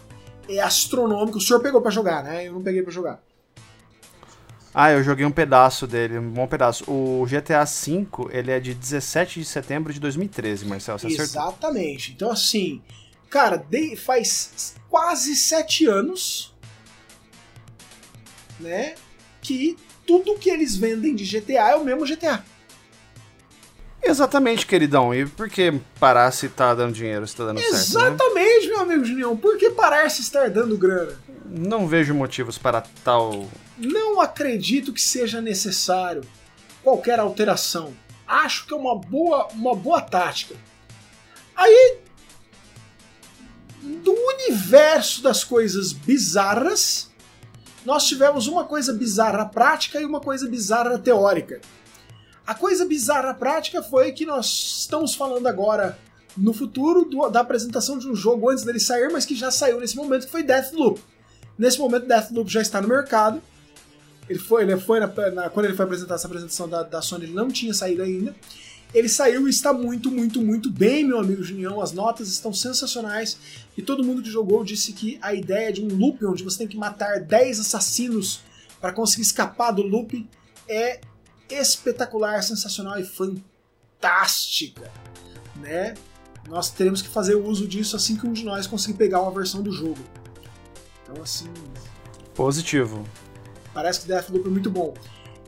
é 0.49 0.61
astronômico. 0.61 1.39
O 1.39 1.41
senhor 1.41 1.61
pegou 1.61 1.81
para 1.81 1.91
jogar, 1.91 2.23
né? 2.23 2.47
Eu 2.47 2.53
não 2.53 2.63
peguei 2.63 2.83
para 2.83 2.93
jogar. 2.93 3.23
Ah, 4.75 4.93
eu 4.93 5.03
joguei 5.03 5.25
um 5.25 5.31
pedaço 5.31 5.87
dele, 5.87 6.19
um 6.19 6.31
bom 6.31 6.47
pedaço. 6.47 6.85
O 6.91 7.27
GTA 7.27 7.65
V, 7.65 8.29
ele 8.31 8.51
é 8.51 8.61
de 8.61 8.75
17 8.75 9.41
de 9.41 9.47
setembro 9.47 9.93
de 9.93 9.99
2013, 9.99 10.67
Marcelo, 10.67 10.99
você 10.99 11.07
acertou? 11.07 11.25
Exatamente. 11.25 12.13
Então, 12.13 12.31
assim, 12.31 12.83
cara, 13.31 13.65
faz 14.05 14.75
quase 14.89 15.35
sete 15.35 15.87
anos, 15.87 16.55
né, 18.61 18.95
que 19.41 19.77
tudo 20.07 20.39
que 20.39 20.51
eles 20.51 20.77
vendem 20.77 21.15
de 21.15 21.25
GTA 21.25 21.71
é 21.71 21.77
o 21.77 21.85
mesmo 21.85 22.07
GTA. 22.07 22.45
Exatamente, 24.03 24.67
queridão. 24.67 25.15
E 25.15 25.27
por 25.27 25.49
que 25.51 25.73
parar 25.99 26.31
se 26.31 26.49
tá 26.49 26.75
dando 26.75 26.93
dinheiro, 26.93 27.27
se 27.27 27.37
tá 27.37 27.47
dando 27.47 27.59
Exatamente, 27.59 27.91
certo? 27.91 28.07
Exatamente, 28.07 28.67
né? 28.67 28.73
meu 28.73 28.81
amigo 28.81 29.05
Julião. 29.05 29.37
Por 29.37 29.59
que 29.59 29.71
parar 29.71 30.09
se 30.11 30.23
estar 30.23 30.49
dando 30.49 30.79
grana? 30.79 31.15
Não 31.49 31.87
vejo 31.87 32.15
motivos 32.15 32.59
para 32.59 32.83
tal. 33.03 33.49
Não 33.77 34.21
acredito 34.21 34.93
que 34.93 35.01
seja 35.01 35.41
necessário 35.41 36.23
qualquer 36.83 37.19
alteração. 37.19 37.95
Acho 38.27 38.67
que 38.67 38.75
é 38.75 38.77
uma 38.77 38.99
boa, 38.99 39.49
uma 39.53 39.75
boa 39.75 40.03
tática. 40.03 40.55
Aí, 41.57 41.99
do 43.83 44.13
universo 44.13 45.23
das 45.23 45.43
coisas 45.43 45.93
bizarras, 45.93 47.11
nós 47.85 48.07
tivemos 48.07 48.47
uma 48.47 48.65
coisa 48.65 48.93
bizarra 48.93 49.47
prática 49.47 50.01
e 50.01 50.05
uma 50.05 50.21
coisa 50.21 50.49
bizarra 50.49 50.99
teórica. 50.99 51.61
A 52.47 52.55
coisa 52.55 52.85
bizarra 52.85 53.33
prática 53.35 53.83
foi 53.83 54.13
que 54.13 54.27
nós 54.27 54.81
estamos 54.81 55.15
falando 55.15 55.47
agora 55.47 55.99
no 56.37 56.53
futuro 56.53 57.05
do, 57.05 57.29
da 57.29 57.41
apresentação 57.41 57.99
de 57.99 58.09
um 58.09 58.15
jogo 58.15 58.51
antes 58.51 58.65
dele 58.65 58.81
sair, 58.81 59.11
mas 59.11 59.25
que 59.25 59.35
já 59.35 59.51
saiu 59.51 59.81
nesse 59.81 59.97
momento, 59.97 60.27
que 60.27 60.33
foi 60.33 60.43
Deathloop. 60.43 61.01
Nesse 61.59 61.79
momento, 61.79 62.07
Deathloop 62.07 62.51
já 62.51 62.63
está 62.63 62.81
no 62.81 62.89
mercado. 62.89 63.43
Ele 64.29 64.39
foi, 64.39 64.63
ele 64.63 64.77
foi 64.77 65.01
na, 65.01 65.07
na, 65.33 65.51
quando 65.51 65.67
ele 65.67 65.75
foi 65.75 65.85
apresentar 65.85 66.15
essa 66.15 66.27
apresentação 66.27 66.69
da, 66.69 66.83
da 66.83 67.03
Sony, 67.03 67.25
ele 67.25 67.33
não 67.33 67.49
tinha 67.49 67.75
saído 67.75 68.03
ainda. 68.03 68.35
Ele 68.95 69.09
saiu 69.09 69.47
e 69.47 69.51
está 69.51 69.73
muito, 69.73 70.11
muito, 70.11 70.41
muito 70.41 70.71
bem, 70.71 71.05
meu 71.05 71.19
amigo 71.19 71.43
Junião. 71.43 71.81
As 71.81 71.93
notas 71.93 72.29
estão 72.29 72.53
sensacionais. 72.53 73.39
E 73.77 73.83
todo 73.83 74.05
mundo 74.05 74.23
que 74.23 74.31
jogou 74.31 74.65
disse 74.65 74.93
que 74.93 75.19
a 75.21 75.35
ideia 75.35 75.73
de 75.73 75.83
um 75.83 75.89
loop 75.89 76.25
onde 76.25 76.45
você 76.45 76.59
tem 76.59 76.69
que 76.69 76.77
matar 76.77 77.21
10 77.21 77.61
assassinos 77.61 78.41
para 78.81 78.93
conseguir 78.93 79.23
escapar 79.23 79.73
do 79.73 79.83
loop 79.83 80.27
é 80.69 81.01
espetacular, 81.51 82.43
sensacional 82.43 82.99
e 82.99 83.05
fantástica, 83.05 84.91
né? 85.57 85.95
Nós 86.49 86.71
teremos 86.71 87.03
que 87.03 87.09
fazer 87.09 87.35
uso 87.35 87.67
disso 87.67 87.97
assim 87.97 88.17
que 88.17 88.27
um 88.27 88.33
de 88.33 88.45
nós 88.45 88.67
conseguir 88.67 88.97
pegar 88.97 89.21
uma 89.21 89.31
versão 89.31 89.63
do 89.63 89.71
jogo. 89.71 89.99
Então, 91.09 91.23
assim. 91.23 91.53
Positivo. 92.35 93.05
Parece 93.73 94.01
que 94.01 94.09
Deathloop 94.09 94.47
é 94.47 94.51
muito 94.51 94.71
bom. 94.71 94.95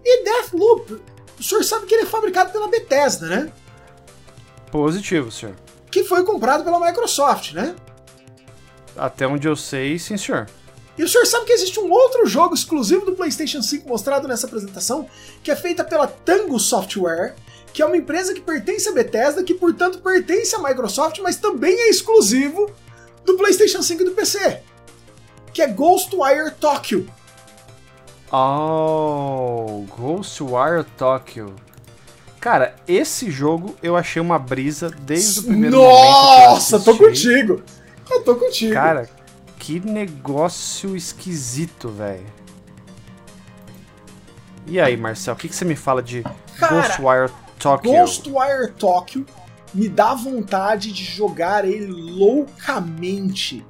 E 0.04 0.24
Deathloop, 0.24 1.00
o 1.38 1.42
senhor 1.42 1.62
sabe 1.64 1.86
que 1.86 1.94
ele 1.94 2.02
é 2.04 2.06
fabricado 2.06 2.50
pela 2.50 2.68
Bethesda, 2.68 3.28
né? 3.28 3.52
Positivo, 4.70 5.30
senhor. 5.30 5.54
Que 5.90 6.04
foi 6.04 6.24
comprado 6.24 6.64
pela 6.64 6.80
Microsoft, 6.80 7.52
né? 7.52 7.74
Até 8.96 9.26
onde 9.26 9.46
eu 9.46 9.56
sei, 9.56 9.98
sim, 9.98 10.16
senhor. 10.16 10.48
E 10.96 11.02
o 11.02 11.08
senhor 11.08 11.24
sabe 11.26 11.46
que 11.46 11.52
existe 11.52 11.78
um 11.80 11.90
outro 11.90 12.26
jogo 12.26 12.54
exclusivo 12.54 13.06
do 13.06 13.12
PlayStation 13.12 13.62
5 13.62 13.88
mostrado 13.88 14.28
nessa 14.28 14.46
apresentação, 14.46 15.08
que 15.42 15.50
é 15.50 15.56
feita 15.56 15.82
pela 15.82 16.06
Tango 16.06 16.58
Software, 16.58 17.34
que 17.72 17.82
é 17.82 17.86
uma 17.86 17.96
empresa 17.96 18.34
que 18.34 18.40
pertence 18.40 18.88
à 18.88 18.92
Bethesda, 18.92 19.42
que 19.42 19.54
portanto 19.54 20.00
pertence 20.00 20.54
à 20.54 20.58
Microsoft, 20.58 21.18
mas 21.20 21.36
também 21.36 21.74
é 21.74 21.88
exclusivo 21.88 22.70
do 23.24 23.36
PlayStation 23.36 23.82
5 23.82 24.02
e 24.02 24.04
do 24.04 24.10
PC, 24.10 24.60
que 25.52 25.62
é 25.62 25.66
Ghostwire 25.66 26.52
Tokyo. 26.58 27.06
Oh, 28.32 29.84
Ghostwire 29.96 30.84
Tokyo. 30.96 31.54
Cara, 32.40 32.74
esse 32.88 33.30
jogo 33.30 33.76
eu 33.82 33.96
achei 33.96 34.22
uma 34.22 34.38
brisa 34.38 34.90
desde 34.90 35.40
o 35.40 35.42
primeiro 35.44 35.76
Nossa, 35.76 35.92
momento. 35.92 36.50
Nossa, 36.50 36.80
tô 36.80 36.96
contigo. 36.96 37.62
Eu 38.10 38.24
tô 38.24 38.34
contigo. 38.36 38.72
Cara, 38.72 39.08
que 39.58 39.78
negócio 39.80 40.96
esquisito, 40.96 41.88
velho. 41.88 42.26
E 44.66 44.80
aí, 44.80 44.96
Marcel, 44.96 45.34
o 45.34 45.36
que, 45.36 45.48
que 45.48 45.54
você 45.54 45.64
me 45.64 45.76
fala 45.76 46.02
de 46.02 46.22
Cara, 46.58 46.82
Ghostwire 46.82 47.32
Tokyo? 47.58 47.90
Ghostwire 47.92 48.72
Tokyo 48.72 49.26
me 49.74 49.88
dá 49.88 50.14
vontade 50.14 50.92
de 50.92 51.04
jogar 51.04 51.64
ele 51.64 51.86
loucamente. 51.86 53.64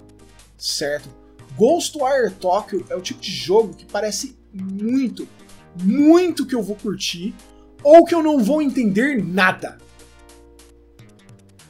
certo? 0.57 1.20
Ghostwire 1.61 2.33
Tokyo 2.41 2.87
é 2.89 2.97
o 2.97 3.03
tipo 3.03 3.21
de 3.21 3.31
jogo 3.31 3.75
que 3.75 3.85
parece 3.85 4.35
muito, 4.51 5.29
muito 5.83 6.47
que 6.47 6.55
eu 6.55 6.63
vou 6.63 6.75
curtir 6.75 7.35
ou 7.85 8.03
que 8.07 8.15
eu 8.15 8.23
não 8.23 8.39
vou 8.39 8.63
entender 8.63 9.23
nada. 9.23 9.77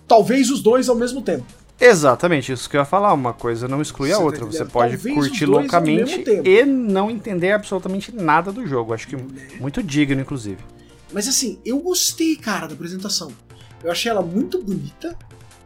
Talvez 0.07 0.49
os 0.49 0.63
dois 0.63 0.89
ao 0.89 0.95
mesmo 0.95 1.23
tempo. 1.23 1.45
Exatamente, 1.81 2.53
isso 2.53 2.71
que 2.71 2.77
eu 2.77 2.81
ia 2.81 2.85
falar. 2.85 3.13
Uma 3.13 3.33
coisa 3.33 3.67
não 3.67 3.83
exclui 3.83 4.13
a 4.13 4.17
tá 4.17 4.23
outra. 4.23 4.45
entendendo? 4.45 4.65
Você 4.65 4.73
pode 4.73 4.93
Talvez 4.97 5.15
curtir 5.17 5.47
loucamente 5.47 6.25
e 6.45 6.65
não 6.65 7.11
entender 7.11 7.51
absolutamente 7.51 8.15
nada 8.15 8.53
do 8.53 8.65
jogo. 8.65 8.95
Acho 8.95 9.09
que 9.09 9.17
muito 9.59 9.83
digno, 9.83 10.21
inclusive. 10.21 10.63
Mas 11.13 11.27
assim, 11.27 11.59
eu 11.65 11.81
gostei, 11.81 12.37
cara, 12.37 12.69
da 12.69 12.75
apresentação. 12.75 13.33
Eu 13.83 13.91
achei 13.91 14.09
ela 14.09 14.23
muito 14.23 14.63
bonita. 14.63 15.19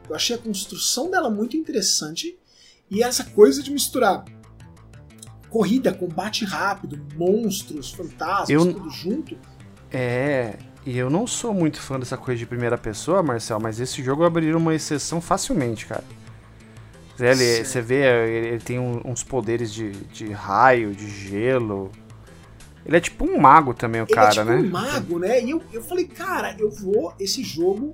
Eu 0.09 0.17
achei 0.17 0.35
a 0.35 0.39
construção 0.39 1.11
dela 1.11 1.29
muito 1.29 1.59
interessante. 1.59 2.39
E 2.91 3.03
essa 3.03 3.25
coisa 3.25 3.63
de 3.63 3.71
misturar 3.73 4.25
corrida, 5.49 5.93
combate 5.93 6.45
rápido, 6.45 7.01
monstros, 7.17 7.93
fantasmas, 7.93 8.51
Eu- 8.51 8.73
tudo 8.73 8.91
junto. 8.91 9.37
É, 9.93 10.57
e 10.85 10.99
eu 10.99 11.09
não 11.09 11.27
sou 11.27 11.55
muito 11.55 11.81
fã 11.81 11.99
dessa 11.99 12.17
coisa 12.17 12.39
de 12.39 12.47
primeira 12.47 12.77
pessoa, 12.77 13.23
Marcel, 13.23 13.61
mas 13.61 13.79
esse 13.79 14.03
jogo 14.03 14.25
abriria 14.25 14.57
uma 14.57 14.75
exceção 14.75 15.21
facilmente, 15.21 15.87
cara. 15.87 16.03
Ele, 17.21 17.65
você 17.65 17.81
vê, 17.81 18.03
ele, 18.27 18.59
tem 18.59 18.81
uns 18.81 19.23
poderes 19.23 19.73
de, 19.73 19.93
de 19.93 20.33
raio, 20.33 20.93
de 20.93 21.09
gelo. 21.09 21.93
Ele 22.85 22.97
é 22.97 23.01
tipo 23.01 23.25
um 23.25 23.39
mago 23.41 23.73
também, 23.73 24.01
o 24.01 24.05
Ele 24.05 24.13
cara, 24.13 24.29
é 24.31 24.31
tipo 24.33 24.45
né? 24.47 24.57
um 24.57 24.69
mago, 24.69 25.19
né? 25.21 25.41
E 25.41 25.51
eu, 25.51 25.63
eu 25.73 25.81
falei, 25.81 26.07
cara, 26.09 26.57
eu 26.59 26.69
vou, 26.69 27.15
esse 27.21 27.45
jogo, 27.45 27.93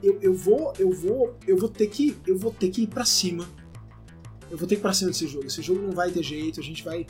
eu, 0.00 0.16
eu 0.22 0.32
vou, 0.32 0.72
eu 0.78 0.92
vou, 0.92 1.36
eu 1.44 1.56
vou 1.56 1.68
ter 1.68 1.88
que, 1.88 2.16
eu 2.24 2.38
vou 2.38 2.52
ter 2.52 2.68
que 2.68 2.82
ir 2.82 2.86
pra 2.86 3.04
cima. 3.04 3.44
Eu 4.52 4.58
vou 4.58 4.68
ter 4.68 4.74
que 4.74 4.80
ir 4.80 4.82
pra 4.82 4.92
cima 4.92 5.10
desse 5.10 5.26
jogo. 5.26 5.46
Esse 5.46 5.62
jogo 5.62 5.80
não 5.80 5.92
vai 5.92 6.10
ter 6.10 6.22
jeito, 6.22 6.60
a 6.60 6.62
gente 6.62 6.84
vai, 6.84 7.06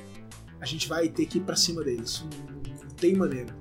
a 0.61 0.65
gente 0.65 0.89
vai 0.89 1.09
ter 1.09 1.27
que 1.27 1.39
ir 1.39 1.41
pra 1.41 1.57
cima 1.57 1.83
deles. 1.83 2.25
Não, 2.31 2.85
não 2.85 2.91
tem 2.91 3.17
maneira. 3.17 3.53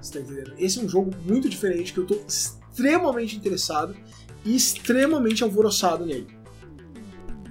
Você 0.00 0.14
tá 0.14 0.20
entendendo? 0.20 0.54
Esse 0.56 0.80
é 0.80 0.82
um 0.82 0.88
jogo 0.88 1.14
muito 1.26 1.50
diferente 1.50 1.92
que 1.92 2.00
eu 2.00 2.06
tô 2.06 2.14
extremamente 2.26 3.36
interessado 3.36 3.94
e 4.42 4.56
extremamente 4.56 5.44
alvoroçado 5.44 6.06
nele. 6.06 6.28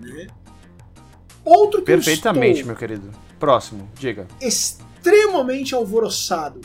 Né? 0.01 0.25
Outro 1.43 1.81
que 1.81 1.85
Perfeitamente, 1.85 2.61
estou 2.61 2.65
meu 2.65 2.75
querido. 2.75 3.11
Próximo, 3.39 3.87
diga. 3.99 4.27
extremamente 4.41 5.75
alvoroçado, 5.75 6.61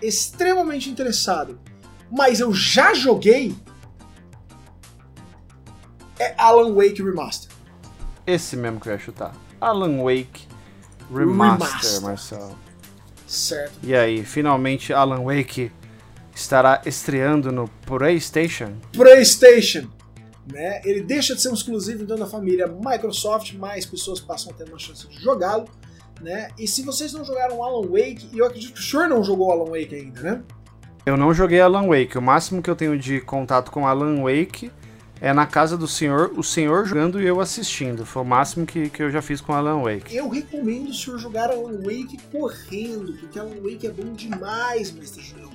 extremamente 0.00 0.88
interessado, 0.88 1.60
mas 2.10 2.40
eu 2.40 2.54
já 2.54 2.94
joguei 2.94 3.54
é 6.18 6.34
Alan 6.38 6.72
Wake 6.72 7.02
Remaster. 7.02 7.51
Esse 8.26 8.56
mesmo 8.56 8.80
que 8.80 8.88
eu 8.88 8.92
ia 8.92 8.98
chutar. 8.98 9.34
Alan 9.60 10.02
Wake 10.02 10.46
Remaster, 11.12 11.66
Remaster. 11.94 12.02
Marcel. 12.02 12.56
Certo. 13.26 13.78
E 13.82 13.94
aí, 13.94 14.24
finalmente 14.24 14.92
Alan 14.92 15.22
Wake 15.22 15.72
estará 16.34 16.82
estreando 16.84 17.50
no 17.50 17.68
PlayStation? 17.86 18.74
PlayStation. 18.92 19.88
Né? 20.50 20.80
Ele 20.84 21.02
deixa 21.02 21.34
de 21.34 21.40
ser 21.40 21.48
um 21.48 21.54
exclusivo 21.54 22.02
então 22.02 22.16
da 22.16 22.26
família 22.26 22.66
Microsoft, 22.66 23.54
mais 23.54 23.86
pessoas 23.86 24.20
passam 24.20 24.52
a 24.52 24.54
ter 24.54 24.68
uma 24.68 24.78
chance 24.78 25.06
de 25.06 25.20
jogá-lo. 25.20 25.68
Né? 26.20 26.48
E 26.58 26.66
se 26.66 26.82
vocês 26.82 27.12
não 27.12 27.24
jogaram 27.24 27.62
Alan 27.62 27.86
Wake, 27.86 28.28
e 28.32 28.38
eu 28.38 28.46
acredito 28.46 28.74
que 28.74 28.80
o 28.80 28.82
senhor 28.82 29.08
não 29.08 29.24
jogou 29.24 29.50
Alan 29.50 29.70
Wake 29.70 29.94
ainda, 29.94 30.20
né? 30.20 30.42
Eu 31.04 31.16
não 31.16 31.34
joguei 31.34 31.60
Alan 31.60 31.86
Wake. 31.88 32.16
O 32.16 32.22
máximo 32.22 32.62
que 32.62 32.70
eu 32.70 32.76
tenho 32.76 32.96
de 32.96 33.20
contato 33.20 33.72
com 33.72 33.86
Alan 33.86 34.22
Wake 34.22 34.70
é 35.22 35.32
na 35.32 35.46
casa 35.46 35.76
do 35.76 35.86
senhor, 35.86 36.32
o 36.36 36.42
senhor 36.42 36.84
jogando 36.84 37.22
e 37.22 37.24
eu 37.24 37.40
assistindo. 37.40 38.04
Foi 38.04 38.22
o 38.22 38.24
máximo 38.24 38.66
que, 38.66 38.90
que 38.90 39.04
eu 39.04 39.08
já 39.08 39.22
fiz 39.22 39.40
com 39.40 39.52
Alan 39.52 39.80
Wake. 39.80 40.16
Eu 40.16 40.28
recomendo 40.28 40.88
o 40.88 40.92
senhor 40.92 41.16
jogar 41.16 41.48
Alan 41.48 41.78
Wake 41.78 42.18
correndo, 42.32 43.12
porque 43.12 43.38
Alan 43.38 43.60
Wake 43.62 43.86
é 43.86 43.90
bom 43.92 44.12
demais, 44.14 44.90
Mestre 44.90 45.22
Julião. 45.22 45.52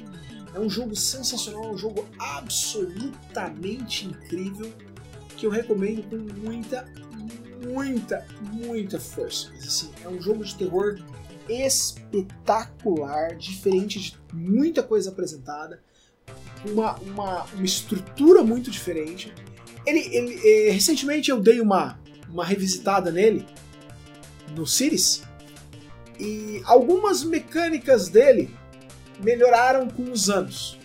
É 0.55 0.59
um 0.59 0.69
jogo 0.69 0.95
sensacional, 0.95 1.65
é 1.65 1.67
um 1.71 1.77
jogo 1.77 2.07
absolutamente 2.17 4.05
incrível, 4.05 4.71
que 5.35 5.45
eu 5.45 5.49
recomendo 5.49 6.01
com 6.03 6.15
muita, 6.39 6.87
muita, 7.65 8.25
muita 8.53 9.01
força. 9.01 9.49
Mas 9.51 9.67
assim, 9.67 9.91
é 10.01 10.07
um 10.07 10.21
jogo 10.21 10.45
de 10.45 10.55
terror 10.55 10.97
espetacular, 11.49 13.35
diferente 13.35 13.99
de 13.99 14.17
muita 14.31 14.81
coisa 14.81 15.09
apresentada, 15.09 15.83
uma, 16.65 16.95
uma, 16.99 17.43
uma 17.43 17.65
estrutura 17.65 18.43
muito 18.43 18.71
diferente. 18.71 19.33
Ele, 19.87 19.99
ele, 20.11 20.41
eh, 20.43 20.71
recentemente 20.71 21.31
eu 21.31 21.39
dei 21.39 21.61
uma, 21.61 21.97
uma 22.29 22.45
revisitada 22.45 23.09
nele 23.09 23.45
no 24.55 24.67
Cities 24.67 25.23
e 26.19 26.61
algumas 26.65 27.23
mecânicas 27.23 28.09
dele 28.09 28.53
melhoraram 29.23 29.87
com 29.87 30.11
os 30.11 30.29
anos. 30.29 30.77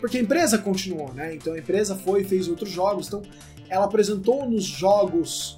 Porque 0.00 0.18
a 0.18 0.20
empresa 0.20 0.56
continuou, 0.56 1.12
né? 1.12 1.34
Então 1.34 1.54
a 1.54 1.58
empresa 1.58 1.96
foi 1.96 2.22
e 2.22 2.24
fez 2.24 2.46
outros 2.46 2.70
jogos. 2.70 3.08
Então 3.08 3.22
ela 3.68 3.86
apresentou 3.86 4.48
nos 4.48 4.64
jogos, 4.64 5.56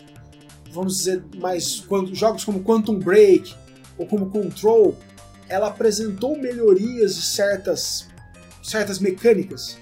vamos 0.72 0.96
dizer, 0.96 1.22
mais 1.36 1.84
jogos 2.12 2.44
como 2.44 2.64
Quantum 2.64 2.98
Break 2.98 3.54
ou 3.98 4.06
como 4.06 4.30
Control, 4.30 4.96
ela 5.48 5.68
apresentou 5.68 6.38
melhorias 6.38 7.16
de 7.16 7.22
certas 7.22 8.08
certas 8.62 8.98
mecânicas. 8.98 9.76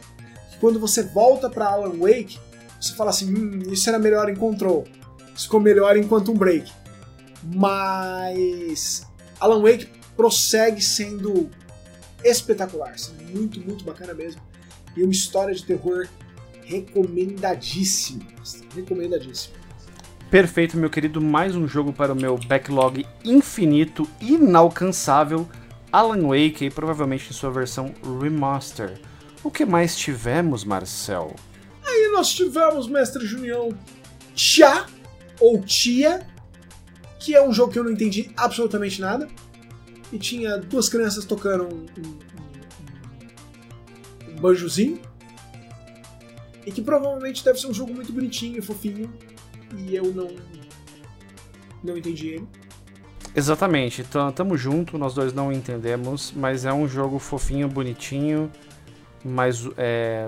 Que 0.51 0.59
quando 0.59 0.81
você 0.81 1.03
volta 1.03 1.49
para 1.49 1.67
Alan 1.67 1.97
Wake, 1.99 2.39
você 2.81 2.95
fala 2.95 3.11
assim, 3.11 3.33
hum, 3.33 3.63
isso 3.73 3.89
era 3.89 3.99
melhor 3.99 4.29
em 4.29 4.37
Control, 4.37 4.85
ficou 5.37 5.61
melhor 5.61 5.97
em 5.97 6.07
Quantum 6.07 6.35
Break. 6.35 6.71
Mas 7.55 9.07
Alan 9.41 9.63
Wake 9.63 9.89
prossegue 10.17 10.83
sendo 10.83 11.49
espetacular, 12.25 12.99
sendo 12.99 13.23
muito, 13.31 13.61
muito 13.61 13.85
bacana 13.85 14.13
mesmo. 14.13 14.41
E 14.97 15.03
uma 15.03 15.13
história 15.13 15.55
de 15.55 15.65
terror 15.65 16.09
recomendadíssima. 16.65 18.25
Recomendadíssima. 18.75 19.57
Perfeito, 20.31 20.77
meu 20.77 20.91
querido. 20.91 21.21
Mais 21.21 21.57
um 21.57 21.67
jogo 21.67 21.93
para 21.93 22.13
o 22.13 22.17
meu 22.17 22.37
backlog 22.37 23.07
infinito, 23.25 24.09
inalcançável. 24.21 25.49
Alan 25.91 26.29
Wake, 26.29 26.67
e 26.67 26.71
provavelmente 26.71 27.31
em 27.31 27.33
sua 27.33 27.51
versão 27.51 27.95
remaster. 28.21 29.01
O 29.43 29.51
que 29.51 29.65
mais 29.65 29.97
tivemos, 29.97 30.65
Marcel? 30.65 31.35
Nós 32.19 32.35
tivemos, 32.35 32.89
mestre 32.89 33.25
Junião, 33.25 33.69
Tia, 34.35 34.87
ou 35.39 35.63
Tia, 35.63 36.27
que 37.21 37.33
é 37.33 37.41
um 37.41 37.53
jogo 37.53 37.73
que 37.73 37.79
eu 37.79 37.85
não 37.85 37.93
entendi 37.93 38.33
absolutamente 38.37 39.01
nada. 39.01 39.29
E 40.13 40.19
tinha 40.19 40.59
duas 40.59 40.89
crianças 40.89 41.25
tocando 41.25 41.73
um, 41.73 41.87
um, 41.97 42.19
um, 44.27 44.33
um 44.33 44.41
banjozinho. 44.41 45.01
E 46.67 46.73
que 46.73 46.83
provavelmente 46.83 47.45
deve 47.45 47.61
ser 47.61 47.69
um 47.69 47.73
jogo 47.73 47.95
muito 47.95 48.13
bonitinho 48.13 48.59
e 48.59 48.63
fofinho. 48.63 49.15
E 49.77 49.95
eu 49.95 50.13
não. 50.13 50.27
Não 51.85 51.97
entendi 51.97 52.31
ele. 52.31 52.49
Exatamente, 53.33 54.05
tamo 54.35 54.57
junto, 54.57 54.99
nós 54.99 55.15
dois 55.15 55.33
não 55.33 55.53
entendemos, 55.53 56.33
mas 56.35 56.65
é 56.65 56.73
um 56.73 56.89
jogo 56.89 57.21
fofinho, 57.21 57.69
bonitinho, 57.69 58.51
mas 59.25 59.67
é, 59.77 60.27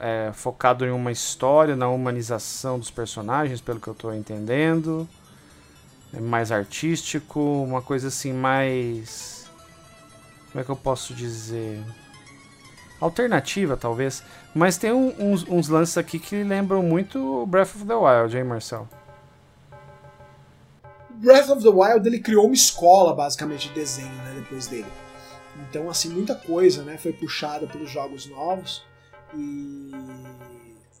é, 0.00 0.30
focado 0.32 0.84
em 0.84 0.90
uma 0.90 1.12
história, 1.12 1.76
na 1.76 1.88
humanização 1.88 2.78
dos 2.78 2.90
personagens, 2.90 3.60
pelo 3.60 3.78
que 3.80 3.88
eu 3.88 3.94
tô 3.94 4.12
entendendo. 4.12 5.08
É 6.12 6.20
mais 6.20 6.52
artístico, 6.52 7.40
uma 7.40 7.82
coisa 7.82 8.08
assim 8.08 8.32
mais. 8.32 9.48
Como 10.52 10.62
é 10.62 10.64
que 10.64 10.70
eu 10.70 10.76
posso 10.76 11.12
dizer? 11.12 11.82
Alternativa, 13.00 13.76
talvez. 13.76 14.22
Mas 14.54 14.76
tem 14.78 14.92
um- 14.92 15.12
uns, 15.18 15.44
uns 15.48 15.68
lances 15.68 15.98
aqui 15.98 16.18
que 16.18 16.42
lembram 16.44 16.82
muito 16.82 17.44
Breath 17.46 17.74
of 17.74 17.84
the 17.84 17.94
Wild, 17.94 18.36
hein, 18.36 18.44
Marcel? 18.44 18.88
Breath 21.10 21.48
of 21.50 21.62
the 21.62 21.68
Wild 21.68 22.06
ele 22.08 22.20
criou 22.20 22.44
uma 22.46 22.54
escola 22.54 23.14
basicamente 23.14 23.68
de 23.68 23.74
desenho 23.74 24.08
né, 24.08 24.34
depois 24.36 24.66
dele. 24.66 24.86
Então 25.68 25.88
assim 25.90 26.08
muita 26.08 26.34
coisa 26.34 26.82
né, 26.82 26.96
foi 26.96 27.12
puxada 27.12 27.66
pelos 27.66 27.90
jogos 27.90 28.26
novos 28.26 28.82
e, 29.34 29.90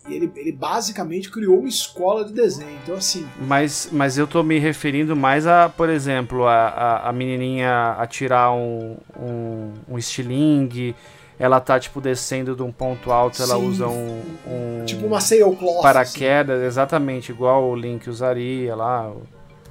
e 0.08 0.14
ele, 0.14 0.32
ele 0.36 0.52
basicamente 0.52 1.30
criou 1.30 1.60
uma 1.60 1.68
escola 1.68 2.24
de 2.24 2.32
desenho. 2.32 2.78
Então 2.82 2.96
assim 2.96 3.26
Mas, 3.40 3.88
mas 3.92 4.18
eu 4.18 4.26
tô 4.26 4.42
me 4.42 4.58
referindo 4.58 5.14
mais 5.16 5.46
a, 5.46 5.68
por 5.68 5.88
exemplo, 5.88 6.46
a, 6.46 6.68
a, 6.68 7.08
a 7.08 7.12
menininha 7.12 7.92
atirar 7.98 8.52
um, 8.52 8.96
um, 9.18 9.72
um 9.88 9.98
estilingue, 9.98 10.94
ela 11.38 11.60
tá, 11.60 11.80
tipo, 11.80 12.00
descendo 12.00 12.54
de 12.54 12.62
um 12.62 12.70
ponto 12.70 13.10
alto, 13.10 13.42
ela 13.42 13.56
Sim, 13.56 13.68
usa 13.68 13.88
um, 13.88 14.22
um 14.46 14.84
tipo 14.84 15.04
uma 15.06 15.20
sailcloth. 15.20 15.72
assim. 15.74 15.82
paraquedas, 15.82 16.62
exatamente, 16.62 17.32
igual 17.32 17.64
o 17.68 17.74
Link 17.74 18.08
usaria 18.08 18.74
lá. 18.74 19.12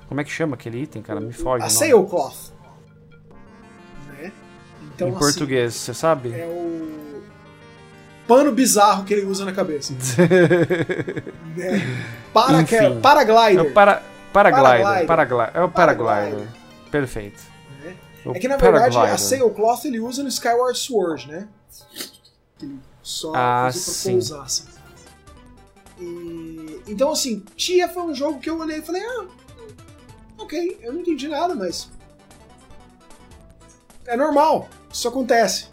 Como 0.08 0.20
é 0.20 0.24
que 0.24 0.30
chama 0.30 0.56
aquele 0.56 0.82
item, 0.82 1.02
cara? 1.02 1.20
Me 1.20 1.32
foge 1.32 1.64
a 1.64 1.70
sailcloth. 1.70 2.53
Então 4.96 5.08
Em 5.08 5.12
assim, 5.12 5.20
português, 5.20 5.74
você 5.74 5.94
sabe? 5.94 6.30
é 6.34 6.46
o 6.46 7.22
pano 8.28 8.52
bizarro 8.52 9.04
que 9.04 9.14
ele 9.14 9.26
usa 9.26 9.46
na 9.46 9.52
cabeça. 9.52 9.94
né? 9.94 10.00
Para 12.34 12.62
Enfim. 12.62 12.78
que, 12.78 13.00
paraglider. 13.02 13.66
É 13.66 13.70
o 13.70 13.74
para, 13.74 14.04
paraglider. 14.32 15.06
Paraglider. 15.08 15.52
É 15.56 15.62
o 15.64 15.70
paraglider. 15.70 16.16
Paraglider. 16.16 16.48
Perfeito. 16.92 17.42
O 18.26 18.32
É 18.32 18.40
que 18.40 18.48
na 18.48 18.58
verdade 18.58 18.96
paraglider. 18.96 19.14
a 19.14 19.18
Sailcloth 19.18 19.86
ele 19.86 20.00
usa 20.00 20.24
no 20.24 20.30
Skyward 20.30 20.78
Sword, 20.78 21.28
né? 21.28 21.48
Que 22.58 22.66
ele 22.66 22.80
só 23.02 23.34
Ah, 23.36 23.68
usa 23.70 23.84
pra 23.84 23.94
sim. 23.94 24.12
pousar, 24.14 24.42
assim. 24.44 24.64
E... 26.00 26.82
Então 26.88 27.12
assim, 27.12 27.44
Tia 27.56 27.88
foi 27.90 28.04
um 28.04 28.16
jogo 28.16 28.40
que 28.40 28.50
eu 28.50 28.58
olhei 28.58 28.80
e 28.80 28.82
falei, 28.82 29.04
ah, 29.06 29.26
ok, 30.38 30.80
eu 30.82 30.94
não 30.94 31.02
entendi 31.02 31.28
nada, 31.28 31.54
mas. 31.54 31.90
É 34.08 34.18
normal, 34.18 34.70
isso 34.94 35.08
acontece. 35.08 35.68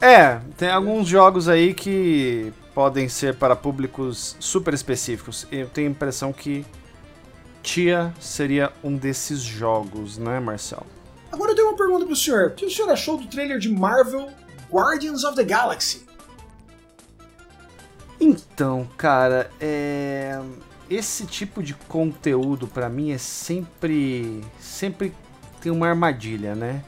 É, 0.00 0.40
tem 0.56 0.68
alguns 0.68 1.06
jogos 1.06 1.48
aí 1.48 1.74
que 1.74 2.52
podem 2.74 3.08
ser 3.08 3.36
para 3.36 3.54
públicos 3.54 4.36
super 4.40 4.74
específicos. 4.74 5.46
Eu 5.52 5.68
tenho 5.68 5.88
a 5.88 5.90
impressão 5.90 6.32
que 6.32 6.64
Tia 7.62 8.12
seria 8.18 8.72
um 8.82 8.96
desses 8.96 9.40
jogos, 9.40 10.18
né, 10.18 10.40
Marcel? 10.40 10.84
Agora 11.30 11.52
eu 11.52 11.54
tenho 11.54 11.68
uma 11.68 11.76
pergunta 11.76 12.04
pro 12.04 12.16
senhor. 12.16 12.48
O 12.48 12.50
que 12.50 12.66
o 12.66 12.70
senhor 12.70 12.90
achou 12.90 13.16
do 13.16 13.26
trailer 13.26 13.58
de 13.58 13.68
Marvel 13.68 14.30
Guardians 14.70 15.22
of 15.22 15.36
the 15.36 15.44
Galaxy? 15.44 16.04
Então, 18.20 18.88
cara, 18.96 19.50
é... 19.60 20.40
esse 20.90 21.26
tipo 21.26 21.62
de 21.62 21.74
conteúdo 21.74 22.66
pra 22.66 22.88
mim 22.88 23.12
é 23.12 23.18
sempre 23.18 24.42
sempre 24.58 25.14
tem 25.60 25.70
uma 25.70 25.88
armadilha, 25.88 26.54
né? 26.54 26.82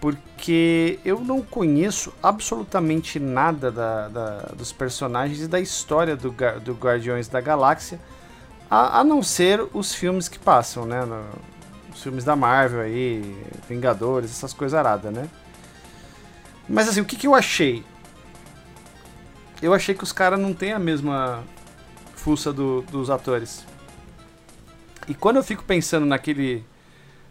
Porque 0.00 0.98
eu 1.04 1.20
não 1.20 1.40
conheço 1.40 2.12
absolutamente 2.22 3.18
nada 3.18 3.70
da- 3.70 4.08
da- 4.08 4.38
dos 4.54 4.72
personagens 4.72 5.40
e 5.40 5.48
da 5.48 5.58
história 5.60 6.14
do, 6.14 6.30
do 6.62 6.74
Guardiões 6.74 7.26
da 7.28 7.40
Galáxia, 7.40 7.98
a, 8.70 9.00
a 9.00 9.04
não 9.04 9.22
ser 9.22 9.66
os 9.72 9.94
filmes 9.94 10.28
que 10.28 10.38
passam, 10.38 10.84
né? 10.84 11.04
No- 11.04 11.24
os 11.94 12.02
filmes 12.02 12.24
da 12.24 12.34
Marvel 12.36 12.80
aí, 12.80 13.36
Vingadores, 13.68 14.30
essas 14.30 14.52
coisas 14.52 14.78
aradas, 14.78 15.12
né? 15.12 15.28
Mas 16.68 16.88
assim, 16.88 17.00
o 17.00 17.04
que, 17.04 17.16
que 17.16 17.26
eu 17.26 17.34
achei? 17.34 17.84
eu 19.62 19.72
achei 19.72 19.94
que 19.94 20.04
os 20.04 20.12
caras 20.12 20.38
não 20.38 20.52
têm 20.52 20.72
a 20.74 20.78
mesma 20.78 21.42
fuça 22.14 22.52
do- 22.52 22.82
dos 22.90 23.08
atores. 23.08 23.64
E 25.08 25.14
quando 25.14 25.36
eu 25.36 25.44
fico 25.44 25.62
pensando 25.64 26.04
naquele 26.04 26.62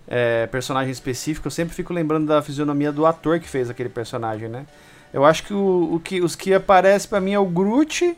é, 0.07 0.47
personagem 0.47 0.91
específico, 0.91 1.47
eu 1.47 1.51
sempre 1.51 1.73
fico 1.73 1.93
lembrando 1.93 2.27
da 2.27 2.41
fisionomia 2.41 2.91
do 2.91 3.05
ator 3.05 3.39
que 3.39 3.47
fez 3.47 3.69
aquele 3.69 3.89
personagem, 3.89 4.49
né? 4.49 4.65
Eu 5.13 5.23
acho 5.23 5.43
que, 5.43 5.53
o, 5.53 5.95
o 5.95 5.99
que 5.99 6.21
os 6.21 6.35
que 6.35 6.53
aparecem 6.53 7.09
pra 7.09 7.19
mim 7.21 7.33
é 7.33 7.39
o 7.39 7.45
Groot 7.45 8.17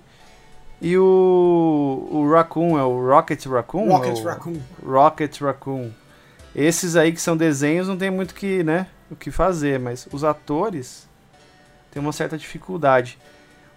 e 0.82 0.98
o, 0.98 2.07
o 2.12 2.32
Raccoon, 2.32 2.78
é 2.78 2.84
o 2.84 3.06
Rocket 3.07 3.45
Raccoon? 3.45 3.90
Rocket 3.90 4.18
Ou- 4.18 4.24
Raccoon. 4.24 4.57
Rocket 4.86 5.41
Raccoon. 5.41 5.91
Esses 6.56 6.95
aí 6.95 7.12
que 7.12 7.20
são 7.22 7.36
desenhos 7.36 7.88
não 7.88 7.98
tem 7.98 8.10
muito 8.10 8.34
que, 8.34 8.64
né, 8.64 8.88
o 9.12 9.16
que 9.16 9.30
fazer, 9.30 9.78
mas 9.80 10.07
os 10.12 10.24
atores 10.24 11.07
têm 11.91 12.02
uma 12.02 12.14
certa 12.14 12.38
dificuldade. 12.38 13.18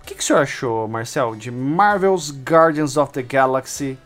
O 0.00 0.04
que, 0.06 0.14
que 0.14 0.20
o 0.22 0.24
senhor 0.24 0.40
achou, 0.40 0.86
Marcel, 0.88 1.34
de 1.34 1.50
Marvel's 1.50 2.30
Guardians 2.32 2.96
of 2.96 3.12
the 3.12 3.22
Galaxy 3.22 3.98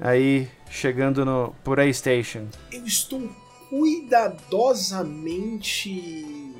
aí 0.00 0.48
chegando 0.78 1.24
no 1.24 1.54
PlayStation? 1.62 2.48
Eu 2.72 2.84
estou 2.84 3.30
cuidadosamente. 3.70 6.52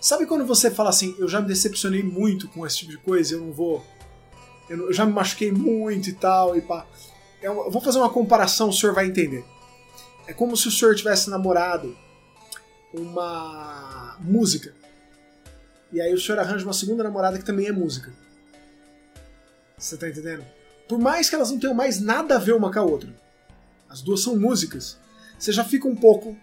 Sabe 0.00 0.26
quando 0.26 0.44
você 0.44 0.70
fala 0.70 0.90
assim, 0.90 1.14
eu 1.18 1.28
já 1.28 1.40
me 1.40 1.46
decepcionei 1.46 2.02
muito 2.02 2.48
com 2.48 2.66
esse 2.66 2.78
tipo 2.78 2.90
de 2.90 2.98
coisa, 2.98 3.34
eu 3.34 3.40
não 3.40 3.52
vou. 3.52 3.84
Eu, 4.68 4.76
não- 4.76 4.84
eu 4.86 4.92
já 4.92 5.06
me 5.06 5.12
machuquei 5.12 5.52
muito 5.52 6.10
e 6.10 6.12
tal, 6.12 6.56
e 6.56 6.60
pá. 6.60 6.86
Eu, 7.40 7.64
eu 7.64 7.70
vou 7.70 7.80
fazer 7.80 7.98
uma 7.98 8.10
comparação, 8.10 8.68
o 8.68 8.72
senhor 8.72 8.94
vai 8.94 9.06
entender. 9.06 9.44
É 10.26 10.32
como 10.32 10.56
se 10.56 10.68
o 10.68 10.70
senhor 10.70 10.94
tivesse 10.96 11.30
namorado 11.30 11.96
uma 12.92 14.16
música. 14.20 14.74
E 15.92 16.00
aí 16.00 16.12
o 16.12 16.20
senhor 16.20 16.38
arranja 16.38 16.64
uma 16.64 16.72
segunda 16.72 17.02
namorada 17.04 17.38
que 17.38 17.44
também 17.44 17.66
é 17.66 17.72
música. 17.72 18.12
Você 19.78 19.96
tá 19.96 20.08
entendendo? 20.08 20.44
Por 20.92 20.98
mais 20.98 21.30
que 21.30 21.34
elas 21.34 21.50
não 21.50 21.58
tenham 21.58 21.72
mais 21.74 21.98
nada 21.98 22.34
a 22.36 22.38
ver 22.38 22.52
uma 22.52 22.70
com 22.70 22.78
a 22.78 22.82
outra, 22.82 23.08
as 23.88 24.02
duas 24.02 24.22
são 24.22 24.36
músicas, 24.36 24.98
você 25.38 25.50
já 25.50 25.64
fica 25.64 25.88
um 25.88 25.96
pouco 25.96 26.36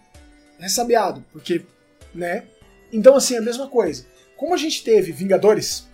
ressabiado, 0.57 1.23
porque, 1.31 1.67
né? 2.15 2.45
Então, 2.91 3.15
assim, 3.15 3.37
a 3.37 3.41
mesma 3.41 3.67
coisa. 3.67 4.07
Como 4.35 4.51
a 4.51 4.57
gente 4.57 4.83
teve 4.83 5.11
Vingadores, 5.11 5.87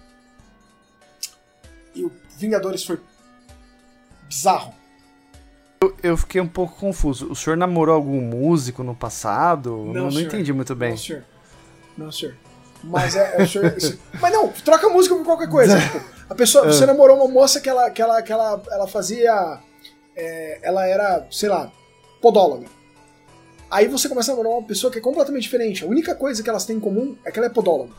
e 1.94 2.06
o 2.06 2.12
Vingadores 2.38 2.86
foi 2.86 2.98
bizarro. 4.30 4.74
Eu, 5.82 5.98
eu 6.02 6.16
fiquei 6.16 6.40
um 6.40 6.48
pouco 6.48 6.78
confuso. 6.80 7.30
O 7.30 7.36
senhor 7.36 7.58
namorou 7.58 7.94
algum 7.94 8.22
músico 8.22 8.86
no 8.86 8.96
passado? 8.96 9.72
Não, 9.88 9.94
Não, 10.06 10.12
não 10.12 10.22
entendi 10.22 10.54
muito 10.54 10.74
bem. 10.74 10.92
Não, 10.92 10.98
senhor. 10.98 11.26
Não, 11.98 12.10
senhor. 12.10 12.38
Mas 12.82 13.18
é. 13.18 13.36
é 13.38 13.44
o 13.44 13.48
senhor- 13.50 13.76
Mas 14.22 14.32
não, 14.32 14.48
troca 14.48 14.88
música 14.88 15.14
por 15.14 15.26
qualquer 15.26 15.50
coisa. 15.50 15.76
Tipo, 15.92 16.15
a 16.30 16.36
pessoa, 16.36 16.66
você 16.66 16.86
namorou 16.86 17.18
uma 17.18 17.28
moça 17.28 17.60
que 17.60 17.70
ela, 17.70 17.90
que 17.90 18.02
ela, 18.02 18.22
que 18.22 18.32
ela, 18.32 18.62
ela 18.72 18.88
fazia. 18.88 19.60
é, 20.16 20.60
ela 20.64 20.88
era, 20.88 21.28
sei 21.30 21.50
lá, 21.50 21.72
podóloga. 22.22 22.66
Aí 23.70 23.88
você 23.88 24.08
começa 24.08 24.32
a 24.32 24.36
namorar 24.36 24.60
uma 24.60 24.68
pessoa 24.68 24.92
que 24.92 25.00
é 25.00 25.02
completamente 25.02 25.44
diferente. 25.44 25.84
A 25.84 25.88
única 25.88 26.16
coisa 26.16 26.42
que 26.42 26.50
elas 26.50 26.66
têm 26.66 26.78
em 26.78 26.80
comum 26.80 27.16
é 27.26 27.32
que 27.32 27.38
ela 27.38 27.48
é 27.48 27.50
podóloga. 27.50 27.92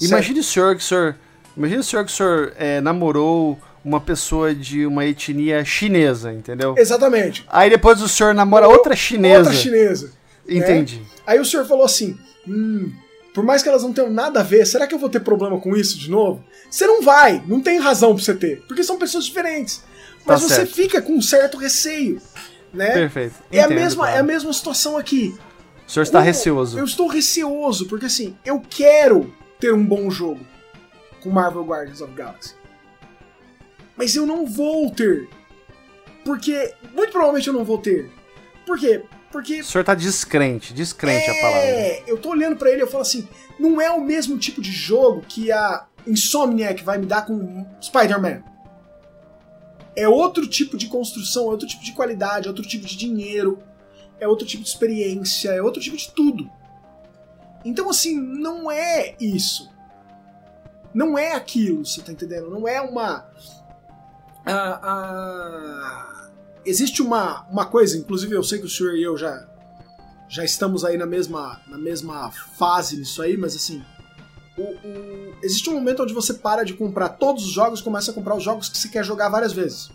Imagine 0.00 0.40
o 0.40 0.44
senhor 0.44 0.74
que 0.74 0.82
o 0.82 0.84
senhor. 0.84 1.16
Imagine 1.56 1.80
o 1.80 1.84
senhor 1.84 2.04
que 2.04 2.10
o 2.10 2.14
senhor 2.14 2.52
é, 2.56 2.80
namorou 2.80 3.58
uma 3.84 4.00
pessoa 4.00 4.54
de 4.54 4.86
uma 4.86 5.04
etnia 5.04 5.64
chinesa, 5.64 6.32
entendeu? 6.32 6.74
Exatamente. 6.78 7.44
Aí 7.48 7.68
depois 7.68 8.00
o 8.00 8.08
senhor 8.08 8.32
namora 8.32 8.68
outra 8.68 8.96
chinesa. 8.96 9.50
Outra 9.50 9.54
chinesa. 9.54 10.12
Entendi. 10.48 11.02
Aí 11.26 11.38
o 11.38 11.44
senhor 11.44 11.66
falou 11.66 11.84
assim: 11.84 12.16
hum, 12.48 12.92
por 13.34 13.44
mais 13.44 13.62
que 13.62 13.68
elas 13.68 13.82
não 13.82 13.92
tenham 13.92 14.10
nada 14.10 14.40
a 14.40 14.42
ver, 14.42 14.66
será 14.66 14.86
que 14.86 14.94
eu 14.94 14.98
vou 14.98 15.08
ter 15.08 15.20
problema 15.20 15.58
com 15.60 15.74
isso 15.76 15.98
de 15.98 16.10
novo? 16.10 16.44
Você 16.70 16.86
não 16.86 17.02
vai, 17.02 17.42
não 17.46 17.60
tem 17.60 17.78
razão 17.78 18.14
pra 18.14 18.22
você 18.24 18.34
ter, 18.34 18.62
porque 18.68 18.82
são 18.84 18.98
pessoas 18.98 19.24
diferentes. 19.24 19.82
Mas 20.24 20.40
Tá 20.40 20.48
você 20.48 20.54
certo. 20.56 20.74
fica 20.74 21.02
com 21.02 21.14
um 21.14 21.22
certo 21.22 21.56
receio, 21.56 22.20
né? 22.72 22.90
Perfeito. 22.92 23.34
É 23.50 23.60
a, 23.60 23.64
Entendo, 23.66 23.78
mesma, 23.80 24.02
claro. 24.04 24.16
é 24.16 24.20
a 24.20 24.22
mesma 24.22 24.52
situação 24.52 24.96
aqui. 24.96 25.34
O 25.86 25.90
senhor 25.90 26.04
está 26.04 26.20
Eu- 26.20 26.24
receoso. 26.24 26.78
Eu 26.78 26.84
estou 26.84 27.08
receoso, 27.08 27.86
porque 27.88 28.06
assim, 28.06 28.36
eu 28.44 28.60
quero 28.60 29.34
ter 29.58 29.72
um 29.74 29.84
bom 29.84 30.10
jogo 30.10 30.40
com 31.22 31.30
Marvel 31.30 31.64
Guardians 31.64 32.00
of 32.00 32.12
Galaxy. 32.14 32.54
Mas 33.96 34.14
eu 34.16 34.26
não 34.26 34.46
vou 34.46 34.90
ter. 34.90 35.28
Porque. 36.24 36.72
Muito 36.94 37.10
provavelmente 37.10 37.48
eu 37.48 37.54
não 37.54 37.64
vou 37.64 37.78
ter. 37.78 38.10
Por 38.66 38.78
quê? 38.78 39.02
Porque 39.32 39.60
O 39.60 39.64
senhor 39.64 39.82
tá 39.82 39.94
descrente, 39.94 40.74
descrente 40.74 41.30
a 41.30 41.34
palavra. 41.40 41.58
é, 41.60 42.02
eu 42.06 42.18
tô 42.18 42.28
olhando 42.30 42.54
pra 42.56 42.68
ele 42.70 42.80
e 42.80 42.82
eu 42.82 42.86
falo 42.86 43.02
assim, 43.02 43.26
não 43.58 43.80
é 43.80 43.90
o 43.90 44.00
mesmo 44.00 44.38
tipo 44.38 44.60
de 44.60 44.70
jogo 44.70 45.22
que 45.26 45.50
a 45.50 45.86
Insomniac 46.06 46.84
vai 46.84 46.98
me 46.98 47.06
dar 47.06 47.24
com 47.24 47.66
Spider-Man. 47.80 48.42
É 49.96 50.06
outro 50.08 50.46
tipo 50.46 50.76
de 50.76 50.86
construção, 50.86 51.44
é 51.44 51.48
outro 51.48 51.66
tipo 51.66 51.82
de 51.82 51.92
qualidade, 51.92 52.46
é 52.46 52.50
outro 52.50 52.64
tipo 52.66 52.86
de 52.86 52.96
dinheiro, 52.96 53.58
é 54.20 54.28
outro 54.28 54.46
tipo 54.46 54.62
de 54.62 54.68
experiência, 54.68 55.50
é 55.50 55.62
outro 55.62 55.80
tipo 55.80 55.96
de 55.96 56.10
tudo. 56.12 56.50
Então, 57.64 57.88
assim, 57.88 58.18
não 58.18 58.70
é 58.70 59.14
isso. 59.20 59.70
Não 60.92 61.16
é 61.16 61.32
aquilo, 61.32 61.86
você 61.86 62.02
tá 62.02 62.12
entendendo? 62.12 62.50
Não 62.50 62.68
é 62.68 62.80
uma. 62.80 63.26
Ah, 64.44 64.80
ah, 64.82 66.11
existe 66.64 67.02
uma, 67.02 67.42
uma 67.50 67.66
coisa, 67.66 67.96
inclusive 67.98 68.34
eu 68.34 68.42
sei 68.42 68.58
que 68.58 68.66
o 68.66 68.70
senhor 68.70 68.94
e 68.94 69.02
eu 69.02 69.16
já, 69.16 69.46
já 70.28 70.44
estamos 70.44 70.84
aí 70.84 70.96
na 70.96 71.06
mesma, 71.06 71.60
na 71.68 71.78
mesma 71.78 72.30
fase 72.30 72.96
nisso 72.96 73.20
aí, 73.22 73.36
mas 73.36 73.54
assim. 73.56 73.82
o- 74.56 74.62
o- 74.62 75.34
existe 75.42 75.70
um 75.70 75.74
momento 75.74 76.02
onde 76.02 76.12
você 76.12 76.34
para 76.34 76.62
de 76.64 76.74
comprar 76.74 77.08
todos 77.10 77.44
os 77.46 77.52
jogos 77.52 77.80
e 77.80 77.82
começa 77.82 78.10
a 78.10 78.14
comprar 78.14 78.36
os 78.36 78.42
jogos 78.44 78.68
que 78.68 78.76
você 78.76 78.88
quer 78.88 79.04
jogar 79.04 79.28
várias 79.30 79.52
vezes. 79.52 79.90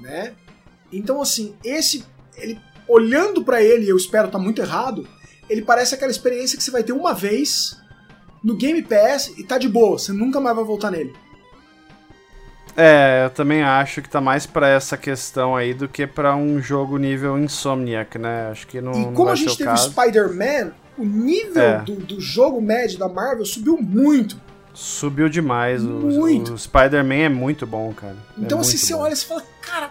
Né? 0.00 0.34
Então, 0.92 1.20
assim, 1.20 1.54
esse. 1.64 2.04
Ele, 2.36 2.58
olhando 2.86 3.44
pra 3.44 3.60
ele, 3.62 3.88
eu 3.88 3.96
espero 3.96 4.30
tá 4.30 4.38
muito 4.38 4.62
errado, 4.62 5.06
ele 5.50 5.62
parece 5.62 5.94
aquela 5.94 6.10
experiência 6.10 6.56
que 6.56 6.62
você 6.62 6.70
vai 6.70 6.82
ter 6.84 6.92
uma 6.92 7.12
vez 7.12 7.76
no 8.42 8.56
Game 8.56 8.80
Pass 8.82 9.32
e 9.36 9.42
tá 9.42 9.58
de 9.58 9.68
boa, 9.68 9.98
você 9.98 10.12
nunca 10.12 10.40
mais 10.40 10.54
vai 10.54 10.64
voltar 10.64 10.90
nele. 10.92 11.12
É, 12.80 13.24
eu 13.24 13.30
também 13.30 13.62
acho 13.62 14.00
que 14.00 14.08
tá 14.08 14.20
mais 14.20 14.46
pra 14.46 14.68
essa 14.68 14.96
questão 14.96 15.56
aí 15.56 15.74
do 15.74 15.88
que 15.88 16.06
pra 16.06 16.36
um 16.36 16.62
jogo 16.62 16.96
nível 16.96 17.36
Insomniac, 17.36 18.16
né? 18.18 18.50
Acho 18.52 18.68
que 18.68 18.80
não, 18.80 18.92
E 18.92 18.98
não 19.06 19.12
como 19.14 19.30
a 19.30 19.34
gente 19.34 19.50
o 19.54 19.56
teve 19.56 19.68
caso. 19.70 19.90
Spider-Man, 19.90 20.70
o 20.96 21.04
nível 21.04 21.60
É. 21.62 21.78
do, 21.80 21.96
do 21.96 22.20
jogo 22.20 22.60
médio 22.60 22.96
da 22.96 23.08
Marvel 23.08 23.44
subiu 23.44 23.76
muito. 23.82 24.40
Subiu 24.72 25.28
demais. 25.28 25.82
O, 25.82 25.88
Muito. 25.88 26.54
o 26.54 26.58
Spider-Man 26.58 27.14
é 27.24 27.28
muito 27.28 27.66
bom, 27.66 27.92
cara. 27.92 28.14
É 28.38 28.42
Então, 28.42 28.60
assim, 28.60 28.74
muito 28.74 28.86
você 28.86 28.94
bom. 28.94 29.00
olha 29.00 29.12
e 29.12 29.16
você 29.16 29.26
fala, 29.26 29.42
cara, 29.60 29.90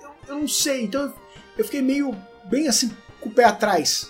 eu, 0.00 0.10
eu 0.28 0.34
não 0.36 0.46
sei. 0.46 0.84
Então, 0.84 1.02
eu, 1.02 1.12
eu 1.58 1.64
fiquei 1.64 1.82
meio, 1.82 2.14
bem 2.44 2.68
assim, 2.68 2.92
com 3.20 3.28
o 3.28 3.32
pé 3.32 3.44
atrás 3.44 4.08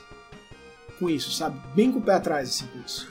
com 0.98 1.08
isso, 1.08 1.30
sabe? 1.32 1.58
Bem 1.74 1.90
com 1.90 2.00
o 2.00 2.02
pé 2.02 2.12
atrás, 2.14 2.50
assim, 2.50 2.66
com 2.66 2.78
isso. 2.84 3.08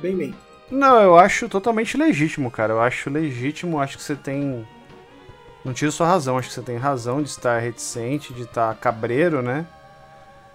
Bem, 0.00 0.16
bem. 0.16 0.34
Não, 0.70 1.00
eu 1.00 1.16
acho 1.16 1.48
totalmente 1.48 1.96
legítimo, 1.96 2.50
cara. 2.50 2.72
Eu 2.72 2.80
acho 2.80 3.08
legítimo, 3.08 3.80
acho 3.80 3.96
que 3.96 4.02
você 4.02 4.16
tem. 4.16 4.66
Não 5.64 5.72
tiro 5.72 5.90
sua 5.92 6.06
razão, 6.06 6.38
acho 6.38 6.48
que 6.48 6.54
você 6.54 6.62
tem 6.62 6.76
razão 6.76 7.22
de 7.22 7.28
estar 7.28 7.58
reticente, 7.58 8.32
de 8.32 8.42
estar 8.42 8.74
cabreiro, 8.76 9.42
né? 9.42 9.66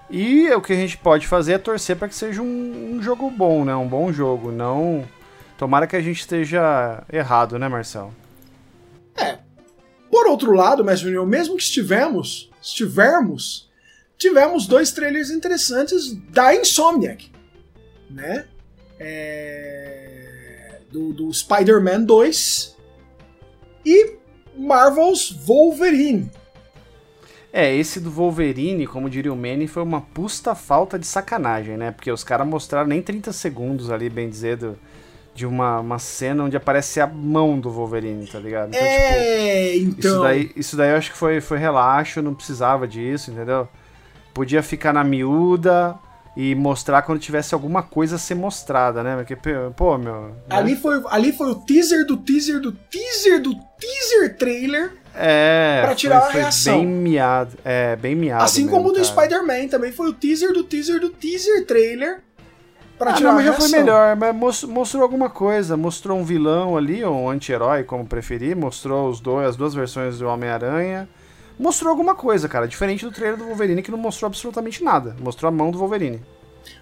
E 0.09 0.49
o 0.51 0.61
que 0.61 0.73
a 0.73 0.75
gente 0.75 0.97
pode 0.97 1.25
fazer 1.25 1.53
é 1.53 1.57
torcer 1.57 1.95
para 1.95 2.09
que 2.09 2.15
seja 2.15 2.41
um, 2.41 2.95
um, 2.95 3.01
jogo 3.01 3.29
bom, 3.29 3.63
né? 3.63 3.73
Um 3.75 3.87
bom 3.87 4.11
jogo. 4.11 4.51
Não. 4.51 5.07
Tomara 5.57 5.87
que 5.87 5.95
a 5.95 6.01
gente 6.01 6.19
esteja 6.19 7.03
errado, 7.11 7.57
né, 7.57 7.69
Marcel? 7.69 8.13
É. 9.15 9.39
Por 10.09 10.27
outro 10.27 10.51
lado, 10.53 10.83
Mestre 10.83 11.07
Junior, 11.07 11.25
mesmo 11.25 11.55
que 11.55 11.63
estivemos, 11.63 12.51
estivermos, 12.61 13.69
tivemos 14.17 14.67
dois 14.67 14.91
trailers 14.91 15.29
interessantes 15.29 16.13
da 16.29 16.53
Insomniac, 16.53 17.31
né? 18.09 18.45
É... 19.03 20.77
Do, 20.91 21.13
do 21.13 21.33
Spider-Man 21.33 22.03
2 22.03 22.75
e 23.85 24.17
Marvel's 24.57 25.31
Wolverine. 25.45 26.29
É, 27.53 27.75
esse 27.75 27.99
do 27.99 28.09
Wolverine, 28.09 28.87
como 28.87 29.09
diria 29.09 29.33
o 29.33 29.35
Manny, 29.35 29.67
foi 29.67 29.83
uma 29.83 29.99
pusta 30.01 30.55
falta 30.55 30.97
de 30.97 31.05
sacanagem, 31.05 31.75
né? 31.75 31.91
Porque 31.91 32.09
os 32.09 32.23
caras 32.23 32.47
mostraram 32.47 32.87
nem 32.87 33.01
30 33.01 33.33
segundos 33.33 33.91
ali, 33.91 34.09
bem 34.09 34.29
dizer, 34.29 34.55
do, 34.55 34.77
de 35.35 35.45
uma, 35.45 35.81
uma 35.81 35.99
cena 35.99 36.45
onde 36.45 36.55
aparece 36.55 37.01
a 37.01 37.07
mão 37.07 37.59
do 37.59 37.69
Wolverine, 37.69 38.25
tá 38.25 38.39
ligado? 38.39 38.69
Então, 38.69 38.81
é, 38.81 39.73
tipo, 39.73 39.89
então. 39.89 40.11
Isso 40.11 40.21
daí, 40.21 40.51
isso 40.55 40.77
daí 40.77 40.89
eu 40.91 40.97
acho 40.97 41.11
que 41.11 41.17
foi, 41.17 41.41
foi 41.41 41.57
relaxo, 41.57 42.21
não 42.21 42.33
precisava 42.33 42.87
disso, 42.87 43.31
entendeu? 43.31 43.67
Podia 44.33 44.63
ficar 44.63 44.93
na 44.93 45.03
miúda, 45.03 45.99
e 46.35 46.55
mostrar 46.55 47.01
quando 47.01 47.19
tivesse 47.19 47.53
alguma 47.53 47.83
coisa 47.83 48.15
a 48.15 48.19
ser 48.19 48.35
mostrada, 48.35 49.03
né? 49.03 49.17
Porque, 49.17 49.35
pô, 49.75 49.97
meu. 49.97 50.21
Né? 50.21 50.33
Ali, 50.49 50.75
foi, 50.75 51.01
ali 51.09 51.31
foi 51.33 51.51
o 51.51 51.55
teaser 51.55 52.05
do 52.05 52.17
teaser 52.17 52.59
do 52.61 52.71
teaser 52.71 53.41
do 53.41 53.53
teaser 53.79 54.37
trailer. 54.37 54.93
É. 55.13 55.81
Pra 55.83 55.95
tirar 55.95 56.21
foi, 56.21 56.31
foi 56.31 56.39
a 56.39 56.43
reação. 56.43 56.77
Bem 56.79 56.87
miado. 56.87 57.57
É, 57.65 57.95
bem 57.97 58.15
miado. 58.15 58.43
Assim 58.43 58.63
mesmo, 58.63 58.77
como 58.77 58.89
o 58.89 58.91
do. 58.93 59.03
Spider-Man 59.03 59.67
também 59.67 59.91
foi 59.91 60.09
o 60.09 60.13
teaser 60.13 60.53
do 60.53 60.63
teaser 60.63 61.01
do 61.01 61.09
teaser 61.09 61.65
trailer. 61.65 62.21
Pra 62.97 63.11
ah, 63.11 63.13
tirar 63.13 63.29
não, 63.29 63.35
mas 63.37 63.47
a 63.47 63.51
já 63.51 63.57
foi 63.57 63.69
melhor, 63.69 64.15
mas 64.15 64.63
mostrou 64.63 65.03
alguma 65.03 65.29
coisa. 65.29 65.75
Mostrou 65.75 66.17
um 66.17 66.23
vilão 66.23 66.77
ali, 66.77 67.03
ou 67.03 67.13
um 67.13 67.29
anti-herói, 67.29 67.83
como 67.83 68.05
preferir. 68.05 68.55
Mostrou 68.55 69.09
os 69.09 69.19
dois, 69.19 69.49
as 69.49 69.55
duas 69.57 69.73
versões 69.73 70.19
do 70.19 70.27
Homem-Aranha. 70.27 71.09
Mostrou 71.59 71.91
alguma 71.91 72.15
coisa, 72.15 72.47
cara. 72.47 72.67
Diferente 72.67 73.05
do 73.05 73.11
trailer 73.11 73.37
do 73.37 73.45
Wolverine, 73.45 73.81
que 73.81 73.91
não 73.91 73.97
mostrou 73.97 74.27
absolutamente 74.27 74.83
nada. 74.83 75.15
Mostrou 75.19 75.49
a 75.49 75.51
mão 75.51 75.71
do 75.71 75.77
Wolverine. 75.77 76.21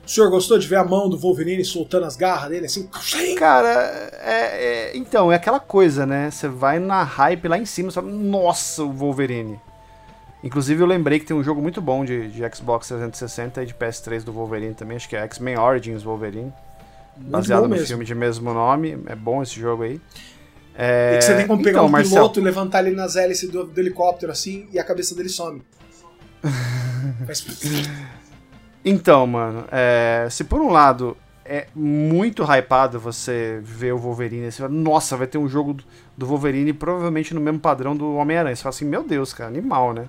O 0.06 0.10
senhor 0.10 0.30
gostou 0.30 0.58
de 0.58 0.68
ver 0.68 0.78
a 0.78 0.84
mão 0.84 1.10
do 1.10 1.18
Wolverine 1.18 1.64
soltando 1.64 2.06
as 2.06 2.16
garras 2.16 2.50
dele 2.50 2.66
assim? 2.66 2.90
Cara, 3.38 4.12
é, 4.22 4.92
é, 4.92 4.98
então, 4.98 5.32
é 5.32 5.36
aquela 5.36 5.60
coisa, 5.60 6.06
né? 6.06 6.32
Você 6.32 6.48
vai 6.48 6.80
na 6.80 7.04
hype 7.04 7.48
lá 7.48 7.58
em 7.58 7.66
cima 7.66 7.90
e 7.90 7.92
fala, 7.92 8.10
nossa, 8.10 8.84
o 8.84 8.92
Wolverine. 8.92 9.60
Inclusive 10.44 10.82
eu 10.82 10.88
lembrei 10.88 11.20
que 11.20 11.26
tem 11.26 11.36
um 11.36 11.44
jogo 11.44 11.62
muito 11.62 11.82
bom 11.82 12.06
de, 12.06 12.30
de 12.30 12.56
Xbox 12.56 12.88
360 12.88 13.62
e 13.62 13.66
de 13.66 13.74
PS3 13.74 14.24
do 14.24 14.32
Wolverine 14.32 14.74
também, 14.74 14.96
acho 14.96 15.08
que 15.08 15.16
é 15.16 15.22
X-Men 15.24 15.58
Origins 15.58 16.04
Wolverine. 16.04 16.54
Muito 17.18 17.32
baseado 17.32 17.64
no 17.64 17.70
mesmo. 17.70 17.88
filme 17.88 18.06
de 18.06 18.16
mesmo 18.16 18.54
nome. 18.54 18.98
É 19.08 19.16
bom 19.16 19.44
esse 19.44 19.60
jogo 19.60 19.84
aí. 19.84 20.00
E 20.80 21.16
É, 21.16 21.18
que 21.18 21.26
você 21.26 21.36
tem 21.36 21.46
como 21.48 21.62
pegar 21.62 21.80
então, 21.80 21.86
um 21.88 21.90
Marcel, 21.90 22.16
piloto 22.16 22.40
e 22.40 22.44
levantar 22.44 22.86
ele 22.86 22.96
nas 22.96 23.16
hélices 23.18 23.50
do, 23.50 23.66
do 23.66 23.80
helicóptero 23.80 24.32
assim 24.32 24.68
e 24.72 24.80
a 24.80 24.84
cabeça 24.84 25.14
dele 25.14 25.28
some. 25.30 25.62
Faz- 27.28 27.46
Então, 28.84 29.28
mano, 29.28 29.66
é, 29.72 30.28
se 30.32 30.44
por 30.46 30.62
um 30.62 30.70
lado 30.70 31.18
é 31.44 31.68
muito 31.76 32.44
hypado 32.44 33.00
você 33.00 33.60
ver 33.64 33.92
o 33.94 33.98
Wolverine, 33.98 34.52
você 34.52 34.60
fala, 34.62 34.70
nossa, 34.74 35.18
vai 35.18 35.28
ter 35.28 35.38
um 35.38 35.50
jogo 35.50 35.76
do- 36.18 36.26
Wolverine 36.26 36.72
provavelmente 36.74 37.34
no 37.34 37.42
mesmo 37.42 37.60
padrão 37.60 37.96
do 37.96 38.16
Homem-Aranha. 38.16 38.56
Você 38.56 38.62
fala 38.64 38.74
assim, 38.74 38.86
meu 38.86 39.04
Deus, 39.04 39.34
cara, 39.34 39.50
animal, 39.50 39.94
né? 39.94 40.08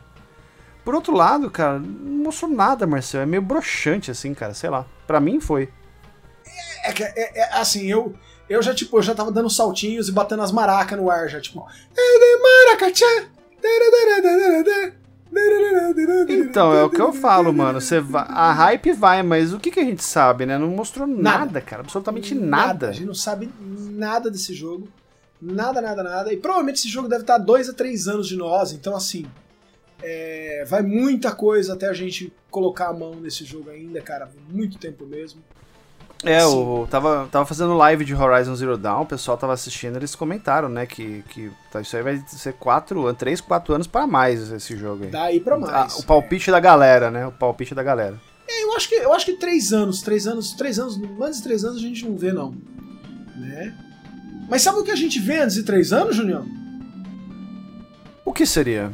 Por 0.84 0.94
outro 0.94 1.14
lado, 1.14 1.50
cara, 1.50 1.78
não 1.78 2.24
mostrou 2.24 2.50
nada, 2.50 2.86
Marcel. 2.86 3.22
É 3.22 3.26
meio 3.26 3.42
broxante, 3.42 4.10
assim, 4.10 4.32
cara, 4.34 4.54
sei 4.54 4.70
lá. 4.70 4.86
Pra 5.06 5.18
mim 5.18 5.40
foi. 5.40 5.68
É, 6.84 6.92
que- 6.92 7.02
é- 7.02 7.38
é 7.40 7.54
assim, 7.58 7.86
eu, 7.86 8.14
eu 8.50 8.60
já, 8.62 8.74
tipo, 8.74 8.98
eu 8.98 9.02
já 9.02 9.14
tava 9.14 9.30
dando 9.32 9.48
saltinhos 9.48 10.08
e 10.08 10.12
batendo 10.12 10.42
as 10.42 10.52
maracas 10.52 10.98
no 10.98 11.08
ar, 11.10 11.28
já, 11.28 11.40
tipo. 11.40 11.64
Então, 16.28 16.74
é 16.74 16.82
o 16.82 16.90
que 16.90 17.00
eu 17.00 17.12
falo, 17.12 17.52
mano. 17.52 17.80
Você 17.80 18.00
vai, 18.00 18.24
a 18.28 18.52
hype 18.52 18.92
vai, 18.92 19.22
mas 19.22 19.52
o 19.52 19.58
que, 19.58 19.70
que 19.70 19.80
a 19.80 19.84
gente 19.84 20.02
sabe, 20.02 20.44
né? 20.46 20.58
Não 20.58 20.68
mostrou 20.68 21.06
nada, 21.06 21.22
Nada. 21.46 21.60
cara. 21.60 21.82
Absolutamente 21.82 22.34
nada. 22.34 22.88
A 22.88 22.92
gente 22.92 23.06
não 23.06 23.14
sabe 23.14 23.48
nada 23.60 24.30
desse 24.30 24.52
jogo. 24.54 24.88
Nada, 25.40 25.80
nada, 25.80 26.02
nada. 26.02 26.32
E 26.32 26.36
provavelmente 26.36 26.76
esse 26.78 26.88
jogo 26.88 27.08
deve 27.08 27.22
estar 27.22 27.38
dois 27.38 27.68
a 27.68 27.72
três 27.72 28.06
anos 28.08 28.28
de 28.28 28.36
nós, 28.36 28.72
então 28.72 28.94
assim. 28.94 29.24
é, 30.02 30.64
vai 30.68 30.82
muita 30.82 31.32
coisa 31.32 31.72
até 31.74 31.88
a 31.88 31.92
gente 31.94 32.32
colocar 32.50 32.88
a 32.88 32.92
mão 32.92 33.14
nesse 33.14 33.44
jogo 33.44 33.70
ainda, 33.70 34.00
cara. 34.02 34.28
Muito 34.50 34.78
tempo 34.78 35.06
mesmo. 35.06 35.40
É, 36.22 36.44
o, 36.44 36.86
tava, 36.90 37.28
tava 37.30 37.46
fazendo 37.46 37.74
live 37.74 38.04
de 38.04 38.14
Horizon 38.14 38.54
Zero 38.54 38.76
Dawn, 38.76 39.02
o 39.02 39.06
pessoal 39.06 39.38
tava 39.38 39.54
assistindo, 39.54 39.96
eles 39.96 40.14
comentaram, 40.14 40.68
né, 40.68 40.84
que, 40.84 41.24
que 41.30 41.50
tá, 41.72 41.80
isso 41.80 41.96
aí 41.96 42.02
vai 42.02 42.22
ser 42.26 42.52
4, 42.54 43.14
3, 43.14 43.40
4 43.40 43.74
anos 43.74 43.86
para 43.86 44.06
mais 44.06 44.52
esse 44.52 44.76
jogo 44.76 45.04
aí. 45.04 45.10
Daí 45.10 45.40
pra 45.40 45.58
mais. 45.58 45.72
Ah, 45.72 45.98
o 45.98 46.02
palpite 46.02 46.50
da 46.50 46.60
galera, 46.60 47.10
né? 47.10 47.26
O 47.26 47.32
palpite 47.32 47.74
da 47.74 47.82
galera. 47.82 48.20
É, 48.46 48.64
eu 48.64 48.74
acho 48.76 48.88
que 48.88 48.96
eu 48.96 49.12
acho 49.14 49.24
que 49.26 49.32
três 49.34 49.72
anos, 49.72 50.02
três 50.02 50.26
anos, 50.26 50.52
três 50.52 50.78
anos, 50.78 50.98
mais 50.98 51.36
de 51.36 51.42
três 51.42 51.64
anos 51.64 51.78
a 51.78 51.80
gente 51.80 52.04
não 52.04 52.16
vê 52.16 52.32
não, 52.32 52.54
né? 53.36 53.74
Mas 54.48 54.62
sabe 54.62 54.80
o 54.80 54.84
que 54.84 54.90
a 54.90 54.96
gente 54.96 55.18
vê 55.20 55.40
antes 55.40 55.54
de 55.54 55.62
três 55.62 55.92
anos, 55.92 56.16
Junião? 56.16 56.44
O 58.24 58.32
que 58.32 58.44
seria? 58.44 58.92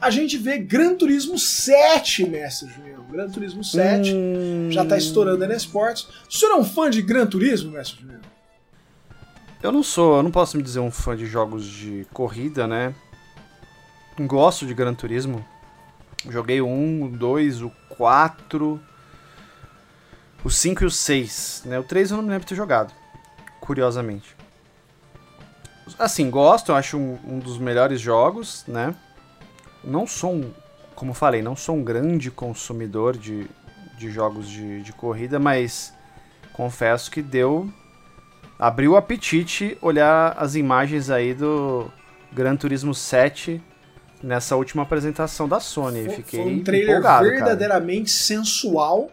A 0.00 0.10
gente 0.10 0.36
vê 0.36 0.58
Gran 0.58 0.94
Turismo 0.94 1.38
7, 1.38 2.28
mestre 2.28 2.68
Junião. 2.70 3.04
Gran 3.10 3.28
Turismo 3.28 3.64
7 3.64 4.14
Hum, 4.14 4.68
já 4.70 4.84
tá 4.84 4.96
estourando 4.96 5.46
na 5.46 5.54
Esportes. 5.54 6.08
O 6.28 6.32
senhor 6.32 6.52
é 6.52 6.56
um 6.56 6.64
fã 6.64 6.90
de 6.90 7.02
Gran 7.02 7.26
Turismo, 7.26 7.72
mestre 7.72 8.00
Junião? 8.00 8.20
Eu 9.62 9.72
não 9.72 9.82
sou, 9.82 10.18
eu 10.18 10.22
não 10.22 10.30
posso 10.30 10.56
me 10.56 10.62
dizer 10.62 10.78
um 10.78 10.90
fã 10.90 11.16
de 11.16 11.26
jogos 11.26 11.64
de 11.64 12.06
corrida, 12.12 12.66
né? 12.66 12.94
Gosto 14.20 14.66
de 14.66 14.74
Gran 14.74 14.94
Turismo. 14.94 15.44
Joguei 16.28 16.60
o 16.60 16.66
1, 16.66 17.04
o 17.04 17.08
2, 17.08 17.62
o 17.62 17.72
4, 17.96 18.80
o 20.44 20.50
5 20.50 20.82
e 20.82 20.86
o 20.86 20.90
6. 20.90 21.62
Né? 21.64 21.78
O 21.78 21.84
3 21.84 22.10
eu 22.10 22.16
não 22.18 22.24
me 22.24 22.30
lembro 22.30 22.44
de 22.44 22.48
ter 22.48 22.54
jogado, 22.54 22.92
curiosamente. 23.60 24.36
Assim, 25.98 26.30
gosto, 26.30 26.70
eu 26.70 26.76
acho 26.76 26.96
um, 26.98 27.18
um 27.26 27.38
dos 27.38 27.58
melhores 27.58 28.00
jogos, 28.00 28.64
né? 28.68 28.94
Não 29.88 30.06
sou 30.06 30.34
um, 30.34 30.52
como 30.94 31.14
falei, 31.14 31.42
não 31.42 31.56
sou 31.56 31.76
um 31.76 31.82
grande 31.82 32.30
consumidor 32.30 33.16
de, 33.16 33.46
de 33.96 34.10
jogos 34.10 34.48
de, 34.48 34.82
de 34.82 34.92
corrida, 34.92 35.38
mas 35.38 35.92
confesso 36.52 37.10
que 37.10 37.22
deu 37.22 37.72
abriu 38.58 38.92
o 38.92 38.96
apetite 38.96 39.78
olhar 39.80 40.34
as 40.36 40.56
imagens 40.56 41.08
aí 41.08 41.32
do 41.32 41.90
Gran 42.32 42.56
Turismo 42.56 42.94
7 42.94 43.62
nessa 44.22 44.56
última 44.56 44.82
apresentação 44.82 45.48
da 45.48 45.60
Sony. 45.60 46.04
Foi, 46.04 46.14
Fiquei 46.16 46.42
foi 46.42 46.52
um 46.52 46.64
trailer 46.64 46.90
empolgado, 46.90 47.24
cara. 47.24 47.36
verdadeiramente 47.36 48.10
sensual. 48.10 49.12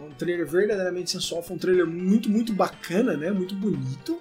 Um 0.00 0.10
trailer 0.12 0.46
verdadeiramente 0.46 1.10
sensual. 1.10 1.42
Foi 1.42 1.56
um 1.56 1.58
trailer 1.58 1.86
muito, 1.86 2.30
muito 2.30 2.52
bacana, 2.52 3.16
né? 3.16 3.30
Muito 3.30 3.54
bonito. 3.54 4.20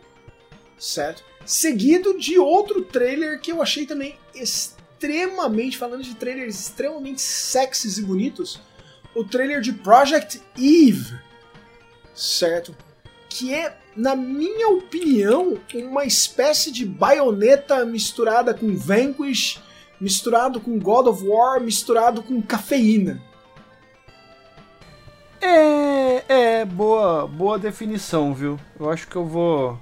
Certo? 0.77 1.23
Seguido 1.45 2.17
de 2.17 2.37
outro 2.37 2.83
trailer 2.83 3.39
que 3.39 3.51
eu 3.51 3.61
achei 3.61 3.85
também 3.85 4.17
extremamente, 4.33 4.82
falando 5.77 6.03
de 6.03 6.15
trailers 6.15 6.59
extremamente 6.59 7.21
sexys 7.21 7.97
e 7.97 8.03
bonitos, 8.03 8.59
o 9.15 9.23
trailer 9.23 9.61
de 9.61 9.73
Project 9.73 10.41
Eve. 10.57 11.17
Certo? 12.13 12.75
Que 13.29 13.53
é, 13.53 13.77
na 13.95 14.15
minha 14.15 14.69
opinião, 14.69 15.57
uma 15.73 16.05
espécie 16.05 16.71
de 16.71 16.85
baioneta 16.85 17.83
misturada 17.85 18.53
com 18.53 18.75
Vanquish, 18.75 19.61
misturado 19.99 20.59
com 20.59 20.79
God 20.79 21.07
of 21.07 21.25
War, 21.25 21.59
misturado 21.61 22.21
com 22.21 22.41
cafeína. 22.41 23.21
É, 25.41 26.23
é, 26.61 26.65
boa, 26.65 27.27
boa 27.27 27.59
definição, 27.59 28.33
viu? 28.33 28.57
Eu 28.79 28.89
acho 28.89 29.07
que 29.07 29.15
eu 29.15 29.25
vou. 29.25 29.77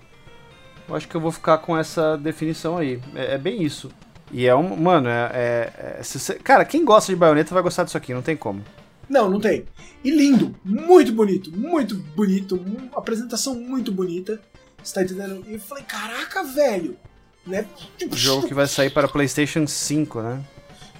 Eu 0.90 0.96
acho 0.96 1.08
que 1.08 1.16
eu 1.16 1.22
vou 1.22 1.32
ficar 1.32 1.60
com 1.60 1.78
essa 1.78 2.18
definição 2.18 2.78
aí. 2.78 3.00
É, 3.14 3.36
é 3.36 3.38
bem 3.38 3.62
isso. 3.62 3.92
E 4.32 4.46
é 4.48 4.56
um. 4.56 4.76
Mano, 4.76 5.08
é. 5.10 5.32
é- 5.34 5.74
é- 6.00 6.04
você- 6.04 6.36
cara, 6.36 6.64
quem 6.66 6.86
gosta 6.86 7.12
de 7.12 7.16
baioneta 7.18 7.54
vai 7.54 7.62
gostar 7.64 7.84
disso 7.84 7.98
aqui, 7.98 8.14
não 8.14 8.22
tem 8.22 8.36
como. 8.36 8.64
Não, 9.10 9.30
não 9.30 9.40
tem. 9.40 9.66
E 10.04 10.10
lindo, 10.10 10.56
muito 10.64 11.12
bonito, 11.12 11.52
muito 11.56 11.96
bonito, 11.96 12.56
mu- 12.56 12.90
apresentação 12.96 13.56
muito 13.56 13.92
bonita. 13.92 14.42
Você 14.82 14.94
tá 14.96 15.04
entendendo? 15.04 15.44
E 15.48 15.54
eu 15.54 15.60
falei, 15.60 15.84
caraca, 15.84 16.44
velho. 16.44 16.98
Né? 17.46 17.66
Tipo, 17.98 18.16
jogo 18.16 18.48
que 18.48 18.54
vai 18.54 18.68
sair 18.68 18.90
para 18.92 19.08
PlayStation 19.08 19.66
5, 19.68 20.22
né? 20.22 20.42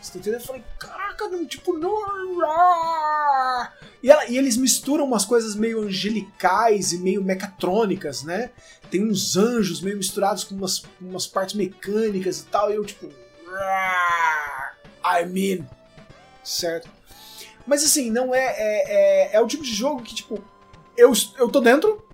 Você 0.02 0.14
tá 0.14 0.20
entendendo? 0.20 0.42
Eu 0.42 0.46
falei, 0.48 0.64
caraca, 0.78 1.30
tipo, 1.48 1.78
no, 1.78 1.90
e, 4.04 4.10
ela, 4.10 4.26
e, 4.28 4.38
eles 4.38 4.58
misturam 4.58 5.06
umas 5.06 5.24
coisas 5.24 5.56
meio 5.56 5.82
angelicais 5.82 6.92
e 6.92 6.98
meio 6.98 7.24
mecatrônicas, 7.24 8.24
né? 8.24 8.50
Tem 8.90 9.04
uns 9.08 9.38
anjos 9.38 9.80
meio 9.82 9.96
misturados 9.96 10.44
com 10.44 10.56
umas, 10.56 10.84
umas 11.00 11.28
partes 11.28 11.56
mecânicas 11.56 12.40
e 12.40 12.46
tal, 12.46 12.72
e 12.72 12.76
eu 12.76 12.84
tipo. 12.84 13.08
I 15.04 15.26
mean. 15.26 15.66
Certo? 16.44 16.90
Mas 17.66 17.84
assim, 17.84 18.10
não 18.10 18.34
é. 18.34 18.46
É, 18.46 19.32
é, 19.34 19.36
é 19.36 19.42
o 19.42 19.48
tipo 19.48 19.64
de 19.64 19.74
jogo 19.74 20.02
que, 20.02 20.16
tipo, 20.16 20.44
eu, 20.98 21.12
eu 21.38 21.50
tô 21.50 21.60
dentro. 21.60 22.06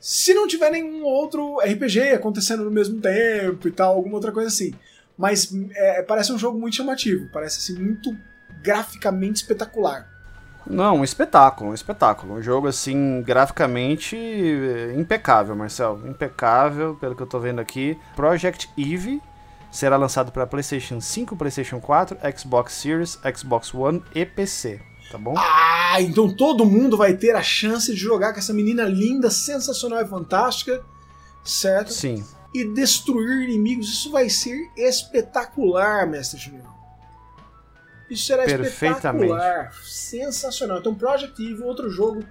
Se 0.00 0.32
não 0.34 0.46
tiver 0.46 0.70
nenhum 0.70 1.02
outro 1.04 1.58
RPG 1.58 2.12
acontecendo 2.14 2.64
no 2.64 2.70
mesmo 2.70 3.00
tempo 3.00 3.66
e 3.66 3.72
tal, 3.72 3.96
alguma 3.96 4.14
outra 4.14 4.30
coisa 4.30 4.48
assim. 4.48 4.72
Mas 5.18 5.52
é, 5.74 6.02
parece 6.02 6.32
um 6.32 6.38
jogo 6.38 6.58
muito 6.58 6.76
chamativo, 6.76 7.28
parece 7.32 7.58
assim, 7.58 7.82
muito 7.82 8.16
graficamente 8.62 9.42
espetacular. 9.42 10.08
Não, 10.68 10.98
um 10.98 11.04
espetáculo, 11.04 11.70
um 11.70 11.74
espetáculo. 11.74 12.34
Um 12.34 12.42
jogo, 12.42 12.66
assim, 12.66 13.22
graficamente 13.22 14.16
impecável, 14.96 15.54
Marcel. 15.54 16.00
Impecável, 16.06 16.96
pelo 16.96 17.14
que 17.14 17.22
eu 17.22 17.26
tô 17.26 17.38
vendo 17.38 17.60
aqui. 17.60 17.96
Project 18.16 18.68
Eve 18.76 19.22
será 19.70 19.96
lançado 19.96 20.32
para 20.32 20.46
PlayStation 20.46 21.00
5, 21.00 21.36
PlayStation 21.36 21.80
4, 21.80 22.18
Xbox 22.36 22.72
Series, 22.72 23.18
Xbox 23.36 23.74
One 23.74 24.02
e 24.14 24.24
PC. 24.24 24.80
Tá 25.10 25.18
bom? 25.18 25.34
Ah, 25.36 26.00
então 26.00 26.32
todo 26.34 26.64
mundo 26.64 26.96
vai 26.96 27.14
ter 27.14 27.34
a 27.36 27.42
chance 27.42 27.92
de 27.92 27.98
jogar 27.98 28.32
com 28.32 28.38
essa 28.38 28.52
menina 28.52 28.84
linda, 28.84 29.30
sensacional 29.30 30.02
e 30.02 30.08
fantástica, 30.08 30.82
certo? 31.44 31.92
Sim. 31.92 32.24
E 32.52 32.64
destruir 32.64 33.48
inimigos. 33.48 33.88
Isso 33.88 34.10
vai 34.10 34.28
ser 34.28 34.70
espetacular, 34.76 36.06
Mestre 36.06 36.40
Junior. 36.40 36.74
Isso 38.10 38.26
será 38.26 38.44
espetacular, 38.44 39.72
sensacional. 39.82 40.78
Então, 40.78 40.94
Project 40.94 41.40
Eve, 41.42 41.62
outro 41.62 41.90
jogo 41.90 42.24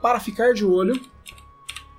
para 0.00 0.20
ficar 0.20 0.52
de 0.52 0.64
olho. 0.64 1.00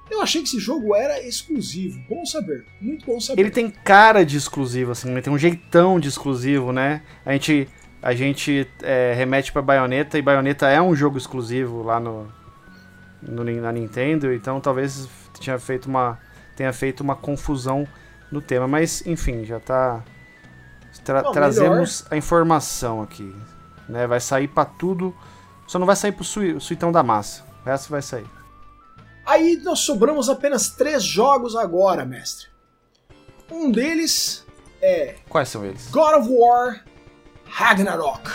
Eu 0.10 0.22
achei 0.22 0.42
que 0.42 0.48
esse 0.48 0.60
jogo 0.60 0.96
era 0.96 1.22
exclusivo. 1.22 2.00
Bom 2.10 2.26
saber, 2.26 2.66
muito 2.80 3.06
bom 3.06 3.20
saber. 3.20 3.42
Ele 3.42 3.52
tem 3.52 3.70
cara 3.70 4.26
de 4.26 4.38
exclusivo, 4.38 4.92
assim, 4.92 5.12
ele 5.12 5.22
tem 5.22 5.34
um 5.34 5.38
jeitão 5.38 6.00
de 6.00 6.08
exclusivo, 6.08 6.72
né? 6.72 7.02
A 7.26 7.34
gente, 7.34 7.68
a 8.02 8.14
gente 8.14 8.68
é, 8.82 9.14
remete 9.16 9.52
para 9.52 9.62
Bayonetta 9.62 10.18
e 10.18 10.22
Bayonetta 10.22 10.68
é 10.68 10.82
um 10.82 10.96
jogo 10.96 11.18
exclusivo 11.18 11.84
lá 11.84 12.00
no, 12.00 12.28
no, 13.22 13.44
na 13.44 13.72
Nintendo, 13.72 14.34
então 14.34 14.60
talvez 14.60 15.08
tinha 15.40 15.58
feito 15.58 15.88
uma, 15.88 16.20
tenha 16.56 16.72
feito 16.74 17.02
uma 17.02 17.16
confusão 17.16 17.88
no 18.32 18.42
tema, 18.42 18.68
mas 18.68 19.06
enfim, 19.06 19.46
já 19.46 19.60
tá 19.60 20.04
Tra 21.04 21.24
Bom, 21.24 21.32
trazemos 21.32 22.02
melhor. 22.02 22.14
a 22.14 22.18
informação 22.18 23.02
aqui. 23.02 23.36
Né? 23.90 24.06
Vai 24.06 24.20
sair 24.20 24.48
para 24.48 24.66
tudo. 24.66 25.16
Só 25.68 25.80
não 25.80 25.86
vai 25.86 25.96
sair 25.96 26.12
pro 26.12 26.24
sui 26.24 26.60
suitão 26.60 26.92
da 26.92 27.02
massa. 27.02 27.44
O 27.64 27.66
resto 27.66 27.90
vai 27.90 28.02
sair. 28.02 28.26
Aí 29.26 29.58
nós 29.64 29.80
sobramos 29.80 30.30
apenas 30.30 30.70
três 30.70 31.04
jogos 31.04 31.56
agora, 31.56 32.06
mestre. 32.06 32.48
Um 33.52 33.72
deles 33.72 34.46
é. 34.82 35.16
Quais 35.30 35.50
são 35.50 35.64
eles? 35.66 35.90
God 35.90 36.20
of 36.20 36.30
War 36.30 36.84
Ragnarok. 37.46 38.30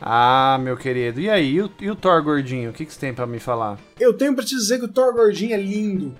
Ah, 0.00 0.58
meu 0.60 0.76
querido. 0.76 1.20
E 1.20 1.28
aí, 1.28 1.52
e 1.54 1.62
o, 1.62 1.70
e 1.80 1.90
o 1.90 1.94
Thor 1.94 2.22
gordinho? 2.22 2.70
O 2.70 2.72
que, 2.72 2.86
que 2.86 2.92
você 2.92 2.98
tem 3.00 3.14
para 3.14 3.26
me 3.26 3.38
falar? 3.38 3.78
Eu 3.98 4.14
tenho 4.14 4.34
para 4.34 4.44
te 4.44 4.54
dizer 4.56 4.78
que 4.78 4.86
o 4.86 4.88
Thor 4.88 5.12
gordinho 5.12 5.54
é 5.54 5.58
lindo. 5.58 6.14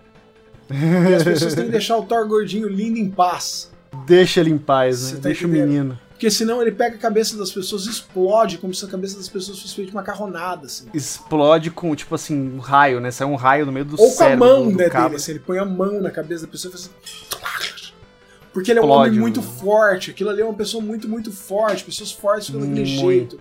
e 0.70 1.14
as 1.14 1.24
pessoas 1.24 1.54
têm 1.54 1.64
que 1.64 1.70
deixar 1.72 1.96
o 1.96 2.04
Thor 2.04 2.26
gordinho 2.28 2.68
lindo 2.68 2.98
em 2.98 3.10
paz. 3.10 3.72
Deixa 4.06 4.40
ele 4.40 4.50
em 4.50 4.58
paz, 4.58 5.12
né? 5.12 5.16
Tá 5.16 5.22
Deixa 5.28 5.46
entendendo? 5.46 5.64
o 5.66 5.68
menino. 5.72 5.98
Porque 6.20 6.30
senão 6.30 6.60
ele 6.60 6.70
pega 6.70 6.96
a 6.96 6.98
cabeça 6.98 7.34
das 7.34 7.50
pessoas 7.50 7.86
e 7.86 7.88
explode 7.88 8.58
como 8.58 8.74
se 8.74 8.84
a 8.84 8.88
cabeça 8.88 9.16
das 9.16 9.26
pessoas 9.26 9.58
fosse 9.58 9.74
feita 9.74 9.90
macarronada, 9.94 10.66
assim. 10.66 10.84
Explode 10.92 11.70
com, 11.70 11.96
tipo 11.96 12.14
assim, 12.14 12.56
um 12.56 12.58
raio, 12.58 13.00
né? 13.00 13.10
Sai 13.10 13.26
um 13.26 13.36
raio 13.36 13.64
no 13.64 13.72
meio 13.72 13.86
do 13.86 13.98
Ou 13.98 14.10
cérebro. 14.10 14.44
Ou 14.44 14.50
com 14.50 14.60
a 14.60 14.64
mão, 14.66 14.70
né, 14.70 14.90
dele, 14.90 15.16
assim, 15.16 15.30
ele 15.30 15.40
põe 15.40 15.58
a 15.58 15.64
mão 15.64 15.98
na 15.98 16.10
cabeça 16.10 16.44
da 16.44 16.52
pessoa 16.52 16.68
e 16.68 16.76
faz 16.76 16.90
assim... 16.90 17.70
Porque 18.52 18.70
ele 18.70 18.80
é 18.80 18.82
um 18.82 18.84
Explode, 18.84 19.08
homem 19.08 19.18
muito 19.18 19.40
forte. 19.40 20.10
Aquilo 20.10 20.28
ali 20.28 20.42
é 20.42 20.44
uma 20.44 20.52
pessoa 20.52 20.84
muito, 20.84 21.08
muito 21.08 21.32
forte. 21.32 21.84
Pessoas 21.84 22.12
fortes 22.12 22.48
ficam 22.48 22.60
daquele 22.60 22.84
jeito. 22.84 23.40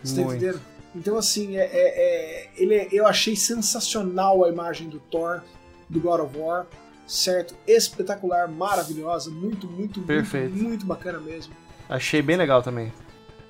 Você 0.00 0.14
tá 0.14 0.22
entendendo? 0.22 0.60
Então, 0.94 1.18
assim, 1.18 1.56
é, 1.56 1.64
é, 1.64 1.70
é 1.72 2.50
ele 2.56 2.74
é, 2.76 2.88
eu 2.92 3.04
achei 3.04 3.34
sensacional 3.34 4.44
a 4.44 4.48
imagem 4.48 4.88
do 4.88 5.00
Thor, 5.00 5.42
do 5.90 5.98
God 5.98 6.20
of 6.20 6.38
War 6.38 6.66
certo? 7.04 7.54
Espetacular, 7.66 8.48
maravilhosa, 8.48 9.28
muito, 9.28 9.66
muito, 9.66 10.00
Perfeito. 10.02 10.50
muito, 10.50 10.64
muito 10.68 10.86
bacana 10.86 11.18
mesmo. 11.18 11.52
Achei 11.92 12.22
bem 12.22 12.36
legal 12.36 12.62
também. 12.62 12.90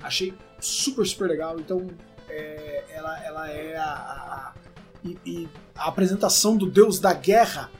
Achei 0.01 0.33
super, 0.59 1.05
super 1.05 1.29
legal. 1.29 1.57
Então, 1.57 1.87
é, 2.27 2.83
ela, 2.89 3.23
ela 3.23 3.49
é 3.49 3.77
a, 3.77 3.83
a, 3.85 4.53
e, 5.01 5.17
e 5.25 5.49
a 5.73 5.87
apresentação 5.87 6.57
do 6.57 6.69
deus 6.69 6.99
da 6.99 7.13
guerra 7.13 7.71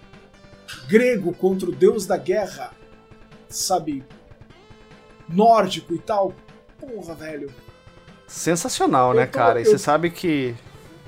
grego 0.87 1.33
contra 1.33 1.69
o 1.69 1.71
deus 1.71 2.05
da 2.05 2.15
guerra, 2.15 2.71
sabe, 3.49 4.05
nórdico 5.27 5.93
e 5.93 5.99
tal. 5.99 6.33
Porra, 6.79 7.13
velho. 7.13 7.51
Sensacional, 8.25 9.11
eu 9.11 9.17
né, 9.17 9.25
tô, 9.25 9.37
cara? 9.37 9.59
E 9.59 9.65
você 9.65 9.77
sabe 9.77 10.09
que. 10.11 10.55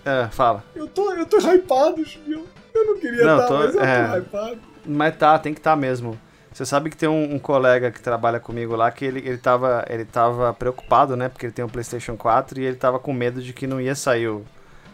É, 0.04 0.28
fala. 0.28 0.66
Eu 0.76 0.86
tô, 0.86 1.14
eu 1.14 1.26
tô 1.26 1.38
hypado, 1.38 2.06
Chibião. 2.06 2.44
Eu 2.74 2.88
não 2.88 3.00
queria 3.00 3.24
não, 3.24 3.36
estar, 3.38 3.48
tô, 3.48 3.58
mas 3.58 3.76
eu 3.76 3.82
é, 3.82 4.08
tô 4.08 4.18
hypado. 4.18 4.60
Mas 4.86 5.16
tá, 5.16 5.40
tem 5.40 5.54
que 5.54 5.62
estar 5.62 5.72
tá 5.72 5.78
mesmo. 5.78 6.20
Você 6.56 6.66
sabe 6.66 6.90
que 6.90 6.96
tem 6.96 7.10
um, 7.10 7.36
um, 7.36 7.38
colega 7.38 7.92
que 7.92 8.02
trabalha 8.02 8.40
comigo 8.40 8.78
lá 8.78 8.90
que 8.90 9.04
ele, 9.04 9.20
ele, 9.20 9.38
tava, 9.38 9.86
ele 9.90 10.06
tava 10.06 10.54
preocupado, 10.54 11.18
né? 11.18 11.28
Porque 11.28 11.48
ele 11.48 11.52
tem 11.52 11.66
um 11.66 11.68
PlayStation 11.68 12.16
4 12.16 12.62
e 12.62 12.64
ele 12.64 12.78
tava 12.78 12.98
com 12.98 13.12
medo 13.12 13.42
de 13.42 13.52
que 13.52 13.68
não 13.68 13.82
ia 13.82 13.94
sair 13.94 14.30
o, 14.30 14.42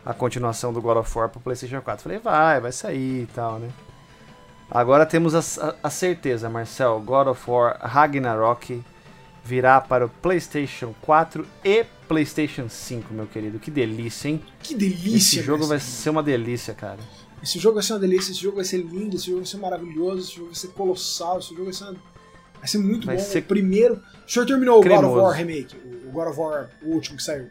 a 0.04 0.12
continuação 0.12 0.74
do 0.74 0.82
God 0.82 0.98
of 0.98 1.16
War 1.16 1.30
pro 1.30 1.40
PlayStation 1.40 1.80
4. 1.80 2.02
Falei, 2.02 2.18
vai, 2.18 2.60
vai 2.60 2.72
sair 2.72 3.22
e 3.22 3.28
tal, 3.28 3.60
né? 3.60 3.70
Agora 4.72 5.06
temos 5.06 5.36
a, 5.36 5.68
a, 5.68 5.76
a 5.84 5.90
certeza, 5.92 6.50
Marcel. 6.50 7.00
God 7.00 7.28
of 7.28 7.52
War 7.52 7.78
Ragnarok 7.80 8.84
virá 9.44 9.80
para 9.80 10.08
o 10.08 10.10
PlayStation 10.10 10.96
4 11.00 11.46
e 11.64 11.86
PlayStation 12.08 12.70
5, 12.70 13.14
meu 13.14 13.28
querido. 13.28 13.60
Que 13.60 13.70
delícia, 13.70 14.30
hein? 14.30 14.44
Que 14.64 14.74
delícia! 14.74 15.38
Esse 15.38 15.44
jogo 15.44 15.68
vai 15.68 15.80
ser 15.80 16.10
uma 16.10 16.24
delícia, 16.24 16.74
cara. 16.74 16.98
Esse 17.41 17.57
jogo 17.57 17.76
vai 17.76 17.84
ser 17.84 17.93
uma 17.93 17.99
delícia, 17.99 18.31
esse 18.31 18.41
jogo 18.41 18.57
vai 18.57 18.65
ser 18.65 18.77
lindo, 18.77 19.15
esse 19.15 19.26
jogo 19.26 19.38
vai 19.39 19.47
ser 19.47 19.57
maravilhoso, 19.57 20.19
esse 20.22 20.35
jogo 20.35 20.47
vai 20.47 20.55
ser 20.55 20.68
colossal, 20.69 21.39
esse 21.39 21.49
jogo 21.49 21.65
vai 21.65 21.73
ser, 21.73 21.85
vai 21.85 22.68
ser 22.68 22.77
muito 22.77 23.07
vai 23.07 23.18
bom. 23.18 23.23
Ser... 23.23 23.39
O 23.39 23.43
primeiro. 23.43 24.01
O 24.27 24.31
senhor 24.31 24.45
terminou 24.45 24.81
cremoso. 24.81 25.07
o 25.07 25.09
God 25.09 25.18
of 25.18 25.26
War 25.26 25.35
Remake, 25.35 25.76
o 26.07 26.11
God 26.11 26.27
of 26.27 26.39
War, 26.39 26.69
o 26.84 26.89
último 26.89 27.18
que 27.18 27.23
saiu. 27.23 27.47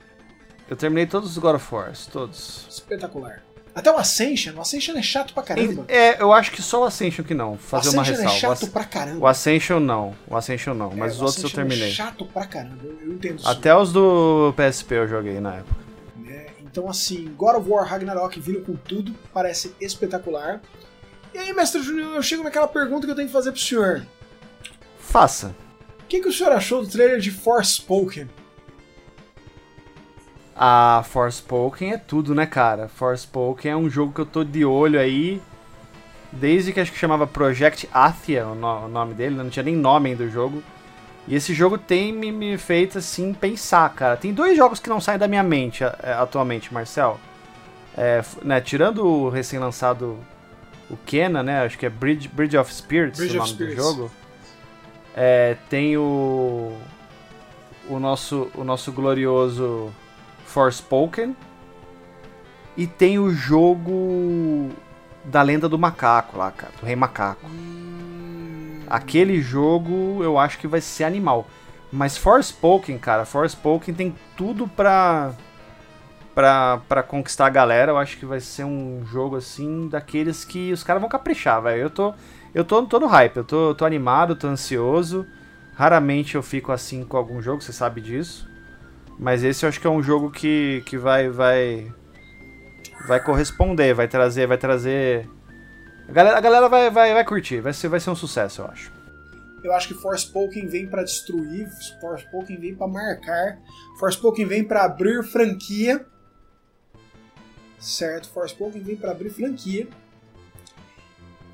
Eu 0.68 0.76
terminei 0.76 1.06
todos 1.06 1.30
os 1.30 1.38
God 1.38 1.56
of 1.56 1.74
Wars, 1.74 2.06
todos. 2.06 2.66
Espetacular. 2.70 3.42
Até 3.74 3.90
o 3.90 3.96
Ascension, 3.96 4.54
o 4.56 4.60
Ascension 4.60 4.96
é 4.96 5.02
chato 5.02 5.32
pra 5.32 5.42
caramba. 5.42 5.84
É, 5.88 6.20
eu 6.20 6.32
acho 6.32 6.50
que 6.50 6.60
só 6.60 6.82
o 6.82 6.84
Ascension 6.84 7.24
que 7.24 7.34
não. 7.34 7.56
Fazer 7.56 7.90
uma 7.90 8.02
ressalva. 8.02 8.22
O 8.22 8.26
Ascension 8.26 8.52
é 8.52 8.56
chato 8.56 8.70
pra 8.70 8.84
caramba. 8.84 9.18
O 9.20 9.26
Ascension 9.26 9.80
não, 9.80 10.14
o 10.28 10.36
Ascension 10.36 10.74
não, 10.74 10.92
mas 10.94 11.12
é, 11.12 11.14
os 11.16 11.22
outros 11.22 11.44
eu 11.44 11.50
terminei. 11.50 11.88
É 11.88 11.92
chato 11.92 12.24
pra 12.24 12.46
caramba, 12.46 12.78
eu, 12.84 12.98
eu 13.00 13.12
entendo 13.12 13.38
isso. 13.38 13.48
Até 13.48 13.74
os 13.74 13.92
do 13.92 14.52
PSP 14.56 14.94
eu 14.94 15.08
joguei 15.08 15.40
na 15.40 15.56
época. 15.56 15.80
Então, 16.70 16.88
assim, 16.88 17.34
God 17.36 17.56
of 17.56 17.68
War 17.68 17.84
Ragnarok 17.84 18.38
vindo 18.38 18.60
com 18.60 18.76
tudo, 18.76 19.14
parece 19.32 19.74
espetacular. 19.80 20.60
E 21.34 21.38
aí, 21.38 21.52
mestre 21.52 21.82
Júnior, 21.82 22.14
eu 22.14 22.22
chego 22.22 22.44
naquela 22.44 22.68
pergunta 22.68 23.06
que 23.06 23.12
eu 23.12 23.16
tenho 23.16 23.28
que 23.28 23.32
fazer 23.32 23.51
pro 23.51 23.60
senhor. 23.60 24.06
Faça. 24.98 25.55
O 26.01 26.05
que, 26.06 26.20
que 26.20 26.28
o 26.28 26.32
senhor 26.32 26.52
achou 26.52 26.82
do 26.82 26.88
trailer 26.88 27.18
de 27.18 27.30
Forspoken? 27.30 28.28
A 30.55 31.02
Forspoken 31.09 31.92
é 31.92 31.97
tudo, 31.97 32.34
né, 32.34 32.47
cara? 32.47 32.88
Forspoken 32.88 33.72
é 33.72 33.76
um 33.76 33.88
jogo 33.88 34.12
que 34.12 34.20
eu 34.20 34.26
tô 34.26 34.44
de 34.44 34.64
olho 34.64 35.01
aí 35.01 35.40
desde 36.32 36.72
que 36.72 36.80
acho 36.80 36.92
que 36.92 36.98
chamava 36.98 37.26
Project 37.26 37.88
Athia, 37.92 38.47
o, 38.47 38.55
no 38.55 38.84
o 38.84 38.88
nome 38.88 39.14
dele, 39.14 39.34
né? 39.34 39.42
não 39.42 39.51
tinha 39.51 39.62
nem 39.62 39.74
nome 39.74 40.14
do 40.14 40.28
jogo. 40.30 40.62
E 41.28 41.34
esse 41.34 41.55
jogo 41.55 41.78
tem 41.78 42.12
me, 42.12 42.32
me 42.32 42.59
feito 42.59 42.98
assim 42.98 43.32
pensar, 43.32 43.88
cara. 43.94 44.16
Tem 44.16 44.32
dois 44.32 44.56
jogos 44.56 44.80
que 44.80 44.88
não 44.88 45.01
saem 45.01 45.18
da 45.18 45.28
minha 45.28 45.42
mente 45.42 45.84
é, 45.84 46.12
atualmente, 46.12 46.72
Marcel. 46.72 47.20
É, 47.97 48.22
né, 48.42 48.60
tirando 48.60 49.05
o 49.05 49.28
recém-lançado 49.28 50.18
o 50.88 50.97
Kena, 50.97 51.42
né? 51.42 51.62
Acho 51.62 51.78
que 51.78 51.86
é 51.86 51.90
Bridge, 51.90 52.28
Bridge 52.28 52.56
of 52.56 52.72
Spirits 52.72 53.18
Bridge 53.18 53.36
o 53.36 53.38
nome 53.38 53.51
Spirits. 53.51 53.76
do 53.76 53.82
jogo. 53.82 54.10
É, 55.14 55.56
tem 55.68 55.97
o 55.97 56.76
o 57.88 57.98
nosso 57.98 58.51
o 58.55 58.64
nosso 58.64 58.92
glorioso 58.92 59.92
Forspoken 60.47 61.36
e 62.76 62.86
tem 62.86 63.18
o 63.18 63.30
jogo 63.30 64.70
da 65.24 65.42
lenda 65.42 65.68
do 65.68 65.78
macaco 65.78 66.38
lá, 66.38 66.51
cara, 66.51 66.72
do 66.80 66.86
rei 66.86 66.97
macaco. 66.97 67.47
Hum. 67.47 67.89
Aquele 68.90 69.40
jogo 69.40 70.20
eu 70.20 70.36
acho 70.36 70.58
que 70.58 70.66
vai 70.66 70.80
ser 70.80 71.04
animal. 71.04 71.46
Mas 71.92 72.16
Forspoken, 72.16 72.98
cara, 72.98 73.24
Forspoken 73.24 73.94
tem 73.94 74.14
tudo 74.36 74.66
pra, 74.66 75.32
pra, 76.34 76.80
pra 76.88 77.02
conquistar 77.02 77.46
a 77.46 77.50
galera. 77.50 77.92
Eu 77.92 77.96
acho 77.98 78.16
que 78.18 78.26
vai 78.26 78.40
ser 78.40 78.64
um 78.64 79.04
jogo 79.06 79.36
assim, 79.36 79.88
daqueles 79.88 80.44
que 80.44 80.72
os 80.72 80.82
caras 80.82 81.00
vão 81.00 81.08
caprichar, 81.08 81.62
velho. 81.62 81.82
Eu 81.82 81.90
tô, 81.90 82.14
eu 82.52 82.64
tô, 82.64 82.82
tô 82.82 82.98
no 82.98 83.06
hype, 83.06 83.36
eu 83.36 83.44
tô, 83.44 83.74
tô 83.74 83.84
animado, 83.84 84.34
tô 84.34 84.48
ansioso. 84.48 85.24
Raramente 85.74 86.34
eu 86.34 86.42
fico 86.42 86.72
assim 86.72 87.04
com 87.04 87.16
algum 87.16 87.40
jogo, 87.40 87.62
você 87.62 87.72
sabe 87.72 88.00
disso. 88.00 88.48
Mas 89.18 89.44
esse 89.44 89.64
eu 89.64 89.68
acho 89.68 89.80
que 89.80 89.86
é 89.86 89.90
um 89.90 90.02
jogo 90.02 90.30
que, 90.30 90.82
que 90.86 90.96
vai 90.96 91.28
vai 91.28 91.92
vai 93.06 93.20
corresponder, 93.20 93.94
vai 93.94 94.08
trazer, 94.08 94.46
vai 94.46 94.58
trazer 94.58 95.28
a 96.11 96.12
galera, 96.12 96.39
a 96.39 96.41
galera 96.41 96.69
vai, 96.69 96.91
vai, 96.91 97.15
vai 97.15 97.24
curtir, 97.24 97.61
vai 97.61 97.73
ser, 97.73 97.87
vai 97.87 98.01
ser 98.01 98.11
um 98.11 98.16
sucesso, 98.16 98.62
eu 98.62 98.66
acho. 98.66 98.93
Eu 99.62 99.73
acho 99.73 99.87
que 99.87 99.95
Forspoken 99.95 100.66
vem 100.66 100.89
para 100.89 101.05
destruir, 101.05 101.69
Forspoken 102.01 102.59
vem 102.59 102.74
para 102.74 102.89
marcar, 102.89 103.61
Forspoken 104.01 104.45
vem 104.45 104.65
para 104.65 104.85
abrir 104.85 105.23
franquia. 105.23 106.05
Certo, 107.78 108.28
Forspoken 108.31 108.82
vem 108.82 108.97
para 108.97 109.12
abrir 109.12 109.31
franquia. 109.31 109.87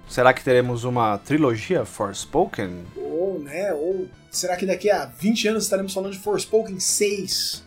Será 0.09 0.33
que 0.33 0.43
teremos 0.43 0.85
uma 0.85 1.19
trilogia 1.19 1.85
Forspoken? 1.85 2.83
Ou, 2.97 3.39
né, 3.39 3.74
ou 3.74 4.09
será 4.31 4.57
que 4.57 4.65
daqui 4.65 4.91
a 4.91 5.05
20 5.05 5.49
anos 5.49 5.65
estaremos 5.65 5.93
falando 5.93 6.12
de 6.12 6.19
Forspoken 6.19 6.81
6? 6.81 7.62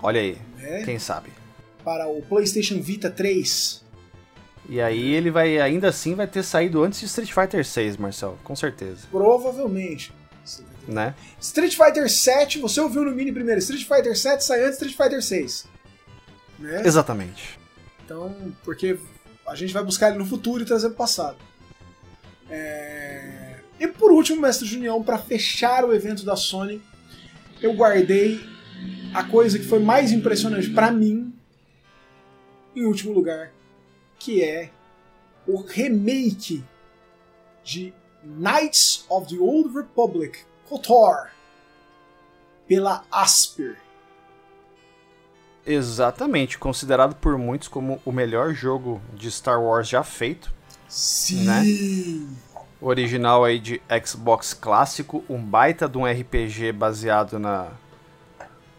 Olha 0.00 0.20
aí, 0.20 0.38
né? 0.58 0.84
quem 0.84 1.00
sabe. 1.00 1.30
Para 1.82 2.06
o 2.06 2.22
PlayStation 2.22 2.80
Vita 2.80 3.10
3. 3.10 3.85
E 4.68 4.80
aí 4.80 5.14
ele 5.14 5.30
vai, 5.30 5.58
ainda 5.58 5.88
assim, 5.88 6.14
vai 6.14 6.26
ter 6.26 6.42
saído 6.42 6.82
antes 6.82 7.00
de 7.00 7.06
Street 7.06 7.32
Fighter 7.32 7.64
6, 7.64 7.96
Marcel, 7.96 8.36
com 8.42 8.56
certeza. 8.56 9.06
Provavelmente. 9.10 10.12
Né? 10.88 11.14
Street 11.40 11.76
Fighter 11.76 12.10
7, 12.10 12.58
você 12.58 12.80
ouviu 12.80 13.04
no 13.04 13.12
mini 13.12 13.32
primeiro, 13.32 13.58
Street 13.58 13.84
Fighter 13.84 14.16
7 14.16 14.44
sai 14.44 14.64
antes 14.64 14.78
de 14.78 14.86
Street 14.86 14.96
Fighter 14.96 15.22
6. 15.22 15.66
Né? 16.58 16.82
Exatamente. 16.84 17.58
Então, 18.04 18.34
porque 18.64 18.98
a 19.46 19.54
gente 19.54 19.72
vai 19.72 19.84
buscar 19.84 20.10
ele 20.10 20.18
no 20.18 20.26
futuro 20.26 20.62
e 20.62 20.66
trazer 20.66 20.88
pro 20.88 20.98
passado. 20.98 21.36
É... 22.48 23.56
E 23.78 23.86
por 23.86 24.10
último, 24.10 24.40
Mestre 24.40 24.66
Junião, 24.66 25.02
para 25.02 25.18
fechar 25.18 25.84
o 25.84 25.92
evento 25.92 26.24
da 26.24 26.36
Sony, 26.36 26.80
eu 27.60 27.74
guardei 27.74 28.40
a 29.12 29.24
coisa 29.24 29.58
que 29.58 29.64
foi 29.64 29.78
mais 29.78 30.12
impressionante 30.12 30.70
para 30.70 30.90
mim, 30.90 31.34
em 32.74 32.84
último 32.84 33.12
lugar, 33.12 33.52
que 34.26 34.42
é 34.42 34.70
o 35.46 35.58
remake 35.58 36.64
de 37.62 37.94
Knights 38.24 39.06
of 39.08 39.32
the 39.32 39.40
Old 39.40 39.72
Republic 39.72 40.40
KOTOR 40.68 41.30
pela 42.66 43.04
Asper. 43.08 43.76
Exatamente, 45.64 46.58
considerado 46.58 47.14
por 47.14 47.38
muitos 47.38 47.68
como 47.68 48.02
o 48.04 48.10
melhor 48.10 48.52
jogo 48.52 49.00
de 49.14 49.30
Star 49.30 49.62
Wars 49.62 49.88
já 49.88 50.02
feito. 50.02 50.52
Sim. 50.88 51.44
Né? 51.44 51.62
Original 52.80 53.44
aí 53.44 53.60
de 53.60 53.80
Xbox 54.04 54.52
clássico, 54.52 55.24
um 55.28 55.40
baita 55.40 55.88
de 55.88 55.98
um 55.98 56.04
RPG 56.04 56.72
baseado 56.72 57.38
na 57.38 57.70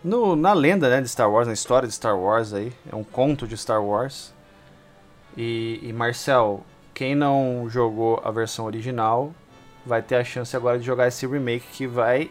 no, 0.04 0.36
na 0.36 0.52
lenda 0.52 0.90
né, 0.90 1.00
de 1.00 1.08
Star 1.08 1.32
Wars, 1.32 1.48
na 1.48 1.54
história 1.54 1.88
de 1.88 1.94
Star 1.94 2.20
Wars 2.20 2.52
aí, 2.54 2.74
é 2.92 2.96
um 2.96 3.04
conto 3.04 3.48
de 3.48 3.58
Star 3.58 3.82
Wars. 3.82 4.36
E, 5.38 5.80
e, 5.84 5.94
Marcel, 5.94 6.66
quem 6.94 7.14
não 7.14 7.70
jogou 7.70 8.20
a 8.24 8.32
versão 8.32 8.66
original 8.66 9.34
vai 9.86 10.02
ter 10.02 10.16
a 10.16 10.24
chance 10.24 10.56
agora 10.56 10.80
de 10.80 10.86
jogar 10.86 11.08
esse 11.08 11.26
remake 11.28 11.68
que 11.72 11.88
vai 11.88 12.30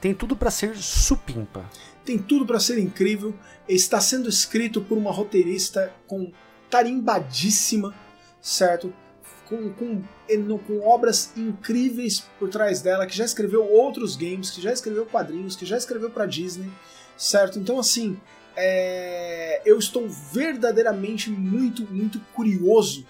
tem 0.00 0.14
tudo 0.14 0.36
para 0.36 0.50
ser 0.50 0.76
supimpa. 0.76 1.64
Tem 2.04 2.16
tudo 2.16 2.46
para 2.46 2.60
ser 2.60 2.78
incrível. 2.78 3.34
Está 3.68 4.00
sendo 4.00 4.28
escrito 4.28 4.80
por 4.80 4.96
uma 4.96 5.10
roteirista 5.10 5.92
com 6.06 6.32
tarimbadíssima, 6.70 7.94
certo? 8.40 8.92
Com, 9.46 9.72
com, 9.72 10.02
com 10.58 10.80
obras 10.86 11.32
incríveis 11.36 12.24
por 12.38 12.48
trás 12.48 12.80
dela, 12.80 13.06
que 13.06 13.16
já 13.16 13.24
escreveu 13.24 13.64
outros 13.64 14.14
games, 14.14 14.50
que 14.50 14.60
já 14.60 14.72
escreveu 14.72 15.06
quadrinhos, 15.06 15.56
que 15.56 15.66
já 15.66 15.76
escreveu 15.76 16.10
para 16.10 16.26
Disney, 16.26 16.70
certo? 17.16 17.58
Então 17.58 17.78
assim, 17.78 18.18
é, 18.60 19.62
eu 19.64 19.78
estou 19.78 20.08
verdadeiramente 20.08 21.30
muito, 21.30 21.86
muito 21.86 22.18
curioso 22.34 23.06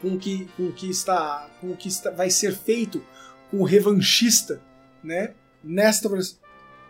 com 0.00 0.14
o 0.14 0.18
que, 0.18 0.48
com 0.56 0.68
o 0.68 0.72
que 0.72 0.88
está, 0.88 1.46
com 1.60 1.72
o 1.72 1.76
que 1.76 1.88
está, 1.88 2.10
vai 2.10 2.30
ser 2.30 2.56
feito 2.56 3.04
com 3.50 3.58
o 3.58 3.64
revanchista, 3.64 4.62
né? 5.04 5.34
Nesta, 5.62 6.08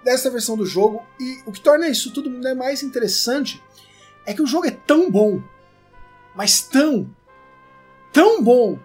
nesta 0.05 0.31
versão 0.31 0.57
do 0.57 0.65
jogo 0.65 1.05
e 1.19 1.43
o 1.45 1.51
que 1.51 1.61
torna 1.61 1.89
isso 1.89 2.13
tudo 2.13 2.31
né, 2.31 2.55
mais 2.55 2.85
interessante 2.85 3.61
é 4.25 4.33
que 4.33 4.43
o 4.43 4.47
jogo 4.47 4.67
é 4.67 4.71
tão 4.71 5.11
bom, 5.11 5.43
mas 6.37 6.61
tão, 6.61 7.13
tão 8.13 8.41
bom 8.45 8.79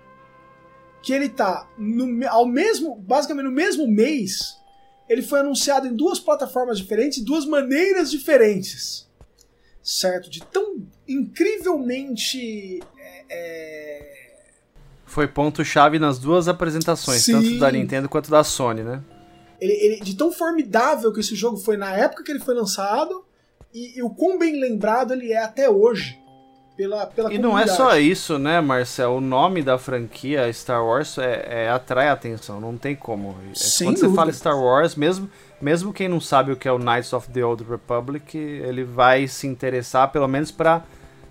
que 1.03 1.13
ele 1.13 1.29
tá 1.29 1.69
no, 1.77 2.27
ao 2.29 2.47
mesmo, 2.47 2.95
basicamente 2.95 3.45
no 3.45 3.51
mesmo 3.51 3.87
mês 3.87 4.57
ele 5.07 5.21
foi 5.21 5.39
anunciado 5.39 5.87
em 5.87 5.95
duas 5.95 6.19
plataformas 6.19 6.77
diferentes, 6.77 7.23
duas 7.23 7.45
maneiras 7.45 8.09
diferentes. 8.09 9.07
Certo? 9.81 10.29
De 10.29 10.41
tão 10.43 10.77
incrivelmente. 11.07 12.79
É, 12.97 13.25
é... 13.29 14.15
Foi 15.05 15.27
ponto-chave 15.27 15.99
nas 15.99 16.17
duas 16.17 16.47
apresentações, 16.47 17.21
Sim. 17.21 17.33
tanto 17.33 17.59
da 17.59 17.71
Nintendo 17.71 18.09
quanto 18.09 18.29
da 18.29 18.43
Sony, 18.43 18.81
né? 18.81 19.03
Ele, 19.61 19.73
ele, 19.73 19.99
de 20.01 20.15
tão 20.15 20.31
formidável 20.31 21.13
que 21.13 21.19
esse 21.19 21.35
jogo 21.35 21.57
foi 21.57 21.77
na 21.77 21.95
época 21.95 22.23
que 22.23 22.31
ele 22.31 22.39
foi 22.39 22.53
lançado 22.53 23.23
e, 23.73 23.97
e 23.97 24.03
o 24.03 24.09
quão 24.09 24.37
bem 24.37 24.59
lembrado 24.59 25.13
ele 25.13 25.31
é 25.31 25.41
até 25.41 25.69
hoje 25.69 26.19
pela, 26.75 27.05
pela 27.07 27.33
E 27.33 27.37
não 27.37 27.57
é 27.57 27.67
só 27.67 27.97
isso, 27.97 28.37
né, 28.37 28.61
Marcel? 28.61 29.15
O 29.15 29.21
nome 29.21 29.61
da 29.61 29.77
franquia 29.77 30.51
Star 30.51 30.83
Wars 30.83 31.17
é, 31.17 31.65
é 31.65 31.69
atrai 31.69 32.09
atenção, 32.09 32.59
não 32.59 32.77
tem 32.77 32.95
como. 32.95 33.35
É, 33.51 33.55
Sem 33.55 33.87
Quando 33.87 33.95
dúvida. 33.95 34.09
você 34.09 34.15
fala 34.15 34.33
Star 34.33 34.59
Wars, 34.59 34.95
mesmo, 34.95 35.29
mesmo 35.61 35.93
quem 35.93 36.07
não 36.07 36.19
sabe 36.19 36.51
o 36.51 36.55
que 36.55 36.67
é 36.67 36.71
o 36.71 36.77
Knights 36.77 37.13
of 37.13 37.29
the 37.29 37.43
Old 37.43 37.63
Republic, 37.63 38.37
ele 38.37 38.83
vai 38.83 39.27
se 39.27 39.47
interessar, 39.47 40.11
pelo 40.11 40.27
menos 40.27 40.51
para 40.51 40.83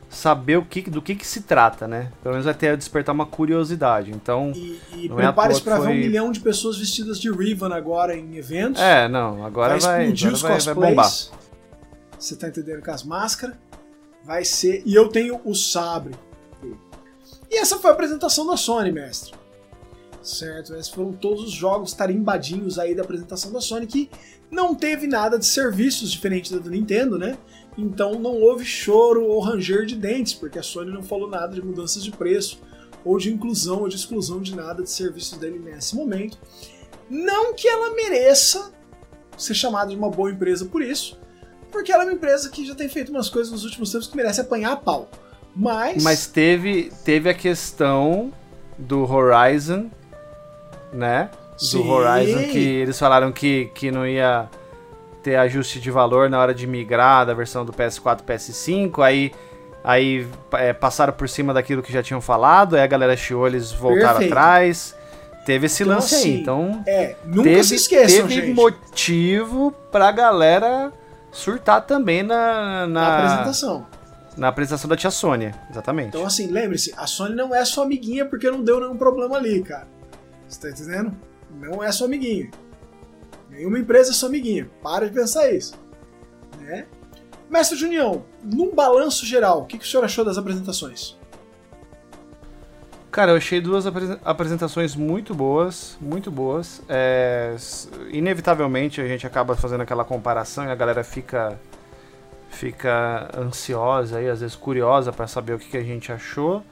saber 0.09 0.57
o 0.57 0.65
que, 0.65 0.83
do 0.83 1.03
que, 1.03 1.15
que 1.15 1.27
se 1.27 1.43
trata, 1.43 1.89
né? 1.89 2.11
Pelo 2.23 2.35
menos 2.35 2.45
vai 2.45 2.55
ter 2.55 2.77
despertar 2.77 3.13
uma 3.13 3.27
curiosidade. 3.27 4.11
Então, 4.11 4.53
e, 4.55 4.81
e 4.95 5.07
é 5.07 5.15
prepare-se 5.15 5.61
para 5.61 5.77
foi... 5.77 5.87
ver 5.89 5.93
um 5.93 5.97
milhão 5.97 6.33
de 6.33 6.41
pessoas 6.41 6.79
vestidas 6.79 7.19
de 7.19 7.31
Riven 7.31 7.73
agora 7.73 8.17
em 8.17 8.37
eventos. 8.37 8.81
É, 8.81 9.09
não, 9.09 9.45
agora 9.45 9.79
vai, 9.79 10.13
vai, 10.13 10.29
agora 10.29 10.37
vai, 10.37 10.61
vai 10.61 10.75
bombar. 10.75 11.11
Você 12.19 12.37
tá 12.37 12.49
entendendo 12.49 12.83
com 12.83 12.91
as 12.91 13.03
máscaras? 13.03 13.57
Vai 14.25 14.45
ser. 14.45 14.83
E 14.85 14.95
eu 14.95 15.09
tenho 15.09 15.41
o 15.45 15.55
sabre. 15.55 16.15
E 17.51 17.59
essa 17.59 17.79
foi 17.79 17.91
a 17.91 17.93
apresentação 17.93 18.47
da 18.47 18.57
Sony, 18.57 18.91
mestre. 18.91 19.35
Certo? 20.23 20.75
Esses 20.75 20.89
foram 20.89 21.13
todos 21.13 21.45
os 21.45 21.53
jogos 21.53 21.93
tarimbadinhos 21.93 22.79
aí 22.79 22.95
da 22.95 23.03
apresentação 23.03 23.53
da 23.53 23.61
Sony, 23.61 23.87
que 23.87 24.11
não 24.51 24.75
teve 24.75 25.07
nada 25.07 25.39
de 25.39 25.47
serviços 25.47 26.11
diferentes 26.11 26.51
da 26.51 26.59
do 26.59 26.71
Nintendo, 26.71 27.19
né? 27.19 27.37
Então 27.77 28.19
não 28.19 28.41
houve 28.41 28.65
choro 28.65 29.25
ou 29.27 29.41
ranger 29.41 29.85
de 29.85 29.97
dentes, 29.97 30.33
porque 30.33 30.59
a 30.59 30.63
Sony 30.63 30.91
não 30.91 31.03
falou 31.03 31.29
nada 31.29 31.55
de 31.55 31.63
mudanças 31.63 32.03
de 32.03 32.11
preço, 32.11 32.59
ou 33.05 33.19
de 33.19 33.33
inclusão 33.33 33.81
ou 33.81 33.89
de 33.89 33.97
exclusão 33.97 34.41
de 34.41 34.55
nada 34.57 34.83
de 34.83 34.91
serviços 34.91 35.37
dele 35.39 35.59
nesse 35.59 35.95
momento. 35.95 36.39
Não 37.11 37.53
que 37.53 37.69
ela 37.69 37.95
mereça 37.95 38.73
ser 39.37 39.55
chamada 39.55 39.91
de 39.91 39.97
uma 39.97 40.09
boa 40.09 40.31
empresa 40.31 40.65
por 40.65 40.83
isso, 40.83 41.19
porque 41.75 41.91
ela 41.91 42.05
é 42.05 42.07
uma 42.07 42.13
empresa 42.13 42.49
que 42.49 42.65
já 42.65 42.75
tem 42.75 42.89
feito 42.89 43.11
umas 43.11 43.29
coisas 43.29 43.53
nos 43.53 43.65
últimos 43.65 43.91
tempos 43.91 44.07
que 44.07 44.17
merece 44.17 44.41
apanhar 44.41 44.73
a 44.73 44.77
pau. 44.77 45.11
Mas. 45.55 46.03
Mas 46.03 46.27
teve, 46.27 46.93
teve 47.05 47.29
a 47.29 47.35
questão 47.35 48.33
do 48.79 49.11
Horizon, 49.11 49.91
né? 50.93 51.29
Do 51.59 51.65
Sim. 51.65 51.89
Horizon, 51.89 52.45
que 52.45 52.59
eles 52.59 52.99
falaram 52.99 53.33
que, 53.33 53.71
que 53.75 53.91
não 53.91 54.07
ia 54.07 54.49
ter 55.23 55.37
ajuste 55.37 55.81
de 55.81 55.91
valor 55.91 56.31
na 56.31 56.39
hora 56.39 56.55
de 56.55 56.67
migrar 56.67 57.27
da 57.27 57.35
versão 57.35 57.65
do 57.65 57.73
PS4 57.73 58.23
PS5, 58.23 59.03
aí 59.03 59.33
aí 59.83 60.27
é, 60.53 60.73
passaram 60.73 61.13
por 61.13 61.29
cima 61.29 61.53
daquilo 61.53 61.83
que 61.83 61.93
já 61.93 62.03
tinham 62.03 62.21
falado, 62.21 62.77
aí 62.77 62.83
a 62.83 62.87
galera 62.87 63.17
chiou, 63.17 63.47
eles 63.47 63.71
voltaram 63.71 64.21
Perfeito. 64.21 64.33
atrás. 64.33 64.95
Teve 65.45 65.67
esse 65.67 65.83
então, 65.83 65.95
lance 65.95 66.15
assim, 66.15 66.35
aí, 66.35 66.41
então. 66.41 66.83
É, 66.87 67.17
nunca 67.27 67.51
teve, 67.51 67.65
se 67.65 67.75
esqueçam, 67.75 68.27
teve 68.27 68.47
gente. 68.47 68.55
motivo 68.55 69.73
pra 69.93 70.11
galera 70.11 70.91
surtar 71.35 71.85
também 71.85 72.23
na, 72.23 72.87
na, 72.87 72.87
na 72.87 73.17
apresentação. 73.17 73.87
Na 74.37 74.49
apresentação 74.49 74.89
da 74.89 74.97
tia 74.97 75.11
Sônia, 75.11 75.55
exatamente. 75.71 76.09
Então, 76.09 76.25
assim, 76.25 76.47
lembre-se, 76.47 76.95
a 76.97 77.07
Sony 77.07 77.35
não 77.35 77.55
é 77.55 77.65
sua 77.65 77.85
amiguinha 77.85 78.25
porque 78.25 78.51
não 78.51 78.63
deu 78.63 78.81
nenhum 78.81 78.97
problema 78.97 79.37
ali, 79.37 79.63
cara. 79.63 79.87
Você 80.49 80.61
tá 80.61 80.71
entendendo? 80.71 81.15
Não 81.61 81.83
é 81.83 81.93
sua 81.93 82.07
amiguinha. 82.07 82.51
Nenhuma 83.51 83.79
empresa 83.79 84.11
é 84.11 84.15
sua 84.15 84.29
amiguinha. 84.29 84.69
Para 84.83 85.07
de 85.07 85.13
pensar 85.13 85.53
isso. 85.53 85.75
Né? 86.61 86.87
Mestre 87.49 87.77
Junião, 87.77 88.25
num 88.43 88.75
balanço 88.75 89.25
geral, 89.25 89.63
o 89.63 89.67
que, 89.67 89.79
que 89.79 89.85
o 89.85 89.89
senhor 89.89 90.05
achou 90.05 90.25
das 90.25 90.39
apresentações? 90.39 91.17
Cara, 93.15 93.31
eu 93.31 93.37
achei 93.37 93.61
duas 93.61 93.87
apresentações 94.25 94.97
muito 94.97 95.33
boas, 95.37 95.97
muito 96.01 96.33
boas. 96.33 96.83
É, 96.89 97.55
inevitavelmente 98.11 99.01
a 99.01 99.07
gente 99.07 99.25
acaba 99.25 99.55
fazendo 99.55 99.83
aquela 99.83 100.05
comparação 100.05 100.65
e 100.65 100.69
a 100.69 100.75
galera 100.75 101.05
fica 101.05 101.57
fica 102.49 103.31
ansiosa 103.39 104.21
e 104.21 104.29
às 104.29 104.41
vezes 104.41 104.57
curiosa 104.57 105.13
para 105.13 105.29
saber 105.29 105.53
o 105.53 105.61
que, 105.61 105.69
que 105.69 105.77
a 105.77 105.83
gente 105.85 106.11
achou. 106.11 106.65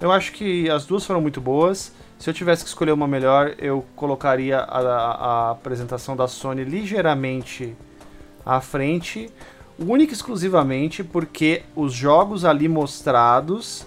Eu 0.00 0.12
acho 0.12 0.30
que 0.30 0.70
as 0.70 0.86
duas 0.86 1.04
foram 1.04 1.20
muito 1.20 1.40
boas. 1.40 1.92
Se 2.16 2.30
eu 2.30 2.34
tivesse 2.34 2.62
que 2.62 2.68
escolher 2.68 2.92
uma 2.92 3.08
melhor, 3.08 3.56
eu 3.58 3.84
colocaria 3.96 4.58
a, 4.58 4.78
a, 4.78 5.48
a 5.48 5.50
apresentação 5.50 6.14
da 6.14 6.28
Sony 6.28 6.62
ligeiramente 6.62 7.74
à 8.46 8.60
frente, 8.60 9.28
única 9.76 10.12
e 10.12 10.14
exclusivamente 10.14 11.02
porque 11.02 11.64
os 11.74 11.92
jogos 11.92 12.44
ali 12.44 12.68
mostrados 12.68 13.84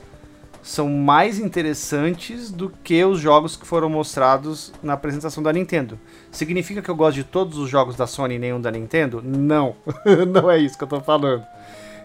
são 0.65 0.89
mais 0.89 1.37
interessantes 1.37 2.49
do 2.49 2.71
que 2.83 3.05
os 3.05 3.19
jogos 3.19 3.55
que 3.55 3.67
foram 3.67 3.87
mostrados 3.87 4.73
na 4.81 4.93
apresentação 4.93 5.43
da 5.43 5.53
Nintendo. 5.53 5.99
Significa 6.31 6.81
que 6.81 6.89
eu 6.89 6.95
gosto 6.95 7.17
de 7.17 7.23
todos 7.23 7.59
os 7.59 7.69
jogos 7.69 7.95
da 7.95 8.07
Sony 8.07 8.33
e 8.33 8.39
nenhum 8.39 8.59
da 8.59 8.71
Nintendo? 8.71 9.21
Não, 9.23 9.75
não 10.27 10.49
é 10.49 10.57
isso 10.57 10.75
que 10.75 10.83
eu 10.83 10.87
tô 10.87 10.99
falando. 10.99 11.45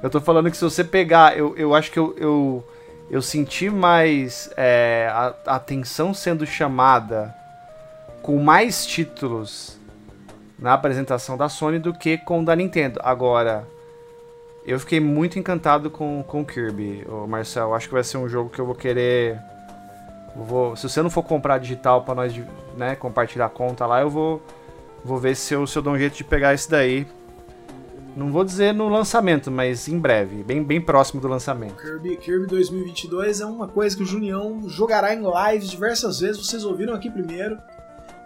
Eu 0.03 0.11
tô 0.11 0.21
falando 0.21 0.51
que 0.51 0.59
se 0.59 0.63
você 0.63 0.85
pegar, 0.85 1.39
eu, 1.39 1.57
eu 1.57 1.75
acho 1.75 1.91
que 1.91 1.99
eu, 1.99 2.15
eu, 2.19 2.69
eu 3.11 3.23
senti 3.23 3.71
mais 3.71 4.51
é, 4.59 5.09
a, 5.11 5.35
a 5.47 5.57
atenção 5.57 6.13
sendo 6.13 6.45
chamada 6.45 7.35
com 8.21 8.43
mais 8.43 8.85
títulos 8.85 9.79
na 10.59 10.75
apresentação 10.75 11.35
da 11.35 11.49
Sony 11.49 11.79
do 11.79 11.95
que 11.95 12.19
com 12.19 12.43
o 12.43 12.45
da 12.45 12.55
Nintendo. 12.55 13.01
Agora, 13.03 13.67
eu 14.65 14.79
fiquei 14.79 15.01
muito 15.01 15.39
encantado 15.39 15.91
com, 15.91 16.23
com 16.23 16.45
Kirby, 16.45 17.07
Marcel. 17.29 17.75
Acho 17.75 17.89
que 17.89 17.95
vai 17.95 18.05
ser 18.05 18.19
um 18.19 18.29
jogo 18.29 18.51
que 18.51 18.61
eu 18.61 18.67
vou 18.67 18.75
querer. 18.75 19.41
Vou, 20.37 20.77
se 20.77 20.89
você 20.89 21.03
não 21.03 21.11
for 21.11 21.23
comprar 21.23 21.59
digital 21.59 22.05
para 22.05 22.15
nós 22.15 22.35
né, 22.77 22.95
compartilhar 22.95 23.47
a 23.47 23.51
conta 23.51 23.87
lá, 23.87 24.01
eu 24.01 24.11
vou, 24.11 24.43
vou 25.05 25.19
ver 25.19 25.35
se 25.35 25.55
eu, 25.55 25.67
se 25.67 25.77
eu 25.77 25.83
dou 25.83 25.95
um 25.95 25.99
jeito 25.99 26.17
de 26.17 26.25
pegar 26.25 26.55
esse 26.55 26.71
daí. 26.71 27.07
Não 28.17 28.31
vou 28.33 28.45
dizer 28.45 28.75
no 28.75 28.89
lançamento, 28.89 29.51
mas 29.51 29.87
em 29.87 29.99
breve, 29.99 30.43
bem, 30.43 30.63
bem 30.63 30.81
próximo 30.81 31.21
do 31.21 31.29
lançamento. 31.29 31.77
Kirby, 31.77 32.17
Kirby 32.17 32.47
2022 32.47 33.41
é 33.41 33.47
uma 33.47 33.69
coisa 33.69 33.97
que 33.97 34.03
o 34.03 34.07
Junião 34.07 34.69
jogará 34.69 35.15
em 35.15 35.23
lives 35.23 35.71
diversas 35.71 36.19
vezes, 36.19 36.45
vocês 36.45 36.65
ouviram 36.65 36.93
aqui 36.93 37.09
primeiro, 37.09 37.57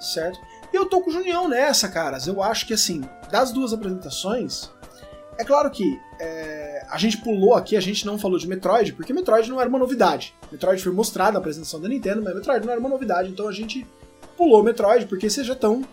certo? 0.00 0.38
E 0.72 0.76
eu 0.76 0.86
tô 0.86 1.02
com 1.02 1.10
o 1.10 1.12
Junião 1.12 1.48
nessa, 1.48 1.88
caras. 1.88 2.26
Eu 2.26 2.42
acho 2.42 2.66
que 2.66 2.72
assim, 2.72 3.02
das 3.30 3.52
duas 3.52 3.72
apresentações, 3.74 4.70
é 5.38 5.44
claro 5.44 5.70
que 5.70 6.00
é, 6.20 6.86
a 6.88 6.98
gente 6.98 7.18
pulou 7.18 7.54
aqui, 7.54 7.76
a 7.76 7.80
gente 7.80 8.06
não 8.06 8.18
falou 8.18 8.38
de 8.38 8.46
Metroid, 8.46 8.92
porque 8.92 9.12
Metroid 9.12 9.50
não 9.50 9.60
era 9.60 9.68
uma 9.68 9.78
novidade. 9.78 10.34
Metroid 10.50 10.82
foi 10.82 10.92
mostrado 10.92 11.32
na 11.32 11.38
apresentação 11.40 11.80
da 11.80 11.88
Nintendo, 11.88 12.22
mas 12.22 12.34
Metroid 12.34 12.64
não 12.64 12.72
era 12.72 12.80
uma 12.80 12.88
novidade, 12.88 13.30
então 13.30 13.48
a 13.48 13.52
gente 13.52 13.86
pulou 14.36 14.62
Metroid, 14.62 15.06
porque 15.06 15.28
vocês 15.28 15.46
já 15.46 15.54
estão. 15.54 15.84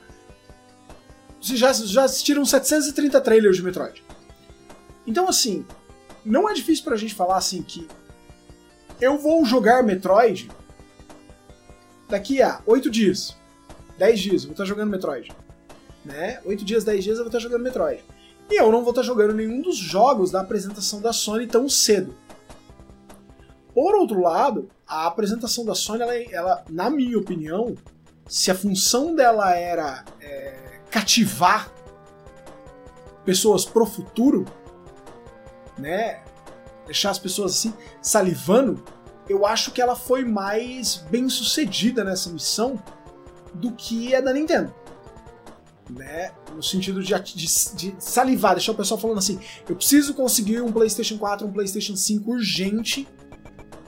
Vocês 1.42 1.58
já, 1.58 1.74
já 1.74 2.04
assistiram 2.04 2.46
730 2.46 3.20
trailers 3.22 3.58
de 3.58 3.64
Metroid. 3.64 4.04
Então, 5.08 5.28
assim, 5.28 5.66
não 6.24 6.48
é 6.48 6.54
difícil 6.54 6.84
pra 6.84 6.96
gente 6.96 7.16
falar 7.16 7.38
assim 7.38 7.64
que 7.64 7.88
eu 9.00 9.18
vou 9.18 9.44
jogar 9.44 9.82
Metroid 9.82 10.52
daqui 12.08 12.42
a 12.42 12.62
8 12.68 12.90
dias, 12.92 13.36
10 13.98 14.20
dias, 14.20 14.42
eu 14.44 14.50
vou 14.50 14.52
estar 14.52 14.66
jogando 14.66 14.92
Metroid. 14.92 15.32
Né? 16.06 16.40
8 16.46 16.64
dias, 16.64 16.84
10 16.84 17.04
dias 17.04 17.18
eu 17.18 17.24
vou 17.24 17.30
estar 17.30 17.40
jogando 17.40 17.64
Metroid. 17.64 18.04
E 18.52 18.60
eu 18.60 18.70
não 18.70 18.82
vou 18.82 18.90
estar 18.90 19.02
jogando 19.02 19.34
nenhum 19.34 19.62
dos 19.62 19.78
jogos 19.78 20.30
da 20.30 20.42
apresentação 20.42 21.00
da 21.00 21.14
Sony 21.14 21.48
tão 21.48 21.70
cedo. 21.70 22.14
Por 23.74 23.96
outro 23.96 24.20
lado, 24.20 24.68
a 24.86 25.08
apresentação 25.08 25.64
da 25.64 25.74
Sony, 25.74 26.02
ela, 26.02 26.16
ela 26.16 26.66
na 26.70 26.90
minha 26.90 27.18
opinião, 27.18 27.78
se 28.28 28.52
a 28.52 28.56
função 28.56 29.16
dela 29.16 29.56
era 29.56 30.04
é, 30.20 30.82
cativar 30.92 31.72
pessoas 33.24 33.64
pro 33.64 33.86
futuro, 33.86 34.46
né, 35.78 36.22
deixar 36.86 37.12
as 37.12 37.20
pessoas 37.20 37.54
assim 37.54 37.74
salivando, 38.02 38.84
eu 39.30 39.46
acho 39.46 39.72
que 39.72 39.82
ela 39.82 39.96
foi 39.96 40.26
mais 40.26 40.98
bem 41.10 41.30
sucedida 41.30 42.04
nessa 42.04 42.30
missão 42.30 42.84
do 43.54 43.72
que 43.72 44.14
a 44.14 44.20
da 44.20 44.34
Nintendo 44.34 44.81
né? 45.92 46.32
No 46.54 46.64
sentido 46.64 47.02
de, 47.04 47.14
de, 47.14 47.48
de, 47.76 47.96
salivar, 48.00 48.56
deixar 48.56 48.72
o 48.72 48.76
pessoal 48.76 49.00
falando 49.00 49.18
assim: 49.18 49.40
eu 49.68 49.76
preciso 49.76 50.14
conseguir 50.14 50.62
um 50.62 50.72
PlayStation 50.72 51.18
4, 51.18 51.48
um 51.48 51.52
PlayStation 51.52 51.96
5 51.96 52.32
urgente 52.32 53.08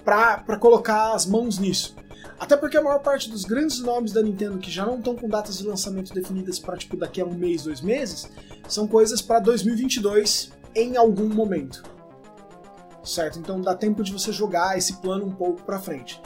para 0.03 0.57
colocar 0.59 1.13
as 1.13 1.25
mãos 1.25 1.57
nisso. 1.57 1.95
Até 2.39 2.57
porque 2.57 2.75
a 2.75 2.81
maior 2.81 2.99
parte 2.99 3.29
dos 3.29 3.45
grandes 3.45 3.79
nomes 3.79 4.11
da 4.11 4.21
Nintendo 4.21 4.57
que 4.57 4.69
já 4.69 4.85
não 4.85 4.97
estão 4.97 5.15
com 5.15 5.29
datas 5.29 5.59
de 5.59 5.67
lançamento 5.67 6.13
definidas 6.13 6.59
para 6.59 6.75
tipo 6.75 6.97
daqui 6.97 7.21
a 7.21 7.25
um 7.25 7.33
mês, 7.33 7.63
dois 7.63 7.79
meses, 7.79 8.29
são 8.67 8.87
coisas 8.87 9.21
para 9.21 9.39
2022 9.39 10.51
em 10.75 10.97
algum 10.97 11.29
momento. 11.29 11.83
Certo? 13.03 13.39
Então 13.39 13.61
dá 13.61 13.75
tempo 13.75 14.03
de 14.03 14.11
você 14.11 14.31
jogar 14.31 14.77
esse 14.77 14.97
plano 14.97 15.25
um 15.25 15.31
pouco 15.31 15.61
para 15.63 15.79
frente. 15.79 16.21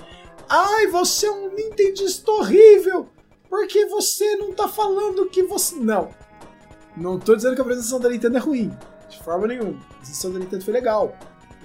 Ai, 0.50 0.88
você 0.88 1.28
é 1.28 1.32
um 1.32 1.54
Nintendista 1.54 2.32
horrível! 2.32 3.10
Porque 3.50 3.86
você 3.86 4.36
não 4.36 4.54
tá 4.54 4.68
falando 4.68 5.30
que 5.30 5.44
você. 5.44 5.76
Não. 5.76 6.10
Não 6.96 7.20
tô 7.20 7.36
dizendo 7.36 7.56
que 7.56 7.62
a 7.62 7.64
apresentação 7.64 8.00
da 8.00 8.10
Nintendo 8.10 8.38
é 8.38 8.40
ruim. 8.40 8.78
De 9.10 9.20
forma 9.20 9.48
nenhuma. 9.48 9.80
A 9.80 9.94
apresentação 9.96 10.34
da 10.34 10.40
Nintendo 10.40 10.64
foi 10.64 10.74
legal. 10.74 11.16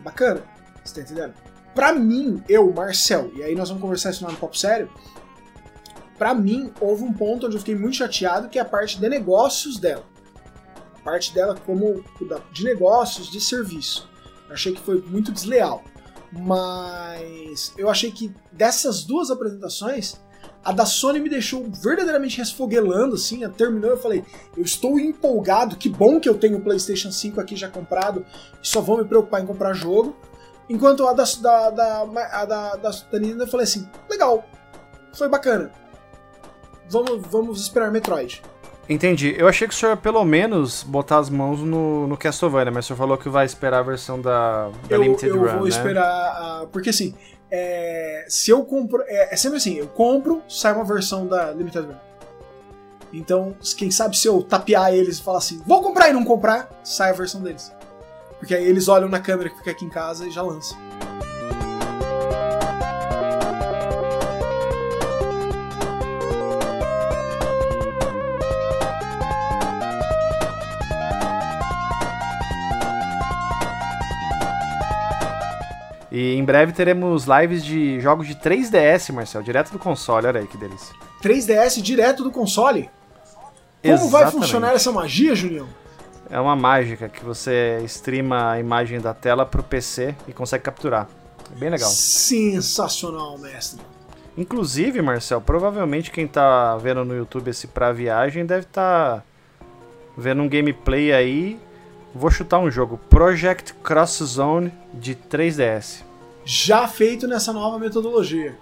Bacana. 0.02 0.42
Você 0.84 0.94
tá 0.94 1.00
entendendo? 1.00 1.34
Pra 1.74 1.92
mim, 1.92 2.42
eu, 2.48 2.70
Marcel, 2.72 3.30
e 3.34 3.42
aí 3.42 3.54
nós 3.54 3.68
vamos 3.68 3.82
conversar 3.82 4.10
isso 4.10 4.24
lá 4.24 4.30
no 4.30 4.36
Papo 4.36 4.56
Sério. 4.56 4.90
Pra 6.18 6.34
mim, 6.34 6.72
houve 6.80 7.02
um 7.02 7.12
ponto 7.12 7.46
onde 7.46 7.56
eu 7.56 7.60
fiquei 7.60 7.74
muito 7.74 7.96
chateado, 7.96 8.48
que 8.48 8.58
é 8.58 8.62
a 8.62 8.64
parte 8.64 9.00
de 9.00 9.08
negócios 9.08 9.78
dela. 9.78 10.04
A 10.96 11.02
parte 11.02 11.34
dela 11.34 11.56
como 11.66 12.04
de 12.52 12.64
negócios, 12.64 13.30
de 13.30 13.40
serviço. 13.40 14.08
Eu 14.48 14.54
achei 14.54 14.72
que 14.72 14.80
foi 14.80 15.00
muito 15.00 15.32
desleal. 15.32 15.82
Mas 16.30 17.72
eu 17.76 17.90
achei 17.90 18.10
que 18.10 18.34
dessas 18.52 19.04
duas 19.04 19.30
apresentações, 19.30 20.20
a 20.64 20.72
da 20.72 20.86
Sony 20.86 21.18
me 21.18 21.28
deixou 21.28 21.64
verdadeiramente 21.68 22.38
resfoguelando, 22.38 23.16
assim, 23.16 23.48
terminou 23.50 23.90
eu 23.90 23.96
falei, 23.96 24.24
eu 24.56 24.62
estou 24.62 24.98
empolgado, 24.98 25.76
que 25.76 25.88
bom 25.88 26.20
que 26.20 26.28
eu 26.28 26.34
tenho 26.34 26.58
o 26.58 26.60
PlayStation 26.60 27.10
5 27.10 27.40
aqui 27.40 27.56
já 27.56 27.68
comprado, 27.68 28.24
e 28.62 28.68
só 28.68 28.80
vou 28.80 28.98
me 28.98 29.04
preocupar 29.04 29.42
em 29.42 29.46
comprar 29.46 29.72
jogo. 29.72 30.16
Enquanto 30.68 31.06
a 31.06 31.12
da, 31.12 31.24
da, 31.40 31.70
da, 31.70 32.02
a 32.02 32.44
da, 32.44 32.76
da, 32.76 32.90
da 32.90 33.18
Nintendo 33.18 33.42
eu 33.42 33.48
falei 33.48 33.64
assim, 33.64 33.88
legal, 34.08 34.44
foi 35.12 35.28
bacana. 35.28 35.72
Vamos, 36.88 37.26
vamos 37.28 37.60
esperar 37.60 37.90
Metroid. 37.90 38.42
Entendi. 38.88 39.34
Eu 39.38 39.48
achei 39.48 39.66
que 39.66 39.74
o 39.74 39.76
senhor 39.76 39.96
pelo 39.96 40.24
menos 40.24 40.82
botar 40.82 41.18
as 41.18 41.30
mãos 41.30 41.60
no, 41.60 42.06
no 42.06 42.16
Castlevania, 42.16 42.72
mas 42.72 42.84
o 42.84 42.88
senhor 42.88 42.98
falou 42.98 43.16
que 43.16 43.28
vai 43.28 43.46
esperar 43.46 43.78
a 43.78 43.82
versão 43.82 44.20
da, 44.20 44.68
da 44.88 44.96
eu, 44.96 45.02
Limited 45.02 45.28
eu 45.28 45.38
Run, 45.38 45.46
Eu 45.46 45.52
vou 45.52 45.62
né? 45.62 45.68
esperar, 45.68 46.66
porque 46.72 46.90
assim, 46.90 47.14
é, 47.54 48.24
se 48.28 48.50
eu 48.50 48.64
compro. 48.64 49.04
É, 49.06 49.34
é, 49.34 49.36
sempre 49.36 49.58
assim, 49.58 49.74
eu 49.74 49.86
compro, 49.86 50.42
sai 50.48 50.72
uma 50.72 50.84
versão 50.84 51.26
da 51.26 51.52
Limited 51.52 51.86
Run. 51.86 51.94
Então, 53.12 53.54
quem 53.76 53.90
sabe 53.90 54.16
se 54.16 54.26
eu 54.26 54.42
tapear 54.42 54.94
eles 54.94 55.18
e 55.18 55.22
falar 55.22 55.36
assim, 55.36 55.60
vou 55.66 55.82
comprar 55.82 56.08
e 56.08 56.14
não 56.14 56.24
comprar, 56.24 56.70
sai 56.82 57.10
a 57.10 57.12
versão 57.12 57.42
deles. 57.42 57.70
Porque 58.38 58.54
aí 58.54 58.64
eles 58.64 58.88
olham 58.88 59.06
na 59.06 59.20
câmera 59.20 59.50
que 59.50 59.58
fica 59.58 59.70
aqui 59.70 59.84
em 59.84 59.90
casa 59.90 60.26
e 60.26 60.30
já 60.30 60.40
lançam. 60.40 60.78
E 76.14 76.34
em 76.34 76.44
breve 76.44 76.72
teremos 76.72 77.24
lives 77.24 77.64
de 77.64 77.98
jogos 77.98 78.26
de 78.26 78.34
3DS, 78.34 79.10
Marcel, 79.14 79.42
direto 79.42 79.72
do 79.72 79.78
console. 79.78 80.26
Olha 80.26 80.40
aí 80.40 80.46
que 80.46 80.58
delícia. 80.58 80.94
3DS 81.22 81.80
direto 81.80 82.22
do 82.22 82.30
console? 82.30 82.90
Como 83.82 83.94
Exatamente. 83.94 84.12
vai 84.12 84.30
funcionar 84.30 84.74
essa 84.74 84.92
magia, 84.92 85.34
Julião? 85.34 85.66
É 86.28 86.38
uma 86.38 86.54
mágica 86.54 87.08
que 87.08 87.24
você 87.24 87.80
streama 87.86 88.52
a 88.52 88.60
imagem 88.60 89.00
da 89.00 89.14
tela 89.14 89.46
pro 89.46 89.62
PC 89.62 90.14
e 90.28 90.34
consegue 90.34 90.62
capturar. 90.62 91.08
É 91.50 91.58
bem 91.58 91.70
legal. 91.70 91.88
Sensacional, 91.88 93.38
mestre. 93.38 93.80
Inclusive, 94.36 95.00
Marcel, 95.00 95.40
provavelmente 95.40 96.10
quem 96.10 96.26
tá 96.26 96.76
vendo 96.76 97.06
no 97.06 97.16
YouTube 97.16 97.48
esse 97.48 97.66
pra 97.66 97.90
viagem 97.90 98.44
deve 98.44 98.66
estar 98.66 99.16
tá 99.16 99.22
vendo 100.16 100.42
um 100.42 100.48
gameplay 100.48 101.10
aí 101.10 101.58
Vou 102.14 102.30
chutar 102.30 102.58
um 102.58 102.70
jogo, 102.70 103.00
Project 103.08 103.74
Cross 103.74 104.18
Zone 104.24 104.72
de 104.92 105.14
3DS. 105.14 106.02
Já 106.44 106.86
feito 106.86 107.26
nessa 107.26 107.52
nova 107.52 107.78
metodologia. 107.78 108.58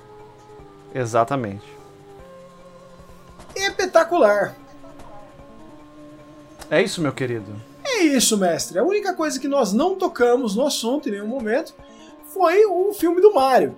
Exatamente. 0.95 1.65
Espetacular. 3.55 4.55
É 6.71 6.81
isso, 6.81 7.01
meu 7.01 7.13
querido. 7.13 7.53
É 7.85 8.03
isso, 8.05 8.39
mestre. 8.39 8.79
A 8.79 8.85
única 8.85 9.15
coisa 9.15 9.41
que 9.41 9.49
nós 9.49 9.73
não 9.73 9.97
tocamos 9.97 10.55
no 10.55 10.65
assunto 10.65 11.09
em 11.09 11.13
nenhum 11.13 11.27
momento 11.27 11.75
foi 12.33 12.65
o 12.65 12.93
filme 12.93 13.21
do 13.21 13.35
Mario. 13.35 13.77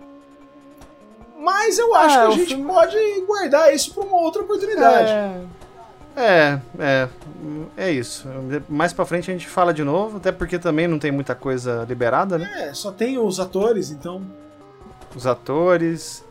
Mas 1.38 1.78
eu 1.78 1.94
acho 1.94 2.18
ah, 2.18 2.26
que 2.26 2.26
a 2.26 2.36
gente 2.36 2.54
filme... 2.54 2.70
pode 2.70 3.20
guardar 3.22 3.74
isso 3.74 3.94
para 3.94 4.04
uma 4.04 4.20
outra 4.20 4.42
oportunidade. 4.42 5.10
É... 5.10 5.44
É, 6.16 6.58
é, 6.78 7.08
é 7.76 7.90
isso. 7.90 8.28
Mais 8.68 8.92
pra 8.92 9.04
frente 9.06 9.30
a 9.30 9.34
gente 9.34 9.48
fala 9.48 9.72
de 9.72 9.82
novo, 9.82 10.18
até 10.18 10.30
porque 10.30 10.58
também 10.58 10.86
não 10.86 10.98
tem 10.98 11.10
muita 11.10 11.34
coisa 11.34 11.86
liberada, 11.88 12.38
né? 12.38 12.68
É, 12.68 12.74
só 12.74 12.92
tem 12.92 13.18
os 13.18 13.40
atores, 13.40 13.90
então. 13.90 14.22
Os 15.14 15.26
atores. 15.26 16.24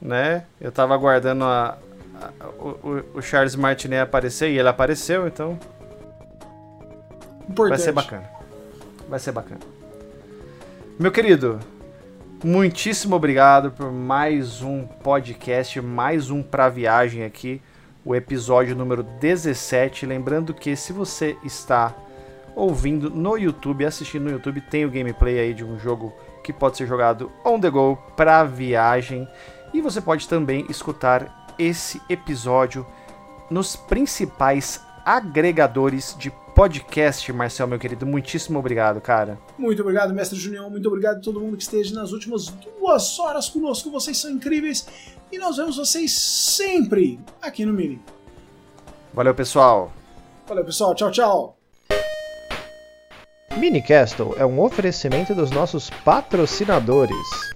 né? 0.00 0.44
Eu 0.60 0.70
tava 0.70 0.94
aguardando 0.94 1.44
a, 1.44 1.76
a, 2.20 2.46
o, 2.58 3.02
o, 3.14 3.22
Charles 3.22 3.56
Martinet 3.56 4.02
aparecer 4.02 4.50
e 4.50 4.58
ele 4.58 4.68
apareceu, 4.68 5.26
então. 5.26 5.58
Importante. 7.48 7.68
Vai 7.70 7.78
ser 7.78 7.92
bacana. 7.92 8.30
Vai 9.08 9.18
ser 9.18 9.32
bacana. 9.32 9.60
Meu 10.98 11.12
querido, 11.12 11.60
muitíssimo 12.42 13.16
obrigado 13.16 13.70
por 13.70 13.92
mais 13.92 14.62
um 14.62 14.84
podcast, 14.86 15.80
mais 15.80 16.30
um 16.30 16.42
pra 16.42 16.68
viagem 16.68 17.22
aqui, 17.24 17.60
o 18.06 18.14
episódio 18.14 18.76
número 18.76 19.02
17. 19.02 20.06
Lembrando 20.06 20.54
que 20.54 20.76
se 20.76 20.92
você 20.92 21.36
está 21.44 21.92
ouvindo 22.54 23.10
no 23.10 23.36
YouTube, 23.36 23.84
assistindo 23.84 24.22
no 24.22 24.30
YouTube, 24.30 24.60
tem 24.60 24.84
o 24.84 24.90
gameplay 24.90 25.40
aí 25.40 25.52
de 25.52 25.64
um 25.64 25.76
jogo 25.76 26.14
que 26.44 26.52
pode 26.52 26.76
ser 26.76 26.86
jogado 26.86 27.32
on 27.44 27.58
the 27.58 27.68
go 27.68 27.98
para 28.16 28.44
viagem. 28.44 29.28
E 29.74 29.80
você 29.80 30.00
pode 30.00 30.28
também 30.28 30.64
escutar 30.70 31.52
esse 31.58 32.00
episódio 32.08 32.86
nos 33.50 33.74
principais 33.74 34.80
agregadores 35.04 36.14
de 36.16 36.32
podcast, 36.56 37.30
Marcel, 37.34 37.66
meu 37.66 37.78
querido. 37.78 38.06
Muitíssimo 38.06 38.58
obrigado, 38.58 38.98
cara. 38.98 39.38
Muito 39.58 39.82
obrigado, 39.82 40.14
mestre 40.14 40.38
Junião. 40.38 40.70
Muito 40.70 40.88
obrigado 40.88 41.18
a 41.18 41.20
todo 41.20 41.38
mundo 41.38 41.54
que 41.54 41.62
esteja 41.62 41.94
nas 41.94 42.12
últimas 42.12 42.46
duas 42.46 43.18
horas 43.18 43.46
conosco. 43.50 43.90
Vocês 43.90 44.16
são 44.16 44.30
incríveis. 44.30 44.86
E 45.30 45.36
nós 45.36 45.58
vemos 45.58 45.76
vocês 45.76 46.12
sempre 46.12 47.20
aqui 47.42 47.66
no 47.66 47.74
Mini. 47.74 48.00
Valeu, 49.12 49.34
pessoal. 49.34 49.92
Valeu, 50.48 50.64
pessoal. 50.64 50.94
Tchau, 50.94 51.10
tchau. 51.10 51.58
Minicastle 53.58 54.34
é 54.38 54.46
um 54.46 54.58
oferecimento 54.60 55.34
dos 55.34 55.50
nossos 55.50 55.90
patrocinadores. 56.04 57.55